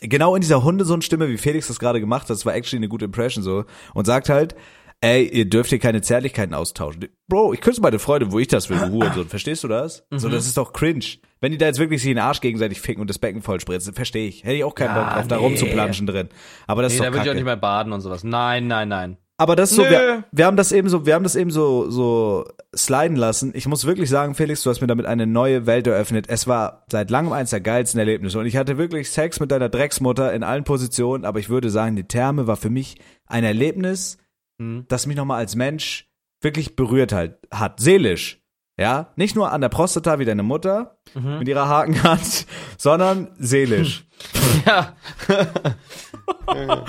genau 0.01 0.35
in 0.35 0.41
dieser 0.41 0.63
Hundesohn-Stimme, 0.63 1.29
wie 1.29 1.37
Felix 1.37 1.67
das 1.67 1.79
gerade 1.79 1.99
gemacht 1.99 2.23
hat, 2.23 2.29
das 2.31 2.45
war 2.45 2.55
actually 2.55 2.79
eine 2.79 2.89
gute 2.89 3.05
Impression 3.05 3.43
so 3.43 3.65
und 3.93 4.05
sagt 4.05 4.29
halt 4.29 4.55
Ey, 4.99 5.27
ihr 5.27 5.45
dürft 5.47 5.69
hier 5.69 5.77
keine 5.77 6.01
Zärtlichkeiten 6.01 6.55
austauschen. 6.55 7.05
Bro, 7.27 7.53
ich 7.53 7.61
küsse 7.61 7.81
meine 7.81 7.99
Freunde, 7.99 8.31
wo 8.31 8.39
ich 8.39 8.47
das 8.47 8.67
will, 8.71 8.79
du 8.79 8.89
Hurensohn. 8.89 9.27
Verstehst 9.27 9.63
du 9.63 9.67
das? 9.67 10.03
Mhm. 10.09 10.17
So, 10.17 10.27
das 10.27 10.47
ist 10.47 10.57
doch 10.57 10.73
cringe. 10.73 11.05
Wenn 11.39 11.51
die 11.51 11.59
da 11.59 11.67
jetzt 11.67 11.77
wirklich 11.77 12.01
sich 12.01 12.09
in 12.09 12.17
den 12.17 12.23
Arsch 12.23 12.41
gegenseitig 12.41 12.81
ficken 12.81 13.01
und 13.01 13.07
das 13.07 13.19
Becken 13.19 13.43
voll 13.43 13.59
spritzen, 13.59 13.93
verstehe 13.93 14.27
ich. 14.27 14.43
Hätte 14.43 14.55
ich 14.55 14.63
auch 14.63 14.73
keinen 14.73 14.95
Ja, 14.95 15.03
Bock 15.03 15.13
drauf, 15.13 15.27
da 15.27 15.37
nee. 15.37 15.43
rumzuplanschen 15.43 16.07
drin. 16.07 16.29
Aber 16.65 16.81
das 16.81 16.93
Nee, 16.93 16.95
ist 16.95 17.01
da 17.03 17.09
doch 17.11 17.13
will 17.15 17.21
ich 17.25 17.29
auch 17.29 17.35
nicht 17.35 17.43
mehr 17.43 17.57
baden 17.57 17.93
und 17.93 18.01
sowas. 18.01 18.23
Nein, 18.23 18.65
nein, 18.65 18.89
nein. 18.89 19.17
Aber 19.39 19.55
das 19.55 19.69
ist 19.69 19.75
so, 19.77 19.83
wir, 19.83 20.23
wir 20.31 20.45
haben 20.47 20.57
das 20.57 20.71
eben 20.71 20.89
so, 20.89 21.05
wir 21.05 21.13
haben 21.13 21.23
das 21.23 21.35
eben 21.35 21.51
so, 21.51 21.89
so 21.91 22.45
sliden 22.75 23.15
lassen. 23.17 23.51
Ich 23.53 23.67
muss 23.67 23.85
wirklich 23.85 24.09
sagen, 24.09 24.33
Felix, 24.33 24.63
du 24.63 24.69
hast 24.71 24.81
mir 24.81 24.87
damit 24.87 25.05
eine 25.05 25.27
neue 25.27 25.67
Welt 25.67 25.85
eröffnet. 25.85 26.25
Es 26.27 26.47
war 26.47 26.85
seit 26.91 27.11
langem 27.11 27.33
eins 27.33 27.51
der 27.51 27.61
geilsten 27.61 27.99
Erlebnisse. 27.99 28.39
Und 28.39 28.47
ich 28.47 28.57
hatte 28.57 28.79
wirklich 28.79 29.11
Sex 29.11 29.39
mit 29.39 29.51
deiner 29.51 29.69
Drecksmutter 29.69 30.33
in 30.33 30.41
allen 30.43 30.63
Positionen. 30.63 31.23
Aber 31.23 31.37
ich 31.39 31.49
würde 31.49 31.69
sagen, 31.69 31.95
die 31.95 32.07
Therme 32.07 32.47
war 32.47 32.57
für 32.57 32.71
mich 32.71 32.97
ein 33.27 33.43
Erlebnis, 33.43 34.17
Hm. 34.59 34.85
das 34.87 35.05
mich 35.05 35.15
nochmal 35.15 35.37
als 35.37 35.55
Mensch 35.55 36.07
wirklich 36.41 36.75
berührt 36.75 37.13
halt, 37.13 37.37
hat. 37.51 37.79
Seelisch. 37.79 38.41
Ja, 38.79 39.11
nicht 39.15 39.35
nur 39.35 39.51
an 39.51 39.61
der 39.61 39.69
Prostata 39.69 40.17
wie 40.17 40.25
deine 40.25 40.41
Mutter 40.43 40.97
Mhm. 41.13 41.39
mit 41.39 41.47
ihrer 41.47 41.67
Hakenhand, 41.69 42.47
sondern 42.77 43.27
seelisch. 43.37 44.03
Ja. 44.65 44.95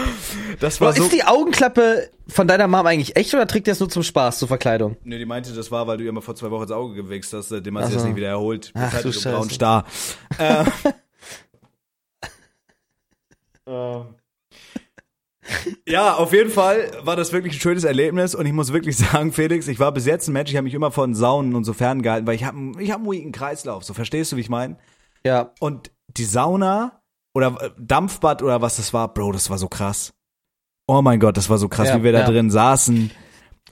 Das 0.60 0.80
war 0.80 0.90
ist 0.90 0.96
so. 0.98 1.08
die 1.08 1.22
Augenklappe 1.24 2.10
von 2.28 2.48
deiner 2.48 2.66
Mom 2.66 2.86
eigentlich 2.86 3.16
echt 3.16 3.32
oder 3.34 3.46
trägt 3.46 3.66
die 3.66 3.70
das 3.70 3.80
nur 3.80 3.88
zum 3.88 4.02
Spaß, 4.02 4.38
zur 4.38 4.48
Verkleidung? 4.48 4.96
Nee, 5.04 5.18
die 5.18 5.26
meinte, 5.26 5.52
das 5.52 5.70
war, 5.70 5.86
weil 5.86 5.98
du 5.98 6.04
ihr 6.04 6.12
mal 6.12 6.20
vor 6.20 6.34
zwei 6.34 6.50
Wochen 6.50 6.62
ins 6.62 6.72
Auge 6.72 6.94
gewichst 6.94 7.32
hast, 7.32 7.48
seitdem 7.50 7.78
hat 7.78 7.86
sie 7.86 7.92
das 7.94 8.02
so. 8.02 8.08
nicht 8.08 8.16
wieder 8.16 8.28
erholt. 8.28 8.72
Ach, 8.74 8.92
Halt 8.92 9.04
du 9.04 9.12
so 9.12 9.30
braun 9.30 9.44
Scheiße. 9.44 9.54
Star. 9.54 9.84
Äh, 13.66 14.00
Ja, 15.86 16.14
auf 16.14 16.32
jeden 16.32 16.50
Fall 16.50 16.90
war 17.02 17.16
das 17.16 17.32
wirklich 17.32 17.54
ein 17.54 17.60
schönes 17.60 17.84
Erlebnis 17.84 18.34
und 18.34 18.44
ich 18.46 18.52
muss 18.52 18.72
wirklich 18.72 18.96
sagen, 18.98 19.32
Felix, 19.32 19.66
ich 19.68 19.78
war 19.78 19.92
bis 19.92 20.06
jetzt 20.06 20.28
ein 20.28 20.32
Mensch, 20.32 20.50
ich 20.50 20.56
habe 20.56 20.64
mich 20.64 20.74
immer 20.74 20.90
von 20.90 21.14
Saunen 21.14 21.54
und 21.54 21.64
so 21.64 21.72
ferngehalten, 21.72 22.26
weil 22.26 22.34
ich 22.34 22.44
habe 22.44 22.56
ich 22.78 22.90
hab 22.90 22.98
einen 23.00 23.10
weaken 23.10 23.32
Kreislauf, 23.32 23.84
so 23.84 23.94
verstehst 23.94 24.32
du, 24.32 24.36
wie 24.36 24.40
ich 24.42 24.50
meine? 24.50 24.76
Ja. 25.24 25.52
Und 25.60 25.90
die 26.08 26.24
Sauna 26.24 26.97
oder 27.38 27.56
äh, 27.60 27.70
Dampfbad 27.78 28.42
oder 28.42 28.60
was 28.60 28.76
das 28.76 28.92
war, 28.92 29.14
Bro, 29.14 29.32
das 29.32 29.48
war 29.48 29.58
so 29.58 29.68
krass. 29.68 30.12
Oh 30.88 31.02
mein 31.02 31.20
Gott, 31.20 31.36
das 31.36 31.48
war 31.48 31.58
so 31.58 31.68
krass, 31.68 31.88
Ja, 31.88 31.98
wie 31.98 32.02
wir 32.02 32.12
da 32.12 32.20
ja. 32.20 32.26
drin 32.26 32.50
saßen 32.50 33.10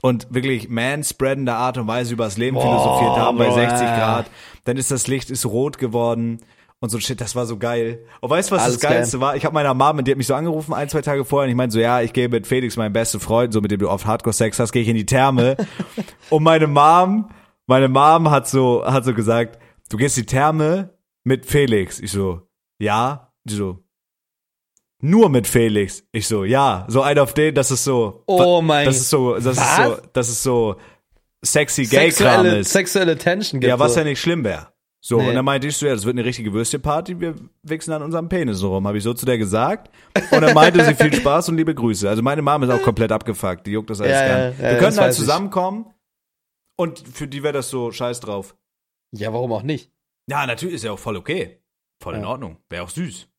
und 0.01 0.27
wirklich 0.33 0.69
manspreadende 0.69 1.53
Art 1.53 1.77
und 1.77 1.87
Weise 1.87 2.13
über 2.13 2.23
das 2.23 2.37
Leben 2.37 2.55
Boah, 2.55 2.63
philosophiert 2.63 3.17
haben 3.17 3.37
bei 3.37 3.47
Bro, 3.47 3.55
60 3.55 3.81
ja. 3.81 3.97
Grad. 3.97 4.31
Dann 4.63 4.77
ist 4.77 4.89
das 4.89 5.07
Licht 5.07 5.29
ist 5.29 5.45
rot 5.45 5.77
geworden 5.77 6.39
und 6.79 6.89
so 6.89 6.99
shit, 6.99 7.19
das 7.19 7.35
war 7.35 7.45
so 7.45 7.57
geil. 7.57 8.05
Und 8.21 8.29
weißt 8.29 8.51
du, 8.51 8.55
was 8.55 8.63
Alles 8.63 8.77
das 8.77 8.89
Geilste 8.89 9.19
war? 9.19 9.35
Ich 9.35 9.43
habe 9.43 9.53
meiner 9.53 9.73
Mom, 9.73 10.01
die 10.03 10.11
hat 10.11 10.17
mich 10.17 10.27
so 10.27 10.35
angerufen 10.35 10.73
ein, 10.73 10.87
zwei 10.87 11.01
Tage 11.01 11.25
vorher 11.25 11.45
und 11.45 11.49
ich 11.49 11.57
meinte 11.57 11.73
so, 11.73 11.79
ja, 11.79 12.01
ich 12.01 12.13
gehe 12.13 12.29
mit 12.29 12.47
Felix, 12.47 12.77
meinem 12.77 12.93
besten 12.93 13.19
Freund, 13.19 13.51
so 13.51 13.59
mit 13.59 13.71
dem 13.71 13.79
du 13.79 13.89
oft 13.89 14.05
Hardcore-Sex 14.05 14.59
hast, 14.59 14.71
gehe 14.71 14.83
ich 14.83 14.87
in 14.87 14.95
die 14.95 15.05
Therme. 15.05 15.57
und 16.29 16.43
meine 16.43 16.67
Mom, 16.67 17.31
meine 17.65 17.89
Mom 17.89 18.29
hat 18.29 18.47
so, 18.47 18.85
hat 18.85 19.03
so 19.03 19.13
gesagt, 19.13 19.59
du 19.89 19.97
gehst 19.97 20.17
in 20.17 20.23
die 20.23 20.27
Therme 20.27 20.93
mit 21.23 21.45
Felix. 21.45 21.99
Ich 21.99 22.11
so, 22.11 22.41
ja. 22.79 23.26
Die 23.47 23.55
so, 23.55 23.83
nur 24.99 25.29
mit 25.29 25.47
Felix. 25.47 26.03
Ich 26.11 26.27
so, 26.27 26.43
ja. 26.43 26.85
So 26.89 27.01
ein 27.01 27.19
auf 27.19 27.33
den, 27.33 27.53
das 27.53 27.69
ist 27.71 27.83
so. 27.83 28.23
Oh 28.25 28.61
mein 28.61 28.85
Das 28.85 28.97
ist 28.97 29.09
so, 29.09 29.35
das 29.35 29.45
ist 29.45 29.57
Was? 29.57 29.77
so, 29.85 29.97
das 30.13 30.29
ist 30.29 30.43
so 30.43 30.75
sexy 31.45 31.83
Gay-Kram 31.85 32.11
Sexuelle, 32.11 32.59
ist. 32.59 32.71
sexuelle 32.71 33.17
Tension 33.17 33.61
gibt 33.61 33.69
Ja, 33.69 33.77
was 33.79 33.93
so. 33.93 33.99
ja 33.99 34.05
nicht 34.05 34.19
schlimm 34.19 34.43
wäre. 34.43 34.67
So, 34.99 35.21
Nee. 35.21 35.29
und 35.29 35.35
dann 35.35 35.45
meinte 35.45 35.67
ich 35.67 35.77
so, 35.77 35.85
ja, 35.85 35.93
das 35.93 36.03
wird 36.05 36.15
eine 36.15 36.25
richtige 36.25 36.51
Würstchenparty, 36.51 37.19
wir 37.21 37.35
wichsen 37.61 37.91
an 37.93 38.01
unserem 38.01 38.27
Penis 38.27 38.57
so 38.57 38.73
rum. 38.73 38.87
Habe 38.87 38.97
ich 38.97 39.03
so 39.03 39.13
zu 39.13 39.25
der 39.27 39.37
gesagt. 39.37 39.91
Und 40.31 40.41
dann 40.41 40.53
meinte 40.55 40.83
sie 40.83 40.95
viel 40.95 41.13
Spaß 41.21 41.49
und 41.49 41.57
liebe 41.57 41.73
Grüße. 41.75 42.09
Also 42.09 42.23
meine 42.23 42.41
Mom 42.41 42.63
ist 42.63 42.71
auch 42.71 42.81
komplett 42.81 43.11
abgefuckt, 43.11 43.67
die 43.67 43.71
juckt 43.71 43.91
das 43.91 44.01
alles 44.01 44.13
Ja, 44.13 44.25
gern. 44.25 44.39
ja, 44.39 44.47
ja, 44.65 44.71
wir 44.71 44.79
können 44.79 44.97
halt 44.97 45.09
weiß 45.09 45.15
ich. 45.15 45.19
zusammenkommen 45.21 45.93
und 46.75 46.99
für 47.07 47.27
die 47.27 47.43
wäre 47.43 47.53
das 47.53 47.69
so 47.69 47.91
scheiß 47.91 48.19
drauf. 48.19 48.55
Ja, 49.13 49.31
warum 49.31 49.53
auch 49.53 49.61
nicht? 49.63 49.91
Ja, 50.27 50.45
natürlich 50.47 50.75
ist 50.75 50.83
ja 50.83 50.91
auch 50.91 50.99
voll 50.99 51.15
okay. 51.15 51.61
Voll 52.01 52.15
in. 52.15 52.25
Ordnung. 52.25 52.57
Wäre 52.69 52.83
auch 52.83 52.89
süß. 52.89 53.29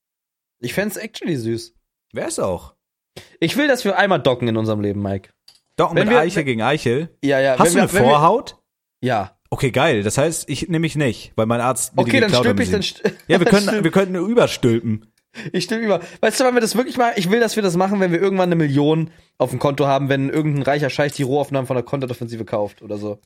Ich 0.60 0.74
fänd's 0.74 0.96
actually 0.96 1.36
süß. 1.36 1.74
Wäre 2.12 2.28
es 2.28 2.38
auch. 2.38 2.74
Ich 3.40 3.56
will, 3.56 3.68
dass 3.68 3.84
wir 3.84 3.96
einmal 3.98 4.20
docken 4.20 4.48
in 4.48 4.56
unserem 4.56 4.80
Leben, 4.80 5.02
Mike. 5.02 5.30
Docken 5.76 5.96
Wenn 5.96 6.06
mit 6.08 6.14
wir- 6.16 6.20
Eichel 6.20 6.44
gegen 6.44 6.62
Eichel. 6.62 7.16
Ja, 7.22 7.40
ja. 7.40 7.58
Hast 7.58 7.72
du 7.72 7.76
wenn 7.76 7.82
eine 7.82 7.92
wir, 7.92 7.98
wenn 7.98 8.04
wir- 8.04 8.10
Vorhaut? 8.10 8.56
Ja. 9.00 9.36
Okay, 9.50 9.70
geil. 9.70 10.02
Das 10.02 10.18
heißt, 10.18 10.48
ich 10.50 10.62
nehme 10.68 10.80
mich 10.80 10.96
nicht, 10.96 11.32
weil 11.36 11.46
mein 11.46 11.60
Arzt 11.60 11.96
mir 11.96 12.04
die 12.04 12.10
Okay, 12.10 12.20
dann 12.20 12.30
geklaut 12.30 12.46
hat 12.46 12.52
stülp 12.56 12.60
ich, 12.60 12.70
dann 12.70 12.80
gesehen. 12.80 13.16
st 13.16 13.28
Ja, 13.28 13.38
wir 13.40 13.46
können, 13.50 13.84
wir 13.84 13.90
könnten 13.90 14.14
überstülpen. 14.16 15.12
Ich 15.52 15.64
stimme 15.64 15.82
über. 15.84 16.00
Weißt 16.20 16.40
du, 16.40 16.44
wann 16.44 16.54
wir 16.54 16.60
das 16.60 16.74
wirklich 16.76 16.96
machen? 16.96 17.12
Ich 17.16 17.30
will, 17.30 17.38
dass 17.40 17.54
wir 17.56 17.62
das 17.62 17.76
machen, 17.76 18.00
wenn 18.00 18.12
wir 18.12 18.20
irgendwann 18.20 18.48
eine 18.48 18.56
Million 18.56 19.10
auf 19.38 19.50
dem 19.50 19.58
Konto 19.58 19.86
haben, 19.86 20.08
wenn 20.08 20.28
irgendein 20.30 20.62
reicher 20.64 20.90
Scheich 20.90 21.12
die 21.12 21.22
Rohaufnahmen 21.22 21.66
von 21.66 21.76
der 21.76 21.84
Content-Offensive 21.84 22.44
kauft 22.44 22.82
oder 22.82 22.98
so. 22.98 23.20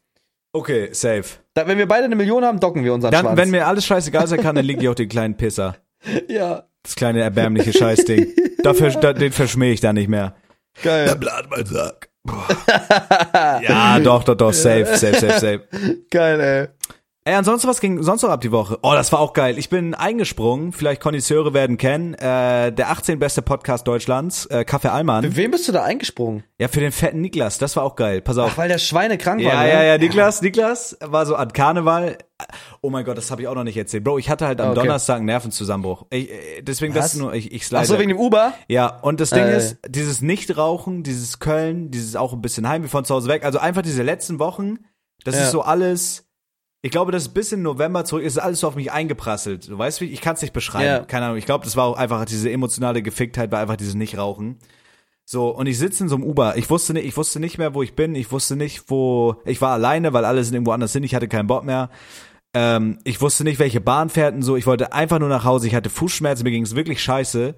Okay, 0.53 0.91
safe. 0.93 1.25
Da, 1.55 1.67
wenn 1.67 1.79
wir 1.79 1.89
beide 1.89 2.05
eine 2.05 2.17
Million 2.17 2.45
haben, 2.45 2.61
docken 2.61 2.85
wir 2.85 2.93
unseren 2.93 3.13
Dann, 3.13 3.23
Schwanz. 3.25 3.39
wenn 3.39 3.51
mir 3.51 3.67
alles 3.67 3.87
scheißegal 3.87 4.27
sein 4.27 4.41
kann, 4.43 4.55
dann 4.55 4.65
liegt 4.67 4.83
die 4.83 4.89
auch 4.89 4.95
den 4.95 5.09
kleinen 5.09 5.37
Pisser. 5.37 5.77
ja, 6.29 6.65
Das 6.83 6.95
kleine 6.97 7.21
erbärmliche 7.23 7.73
Scheißding. 7.73 8.35
Dafür, 8.63 8.91
da, 8.91 9.13
den 9.13 9.33
verschmähe 9.33 9.73
ich 9.73 9.81
da 9.81 9.93
nicht 9.93 10.09
mehr. 10.09 10.35
geil. 10.83 11.15
Blatt 11.17 11.47
mein 11.51 11.67
Sack. 11.67 12.09
ja, 13.63 13.99
doch, 14.01 14.23
doch, 14.25 14.37
doch, 14.37 14.53
safe, 14.53 14.97
safe, 14.97 15.15
safe, 15.19 15.33
safe. 15.41 15.63
Geil, 16.11 16.41
ey. 16.41 16.69
Ey, 17.25 17.35
ansonsten, 17.35 17.69
was 17.69 17.79
ging 17.81 18.03
sonst 18.03 18.23
noch 18.23 18.31
ab 18.31 18.41
die 18.41 18.51
Woche? 18.51 18.81
Oh, 18.83 18.95
das 18.95 19.13
war 19.13 19.21
auch 19.21 19.33
geil. 19.33 19.57
Ich 19.57 19.69
bin 19.69 19.95
eingesprungen, 19.95 20.73
vielleicht 20.73 21.01
Konnoisseure 21.01 21.55
werden 21.55 21.77
kennen, 21.79 22.15
äh, 22.15 22.73
der 22.73 22.91
18 22.91 23.21
beste 23.21 23.43
Podcast 23.43 23.87
Deutschlands, 23.87 24.47
äh, 24.47 24.65
Kaffee 24.65 24.89
Allmann. 24.91 25.23
Für 25.23 25.37
wen 25.37 25.53
bist 25.53 25.69
du 25.69 25.73
da 25.73 25.85
eingesprungen? 25.85 26.43
Ja, 26.59 26.67
für 26.67 26.81
den 26.81 26.91
fetten 26.91 27.21
Niklas, 27.21 27.59
das 27.59 27.77
war 27.77 27.85
auch 27.85 27.95
geil. 27.95 28.23
Pass 28.23 28.39
auf. 28.39 28.51
Ach, 28.55 28.59
weil 28.59 28.69
der 28.69 28.79
Schweine 28.79 29.19
krank 29.19 29.41
war, 29.45 29.53
Ja, 29.53 29.63
ne? 29.63 29.69
ja, 29.69 29.83
ja, 29.85 29.99
Niklas, 29.99 30.43
Niklas 30.43 30.97
war 31.01 31.25
so 31.25 31.37
an 31.37 31.53
Karneval. 31.53 32.19
Oh 32.81 32.91
mein 32.91 33.05
Gott, 33.05 33.17
das 33.17 33.31
habe 33.31 33.43
ich 33.43 33.47
auch 33.47 33.55
noch 33.55 33.63
nicht 33.63 33.77
erzählt. 33.77 34.03
Bro, 34.03 34.19
ich 34.19 34.29
hatte 34.29 34.45
halt 34.49 34.61
am 34.61 34.71
Okay. 34.73 34.81
Donnerstag 34.81 35.19
einen 35.19 35.27
Nervenzusammenbruch. 35.27 36.07
Ich, 36.11 36.29
äh, 36.29 36.63
deswegen, 36.63 36.93
das 36.93 37.05
Was? 37.05 37.15
ist 37.15 37.21
nur, 37.21 37.35
ich, 37.35 37.53
ich 37.53 37.65
slide. 37.65 37.83
Ach 37.83 37.87
so, 37.87 38.01
wegen 38.01 38.09
dem 38.09 38.19
Uber? 38.19 38.53
ja, 38.67 38.99
und 39.01 39.21
das 39.21 39.31
Ding 39.31 39.45
Äh. 39.45 39.59
ist, 39.59 39.79
dieses 39.89 40.23
Nichtrauchen, 40.23 41.05
dieses 41.05 41.39
Köln, 41.39 41.93
dieses 41.93 42.17
auch 42.17 42.33
ein 42.33 42.43
bisschen 42.43 42.69
heim 42.69 42.83
wie 42.83 42.89
von 42.89 43.05
zu 43.05 43.15
Hause 43.15 43.29
weg, 43.29 43.45
also 43.45 43.61
einfach 43.61 43.83
diese 43.83 44.03
letzten 44.03 44.41
Wochen, 44.41 44.79
das 45.23 45.37
Ja. 45.37 45.43
ist 45.43 45.53
so 45.53 45.63
alles, 45.63 46.25
ich 46.83 46.91
glaube, 46.91 47.13
das 47.13 47.23
ist 47.23 47.35
bis 47.35 47.53
in 47.53 47.63
November 47.63 48.05
zurück, 48.05 48.25
ist 48.25 48.39
alles 48.39 48.61
so 48.61 48.69
auf 48.69 48.75
mich 48.75 48.91
eingeprasselt. 48.91 49.69
Du 49.69 49.79
weißt 49.79 50.01
wie, 50.01 50.07
ich 50.07 50.21
kann 50.21 50.35
es 50.35 50.43
nicht 50.43 50.53
beschreiben. 50.53 50.85
Ja. 50.85 51.05
Keine 51.05 51.27
Ahnung, 51.27 51.39
ich 51.39 51.47
glaube, 51.47 51.65
das 51.65 51.77
war 51.77 51.85
auch 51.87 51.97
einfach 51.97 52.25
diese 52.25 52.51
emotionale 52.51 53.03
Geficktheit, 53.03 53.53
war 53.53 53.61
einfach 53.61 53.77
dieses 53.77 53.95
Nichtrauchen. 53.95 54.59
So, 55.25 55.51
und 55.51 55.67
ich 55.67 55.79
sitze 55.79 56.03
in 56.03 56.09
so 56.09 56.17
einem 56.17 56.25
Uber. 56.25 56.57
Ich 56.57 56.69
wusste 56.69 56.93
nicht, 56.93 57.07
ich 57.07 57.17
wusste 57.17 57.39
nicht 57.39 57.57
mehr, 57.57 57.75
wo 57.75 57.85
ich 57.85 57.95
bin. 57.95 58.17
Ich 58.17 58.33
wusste 58.33 58.57
nicht, 58.57 58.91
wo, 58.91 59.37
ich 59.45 59.61
war 59.61 59.73
alleine, 59.73 60.13
weil 60.13 60.25
alle 60.25 60.43
sind 60.43 60.55
irgendwo 60.55 60.73
anders 60.73 60.93
hin. 60.93 61.05
Ich 61.05 61.15
hatte 61.15 61.29
keinen 61.29 61.47
Bock 61.47 61.65
mehr. 61.65 61.89
Ähm, 62.53 62.99
ich 63.05 63.21
wusste 63.21 63.45
nicht, 63.45 63.61
welche 63.61 63.81
Bahn 63.81 64.11
fährt 64.11 64.35
und 64.35 64.43
so. 64.43 64.57
Ich 64.57 64.67
wollte 64.67 64.93
einfach 64.93 65.21
nur 65.21 65.29
nach 65.29 65.45
Hause. 65.45 65.69
Ich 65.69 65.77
hatte 65.77 65.89
Fußschmerzen, 65.89 66.43
mir 66.43 66.51
ging 66.51 66.65
es 66.65 66.75
wirklich 66.75 67.01
scheiße. 67.01 67.55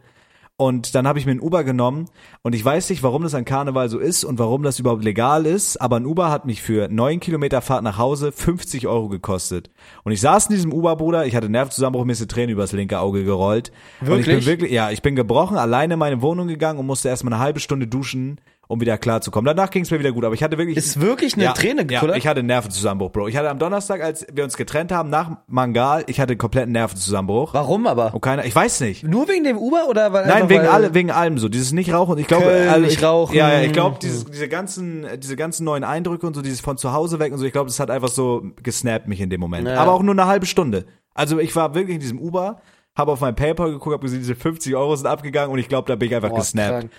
Und 0.57 0.95
dann 0.95 1.09
habe 1.09 1.19
ich 1.19 1.27
mir 1.27 1.33
ein 1.33 1.41
Uber 1.41 1.65
genommen 1.65 2.07
und 2.43 2.55
ich 2.55 2.65
weiß 2.65 2.91
nicht, 2.91 3.03
warum 3.03 3.25
das 3.25 3.35
an 3.35 3.45
Karneval 3.45 3.89
so 3.89 3.99
ist 3.99 4.23
und 4.23 4.39
warum 4.39 4.63
das 4.63 4.79
überhaupt 4.79 5.03
legal 5.03 5.47
ist, 5.47 5.81
aber 5.81 5.97
ein 5.97 6.07
Uber 6.07 6.31
hat 6.31 6.47
mich 6.47 6.63
für 6.63 6.87
neun 6.89 7.19
Kilometer 7.19 7.61
Fahrt 7.61 7.83
nach 7.83 7.99
Hause 7.99 8.31
50 8.31 8.87
Euro 8.87 9.09
gekostet. 9.09 9.71
Und 10.05 10.13
ich 10.13 10.21
saß 10.21 10.47
in 10.47 10.55
diesem 10.55 10.73
Uber, 10.73 10.95
Bruder, 10.95 11.27
ich 11.27 11.35
hatte 11.35 11.49
Nervenzusammenbruch, 11.49 12.05
mir 12.05 12.13
ist 12.13 12.21
eine 12.21 12.29
Träne 12.29 12.53
übers 12.53 12.71
linke 12.71 13.01
Auge 13.01 13.25
gerollt. 13.25 13.73
Und 14.01 14.07
ich 14.07 14.11
bin 14.11 14.19
Wirklich? 14.27 14.47
wirklich, 14.47 14.71
ja, 14.71 14.93
ich 14.93 15.03
bin 15.03 15.17
gebrochen, 15.17 15.57
alleine 15.57 15.95
in 15.95 15.99
meine 15.99 16.23
Wohnung 16.23 16.47
gegangen 16.47 16.79
und 16.79 16.87
musste 16.87 17.09
erstmal 17.09 17.33
eine 17.33 17.43
halbe 17.43 17.59
Stunde 17.59 17.89
duschen, 17.89 18.41
um 18.69 18.81
wieder 18.81 18.99
klarzukommen. 18.99 19.47
Danach 19.47 19.71
ging 19.71 19.83
es 19.83 19.91
mir 19.91 19.99
wieder 19.99 20.13
gut, 20.13 20.25
aber 20.25 20.35
ich 20.35 20.43
hatte 20.43 20.59
wirklich 20.59 20.77
Ist 20.77 21.01
wirklich 21.01 21.35
eine 21.35 21.45
ja, 21.45 21.53
Träne 21.53 21.83
ja, 21.83 22.01
gekullert? 22.01 22.17
ich 22.17 22.27
hatte 22.27 22.41
einen 22.41 22.49
Nervenzusammenbruch, 22.49 23.11
Bro. 23.11 23.29
Ich 23.29 23.37
hatte 23.37 23.51
am 23.51 23.59
Donnerstag, 23.59 24.03
als 24.03 24.27
wir 24.33 24.45
uns 24.45 24.57
getrennt 24.57 24.93
haben, 24.93 25.11
nach 25.11 25.39
Mangal, 25.47 26.05
ich 26.07 26.21
hatte 26.21 26.33
einen 26.33 26.39
kompletten 26.39 26.73
Nervenzusammenbruch. 26.73 27.55
Warum 27.55 27.87
aber? 27.87 28.15
Und 28.15 28.21
keiner, 28.21 28.45
ich 28.45 28.55
weiß 28.55 28.81
nicht. 28.81 29.05
Nur 29.05 29.29
wegen 29.29 29.45
dem 29.45 29.59
Uber 29.59 29.89
oder 29.89 30.13
weil 30.13 30.27
Nein, 30.27 30.49
wegen 30.49 30.63
weil, 30.63 30.69
alle, 30.69 30.95
wegen 30.95 31.11
allem 31.11 31.39
so. 31.39 31.49
Dieses 31.49 31.73
Nicht-Rauchen. 31.73 32.19
Ich 32.19 32.27
glaube, 32.27 32.47
alle, 32.71 32.87
nicht 32.87 33.03
rauchen. 33.03 33.35
Ja, 33.35 33.53
ja, 33.53 33.63
ich 33.63 33.73
glaube, 33.73 33.99
diese, 34.01 34.25
diese 34.25 34.49
ganzen, 34.49 35.07
diese 35.19 35.37
ganzen 35.37 35.65
neuen 35.65 35.85
Eindrücke 35.85 36.27
und 36.27 36.35
so, 36.35 36.43
dieses 36.43 36.61
von 36.61 36.77
zu 36.77 36.93
Hause 36.93 37.19
weg 37.19 37.33
und 37.33 37.39
so, 37.39 37.45
ich 37.45 37.53
glaube, 37.53 37.69
das 37.69 37.81
hat 37.81 37.91
einfach 37.91 38.09
so 38.09 38.43
gesnappt 38.63 39.09
mich 39.09 39.21
in 39.21 39.31
dem 39.31 39.41
Moment. 39.41 39.69
Ja. 39.69 39.79
Aber 39.79 39.93
auch 39.93 40.03
nur 40.03 40.15
eine 40.15 40.27
halbe 40.27 40.47
Stunde. 40.47 40.87
Also 41.15 41.39
ich 41.39 41.55
war 41.55 41.75
wirklich 41.75 41.95
in 41.95 42.01
diesem 42.01 42.19
Uber, 42.19 42.61
habe 42.97 43.13
auf 43.13 43.21
mein 43.21 43.35
PayPal 43.35 43.71
geguckt, 43.71 43.93
habe 43.93 44.03
gesehen, 44.03 44.21
diese 44.21 44.35
50 44.35 44.75
Euro 44.75 44.95
sind 44.97 45.07
abgegangen 45.07 45.53
und 45.53 45.59
ich 45.59 45.69
glaube, 45.69 45.89
da 45.89 45.97
bin 45.97 46.09
ich 46.09 46.15
einfach 46.15 46.31
Boah, 46.31 46.39
gesnappt. 46.39 46.71
krank. 46.71 46.91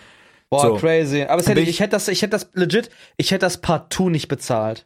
Boah, 0.50 0.62
So. 0.62 0.76
crazy. 0.76 1.24
Aber 1.24 1.42
hätte, 1.44 1.60
ich, 1.62 1.70
ich- 1.70 1.80
hätte 1.80 1.92
das, 1.92 2.08
ich 2.08 2.22
hätte 2.22 2.32
das 2.32 2.50
legit, 2.54 2.90
ich 3.18 3.32
hätte 3.32 3.46
das 3.46 3.58
partout 3.62 4.10
nicht 4.10 4.28
bezahlt. 4.28 4.86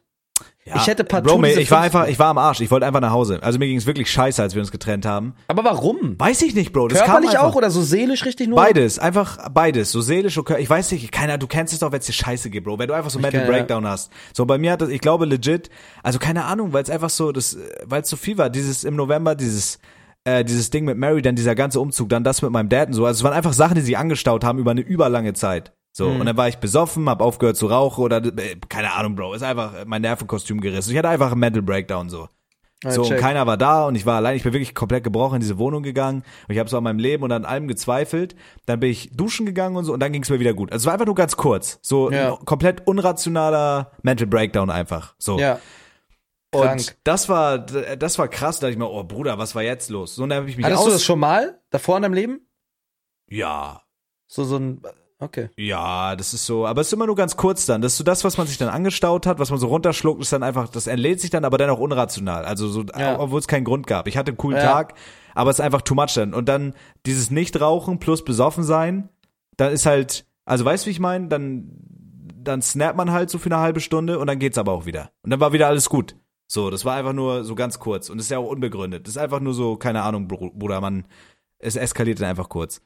Ja, 0.64 0.76
Ich 0.76 0.86
hätte 0.86 1.04
partout 1.04 1.36
Bro, 1.36 1.42
diese 1.42 1.60
ich 1.62 1.70
war 1.70 1.82
50 1.82 1.94
einfach, 2.00 2.08
ich 2.10 2.18
war 2.18 2.26
am 2.28 2.38
Arsch. 2.38 2.60
Ich 2.60 2.70
wollte 2.70 2.86
einfach 2.86 3.00
nach 3.00 3.10
Hause. 3.12 3.42
Also 3.42 3.58
mir 3.58 3.66
ging 3.66 3.76
es 3.78 3.86
wirklich 3.86 4.10
scheiße, 4.10 4.42
als 4.42 4.54
wir 4.54 4.60
uns 4.60 4.70
getrennt 4.70 5.04
haben. 5.06 5.34
Aber 5.48 5.64
warum? 5.64 6.18
Weiß 6.18 6.40
ich 6.42 6.54
nicht, 6.54 6.72
Bro. 6.72 6.88
Das 6.88 6.98
kam 6.98 7.06
Körperlich 7.06 7.30
einfach. 7.30 7.44
auch 7.44 7.54
oder 7.56 7.70
so 7.70 7.82
seelisch 7.82 8.24
richtig 8.24 8.48
nur? 8.48 8.56
Beides, 8.56 8.98
einfach 8.98 9.48
beides, 9.50 9.90
so 9.90 10.00
seelisch 10.00 10.34
körperlich. 10.36 10.64
Ich 10.64 10.70
weiß 10.70 10.92
nicht, 10.92 11.12
keiner, 11.12 11.38
du 11.38 11.46
kennst 11.46 11.72
es 11.72 11.80
doch, 11.80 11.92
wenn 11.92 12.00
es 12.00 12.06
dir 12.06 12.12
scheiße 12.12 12.50
geht, 12.50 12.64
Bro, 12.64 12.78
wenn 12.78 12.88
du 12.88 12.94
einfach 12.94 13.10
so 13.10 13.18
Mental 13.18 13.40
kenn, 13.42 13.50
ja. 13.50 13.56
Breakdown 13.58 13.86
hast. 13.86 14.10
So 14.34 14.44
bei 14.46 14.58
mir 14.58 14.72
hat 14.72 14.82
das, 14.82 14.90
ich 14.90 15.00
glaube 15.00 15.24
legit, 15.26 15.70
also 16.02 16.18
keine 16.18 16.44
Ahnung, 16.44 16.72
weil 16.72 16.82
es 16.82 16.90
einfach 16.90 17.10
so, 17.10 17.32
das, 17.32 17.56
weil 17.84 18.02
es 18.02 18.08
so 18.08 18.16
viel 18.16 18.36
war, 18.38 18.48
dieses 18.50 18.84
im 18.84 18.96
November, 18.96 19.34
dieses 19.34 19.78
äh, 20.24 20.44
dieses 20.44 20.70
Ding 20.70 20.84
mit 20.84 20.98
Mary, 20.98 21.22
dann 21.22 21.34
dieser 21.36 21.54
ganze 21.54 21.80
Umzug, 21.80 22.08
dann 22.08 22.24
das 22.24 22.42
mit 22.42 22.50
meinem 22.50 22.68
Dad 22.68 22.88
und 22.88 22.94
so. 22.94 23.06
Also 23.06 23.20
es 23.20 23.24
waren 23.24 23.32
einfach 23.32 23.52
Sachen, 23.52 23.74
die 23.76 23.80
sich 23.80 23.96
angestaut 23.98 24.44
haben 24.44 24.58
über 24.58 24.70
eine 24.72 24.80
überlange 24.82 25.32
Zeit. 25.32 25.72
So, 25.92 26.08
Mhm. 26.08 26.20
und 26.20 26.26
dann 26.26 26.36
war 26.36 26.46
ich 26.48 26.58
besoffen, 26.58 27.08
hab 27.08 27.20
aufgehört 27.20 27.56
zu 27.56 27.66
rauchen 27.66 28.04
oder 28.04 28.18
äh, 28.24 28.56
keine 28.68 28.92
Ahnung, 28.92 29.16
Bro, 29.16 29.34
ist 29.34 29.42
einfach 29.42 29.74
äh, 29.74 29.84
mein 29.86 30.02
Nervenkostüm 30.02 30.60
gerissen. 30.60 30.92
Ich 30.92 30.98
hatte 30.98 31.08
einfach 31.08 31.32
einen 31.32 31.40
Mental 31.40 31.62
Breakdown 31.62 32.08
so. 32.08 32.28
Ja, 32.84 32.92
So, 32.92 33.02
und 33.02 33.08
check. 33.08 33.18
keiner 33.18 33.46
war 33.46 33.56
da 33.58 33.86
und 33.86 33.94
ich 33.94 34.06
war 34.06 34.16
allein. 34.16 34.36
Ich 34.36 34.42
bin 34.44 34.52
wirklich 34.54 34.74
komplett 34.74 35.04
gebrochen 35.04 35.34
in 35.34 35.40
diese 35.40 35.58
Wohnung 35.58 35.82
gegangen 35.82 36.22
und 36.48 36.52
ich 36.54 36.58
habe 36.58 36.70
so 36.70 36.78
an 36.78 36.84
meinem 36.84 36.98
Leben 36.98 37.22
und 37.24 37.32
an 37.32 37.44
allem 37.44 37.66
gezweifelt. 37.68 38.34
Dann 38.66 38.80
bin 38.80 38.90
ich 38.90 39.10
duschen 39.14 39.44
gegangen 39.44 39.76
und 39.76 39.84
so 39.84 39.92
und 39.92 40.00
dann 40.00 40.12
ging 40.12 40.22
es 40.22 40.30
mir 40.30 40.40
wieder 40.40 40.54
gut. 40.54 40.70
Also 40.72 40.84
es 40.84 40.86
war 40.86 40.94
einfach 40.94 41.04
nur 41.06 41.14
ganz 41.14 41.36
kurz. 41.36 41.78
So 41.82 42.10
Ja. 42.10 42.36
ein 42.38 42.44
komplett 42.46 42.86
unrationaler 42.86 43.90
Mental 44.02 44.26
Breakdown 44.26 44.70
einfach. 44.70 45.14
So. 45.18 45.38
Ja. 45.38 45.58
Und 46.52 46.62
krank. 46.62 46.96
das 47.04 47.28
war 47.28 47.58
das 47.58 48.18
war 48.18 48.28
krass, 48.28 48.58
da 48.60 48.66
dachte 48.66 48.72
ich 48.72 48.78
mir, 48.78 48.88
oh 48.90 49.04
Bruder, 49.04 49.38
was 49.38 49.54
war 49.54 49.62
jetzt 49.62 49.90
los? 49.90 50.14
So, 50.14 50.22
und 50.24 50.30
dann 50.30 50.38
habe 50.40 50.50
ich 50.50 50.56
mich 50.56 50.66
Hattest 50.66 50.86
du 50.86 50.90
das 50.90 51.04
schon 51.04 51.18
mal 51.18 51.60
davor 51.70 51.96
in 51.96 52.02
deinem 52.02 52.14
Leben? 52.14 52.40
Ja. 53.28 53.82
So, 54.26 54.44
so 54.44 54.56
ein, 54.56 54.82
okay. 55.18 55.50
Ja, 55.56 56.16
das 56.16 56.34
ist 56.34 56.46
so, 56.46 56.66
aber 56.66 56.80
es 56.80 56.88
ist 56.88 56.92
immer 56.92 57.06
nur 57.06 57.16
ganz 57.16 57.36
kurz 57.36 57.66
dann. 57.66 57.82
Das 57.82 57.92
ist 57.92 57.98
so 57.98 58.04
das, 58.04 58.24
was 58.24 58.38
man 58.38 58.46
sich 58.46 58.58
dann 58.58 58.68
angestaut 58.68 59.26
hat, 59.26 59.38
was 59.38 59.50
man 59.50 59.58
so 59.58 59.68
runterschluckt, 59.68 60.20
ist 60.20 60.32
dann 60.32 60.42
einfach, 60.42 60.68
das 60.68 60.86
entlädt 60.86 61.20
sich 61.20 61.30
dann, 61.30 61.44
aber 61.44 61.58
dann 61.58 61.70
auch 61.70 61.78
unrational. 61.80 62.44
Also 62.44 62.68
so, 62.68 62.84
Ja. 62.96 63.18
obwohl 63.18 63.38
es 63.40 63.48
keinen 63.48 63.64
Grund 63.64 63.86
gab. 63.86 64.06
Ich 64.06 64.16
hatte 64.16 64.30
einen 64.30 64.38
coolen 64.38 64.58
Ja. 64.58 64.64
Tag, 64.64 64.94
aber 65.34 65.50
es 65.50 65.58
ist 65.58 65.64
einfach 65.64 65.82
too 65.82 65.94
much 65.94 66.14
dann. 66.14 66.34
Und 66.34 66.48
dann 66.48 66.74
dieses 67.06 67.30
Nichtrauchen 67.30 67.98
plus 67.98 68.24
besoffen 68.24 68.64
sein, 68.64 69.08
dann 69.56 69.72
ist 69.72 69.86
halt, 69.86 70.26
also 70.44 70.64
weißt 70.64 70.84
du, 70.84 70.86
wie 70.88 70.92
ich 70.92 71.00
meine? 71.00 71.28
Dann, 71.28 71.70
dann 72.42 72.62
snappt 72.62 72.96
man 72.96 73.12
halt 73.12 73.30
so 73.30 73.38
für 73.38 73.46
eine 73.50 73.58
halbe 73.58 73.80
Stunde 73.80 74.18
und 74.18 74.26
dann 74.26 74.38
geht's 74.38 74.58
aber 74.58 74.72
auch 74.72 74.86
wieder. 74.86 75.10
Und 75.22 75.30
dann 75.30 75.40
war 75.40 75.52
wieder 75.52 75.66
alles 75.68 75.88
gut. 75.90 76.16
So, 76.52 76.68
das 76.70 76.84
war 76.84 76.96
einfach 76.96 77.12
nur 77.12 77.44
so 77.44 77.54
ganz 77.54 77.78
kurz 77.78 78.10
und 78.10 78.18
das 78.18 78.26
ist 78.26 78.30
ja 78.30 78.38
auch 78.38 78.48
unbegründet. 78.50 79.06
Das 79.06 79.14
ist 79.14 79.18
einfach 79.22 79.38
nur 79.38 79.54
so, 79.54 79.76
keine 79.76 80.02
Ahnung, 80.02 80.26
Bru- 80.26 80.50
Bruder, 80.52 80.80
man, 80.80 81.04
es 81.60 81.76
eskalierte 81.76 82.22
dann 82.22 82.30
einfach 82.30 82.48
kurz. 82.48 82.82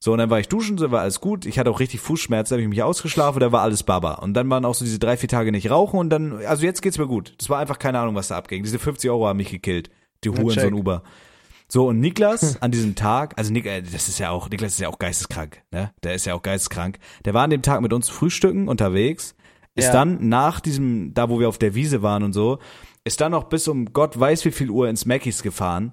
So, 0.00 0.12
und 0.12 0.18
dann 0.18 0.30
war 0.30 0.40
ich 0.40 0.48
duschen, 0.48 0.78
so 0.78 0.90
war 0.90 1.02
alles 1.02 1.20
gut. 1.20 1.46
Ich 1.46 1.60
hatte 1.60 1.70
auch 1.70 1.78
richtig 1.78 2.00
Fußschmerzen, 2.00 2.50
da 2.50 2.54
habe 2.56 2.62
ich 2.62 2.68
mich 2.68 2.82
ausgeschlafen, 2.82 3.38
da 3.38 3.52
war 3.52 3.62
alles 3.62 3.84
Baba. 3.84 4.14
Und 4.14 4.34
dann 4.34 4.50
waren 4.50 4.64
auch 4.64 4.74
so 4.74 4.84
diese 4.84 4.98
drei, 4.98 5.16
vier 5.16 5.28
Tage 5.28 5.52
nicht 5.52 5.70
rauchen 5.70 6.00
und 6.00 6.10
dann, 6.10 6.44
also 6.44 6.64
jetzt 6.64 6.82
geht's 6.82 6.98
mir 6.98 7.06
gut. 7.06 7.34
Das 7.38 7.48
war 7.48 7.58
einfach 7.60 7.78
keine 7.78 8.00
Ahnung, 8.00 8.16
was 8.16 8.28
da 8.28 8.36
abging. 8.36 8.64
Diese 8.64 8.80
50 8.80 9.08
Euro 9.10 9.28
haben 9.28 9.36
mich 9.36 9.50
gekillt. 9.50 9.90
Die 10.24 10.30
Huren 10.30 10.50
so 10.58 10.66
ein 10.66 10.74
Uber. 10.74 11.04
So, 11.68 11.86
und 11.88 12.00
Niklas 12.00 12.60
an 12.62 12.72
diesem 12.72 12.96
Tag, 12.96 13.34
also 13.36 13.52
Nik, 13.52 13.66
äh, 13.66 13.80
das 13.82 14.08
ist 14.08 14.18
ja 14.18 14.30
auch, 14.30 14.50
Niklas 14.50 14.72
ist 14.72 14.80
ja 14.80 14.88
auch 14.88 14.98
geisteskrank, 14.98 15.62
ne? 15.70 15.92
Der 16.02 16.14
ist 16.14 16.26
ja 16.26 16.34
auch 16.34 16.42
geisteskrank. 16.42 16.98
Der 17.24 17.32
war 17.32 17.42
an 17.44 17.50
dem 17.50 17.62
Tag 17.62 17.80
mit 17.80 17.92
uns 17.92 18.08
frühstücken 18.08 18.68
unterwegs, 18.68 19.34
ist 19.76 19.86
Ja. 19.86 19.92
dann 19.92 20.28
nach 20.28 20.60
diesem, 20.60 21.14
da 21.14 21.28
wo 21.30 21.38
wir 21.40 21.48
auf 21.48 21.58
der 21.58 21.74
Wiese 21.74 22.02
waren 22.02 22.22
und 22.22 22.32
so, 22.32 22.58
ist 23.04 23.20
dann 23.20 23.32
noch 23.32 23.44
bis 23.44 23.68
um 23.68 23.92
Gott 23.92 24.18
weiß 24.18 24.44
wie 24.44 24.50
viel 24.50 24.70
Uhr 24.70 24.88
ins 24.88 25.06
Mackies 25.06 25.42
gefahren. 25.42 25.92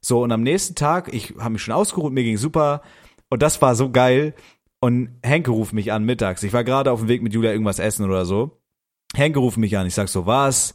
So, 0.00 0.22
und 0.22 0.32
am 0.32 0.42
nächsten 0.42 0.74
Tag, 0.74 1.12
ich 1.12 1.34
habe 1.38 1.50
mich 1.50 1.62
schon 1.62 1.74
ausgeruht, 1.74 2.12
mir 2.12 2.24
ging 2.24 2.38
super. 2.38 2.82
Und 3.28 3.42
das 3.42 3.60
war 3.60 3.74
so 3.74 3.90
geil. 3.90 4.34
Und 4.80 5.18
Henke 5.22 5.50
ruft 5.50 5.74
mich 5.74 5.92
an 5.92 6.04
mittags. 6.04 6.42
Ich 6.42 6.54
war 6.54 6.64
gerade 6.64 6.90
auf 6.90 7.00
dem 7.00 7.08
Weg 7.08 7.22
mit 7.22 7.34
Julia 7.34 7.52
irgendwas 7.52 7.78
essen 7.78 8.06
oder 8.06 8.24
so. 8.24 8.62
Henke 9.14 9.38
ruft 9.38 9.58
mich 9.58 9.76
an. 9.76 9.86
Ich 9.86 9.94
sag 9.94 10.08
so, 10.08 10.24
was? 10.24 10.74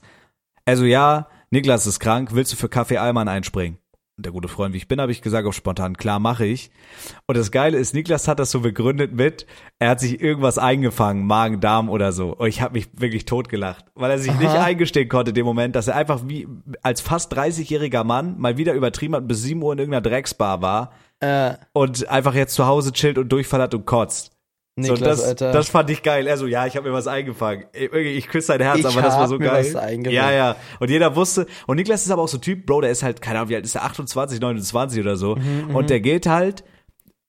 Also 0.63 0.85
ja, 0.85 1.27
Niklas 1.49 1.87
ist 1.87 1.99
krank. 1.99 2.29
Willst 2.33 2.53
du 2.53 2.57
für 2.57 2.69
Kaffee 2.69 2.97
Allmann 2.97 3.27
einspringen? 3.27 3.79
Und 4.17 4.25
der 4.25 4.31
gute 4.31 4.47
Freund, 4.47 4.73
wie 4.73 4.77
ich 4.77 4.87
bin, 4.87 5.01
habe 5.01 5.11
ich 5.11 5.21
gesagt, 5.21 5.45
auf 5.45 5.53
spontan, 5.53 5.97
klar, 5.97 6.19
mache 6.19 6.45
ich. 6.45 6.71
Und 7.27 7.35
das 7.37 7.51
Geile 7.51 7.77
ist, 7.77 7.93
Niklas 7.93 8.29
hat 8.29 8.39
das 8.39 8.49
so 8.49 8.61
begründet 8.61 9.13
mit, 9.13 9.45
er 9.77 9.89
hat 9.89 9.99
sich 9.99 10.21
irgendwas 10.21 10.57
eingefangen, 10.57 11.27
Magen, 11.27 11.59
Darm 11.59 11.89
oder 11.89 12.13
so. 12.13 12.33
Und 12.33 12.47
ich 12.47 12.61
habe 12.61 12.75
mich 12.75 12.87
wirklich 12.97 13.25
totgelacht, 13.25 13.85
weil 13.93 14.11
er 14.11 14.19
sich 14.19 14.31
Aha. 14.31 14.39
nicht 14.39 14.55
eingestehen 14.55 15.09
konnte 15.09 15.31
in 15.31 15.35
dem 15.35 15.45
Moment, 15.45 15.75
dass 15.75 15.89
er 15.89 15.97
einfach 15.97 16.21
wie 16.27 16.47
als 16.81 17.01
fast 17.01 17.35
30-jähriger 17.37 18.05
Mann 18.05 18.39
mal 18.39 18.57
wieder 18.57 18.73
übertrieben 18.73 19.15
hat 19.15 19.23
und 19.23 19.27
bis 19.27 19.41
7 19.41 19.61
Uhr 19.61 19.73
in 19.73 19.79
irgendeiner 19.79 20.01
Drecksbar 20.09 20.61
war 20.61 20.93
Äh, 21.19 21.53
und 21.73 22.07
einfach 22.09 22.35
jetzt 22.35 22.55
zu 22.55 22.67
Hause 22.67 22.91
chillt 22.91 23.17
und 23.17 23.29
Durchfall 23.29 23.61
hat 23.61 23.73
und 23.73 23.85
kotzt. 23.85 24.34
Niklas, 24.77 24.99
so, 24.99 25.05
das, 25.05 25.23
Alter. 25.23 25.51
das 25.53 25.69
fand 25.69 25.89
ich 25.89 26.03
geil. 26.03 26.27
Er 26.27 26.37
so, 26.37 26.47
ja, 26.47 26.65
ich 26.65 26.75
habe 26.75 26.89
mir 26.89 26.93
was 26.93 27.07
eingefangen. 27.07 27.65
Ich, 27.71 27.93
ich 27.93 28.27
küsse 28.27 28.47
sein 28.47 28.61
Herz, 28.61 28.79
Ich 28.79 28.85
aber 28.85 29.01
das 29.01 29.15
war 29.15 29.27
so 29.29 29.37
mir 29.37 29.45
geil. 29.45 29.73
was. 29.73 30.11
Ja, 30.11 30.31
ja. 30.31 30.57
Und 30.79 30.89
jeder 30.89 31.15
wusste. 31.15 31.45
Und 31.65 31.77
Niklas 31.77 32.03
ist 32.03 32.11
aber 32.11 32.23
auch 32.23 32.27
so 32.27 32.37
ein 32.37 32.41
Typ, 32.41 32.65
Bro, 32.65 32.81
der 32.81 32.91
ist 32.91 33.01
halt, 33.01 33.21
keine 33.21 33.39
Ahnung, 33.39 33.49
wie 33.49 33.55
alt 33.55 33.65
ist 33.65 33.75
der? 33.75 33.85
28, 33.85 34.41
29 34.41 34.99
oder 34.99 35.15
so. 35.15 35.35
Mhm, 35.37 35.75
und 35.75 35.89
der 35.89 36.01
geht 36.01 36.25
halt, 36.25 36.65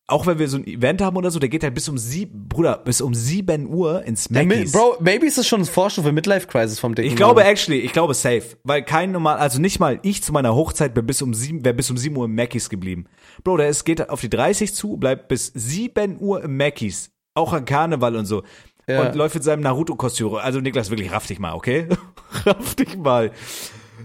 auch 0.08 0.26
wenn 0.26 0.38
wir 0.38 0.48
so 0.48 0.56
ein 0.56 0.66
Event 0.66 1.02
haben 1.02 1.16
oder 1.16 1.30
so, 1.30 1.38
der 1.38 1.48
geht 1.48 1.64
halt 1.64 1.74
bis 1.74 1.88
um 1.88 1.98
sieben, 1.98 2.48
Bruder, 2.48 2.78
bis 2.78 3.00
um 3.00 3.14
sieben 3.14 3.68
Uhr 3.68 4.04
ins 4.04 4.28
ja, 4.30 4.44
Mackies. 4.44 4.72
Bro, 4.72 4.96
maybe 5.00 5.26
ist 5.26 5.38
das 5.38 5.46
schon 5.48 5.60
eine 5.60 5.66
Vorstufe 5.66 6.12
Midlife 6.12 6.46
Crisis 6.46 6.78
vom 6.78 6.94
Dicken. 6.94 7.08
Ich 7.08 7.16
glaube 7.16 7.40
Mann. 7.42 7.50
actually, 7.50 7.78
ich 7.80 7.92
glaube 7.92 8.14
safe, 8.14 8.56
weil 8.62 8.82
kein 8.82 9.10
normal, 9.12 9.38
also 9.38 9.60
nicht 9.60 9.80
mal 9.80 9.98
ich 10.02 10.22
zu 10.22 10.32
meiner 10.32 10.54
Hochzeit 10.54 10.94
bin 10.94 11.06
bis 11.06 11.22
um 11.22 11.34
sieben, 11.34 11.64
wäre 11.64 11.74
bis 11.74 11.90
um 11.90 11.96
sieben 11.96 12.16
Uhr 12.16 12.26
im 12.26 12.34
Mackies 12.36 12.68
geblieben. 12.68 13.06
Bro, 13.42 13.56
der 13.56 13.68
ist, 13.68 13.84
geht 13.84 14.08
auf 14.08 14.20
die 14.20 14.30
30 14.30 14.74
zu, 14.74 14.96
bleibt 14.96 15.26
bis 15.26 15.52
sieben 15.54 16.18
Uhr 16.20 16.42
im 16.44 16.56
Mackies, 16.56 17.10
auch 17.36 17.52
an 17.52 17.64
Karneval 17.64 18.16
und 18.16 18.26
so. 18.26 18.42
Ja. 18.88 19.02
Und 19.02 19.14
läuft 19.16 19.34
mit 19.34 19.44
seinem 19.44 19.62
Naruto-Kostüm. 19.62 20.34
Also 20.34 20.60
Niklas, 20.60 20.90
wirklich 20.90 21.10
raff 21.10 21.26
dich 21.26 21.38
mal, 21.38 21.54
okay? 21.54 21.88
raff 22.44 22.74
dich 22.76 22.96
mal. 22.96 23.32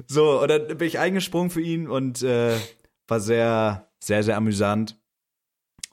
So, 0.08 0.42
und 0.42 0.48
dann 0.50 0.68
bin 0.68 0.88
ich 0.88 1.00
eingesprungen 1.00 1.52
für 1.52 1.62
ihn 1.62 1.88
und 1.88 2.24
äh, 2.24 2.58
war 3.08 3.20
sehr, 3.20 3.90
sehr, 4.00 4.24
sehr 4.24 4.38
amüsant. 4.38 4.98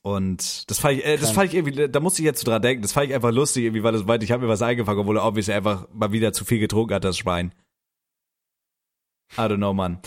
Und 0.02 0.70
das 0.70 0.78
fand 0.78 0.98
ich, 0.98 1.04
äh, 1.04 1.18
das 1.18 1.32
fand 1.32 1.48
ich 1.48 1.54
irgendwie, 1.54 1.88
da 1.88 2.00
musste 2.00 2.22
ich 2.22 2.26
jetzt 2.26 2.40
so 2.40 2.50
dran 2.50 2.62
denken, 2.62 2.82
das 2.82 2.92
fand 2.92 3.08
ich 3.08 3.14
einfach 3.14 3.32
lustig, 3.32 3.64
irgendwie, 3.64 3.82
weil 3.82 3.92
das 3.92 4.04
meinte, 4.04 4.24
ich 4.24 4.32
habe 4.32 4.44
mir 4.44 4.48
was 4.48 4.62
eingefangen, 4.62 5.00
obwohl 5.00 5.18
er 5.18 5.24
obviously 5.24 5.52
einfach 5.52 5.86
mal 5.92 6.12
wieder 6.12 6.32
zu 6.32 6.44
viel 6.44 6.60
getrunken 6.60 6.94
hat, 6.94 7.04
das 7.04 7.18
Schwein. 7.18 7.52
I 9.36 9.42
don't 9.42 9.56
know, 9.56 9.74
Mann. 9.74 10.00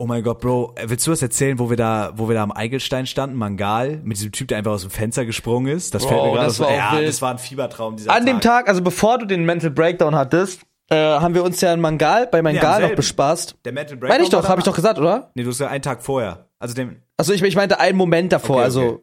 Oh 0.00 0.06
mein 0.06 0.22
Gott, 0.22 0.40
Bro, 0.40 0.74
äh, 0.76 0.88
willst 0.88 1.04
du 1.08 1.10
was 1.10 1.22
erzählen, 1.22 1.58
wo 1.58 1.70
wir 1.70 1.76
da, 1.76 2.12
wo 2.14 2.28
wir 2.28 2.34
da 2.36 2.44
am 2.44 2.52
Eigelstein 2.52 3.04
standen, 3.06 3.34
Mangal, 3.36 3.96
mit 4.04 4.16
diesem 4.16 4.30
Typ, 4.30 4.46
der 4.46 4.58
einfach 4.58 4.70
aus 4.70 4.82
dem 4.82 4.90
Fenster 4.92 5.26
gesprungen 5.26 5.66
ist? 5.76 5.92
Das 5.92 6.02
Bro, 6.04 6.08
fällt 6.10 6.22
mir 6.24 6.32
gerade 6.34 6.50
so, 6.50 6.64
ja, 6.64 6.92
wild. 6.96 7.08
das 7.08 7.20
war 7.20 7.32
ein 7.32 7.38
Fiebertraum 7.38 7.96
dieser 7.96 8.12
An 8.12 8.24
dem 8.24 8.40
Tag, 8.40 8.68
also 8.68 8.80
bevor 8.80 9.18
du 9.18 9.26
den 9.26 9.44
Mental 9.44 9.70
Breakdown 9.70 10.14
hattest, 10.14 10.60
äh, 10.88 10.94
haben 10.96 11.34
wir 11.34 11.42
uns 11.42 11.60
ja 11.60 11.74
in 11.74 11.80
Mangal, 11.80 12.28
bei 12.28 12.42
Mangal 12.42 12.74
noch 12.74 12.78
selben. 12.86 12.94
bespaßt. 12.94 13.56
Der 13.64 13.72
Mental 13.72 13.96
Breakdown. 13.96 14.08
Meine 14.14 14.22
ich 14.22 14.30
doch, 14.30 14.48
habe 14.48 14.60
ich 14.60 14.64
doch 14.64 14.76
gesagt, 14.76 15.00
oder? 15.00 15.32
Nee, 15.34 15.42
du 15.42 15.50
hast 15.50 15.58
ja 15.58 15.66
einen 15.66 15.82
Tag 15.82 16.00
vorher. 16.00 16.46
Also 16.60 16.74
dem, 16.74 17.02
Also 17.16 17.32
ich, 17.32 17.42
ich 17.42 17.56
meinte 17.56 17.80
einen 17.80 17.98
Moment 17.98 18.32
davor, 18.32 18.56
Okay, 18.58 18.64
also 18.64 18.82
okay. 18.82 18.98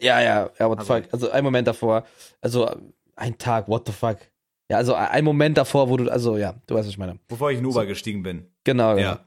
ja, 0.00 0.20
ja, 0.22 0.50
ja, 0.58 0.68
what 0.70 0.82
the 0.82 0.90
Also- 0.90 0.94
fuck, 0.94 1.04
also 1.12 1.30
einen 1.32 1.44
Moment 1.44 1.68
davor, 1.68 2.04
also 2.40 2.74
ein 3.16 3.36
Tag, 3.36 3.68
what 3.68 3.86
the 3.86 3.92
fuck. 3.92 4.16
Ja, 4.70 4.78
also 4.78 4.94
ein 4.94 5.22
Moment 5.24 5.58
davor, 5.58 5.90
wo 5.90 5.98
du, 5.98 6.10
also 6.10 6.38
ja, 6.38 6.54
du 6.66 6.74
weißt, 6.74 6.86
was 6.86 6.92
ich 6.92 6.98
meine. 6.98 7.18
bevor 7.28 7.50
ich 7.50 7.58
in 7.58 7.66
Uber 7.66 7.84
gestiegen 7.84 8.22
bin. 8.22 8.46
Genau. 8.64 8.96
Ja. 8.96 9.18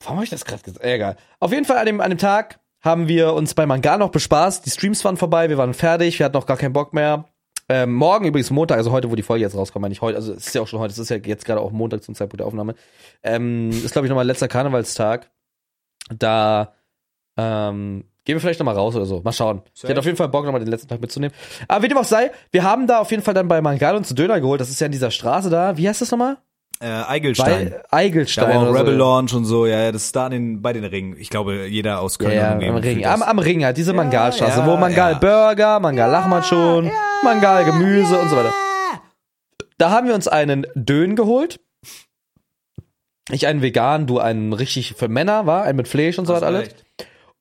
Warum 0.00 0.16
habe 0.16 0.24
ich 0.24 0.30
das 0.30 0.44
gerade 0.44 0.62
gesagt? 0.62 0.84
Egal. 0.84 1.16
Auf 1.38 1.52
jeden 1.52 1.64
Fall 1.64 1.78
an 1.78 1.86
dem, 1.86 2.00
an 2.00 2.10
dem 2.10 2.18
Tag 2.18 2.58
haben 2.80 3.08
wir 3.08 3.34
uns 3.34 3.54
bei 3.54 3.66
Mangal 3.66 3.98
noch 3.98 4.10
bespaßt. 4.10 4.64
Die 4.64 4.70
Streams 4.70 5.04
waren 5.04 5.16
vorbei, 5.16 5.48
wir 5.50 5.58
waren 5.58 5.74
fertig, 5.74 6.18
wir 6.18 6.26
hatten 6.26 6.36
noch 6.36 6.46
gar 6.46 6.56
keinen 6.56 6.72
Bock 6.72 6.94
mehr. 6.94 7.26
Ähm, 7.68 7.92
morgen 7.92 8.24
übrigens 8.26 8.50
Montag, 8.50 8.78
also 8.78 8.90
heute, 8.90 9.10
wo 9.10 9.14
die 9.14 9.22
Folge 9.22 9.44
jetzt 9.44 9.54
rauskommt, 9.54 9.82
meine 9.82 9.92
ich 9.92 10.00
heute, 10.00 10.16
also 10.16 10.32
es 10.32 10.48
ist 10.48 10.54
ja 10.54 10.62
auch 10.62 10.66
schon 10.66 10.80
heute, 10.80 10.90
es 10.90 10.98
ist 10.98 11.08
ja 11.08 11.18
jetzt 11.18 11.44
gerade 11.44 11.60
auch 11.60 11.70
Montag 11.70 12.02
zum 12.02 12.16
Zeitpunkt 12.16 12.40
der 12.40 12.46
Aufnahme. 12.46 12.74
Ähm, 13.22 13.70
ist, 13.70 13.92
glaube 13.92 14.06
ich, 14.06 14.08
nochmal 14.08 14.26
letzter 14.26 14.48
Karnevalstag. 14.48 15.30
Da 16.12 16.74
ähm, 17.36 18.04
gehen 18.24 18.34
wir 18.34 18.40
vielleicht 18.40 18.58
nochmal 18.58 18.74
raus 18.74 18.96
oder 18.96 19.06
so. 19.06 19.20
Mal 19.20 19.32
schauen. 19.32 19.62
Ich 19.74 19.84
hätte 19.84 20.00
auf 20.00 20.04
jeden 20.04 20.16
Fall 20.16 20.28
Bock, 20.28 20.46
nochmal 20.46 20.60
den 20.60 20.70
letzten 20.70 20.88
Tag 20.88 21.00
mitzunehmen. 21.00 21.34
Aber 21.68 21.84
wie 21.84 21.88
dem 21.88 21.98
auch 21.98 22.04
sei, 22.04 22.32
wir 22.50 22.64
haben 22.64 22.88
da 22.88 22.98
auf 22.98 23.10
jeden 23.12 23.22
Fall 23.22 23.34
dann 23.34 23.46
bei 23.46 23.60
Mangal 23.60 23.94
uns 23.94 24.08
Döner 24.14 24.40
geholt. 24.40 24.60
Das 24.60 24.70
ist 24.70 24.80
ja 24.80 24.86
in 24.86 24.92
dieser 24.92 25.12
Straße 25.12 25.50
da. 25.50 25.76
Wie 25.76 25.88
heißt 25.88 26.00
das 26.00 26.10
nochmal? 26.10 26.38
Äh, 26.82 26.86
Eigelstein. 26.86 27.74
Eigelstein. 27.90 28.48
Da 28.48 28.54
war 28.54 28.62
oder 28.62 28.72
so. 28.72 28.78
Rebel 28.78 28.94
Launch 28.94 29.34
und 29.34 29.44
so, 29.44 29.66
ja, 29.66 29.80
ja, 29.80 29.92
das 29.92 30.04
ist 30.04 30.16
da 30.16 30.26
an 30.26 30.32
den, 30.32 30.62
bei 30.62 30.72
den 30.72 30.84
Ringen. 30.84 31.14
Ich 31.18 31.28
glaube, 31.28 31.66
jeder 31.66 32.00
aus 32.00 32.18
Köln 32.18 32.32
Ja, 32.32 32.58
ja, 32.58 32.68
am 32.70 32.76
Ring. 32.76 33.04
Am, 33.04 33.22
am 33.22 33.38
Ring 33.38 33.64
halt, 33.64 33.76
diese 33.76 33.92
Mangalstraße, 33.92 34.60
ja, 34.60 34.66
wo 34.66 34.78
Mangal 34.78 35.12
ja. 35.12 35.18
Burger, 35.18 35.78
Mangal 35.78 36.10
Lachmatschon, 36.10 36.90
Mangal 37.22 37.66
Gemüse 37.66 38.18
und 38.18 38.30
so 38.30 38.36
weiter. 38.36 38.54
Da 39.76 39.90
haben 39.90 40.06
wir 40.06 40.14
uns 40.14 40.26
einen 40.26 40.66
Dön 40.74 41.16
geholt. 41.16 41.60
Ich 43.30 43.46
einen 43.46 43.60
vegan, 43.60 44.06
du 44.06 44.18
einen 44.18 44.54
richtig 44.54 44.94
für 44.96 45.08
Männer, 45.08 45.46
war, 45.46 45.64
einen 45.64 45.76
mit 45.76 45.86
Fleisch 45.86 46.18
und 46.18 46.24
so 46.24 46.32
was 46.32 46.42
alles. 46.42 46.62
recht. 46.62 46.84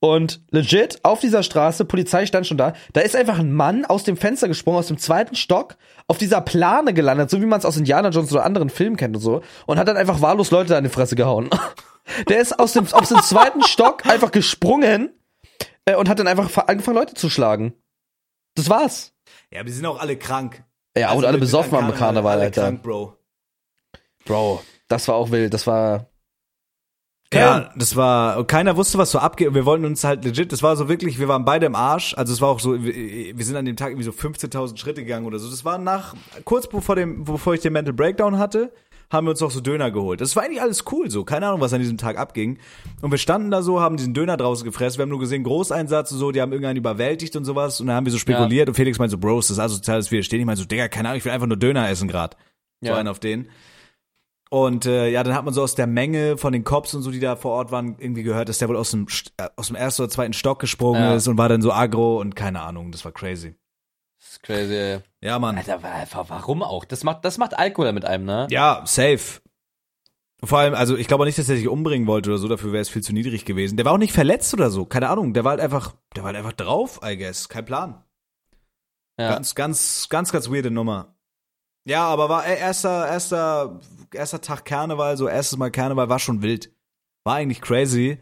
Und 0.02 0.42
legit, 0.52 1.00
auf 1.04 1.20
dieser 1.20 1.44
Straße, 1.44 1.84
Polizei 1.84 2.26
stand 2.26 2.48
schon 2.48 2.58
da, 2.58 2.72
da 2.94 3.02
ist 3.02 3.18
einfach 3.18 3.38
ein 3.40 3.52
Mann 3.52 3.84
aus 3.86 4.06
dem 4.06 4.16
Fenster 4.16 4.48
gesprungen, 4.48 4.80
aus 4.80 4.88
dem 4.88 4.98
zweiten 4.98 5.36
Stock, 5.36 5.76
auf 6.08 6.18
dieser 6.18 6.40
Plane 6.40 6.94
gelandet, 6.94 7.30
so 7.30 7.42
wie 7.42 7.46
man 7.46 7.60
es 7.60 7.66
aus 7.66 7.76
Indiana 7.76 8.08
Jones 8.10 8.32
oder 8.32 8.46
anderen 8.46 8.70
Filmen 8.70 8.96
kennt 8.96 9.18
und 9.18 9.22
so, 9.22 9.42
und 9.66 9.78
hat 9.78 9.90
dann 9.90 9.98
einfach 9.98 10.22
wahllos 10.22 10.52
Leute 10.52 10.78
an 10.78 10.86
die 10.86 10.90
Fresse 10.90 11.16
gehauen. 11.18 11.50
Der 12.30 12.40
ist 12.40 12.58
aus 12.60 12.74
dem, 12.74 12.88
aus 12.92 13.10
dem 13.10 13.22
zweiten 13.22 13.62
Stock 13.64 14.06
einfach 14.06 14.32
gesprungen 14.32 15.12
äh, 15.86 15.96
und 15.96 16.08
hat 16.10 16.18
dann 16.18 16.28
einfach 16.28 16.50
fa- 16.50 16.62
angefangen, 16.62 16.98
Leute 16.98 17.14
zu 17.14 17.30
schlagen. 17.30 17.74
Das 18.56 18.70
war's. 18.70 19.14
Ja, 19.52 19.60
aber 19.60 19.68
die 19.68 19.74
sind 19.76 19.86
auch 19.86 20.00
alle 20.00 20.18
krank. 20.18 20.64
Ja, 20.98 21.08
Also 21.10 21.20
und 21.20 21.26
alle 21.26 21.38
besoffen 21.38 21.78
am 21.78 21.94
Karneval, 21.94 22.40
Alter. 22.40 22.62
Krank, 22.64 22.82
Bro. 22.84 23.16
Bro, 24.26 24.64
das 24.88 25.08
war 25.08 25.16
auch 25.16 25.30
wild, 25.30 25.54
das 25.54 25.68
war. 25.68 26.09
Ja, 27.34 27.70
das 27.76 27.96
war, 27.96 28.44
keiner 28.48 28.76
wusste, 28.76 28.98
was 28.98 29.12
so 29.12 29.20
abgeht. 29.20 29.50
Und 29.50 29.54
wir 29.56 29.66
wollten 29.66 29.86
uns 29.86 30.04
halt 30.04 30.26
legit, 30.26 30.52
das 30.52 30.64
war 30.64 30.76
so 30.76 30.90
wirklich, 30.90 31.20
wir 31.20 31.28
waren 31.28 31.46
beide 31.46 31.68
im 31.68 31.76
Arsch. 31.76 32.16
Also 32.18 32.34
es 32.34 32.42
war 32.42 32.50
auch 32.50 32.60
so, 32.60 32.84
wir, 32.84 32.94
wir 33.38 33.46
sind 33.46 33.56
an 33.56 33.66
dem 33.66 33.76
Tag 33.76 33.90
irgendwie 33.90 34.06
so 34.06 34.12
15.000 34.12 34.78
Schritte 34.78 35.04
gegangen 35.04 35.28
oder 35.28 35.38
so. 35.38 35.50
Das 35.50 35.64
war 35.64 35.78
nach, 35.78 36.16
kurz 36.44 36.68
bevor 36.68 36.96
dem, 36.96 37.24
bevor 37.26 37.54
ich 37.54 37.62
den 37.62 37.74
Mental 37.74 37.94
Breakdown 37.94 38.40
hatte, 38.40 38.72
haben 39.12 39.26
wir 39.26 39.32
uns 39.32 39.42
auch 39.42 39.52
so 39.52 39.60
Döner 39.62 39.90
geholt. 39.92 40.22
Das 40.22 40.36
war 40.36 40.44
eigentlich 40.44 40.62
alles 40.62 40.86
cool 40.92 41.10
so. 41.10 41.24
Keine 41.24 41.48
Ahnung, 41.48 41.62
was 41.62 41.74
an 41.74 41.80
diesem 41.82 41.98
Tag 41.98 42.18
abging. 42.18 42.58
Und 43.02 43.12
wir 43.12 43.18
standen 43.18 43.50
da 43.52 43.62
so, 43.62 43.80
haben 43.80 43.98
diesen 43.98 44.14
Döner 44.14 44.38
draußen 44.38 44.66
gefressen. 44.66 44.98
Wir 45.00 45.04
haben 45.04 45.10
nur 45.10 45.20
gesehen, 45.20 45.44
Großeinsatz 45.44 46.12
und 46.12 46.20
so, 46.20 46.32
die 46.32 46.42
haben 46.42 46.52
irgendeinen 46.52 46.78
überwältigt 46.78 47.36
und 47.36 47.46
sowas. 47.46 47.80
Und 47.82 47.88
dann 47.88 47.96
haben 47.96 48.06
wir 48.06 48.12
so 48.12 48.20
spekuliert. 48.20 48.70
Und 48.70 48.76
Felix 48.76 48.98
meinte 49.00 49.12
so, 49.12 49.18
Bros, 49.18 49.48
das 49.48 49.58
ist 49.58 49.64
asoziales 49.64 50.12
Widerstehen. 50.12 50.40
Ich 50.42 50.46
meinte 50.46 50.62
so, 50.62 50.68
Digga, 50.68 50.88
keine 50.88 51.10
Ahnung, 51.10 51.18
ich 51.20 51.26
will 51.26 51.32
einfach 51.32 51.48
nur 51.48 51.58
Döner 51.58 51.90
essen 51.90 52.08
grad. 52.08 52.38
So 52.82 52.88
Ja. 52.90 52.98
einen 52.98 53.08
auf 53.08 53.20
den. 53.20 53.50
Und 54.52 54.88
äh, 54.88 55.10
ja, 55.10 55.22
dann 55.24 55.36
hat 55.36 55.46
man 55.46 55.54
so 55.54 55.62
aus 55.62 55.76
der 55.76 55.86
Menge 55.86 56.36
von 56.38 56.52
den 56.54 56.64
Cops 56.64 56.96
und 56.96 57.04
so, 57.04 57.12
die 57.12 57.20
da 57.20 57.36
vor 57.36 57.52
Ort 57.52 57.72
waren, 57.72 57.96
irgendwie 58.00 58.24
gehört, 58.24 58.50
dass 58.50 58.58
der 58.58 58.68
wohl 58.68 58.78
aus 58.78 58.90
dem, 58.92 59.06
St- 59.06 59.32
äh, 59.38 59.48
aus 59.56 59.68
dem 59.68 59.76
ersten 59.76 60.02
oder 60.02 60.10
zweiten 60.10 60.34
Stock 60.34 60.60
gesprungen 60.60 61.02
Ja. 61.02 61.16
ist 61.16 61.28
und 61.28 61.38
war 61.38 61.50
dann 61.50 61.62
so 61.62 61.72
aggro 61.72 62.20
und 62.20 62.36
keine 62.36 62.62
Ahnung, 62.62 62.92
das 62.92 63.06
war 63.06 63.12
crazy. 63.12 63.56
Das 64.20 64.32
ist 64.32 64.44
crazy, 64.44 64.74
ey. 64.74 65.00
Ja, 65.22 65.38
Mann. 65.38 65.56
Alter, 65.56 65.84
wa- 65.84 66.04
wa- 66.12 66.26
warum 66.28 66.64
auch? 66.64 66.84
Das 66.86 67.04
macht, 67.04 67.24
das 67.26 67.38
macht 67.38 67.58
Alkohol 67.60 67.94
mit 67.94 68.06
einem, 68.06 68.26
ne? 68.26 68.48
Ja, 68.50 68.82
safe. 68.86 69.40
Vor 70.44 70.58
allem, 70.58 70.74
also 70.74 70.98
ich 70.98 71.08
glaube 71.08 71.24
auch 71.24 71.26
nicht, 71.26 71.38
dass 71.38 71.50
er 71.50 71.56
sich 71.58 71.68
umbringen 71.68 72.08
wollte 72.08 72.30
oder 72.32 72.40
so, 72.40 72.48
dafür 72.48 72.72
wäre 72.72 72.82
es 72.82 72.90
viel 72.90 73.04
zu 73.04 73.14
niedrig 73.14 73.46
gewesen. 73.46 73.76
Der 73.78 73.86
war 73.86 73.94
auch 73.94 73.98
nicht 73.98 74.14
verletzt 74.14 74.54
oder 74.56 74.72
so, 74.72 74.86
keine 74.86 75.10
Ahnung, 75.10 75.34
der 75.34 75.44
war 75.44 75.52
halt 75.52 75.62
einfach, 75.62 75.96
der 76.16 76.24
war 76.24 76.28
halt 76.30 76.38
einfach 76.38 76.54
drauf, 76.54 77.02
I 77.06 77.18
guess, 77.18 77.50
kein 77.50 77.66
Plan. 77.66 78.04
Ja. 79.20 79.30
Ganz, 79.34 79.54
ganz, 79.54 80.08
ganz, 80.10 80.32
ganz 80.32 80.50
weirde 80.50 80.72
Nummer. 80.72 81.14
Ja, 81.90 82.06
aber 82.08 82.30
war 82.30 82.46
äh, 82.46 82.60
erster, 82.60 83.08
erster, 83.08 83.80
erster 84.14 84.42
Tag 84.42 84.64
Karneval, 84.64 85.18
so 85.18 85.28
erstes 85.28 85.58
Mal 85.58 85.72
Karneval, 85.72 86.08
war 86.08 86.20
schon 86.20 86.44
wild. 86.44 86.72
War 87.24 87.38
eigentlich 87.38 87.62
crazy. 87.62 88.20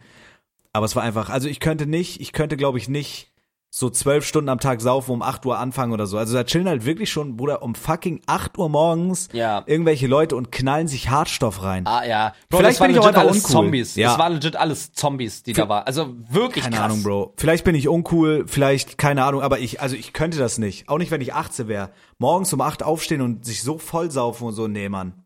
Aber 0.72 0.86
es 0.86 0.96
war 0.96 1.04
einfach, 1.04 1.30
also 1.30 1.50
ich 1.50 1.60
könnte 1.60 1.86
nicht, 1.86 2.22
ich 2.22 2.32
könnte 2.32 2.56
glaube 2.56 2.78
ich 2.78 2.88
nicht 2.88 3.34
so 3.70 3.90
zwölf 3.90 4.26
Stunden 4.26 4.50
am 4.50 4.60
Tag 4.60 4.82
saufen, 4.82 5.12
um 5.12 5.22
8 5.22 5.46
Uhr 5.46 5.60
anfangen 5.60 5.92
oder 5.92 6.08
so. 6.08 6.18
Also 6.18 6.34
da 6.34 6.44
chillen 6.46 6.68
halt 6.70 6.86
wirklich 6.86 7.12
schon, 7.12 7.36
Bruder, 7.36 7.62
um 7.62 7.76
fucking 7.76 8.22
8 8.26 8.58
Uhr 8.58 8.70
morgens 8.70 9.28
Ja. 9.34 9.64
irgendwelche 9.68 10.08
Leute 10.08 10.36
und 10.38 10.52
knallen 10.52 10.88
sich 10.88 11.10
Hartstoff 11.10 11.62
rein. 11.62 11.86
Ah 11.86 12.06
ja. 12.06 12.34
Bro, 12.50 12.60
Vielleicht 12.60 12.76
das 12.76 12.80
waren 12.80 12.92
bin 12.94 13.02
ich 13.02 13.06
einfach 13.08 13.22
alles 13.22 13.36
uncool. 13.38 13.52
Zombies. 13.52 13.96
Ja. 13.96 14.10
Das 14.12 14.20
waren 14.20 14.34
legit 14.34 14.56
alles 14.56 14.94
Zombies, 14.94 15.44
die 15.44 15.54
da 15.54 15.68
waren. 15.68 15.84
Also 15.86 16.16
wirklich 16.30 16.64
Keine 16.64 16.78
krass. 16.78 16.86
Ahnung, 16.86 17.04
Bro. 17.04 17.34
Vielleicht 17.38 17.66
bin 17.66 17.76
ich 17.76 17.88
uncool, 17.90 18.46
vielleicht, 18.48 18.98
keine 18.98 19.26
Ahnung, 19.26 19.42
aber 19.42 19.60
ich, 19.60 19.82
also 19.82 19.96
ich 19.98 20.14
könnte 20.14 20.38
das 20.40 20.58
nicht. 20.58 20.88
Auch 20.90 20.98
nicht, 20.98 21.12
wenn 21.12 21.22
ich 21.22 21.34
18 21.34 21.68
wäre. 21.68 21.92
Morgens 22.20 22.52
um 22.54 22.62
8 22.62 22.84
aufstehen 22.84 23.22
und 23.22 23.46
sich 23.46 23.62
so 23.64 23.78
vollsaufen 23.78 24.48
und 24.48 24.54
so, 24.54 24.68
nee, 24.68 24.88
Mann. 24.90 25.26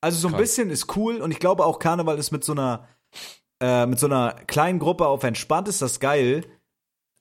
Also 0.00 0.16
so 0.18 0.28
ein 0.28 0.32
Krass. 0.32 0.40
bisschen 0.42 0.70
ist 0.70 0.96
cool 0.96 1.16
und 1.20 1.32
ich 1.32 1.40
glaube 1.40 1.66
auch 1.66 1.78
Karneval 1.80 2.18
ist 2.18 2.30
mit 2.30 2.44
so 2.44 2.52
einer, 2.52 2.86
äh, 3.60 3.84
mit 3.84 3.98
so 3.98 4.06
einer 4.06 4.32
kleinen 4.46 4.78
Gruppe 4.78 5.06
auf 5.08 5.24
entspannt 5.24 5.68
ist 5.68 5.82
das 5.82 6.00
geil. 6.00 6.44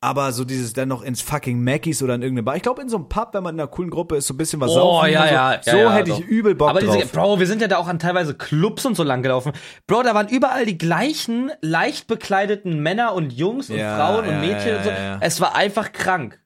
Aber 0.01 0.31
so 0.31 0.45
dieses 0.45 0.71
dann 0.71 0.87
noch 0.87 1.01
ins 1.01 1.21
fucking 1.21 1.61
Mackies 1.61 2.01
oder 2.01 2.15
in 2.15 2.21
irgendeine 2.21 2.43
Bar. 2.43 2.55
Ich 2.55 2.61
glaube, 2.61 2.81
in 2.81 2.87
so 2.87 2.95
einem 2.95 3.09
Pub, 3.09 3.33
wenn 3.33 3.43
man 3.43 3.55
in 3.55 3.59
einer 3.59 3.67
coolen 3.67 3.89
Gruppe 3.89 4.15
ist, 4.15 4.27
so 4.27 4.33
ein 4.33 4.37
bisschen 4.37 4.61
was 4.61 4.71
Oh, 4.71 4.75
saufen 4.75 5.11
ja, 5.11 5.21
und 5.23 5.27
so. 5.27 5.33
ja, 5.33 5.59
So 5.61 5.71
ja, 5.71 5.77
ja, 5.83 5.93
hätte 5.93 6.11
ich 6.11 6.17
doch. 6.19 6.25
übel 6.25 6.55
Bock 6.55 6.69
Aber 6.69 6.79
diese, 6.79 6.99
drauf. 6.99 7.11
Bro, 7.11 7.39
wir 7.39 7.47
sind 7.47 7.61
ja 7.61 7.67
da 7.67 7.77
auch 7.77 7.87
an 7.87 7.99
teilweise 7.99 8.33
Clubs 8.33 8.85
und 8.85 8.95
so 8.95 9.03
lang 9.03 9.21
gelaufen. 9.23 9.51
Bro, 9.87 10.03
da 10.03 10.15
waren 10.15 10.29
überall 10.29 10.65
die 10.65 10.77
gleichen 10.77 11.51
leicht 11.61 12.07
bekleideten 12.07 12.79
Männer 12.79 13.13
und 13.13 13.33
Jungs 13.33 13.69
und 13.69 13.75
Ja, 13.77 13.97
Frauen 13.97 14.25
und 14.25 14.31
ja, 14.35 14.39
Mädchen 14.39 14.69
ja, 14.69 14.77
und 14.77 14.83
so. 14.85 14.89
ja, 14.89 14.97
ja. 15.03 15.17
Es 15.21 15.41
war 15.41 15.53
einfach 15.55 15.91
krank. 15.91 16.41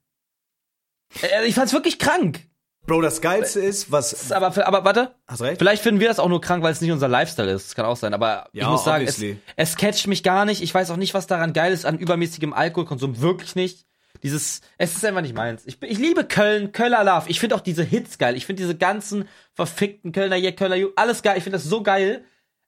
Äh, 1.21 1.45
Ich 1.45 1.53
fand's 1.53 1.73
wirklich 1.73 1.99
krank. 1.99 2.47
Bro, 2.85 3.01
das 3.01 3.21
Geilste 3.21 3.59
ist, 3.61 3.91
was. 3.91 4.31
Aber, 4.31 4.47
aber 4.67 4.83
warte, 4.83 5.15
Hast 5.27 5.41
recht? 5.41 5.57
vielleicht 5.57 5.81
finden 5.83 6.01
wir 6.01 6.09
das 6.09 6.19
auch 6.19 6.27
nur 6.27 6.41
krank, 6.41 6.63
weil 6.63 6.73
es 6.73 6.81
nicht 6.81 6.91
unser 6.91 7.07
Lifestyle 7.07 7.51
ist. 7.51 7.67
Das 7.67 7.75
kann 7.75 7.85
auch 7.85 7.95
sein. 7.95 8.13
Aber 8.13 8.49
ich 8.51 8.61
Ja, 8.61 8.69
muss 8.69 8.83
sagen, 8.83 9.05
es, 9.07 9.23
es 9.55 9.75
catcht 9.77 10.07
mich 10.07 10.21
gar 10.23 10.43
nicht. 10.45 10.61
Ich 10.61 10.73
weiß 10.73 10.91
auch 10.91 10.97
nicht, 10.97 11.13
was 11.13 11.27
daran 11.27 11.53
geil 11.53 11.71
ist 11.71 11.85
an 11.85 11.97
übermäßigem 11.97 12.51
Alkoholkonsum. 12.53 13.21
Wirklich 13.21 13.55
nicht. 13.55 13.85
Dieses, 14.21 14.61
es 14.77 14.95
ist 14.95 15.05
einfach 15.05 15.21
nicht 15.21 15.35
meins. 15.35 15.63
Ich, 15.65 15.81
ich 15.81 15.97
liebe 15.97 16.23
Köln, 16.25 16.71
Kölner 16.71 17.03
Love. 17.03 17.29
Ich 17.29 17.39
finde 17.39 17.55
auch 17.55 17.61
diese 17.61 17.83
Hits 17.83 18.17
geil. 18.17 18.35
Ich 18.35 18.45
finde 18.45 18.61
diese 18.61 18.75
ganzen 18.75 19.27
verfickten 19.53 20.11
Kölner 20.11 20.35
hier, 20.35 20.53
Kölner 20.55 20.75
Ju, 20.75 20.89
alles 20.95 21.23
geil. 21.23 21.37
Ich 21.37 21.43
finde 21.43 21.57
das 21.57 21.65
so 21.65 21.83
geil. 21.83 22.23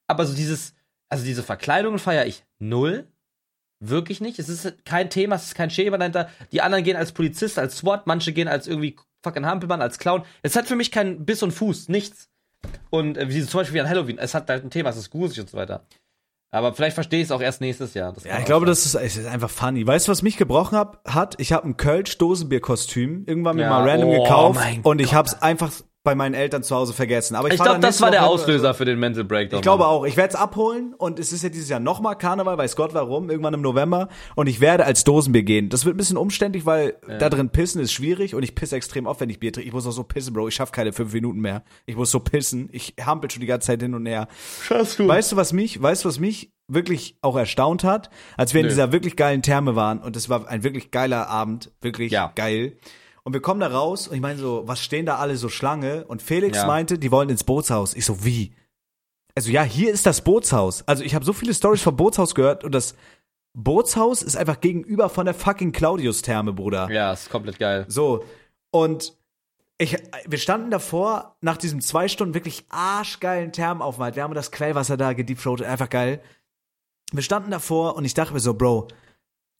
Aber 0.07 0.26
so 0.26 0.34
dieses, 0.36 0.74
also 1.09 1.24
diese 1.26 1.43
Verkleidungen 1.43 1.99
feiere 1.99 2.26
ich 2.26 2.43
null. 2.59 3.07
Wirklich 3.80 4.22
nicht. 4.22 4.39
Es 4.39 4.49
ist 4.49 4.86
kein 4.86 5.09
Thema, 5.09 5.36
es 5.36 5.45
ist 5.47 5.55
kein 5.55 5.70
Schema 5.70 5.97
dahinter. 5.97 6.30
Die 6.51 6.61
anderen 6.61 6.84
gehen 6.84 6.95
als 6.97 7.11
Polizist, 7.11 7.59
als 7.59 7.78
SWAT, 7.78 8.07
manche 8.07 8.32
gehen 8.34 8.47
als 8.47 8.68
irgendwie 8.68 8.95
fucking 9.26 9.45
Hampelmann, 9.45 9.82
als 9.82 9.99
Clown. 9.99 10.23
Es 10.43 10.55
hat 10.55 10.67
für 10.67 10.76
mich 10.78 10.91
keinen 10.91 11.26
Biss 11.26 11.43
und 11.43 11.51
Fuß, 11.51 11.89
nichts. 11.89 12.30
Und 12.89 13.17
äh, 13.17 13.30
wie 13.30 13.45
zum 13.45 13.59
Beispiel 13.59 13.76
wie 13.76 13.82
an 13.82 13.89
Halloween, 13.89 14.17
es 14.17 14.34
hat 14.34 14.49
halt 14.49 14.63
ein 14.63 14.69
Thema, 14.69 14.89
es 14.89 14.97
ist 14.97 15.09
gruselig 15.11 15.41
und 15.41 15.49
so 15.49 15.57
weiter. 15.57 15.86
Aber 16.51 16.73
vielleicht 16.73 16.93
verstehe 16.93 17.19
ich 17.19 17.26
es 17.26 17.32
auch 17.32 17.41
erst 17.41 17.59
nächstes 17.59 17.93
Jahr. 17.95 18.13
Das 18.13 18.23
Ja, 18.23 18.39
ich 18.39 18.45
glaube, 18.45 18.65
sein. 18.65 18.71
das 18.71 18.86
ist, 18.86 18.95
es 18.95 19.17
ist 19.17 19.26
einfach 19.26 19.49
funny. 19.49 19.86
Weißt 19.86 20.07
du, 20.07 20.11
was 20.11 20.21
mich 20.21 20.38
gebrochen 20.38 20.78
hab, 20.78 21.03
hat? 21.05 21.36
Ich 21.39 21.51
habe 21.51 21.67
ein 21.67 21.76
Kölsch-Dosenbier-Kostüm 21.76 23.23
irgendwann 23.26 23.57
mir 23.57 23.63
Ja, 23.63 23.69
mal 23.69 23.89
random 23.89 24.09
oh 24.09 24.23
gekauft 24.23 24.59
und 24.84 25.01
ich 25.01 25.07
Gott. 25.07 25.15
hab's 25.15 25.41
einfach 25.41 25.71
bei 26.06 26.16
meinen 26.16 26.34
Eltern 26.34 26.64
zu 26.64 26.74
Hause 26.74 26.93
vergessen. 26.93 27.36
Aber 27.36 27.49
ich, 27.49 27.56
Ich 27.56 27.62
glaube, 27.62 27.80
das 27.82 27.99
war 27.99 28.12
der 28.12 28.26
Auslöser 28.26 28.74
für 28.74 28.86
den 28.86 28.97
Mental 28.99 29.26
Breakdown. 29.26 29.58
Ich 29.60 29.62
glaube 29.64 29.86
auch. 29.88 30.06
Ich 30.06 30.16
werde 30.16 30.30
es 30.30 30.36
abholen 30.36 30.93
und 30.97 31.20
es 31.20 31.34
ist 31.34 31.43
ja 31.43 31.49
dieses 31.49 31.68
Jahr 31.68 31.82
nochmal 31.82 32.18
Karneval, 32.18 32.58
weiß 32.58 32.78
Gott 32.78 32.93
warum, 32.93 33.30
irgendwann 33.30 33.53
im 33.53 33.62
November. 33.62 34.08
Und 34.36 34.47
ich 34.47 34.62
werde 34.62 34.86
als 34.86 35.03
Dosenbier 35.03 35.43
gehen. 35.43 35.68
Das 35.68 35.84
wird 35.84 35.95
ein 35.95 35.97
bisschen 35.97 36.16
umständlich, 36.18 36.66
weil 36.66 36.95
da 37.20 37.30
drin 37.30 37.49
pissen 37.49 37.82
ist 37.82 37.91
schwierig 37.91 38.34
und 38.36 38.43
ich 38.43 38.56
pisse 38.56 38.78
extrem 38.78 39.06
oft, 39.08 39.20
wenn 39.20 39.30
ich 39.30 39.39
Bier 39.39 39.51
trinke. 39.51 39.68
Ich 39.68 39.74
muss 39.74 39.86
auch 39.86 39.91
so 39.91 40.03
pissen, 40.03 40.34
Bro. 40.34 40.47
Ich 40.47 40.56
schaff 40.56 40.72
keine 40.72 40.93
fünf 40.93 41.12
Minuten 41.12 41.41
mehr. 41.41 41.64
Ich 41.86 41.97
muss 41.97 42.12
so 42.12 42.22
pissen. 42.22 42.70
Ich 42.72 42.93
hampel 43.03 43.30
schon 43.30 43.41
die 43.41 43.47
ganze 43.47 43.68
Zeit 43.68 43.82
hin 43.82 43.93
und 43.95 44.06
her. 44.06 44.28
Schaffst 44.64 44.99
du. 44.99 45.08
Weißt 45.08 45.32
du, 45.32 45.36
was 45.36 45.51
mich, 45.51 45.82
weißt 45.82 46.06
du, 46.06 46.10
was 46.10 46.20
mich 46.20 46.51
wirklich 46.68 47.18
auch 47.22 47.36
erstaunt 47.36 47.84
hat, 47.84 48.10
als 48.38 48.53
wir 48.53 48.62
in 48.62 48.66
Nö. 48.68 48.70
dieser 48.72 48.91
wirklich 48.91 49.16
geilen 49.16 49.41
Therme 49.41 49.76
waren 49.76 49.99
und 49.99 50.16
es 50.16 50.30
war 50.30 50.47
ein 50.47 50.64
wirklich 50.64 50.91
geiler 50.91 51.28
Abend, 51.30 51.72
wirklich 51.82 52.12
Ja. 52.12 52.32
geil. 52.36 52.78
Und 53.26 53.34
wir 53.34 53.41
kommen 53.41 53.59
da 53.59 53.67
raus 53.67 54.07
und 54.07 54.15
ich 54.15 54.21
meine 54.21 54.38
so, 54.39 54.63
was 54.67 54.80
stehen 54.82 55.07
da 55.07 55.17
alle 55.17 55.36
so 55.36 55.49
Schlange? 55.49 56.05
Und 56.05 56.21
Felix 56.21 56.59
Ja. 56.59 56.67
meinte, 56.67 56.99
die 56.99 57.11
wollen 57.11 57.30
ins 57.30 57.43
Bootshaus. 57.43 57.95
Ich 57.95 58.05
so, 58.05 58.23
wie? 58.23 58.53
Also 59.34 59.49
ja, 59.49 59.63
hier 59.63 59.91
ist 59.91 60.05
das 60.05 60.21
Bootshaus. 60.21 60.88
Also 60.88 61.03
ich 61.03 61.15
habe 61.15 61.26
so 61.26 61.34
viele 61.34 61.53
Stories 61.53 61.82
vom 61.82 61.95
Bootshaus 61.95 62.36
gehört 62.36 62.63
und 62.63 62.71
das 62.73 62.95
Bootshaus 63.57 64.21
ist 64.21 64.38
einfach 64.38 64.61
gegenüber 64.61 65.09
von 65.09 65.26
der 65.26 65.34
fucking 65.34 65.71
Claudius-Therme, 65.71 66.53
Bruder. 66.53 66.89
Ja, 66.91 67.13
ist 67.13 67.30
komplett 67.32 67.57
geil. 67.57 67.86
So. 67.88 68.23
Und 68.69 69.17
ich, 69.80 69.97
wir 70.28 70.38
standen 70.38 70.69
davor, 70.69 71.36
nach 71.41 71.57
diesem 71.57 71.82
zwei 71.82 72.07
Stunden 72.07 72.34
wirklich 72.36 72.65
arschgeilen 72.69 73.51
Thermenaufenthalt. 73.51 74.15
Wir 74.15 74.23
haben 74.23 74.36
das 74.36 74.51
Quellwasser 74.51 74.97
da 74.97 75.13
gedeepthroatet, 75.13 75.65
einfach 75.65 75.89
geil. 75.89 76.21
Wir 77.11 77.23
standen 77.23 77.49
davor 77.51 77.95
und 77.95 78.05
ich 78.05 78.13
dachte 78.13 78.34
mir 78.34 78.39
so, 78.39 78.53
Bro, 78.53 78.88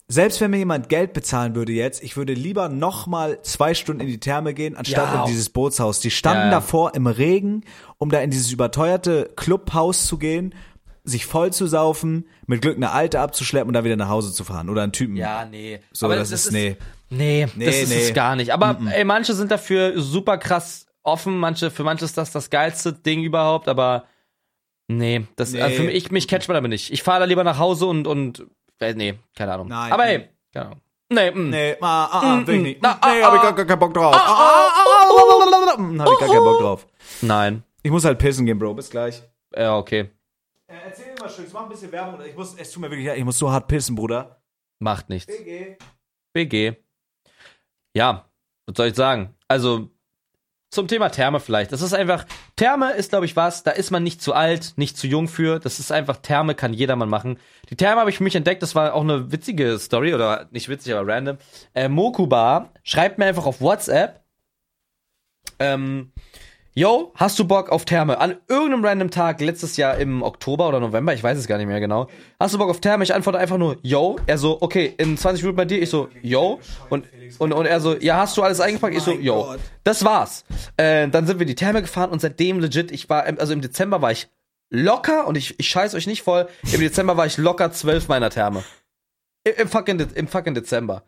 selbst 0.08 0.40
wenn 0.40 0.50
mir 0.52 0.58
jemand 0.58 0.88
Geld 0.88 1.12
bezahlen 1.12 1.54
würde 1.56 1.72
jetzt, 1.72 2.02
ich 2.02 2.16
würde 2.16 2.32
lieber 2.32 2.68
noch 2.68 3.06
mal 3.06 3.40
zwei 3.42 3.74
Stunden 3.74 4.00
in 4.02 4.06
die 4.06 4.20
Therme 4.20 4.54
gehen, 4.54 4.76
anstatt 4.76 5.12
Ja. 5.12 5.20
in 5.22 5.26
dieses 5.28 5.50
Bootshaus. 5.50 6.00
Die 6.00 6.10
standen 6.12 6.42
Ja, 6.42 6.44
ja. 6.46 6.50
davor 6.52 6.94
im 6.94 7.06
Regen, 7.08 7.64
um 7.98 8.10
da 8.10 8.20
in 8.20 8.30
dieses 8.30 8.52
überteuerte 8.52 9.30
Clubhaus 9.36 10.06
zu 10.06 10.16
gehen, 10.18 10.54
sich 11.02 11.26
voll 11.26 11.52
zu 11.52 11.66
saufen, 11.66 12.26
mit 12.46 12.62
Glück 12.62 12.76
eine 12.76 12.90
Alte 12.90 13.20
abzuschleppen 13.20 13.68
und 13.68 13.74
dann 13.74 13.84
wieder 13.84 13.96
nach 13.96 14.08
Hause 14.08 14.32
zu 14.32 14.42
fahren. 14.44 14.68
Oder 14.68 14.82
einen 14.82 14.92
Typen. 14.92 15.16
Ja, 15.16 15.44
nee. 15.44 15.80
So, 15.92 16.08
das 16.08 16.30
ist- 16.30 16.52
nee. 16.52 16.76
Nee, 17.10 17.46
Nee, 17.54 17.66
das 17.66 17.76
ist 17.76 17.88
nee. 17.90 18.00
es 18.02 18.14
gar 18.14 18.34
nicht. 18.34 18.52
Aber 18.52 18.78
ey, 18.92 19.04
manche 19.04 19.34
sind 19.34 19.50
dafür 19.52 20.00
super 20.00 20.38
krass 20.38 20.86
offen, 21.04 21.38
manche, 21.38 21.70
für 21.70 21.84
manche 21.84 22.04
ist 22.04 22.18
das 22.18 22.32
das 22.32 22.50
geilste 22.50 22.92
Ding 22.92 23.22
überhaupt, 23.22 23.68
aber 23.68 24.06
nee, 24.88 25.24
das, 25.36 25.52
Nee. 25.52 25.60
Also 25.62 25.76
für 25.76 25.82
mich, 25.84 26.10
mich 26.10 26.26
catcht 26.26 26.48
man 26.48 26.56
damit 26.56 26.70
nicht. 26.70 26.92
Ich 26.92 27.04
fahre 27.04 27.20
da 27.20 27.24
lieber 27.26 27.44
nach 27.44 27.58
Hause 27.58 27.86
und, 27.86 28.08
und, 28.08 28.44
nee, 28.80 29.18
keine 29.34 29.54
Ahnung. 29.54 29.68
Nein. 29.68 29.92
Aber 29.92 30.06
ey, 30.06 30.28
keine 30.52 30.66
Ahnung. 30.66 30.80
Nee, 31.08 31.30
mm. 31.30 31.50
Nee, 31.50 31.76
ah, 31.80 32.04
ah, 32.04 32.20
ah, 32.20 32.46
will 32.46 32.56
ich 32.56 32.62
nicht. 32.62 32.82
Na, 32.82 32.98
ah, 33.00 33.12
nee, 33.12 33.22
hab 33.22 33.34
ich 33.34 33.40
ah. 33.40 33.42
gar, 33.42 33.52
gar 33.54 33.64
keinen 33.64 33.78
Bock 33.78 33.94
drauf. 33.94 34.14
Ah, 34.14 34.18
ah, 34.18 34.26
ah, 34.26 34.74
ah, 34.74 35.76
ah, 35.76 35.98
hab 36.00 36.12
ich 36.12 36.18
gar 36.18 36.28
keinen 36.28 36.44
Bock 36.44 36.60
drauf. 36.60 36.86
Nein. 37.22 37.62
Ich 37.82 37.90
muss 37.92 38.04
halt 38.04 38.18
pissen 38.18 38.44
gehen, 38.44 38.58
Bro. 38.58 38.74
Bis 38.74 38.90
gleich. 38.90 39.22
Ja, 39.56 39.76
okay. 39.76 40.10
erzähl 40.66 41.12
mir 41.12 41.20
mal 41.20 41.30
schön, 41.30 41.46
mach 41.52 41.62
ein 41.62 41.68
bisschen 41.68 41.92
Werbung. 41.92 42.20
Ich 42.26 42.34
muss, 42.36 42.54
es 42.54 42.70
tut 42.72 42.80
mir 42.80 42.90
wirklich, 42.90 43.06
leid, 43.06 43.18
ich 43.18 43.24
muss 43.24 43.38
so 43.38 43.50
hart 43.50 43.68
pissen, 43.68 43.94
Bruder. 43.94 44.42
Macht 44.80 45.08
nichts. 45.08 45.32
BG. 46.32 46.76
Ja, 47.94 48.28
was 48.66 48.76
soll 48.76 48.88
ich 48.88 48.96
sagen? 48.96 49.34
Also, 49.48 49.90
zum 50.70 50.88
Thema 50.88 51.08
Therme 51.08 51.38
vielleicht. 51.38 51.70
Das 51.70 51.82
ist 51.82 51.94
einfach, 51.94 52.26
Therme 52.56 52.92
ist, 52.92 53.10
glaube 53.10 53.26
ich, 53.26 53.36
was, 53.36 53.62
da 53.62 53.70
ist 53.70 53.90
man 53.90 54.02
nicht 54.02 54.22
zu 54.22 54.32
alt, 54.32 54.72
nicht 54.76 54.96
zu 54.96 55.06
jung 55.06 55.28
für. 55.28 55.60
Das 55.60 55.78
ist 55.78 55.92
einfach, 55.92 56.16
Therme 56.16 56.54
kann 56.54 56.72
jedermann 56.72 57.10
machen. 57.10 57.38
Die 57.68 57.76
Therme 57.76 58.00
habe 58.00 58.10
ich 58.10 58.16
für 58.16 58.24
mich 58.24 58.34
entdeckt, 58.34 58.62
das 58.62 58.74
war 58.74 58.94
auch 58.94 59.02
eine 59.02 59.30
witzige 59.30 59.78
Story, 59.78 60.14
oder 60.14 60.48
nicht 60.50 60.70
witzig, 60.70 60.94
aber 60.94 61.12
random. 61.12 61.36
Äh, 61.74 61.88
Mokuba 61.90 62.70
schreibt 62.82 63.18
mir 63.18 63.26
einfach 63.26 63.44
auf 63.44 63.60
WhatsApp, 63.60 64.24
ähm, 65.58 66.12
Yo, 66.78 67.10
hast 67.14 67.38
du 67.38 67.46
Bock 67.46 67.70
auf 67.70 67.86
Therme? 67.86 68.20
An 68.20 68.36
irgendeinem 68.48 68.84
random 68.84 69.10
Tag 69.10 69.40
letztes 69.40 69.78
Jahr 69.78 69.96
im 69.96 70.22
Oktober 70.22 70.68
oder 70.68 70.78
November, 70.78 71.14
ich 71.14 71.22
weiß 71.22 71.38
es 71.38 71.46
gar 71.46 71.56
nicht 71.56 71.68
mehr 71.68 71.80
genau. 71.80 72.06
Hast 72.38 72.52
du 72.52 72.58
Bock 72.58 72.68
auf 72.68 72.82
Therme? 72.82 73.02
Ich 73.02 73.14
antworte 73.14 73.38
einfach 73.38 73.56
nur 73.56 73.78
Yo. 73.80 74.16
Er 74.26 74.36
so, 74.36 74.60
okay, 74.60 74.92
in 74.98 75.16
20 75.16 75.42
Minuten 75.42 75.56
bei 75.56 75.64
dir. 75.64 75.80
Ich 75.80 75.88
so, 75.88 76.10
Yo. 76.20 76.60
Und, 76.90 77.06
und, 77.38 77.54
und 77.54 77.64
er 77.64 77.80
so, 77.80 77.96
ja, 77.96 78.18
hast 78.18 78.36
du 78.36 78.42
alles 78.42 78.60
eingepackt? 78.60 78.94
Ich 78.94 79.02
so, 79.02 79.12
Mein 79.12 79.22
Yo. 79.22 79.54
Das 79.84 80.04
war's. 80.04 80.44
Äh, 80.76 81.08
dann 81.08 81.26
sind 81.26 81.38
wir 81.38 81.44
in 81.44 81.48
die 81.48 81.54
Therme 81.54 81.80
gefahren 81.80 82.10
und 82.10 82.20
seitdem 82.20 82.60
legit, 82.60 82.92
ich 82.92 83.08
war, 83.08 83.24
also 83.24 83.54
im 83.54 83.62
Dezember 83.62 84.02
war 84.02 84.12
ich 84.12 84.28
locker 84.68 85.26
und 85.26 85.38
ich, 85.38 85.58
ich 85.58 85.70
scheiß 85.70 85.94
euch 85.94 86.06
nicht 86.06 86.24
voll. 86.24 86.46
Im 86.74 86.80
Dezember 86.80 87.16
war 87.16 87.24
ich 87.24 87.38
locker 87.38 87.72
zwölf 87.72 88.08
meiner 88.08 88.28
Therme. 88.28 88.62
Im, 89.44 89.54
im, 89.60 89.68
fucking, 89.68 89.98
Im 90.14 90.28
fucking 90.28 90.52
Dezember. 90.52 91.04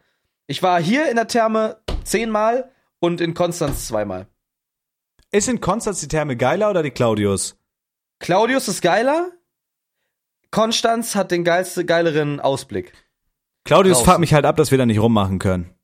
Ich 0.47 0.63
war 0.63 0.81
hier 0.81 1.11
in 1.11 1.17
der 1.17 1.29
Therme 1.29 1.77
zehnmal 2.05 2.71
und 3.01 3.21
in 3.21 3.35
Konstanz 3.35 3.87
zweimal. 3.87 4.29
Ist 5.31 5.49
in 5.49 5.61
Konstanz 5.61 6.01
die 6.01 6.09
Therme 6.09 6.37
geiler 6.37 6.71
oder 6.71 6.83
die 6.83 6.91
Claudius? 6.91 7.57
Claudius 8.19 8.69
ist 8.69 8.81
geiler. 8.81 9.31
Konstanz 10.51 11.15
hat 11.15 11.31
den 11.31 11.45
geilste, 11.45 11.85
geileren 11.85 12.41
Ausblick. 12.41 12.93
Claudius 13.65 14.01
fuckt 14.01 14.21
mich 14.21 14.33
halt 14.33 14.47
ab, 14.47 14.57
dass 14.57 14.71
wir 14.71 14.79
da 14.79 14.87
nicht 14.87 15.01
rummachen 15.01 15.39
können. 15.39 15.75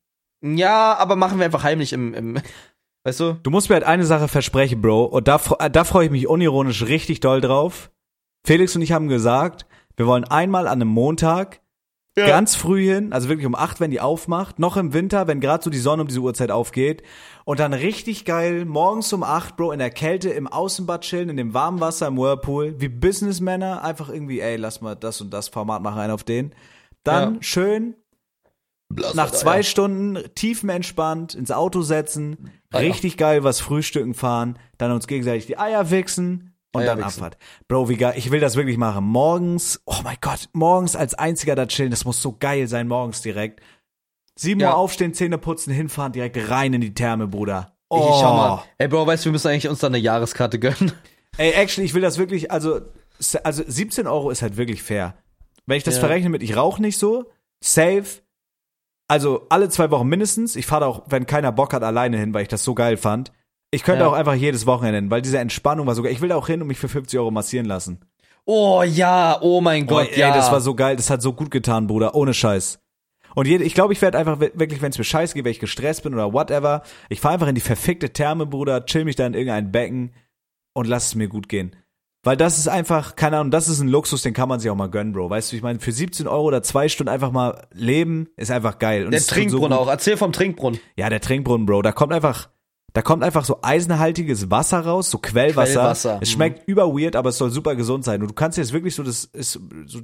Ja, 0.41 0.97
aber 0.97 1.15
machen 1.15 1.37
wir 1.37 1.45
einfach 1.45 1.63
heimlich 1.63 1.93
im, 1.93 2.15
im 2.15 2.39
weißt 3.03 3.19
du? 3.19 3.33
Du 3.43 3.51
musst 3.51 3.69
mir 3.69 3.75
halt 3.75 3.85
eine 3.85 4.05
Sache 4.05 4.27
versprechen, 4.27 4.81
Bro. 4.81 5.05
Und 5.05 5.27
da, 5.27 5.39
da 5.69 5.83
freue 5.83 6.05
ich 6.05 6.11
mich 6.11 6.27
unironisch 6.27 6.83
richtig 6.83 7.19
doll 7.19 7.41
drauf. 7.41 7.91
Felix 8.43 8.75
und 8.75 8.81
ich 8.81 8.91
haben 8.91 9.07
gesagt, 9.07 9.67
wir 9.95 10.07
wollen 10.07 10.23
einmal 10.23 10.67
an 10.67 10.81
einem 10.81 10.89
Montag 10.89 11.61
ganz 12.15 12.55
früh 12.55 12.85
hin, 12.85 13.11
also 13.11 13.27
wirklich 13.27 13.45
um 13.45 13.55
acht, 13.55 13.79
wenn 13.79 13.91
die 13.91 13.99
aufmacht, 13.99 14.57
noch 14.57 14.77
im 14.77 14.93
Winter, 14.93 15.27
wenn 15.27 15.41
gerade 15.41 15.63
so 15.63 15.69
die 15.69 15.77
Sonne 15.77 16.03
um 16.03 16.07
diese 16.07 16.21
Uhrzeit 16.21 16.49
aufgeht 16.49 17.03
und 17.43 17.59
dann 17.59 17.73
richtig 17.73 18.23
geil 18.23 18.63
morgens 18.65 19.11
um 19.11 19.23
acht, 19.23 19.57
Bro, 19.57 19.73
in 19.73 19.79
der 19.79 19.89
Kälte 19.89 20.29
im 20.29 20.47
Außenbad 20.47 21.01
chillen, 21.01 21.29
in 21.29 21.37
dem 21.37 21.53
warmen 21.53 21.81
Wasser 21.81 22.07
im 22.07 22.17
Whirlpool, 22.17 22.75
wie 22.79 22.87
Businessmänner, 22.87 23.83
einfach 23.83 24.09
irgendwie, 24.09 24.39
ey, 24.39 24.55
lass 24.55 24.79
mal 24.81 24.95
das 24.95 25.19
und 25.19 25.33
das 25.33 25.49
Format 25.49 25.81
machen, 25.81 25.99
einen 25.99 26.13
auf 26.13 26.23
den. 26.23 26.55
Dann 27.03 27.35
Ja. 27.35 27.41
schön 27.41 27.95
nach 29.13 29.31
zwei 29.31 29.61
Stunden 29.63 30.19
tiefenentspannt 30.35 31.35
ins 31.35 31.51
Auto 31.51 31.81
setzen, 31.81 32.51
Eier. 32.71 32.81
richtig 32.81 33.17
geil 33.17 33.43
was 33.43 33.59
frühstücken 33.59 34.13
fahren, 34.13 34.57
dann 34.77 34.91
uns 34.91 35.07
gegenseitig 35.07 35.47
die 35.47 35.57
Eier 35.57 35.91
wichsen 35.91 36.54
und 36.75 36.81
Eier 36.81 36.95
dann 36.95 36.99
wichsen. 36.99 37.23
Abfahrt. 37.23 37.37
Bro, 37.67 37.89
wie 37.89 37.97
geil, 37.97 38.13
ich 38.17 38.31
will 38.31 38.39
das 38.39 38.55
wirklich 38.55 38.77
machen. 38.77 39.03
Morgens, 39.05 39.81
oh 39.85 39.95
mein 40.03 40.17
Gott, 40.21 40.49
morgens 40.53 40.95
als 40.95 41.13
einziger 41.15 41.55
da 41.55 41.65
chillen, 41.65 41.91
das 41.91 42.05
muss 42.05 42.21
so 42.21 42.35
geil 42.39 42.67
sein, 42.67 42.87
morgens 42.87 43.21
direkt. 43.21 43.61
7 44.37 44.59
Ja. 44.59 44.71
Uhr 44.71 44.77
aufstehen, 44.77 45.13
Zähne 45.13 45.37
putzen, 45.37 45.71
hinfahren, 45.73 46.11
direkt 46.11 46.49
rein 46.49 46.73
in 46.73 46.81
die 46.81 46.93
Therme, 46.93 47.27
Bruder. 47.27 47.71
Ich, 47.91 47.97
Oh. 47.97 48.17
schau 48.19 48.35
mal. 48.35 48.63
Ey, 48.77 48.87
Bro, 48.87 49.07
weißt 49.07 49.23
du, 49.23 49.27
wir 49.29 49.31
müssen 49.31 49.47
eigentlich 49.47 49.69
uns 49.69 49.79
da 49.79 49.87
eine 49.87 49.97
Jahreskarte 49.97 50.59
gönnen. 50.59 50.91
Ey, 51.37 51.51
actually, 51.51 51.85
ich 51.85 51.93
will 51.93 52.01
das 52.01 52.17
wirklich, 52.17 52.51
also, 52.51 52.81
also 53.43 53.63
17 53.65 54.07
Euro 54.07 54.29
ist 54.29 54.41
halt 54.41 54.57
wirklich 54.57 54.81
fair. 54.83 55.15
Wenn 55.65 55.77
ich 55.77 55.83
das 55.83 55.95
Ja. 55.95 56.01
verrechne 56.01 56.29
mit, 56.29 56.43
ich 56.43 56.55
rauche 56.57 56.81
nicht 56.81 56.97
so, 56.97 57.31
safe, 57.63 58.21
also 59.07 59.45
alle 59.49 59.69
zwei 59.69 59.91
Wochen 59.91 60.07
mindestens. 60.07 60.55
Ich 60.55 60.65
fahre 60.65 60.81
da 60.81 60.87
auch, 60.87 61.03
wenn 61.07 61.25
keiner 61.27 61.51
Bock 61.51 61.73
hat, 61.73 61.83
alleine 61.83 62.17
hin, 62.17 62.33
weil 62.33 62.41
ich 62.43 62.47
das 62.47 62.63
so 62.63 62.73
geil 62.73 62.97
fand. 62.97 63.31
Ich 63.75 63.83
könnte 63.83 64.01
Ja. 64.03 64.07
auch 64.09 64.13
einfach 64.13 64.33
jedes 64.33 64.65
Wochenende 64.65 64.97
hin, 64.99 65.11
weil 65.11 65.21
diese 65.21 65.37
Entspannung 65.37 65.85
war 65.87 65.95
sogar, 65.95 66.11
ich 66.11 66.21
will 66.21 66.29
da 66.29 66.35
auch 66.35 66.47
hin 66.47 66.61
und 66.61 66.67
mich 66.67 66.79
für 66.79 66.87
50 66.89 67.19
Euro 67.19 67.31
massieren 67.31 67.65
lassen. 67.65 67.99
Oh 68.45 68.83
ja, 68.83 69.37
oh 69.41 69.59
mein 69.61 69.85
Boah, 69.85 70.01
Gott, 70.03 70.11
ey, 70.13 70.19
ja. 70.19 70.33
das 70.35 70.51
war 70.51 70.61
so 70.61 70.75
geil, 70.75 70.95
das 70.95 71.09
hat 71.09 71.21
so 71.21 71.33
gut 71.33 71.51
getan, 71.51 71.87
Bruder, 71.87 72.15
ohne 72.15 72.33
Scheiß. 72.33 72.79
Und 73.33 73.47
jede, 73.47 73.63
ich 73.63 73.73
glaube, 73.73 73.91
ich 73.93 74.01
werde 74.01 74.17
einfach 74.17 74.39
wi- 74.39 74.51
wirklich, 74.53 74.81
wenn 74.81 74.91
es 74.91 74.97
mir 74.97 75.03
scheiße 75.03 75.33
geht, 75.33 75.43
wenn 75.45 75.51
ich 75.51 75.59
gestresst 75.59 76.03
bin 76.03 76.13
oder 76.13 76.31
whatever, 76.31 76.83
ich 77.09 77.19
fahre 77.19 77.33
einfach 77.33 77.47
in 77.47 77.55
die 77.55 77.61
verfickte 77.61 78.11
Therme, 78.11 78.45
Bruder, 78.45 78.85
chill 78.85 79.03
mich 79.03 79.15
da 79.17 79.25
in 79.25 79.33
irgendein 79.33 79.71
Becken 79.71 80.13
und 80.73 80.87
lass 80.87 81.07
es 81.07 81.15
mir 81.15 81.27
gut 81.27 81.49
gehen. 81.49 81.75
Weil 82.23 82.37
das 82.37 82.57
ist 82.57 82.67
einfach, 82.67 83.15
keine 83.15 83.37
Ahnung, 83.37 83.51
das 83.51 83.67
ist 83.67 83.81
ein 83.81 83.87
Luxus, 83.87 84.21
den 84.23 84.33
kann 84.33 84.49
man 84.49 84.59
sich 84.59 84.69
auch 84.71 84.75
mal 84.75 84.89
gönnen, 84.89 85.11
Bro. 85.13 85.29
Weißt 85.29 85.51
du, 85.51 85.55
ich 85.57 85.61
meine, 85.61 85.79
für 85.79 85.91
17 85.91 86.27
Euro 86.27 86.43
oder 86.45 86.63
zwei 86.63 86.87
Stunden 86.87 87.09
einfach 87.09 87.31
mal 87.31 87.67
leben, 87.71 88.29
ist 88.37 88.49
einfach 88.51 88.79
geil. 88.79 89.05
Und 89.05 89.11
der 89.11 89.19
so 89.21 89.33
Trinkbrunnen 89.35 89.77
gut. 89.77 89.87
auch. 89.87 89.91
Erzähl 89.91 90.17
vom 90.17 90.31
Trinkbrunnen. 90.31 90.79
Ja, 90.95 91.09
der 91.09 91.19
Trinkbrunnen, 91.21 91.65
Bro. 91.67 91.81
Da 91.83 91.91
kommt 91.91 92.13
einfach, 92.13 92.49
da 92.95 93.01
kommt 93.01 93.23
einfach 93.23 93.43
so 93.43 93.59
eisenhaltiges 93.61 94.49
Wasser 94.49 94.79
raus, 94.79 95.11
so 95.11 95.17
Quellwasser. 95.17 95.73
Quellwasser, 95.81 96.19
Es 96.21 96.29
mhm. 96.29 96.33
schmeckt 96.33 96.65
über 96.65 96.87
weird, 96.87 97.17
aber 97.17 97.27
es 97.27 97.37
soll 97.37 97.51
super 97.51 97.75
gesund 97.75 98.05
sein. 98.05 98.21
Und 98.21 98.29
du 98.29 98.33
kannst 98.33 98.57
jetzt 98.57 98.71
wirklich 98.71 98.95
so, 98.95 99.03
das 99.03 99.25
ist 99.25 99.59
so, 99.85 99.99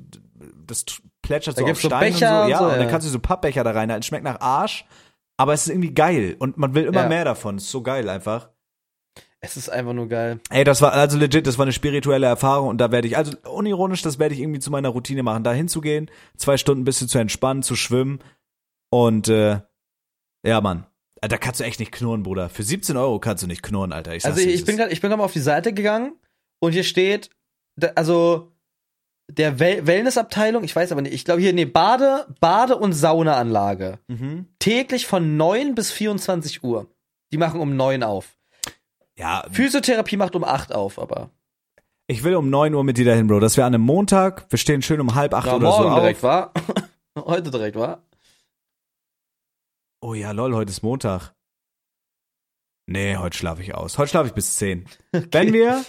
das 0.67 0.83
plätschert 1.21 1.57
Da 1.57 1.61
so 1.61 1.67
auf 1.69 1.81
so 1.81 1.87
Stein 1.87 2.11
Becher 2.11 2.41
und 2.41 2.47
so. 2.47 2.51
Ja, 2.51 2.57
und 2.57 2.63
so, 2.63 2.65
und 2.65 2.71
dann 2.71 2.81
ja. 2.81 2.89
kannst 2.89 3.07
du 3.07 3.11
so 3.11 3.19
Pappbecher 3.19 3.63
da 3.63 3.71
reinhalten. 3.71 4.01
Es 4.01 4.07
schmeckt 4.07 4.25
nach 4.25 4.41
Arsch, 4.41 4.85
aber 5.37 5.53
es 5.53 5.61
ist 5.61 5.69
irgendwie 5.69 5.93
geil. 5.93 6.35
Und 6.37 6.57
man 6.57 6.73
will 6.73 6.83
immer 6.83 7.03
Ja. 7.03 7.07
mehr 7.07 7.23
davon. 7.23 7.55
Es 7.55 7.63
ist 7.63 7.71
so 7.71 7.81
geil 7.81 8.09
einfach. 8.09 8.49
Es 9.39 9.55
ist 9.55 9.69
einfach 9.69 9.93
nur 9.93 10.09
geil. 10.09 10.41
Ey, 10.49 10.65
das 10.65 10.81
war 10.81 10.91
also 10.91 11.17
legit, 11.17 11.47
das 11.47 11.57
war 11.57 11.63
eine 11.63 11.71
spirituelle 11.71 12.27
Erfahrung 12.27 12.67
und 12.67 12.77
da 12.77 12.91
werde 12.91 13.07
ich, 13.07 13.15
also 13.15 13.31
unironisch, 13.49 14.01
das 14.01 14.19
werde 14.19 14.35
ich 14.35 14.41
irgendwie 14.41 14.59
zu 14.59 14.69
meiner 14.69 14.89
Routine 14.89 15.23
machen, 15.23 15.45
da 15.45 15.53
hinzugehen, 15.53 16.11
zwei 16.35 16.57
Stunden 16.57 16.81
ein 16.81 16.85
bisschen 16.85 17.07
zu 17.07 17.19
entspannen, 17.19 17.63
zu 17.63 17.77
schwimmen 17.77 18.19
und 18.89 19.29
äh, 19.29 19.61
ja, 20.45 20.59
Mann. 20.59 20.85
Da 21.21 21.37
kannst 21.37 21.59
du 21.59 21.63
echt 21.63 21.79
nicht 21.79 21.91
knurren, 21.91 22.23
Bruder. 22.23 22.49
Für 22.49 22.63
17 22.63 22.97
Euro 22.97 23.19
kannst 23.19 23.43
du 23.43 23.47
nicht 23.47 23.61
knurren, 23.61 23.93
Alter. 23.93 24.15
Ich 24.15 24.25
Also 24.25 24.41
ich 24.41 24.55
es 24.55 24.65
bin 24.65 24.75
gerade, 24.77 24.91
ich 24.91 25.01
bin 25.01 25.09
gerade 25.09 25.19
mal 25.19 25.25
auf 25.25 25.33
die 25.33 25.39
Seite 25.39 25.71
gegangen 25.73 26.13
und 26.59 26.71
hier 26.71 26.83
steht, 26.83 27.29
also 27.95 28.51
der 29.29 29.59
Wel 29.59 29.85
Wellnessabteilung, 29.87 30.63
ich 30.63 30.75
weiß 30.75 30.91
aber 30.91 31.01
nicht, 31.03 31.13
ich 31.13 31.23
glaube 31.23 31.39
hier, 31.41 31.53
nee, 31.53 31.65
Bade, 31.65 32.25
Bade- 32.39 32.75
und 32.77 32.93
Saunaanlage. 32.93 33.99
mhm. 34.07 34.47
Täglich 34.59 35.05
von 35.05 35.37
9 35.37 35.75
bis 35.75 35.91
24 35.91 36.63
Uhr. 36.63 36.87
Die 37.31 37.37
machen 37.37 37.61
um 37.61 37.75
9 37.75 38.03
auf. 38.03 38.35
Ja, 39.17 39.45
Physiotherapie 39.51 40.17
macht 40.17 40.35
um 40.35 40.43
8 40.43 40.73
auf, 40.73 40.97
aber. 40.99 41.29
ich 42.07 42.23
will 42.23 42.35
um 42.35 42.49
9 42.49 42.73
Uhr 42.73 42.83
mit 42.83 42.97
dir 42.97 43.05
dahin, 43.05 43.27
Bro. 43.27 43.39
Das 43.39 43.55
wäre 43.57 43.67
an 43.67 43.75
einem 43.75 43.83
Montag. 43.83 44.47
Wir 44.49 44.57
stehen 44.57 44.81
schön 44.81 44.99
um 44.99 45.13
halb 45.15 45.33
acht 45.35 45.45
Ja, 45.45 45.55
oder 45.55 45.69
morgen 45.69 45.89
so 45.93 45.95
direkt, 45.99 46.17
auf. 46.17 46.23
war? 46.23 46.51
Heute 47.25 47.51
direkt, 47.51 47.75
war? 47.77 48.01
Oh 50.01 50.13
ja, 50.13 50.31
lol, 50.31 50.55
heute 50.55 50.71
ist 50.71 50.81
Montag. 50.83 51.33
Nee, 52.87 53.17
heute 53.17 53.37
schlafe 53.37 53.61
ich 53.61 53.75
aus. 53.75 53.97
Heute 53.97 54.09
schlafe 54.09 54.27
ich 54.27 54.33
bis 54.33 54.55
10. 54.55 54.85
Wenn 55.31 55.53
wir, 55.53 55.83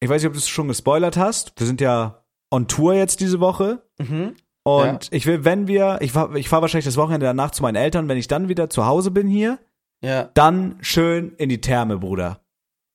ich 0.00 0.08
weiß 0.08 0.22
nicht, 0.22 0.28
ob 0.28 0.34
du 0.34 0.38
es 0.38 0.48
schon 0.48 0.68
gespoilert 0.68 1.16
hast, 1.16 1.52
wir 1.58 1.66
sind 1.66 1.80
ja 1.80 2.24
on 2.50 2.68
Tour 2.68 2.94
jetzt 2.94 3.20
diese 3.20 3.40
Woche. 3.40 3.82
Mhm. 3.98 4.36
Und 4.66 5.08
ich 5.12 5.26
will, 5.26 5.44
wenn 5.44 5.66
wir, 5.66 5.98
ich 6.00 6.12
fahr, 6.12 6.34
ich 6.36 6.48
fahr 6.48 6.62
wahrscheinlich 6.62 6.86
das 6.86 6.96
Wochenende 6.96 7.26
danach 7.26 7.50
zu 7.50 7.60
meinen 7.60 7.76
Eltern, 7.76 8.08
wenn 8.08 8.16
ich 8.16 8.28
dann 8.28 8.48
wieder 8.48 8.70
zu 8.70 8.86
Hause 8.86 9.10
bin 9.10 9.28
hier, 9.28 9.58
Ja. 10.02 10.30
dann 10.32 10.78
schön 10.80 11.34
in 11.36 11.50
die 11.50 11.60
Therme, 11.60 11.98
Bruder. 11.98 12.40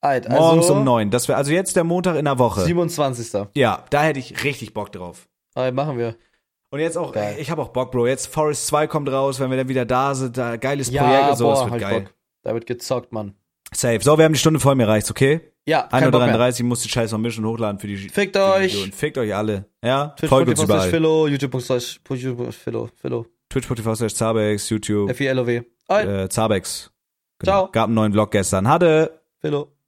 Alt, 0.02 0.28
Morgens 0.30 0.64
also 0.64 0.76
um 0.80 0.84
neun. 0.84 1.12
Das 1.12 1.28
wäre 1.28 1.38
also 1.38 1.52
jetzt 1.52 1.76
der 1.76 1.84
Montag 1.84 2.16
in 2.16 2.26
der 2.26 2.40
Woche. 2.40 2.62
27. 2.62 3.50
Ja, 3.54 3.86
da 3.92 4.02
hätte 4.02 4.18
ich 4.18 4.44
richtig 4.44 4.74
Bock 4.74 4.92
drauf. 4.92 5.30
Aber 5.54 5.72
machen 5.72 6.00
wir. 6.00 6.16
Und 6.72 6.80
jetzt 6.80 6.98
auch, 6.98 7.12
Geil. 7.12 7.38
ich 7.40 7.50
habe 7.50 7.62
auch 7.62 7.70
Bock, 7.70 7.92
Bro. 7.92 8.08
Jetzt 8.08 8.28
Forest 8.28 8.68
2 8.68 8.88
kommt 8.88 9.12
raus, 9.12 9.40
wenn 9.40 9.50
wir 9.50 9.58
dann 9.58 9.70
wieder 9.70 9.86
da 9.86 10.14
sind. 10.14 10.38
Da, 10.38 10.56
geiles 10.58 10.90
Ja, 10.92 11.04
Projekt 11.04 11.30
und 11.32 11.38
so, 11.38 11.46
boah, 11.46 11.66
wird 11.66 11.76
ich 11.76 11.82
geil. 11.82 12.02
Bock. 12.02 12.14
Da 12.44 12.54
wird 12.54 12.66
gezockt, 12.68 13.12
Mann. 13.12 13.34
Safe. 13.74 14.00
So, 14.02 14.18
wir 14.18 14.26
haben 14.26 14.34
die 14.34 14.40
Stunde 14.40 14.60
voll, 14.60 14.76
mir 14.76 14.88
reicht's, 14.88 15.10
okay? 15.12 15.42
Ja, 15.66 15.84
kein 15.84 16.10
Bock 16.12 16.22
mehr. 16.22 16.36
1.33 16.36 16.62
Uhr, 16.62 16.68
muss 16.68 16.82
die 16.82 16.90
Scheiße 16.90 17.14
noch 17.14 17.20
mischen 17.20 17.44
und 17.46 17.52
hochladen 17.52 17.80
für 17.80 17.88
die 17.88 17.98
Fickt 17.98 18.36
für 18.36 18.60
die 18.60 18.66
euch. 18.66 18.92
Fickt 18.94 19.18
euch 19.18 19.36
alle. 19.36 19.66
Ja? 19.84 20.10
Twitch, 20.18 20.30
Folgt 20.30 20.50
uns 20.50 20.64
überall. 20.64 20.90
Philo, 20.90 21.28
YouTube, 21.28 21.62
slash 21.62 22.00
Philo, 22.04 22.90
Philo, 22.96 23.26
Twitch.tv 23.50 23.96
slash 23.96 24.14
Zabex, 24.16 24.70
YouTube, 24.70 25.10
F-I-L-O-W. 25.10 25.62
Äh, 25.90 26.30
Zabex. 26.30 26.92
Ciao. 27.44 27.70
Gab 27.72 27.86
einen 27.86 27.96
neuen 27.96 28.14
Vlog 28.14 28.32
gestern. 28.32 28.68
Hatte! 28.68 29.22
Philo. 29.40 29.79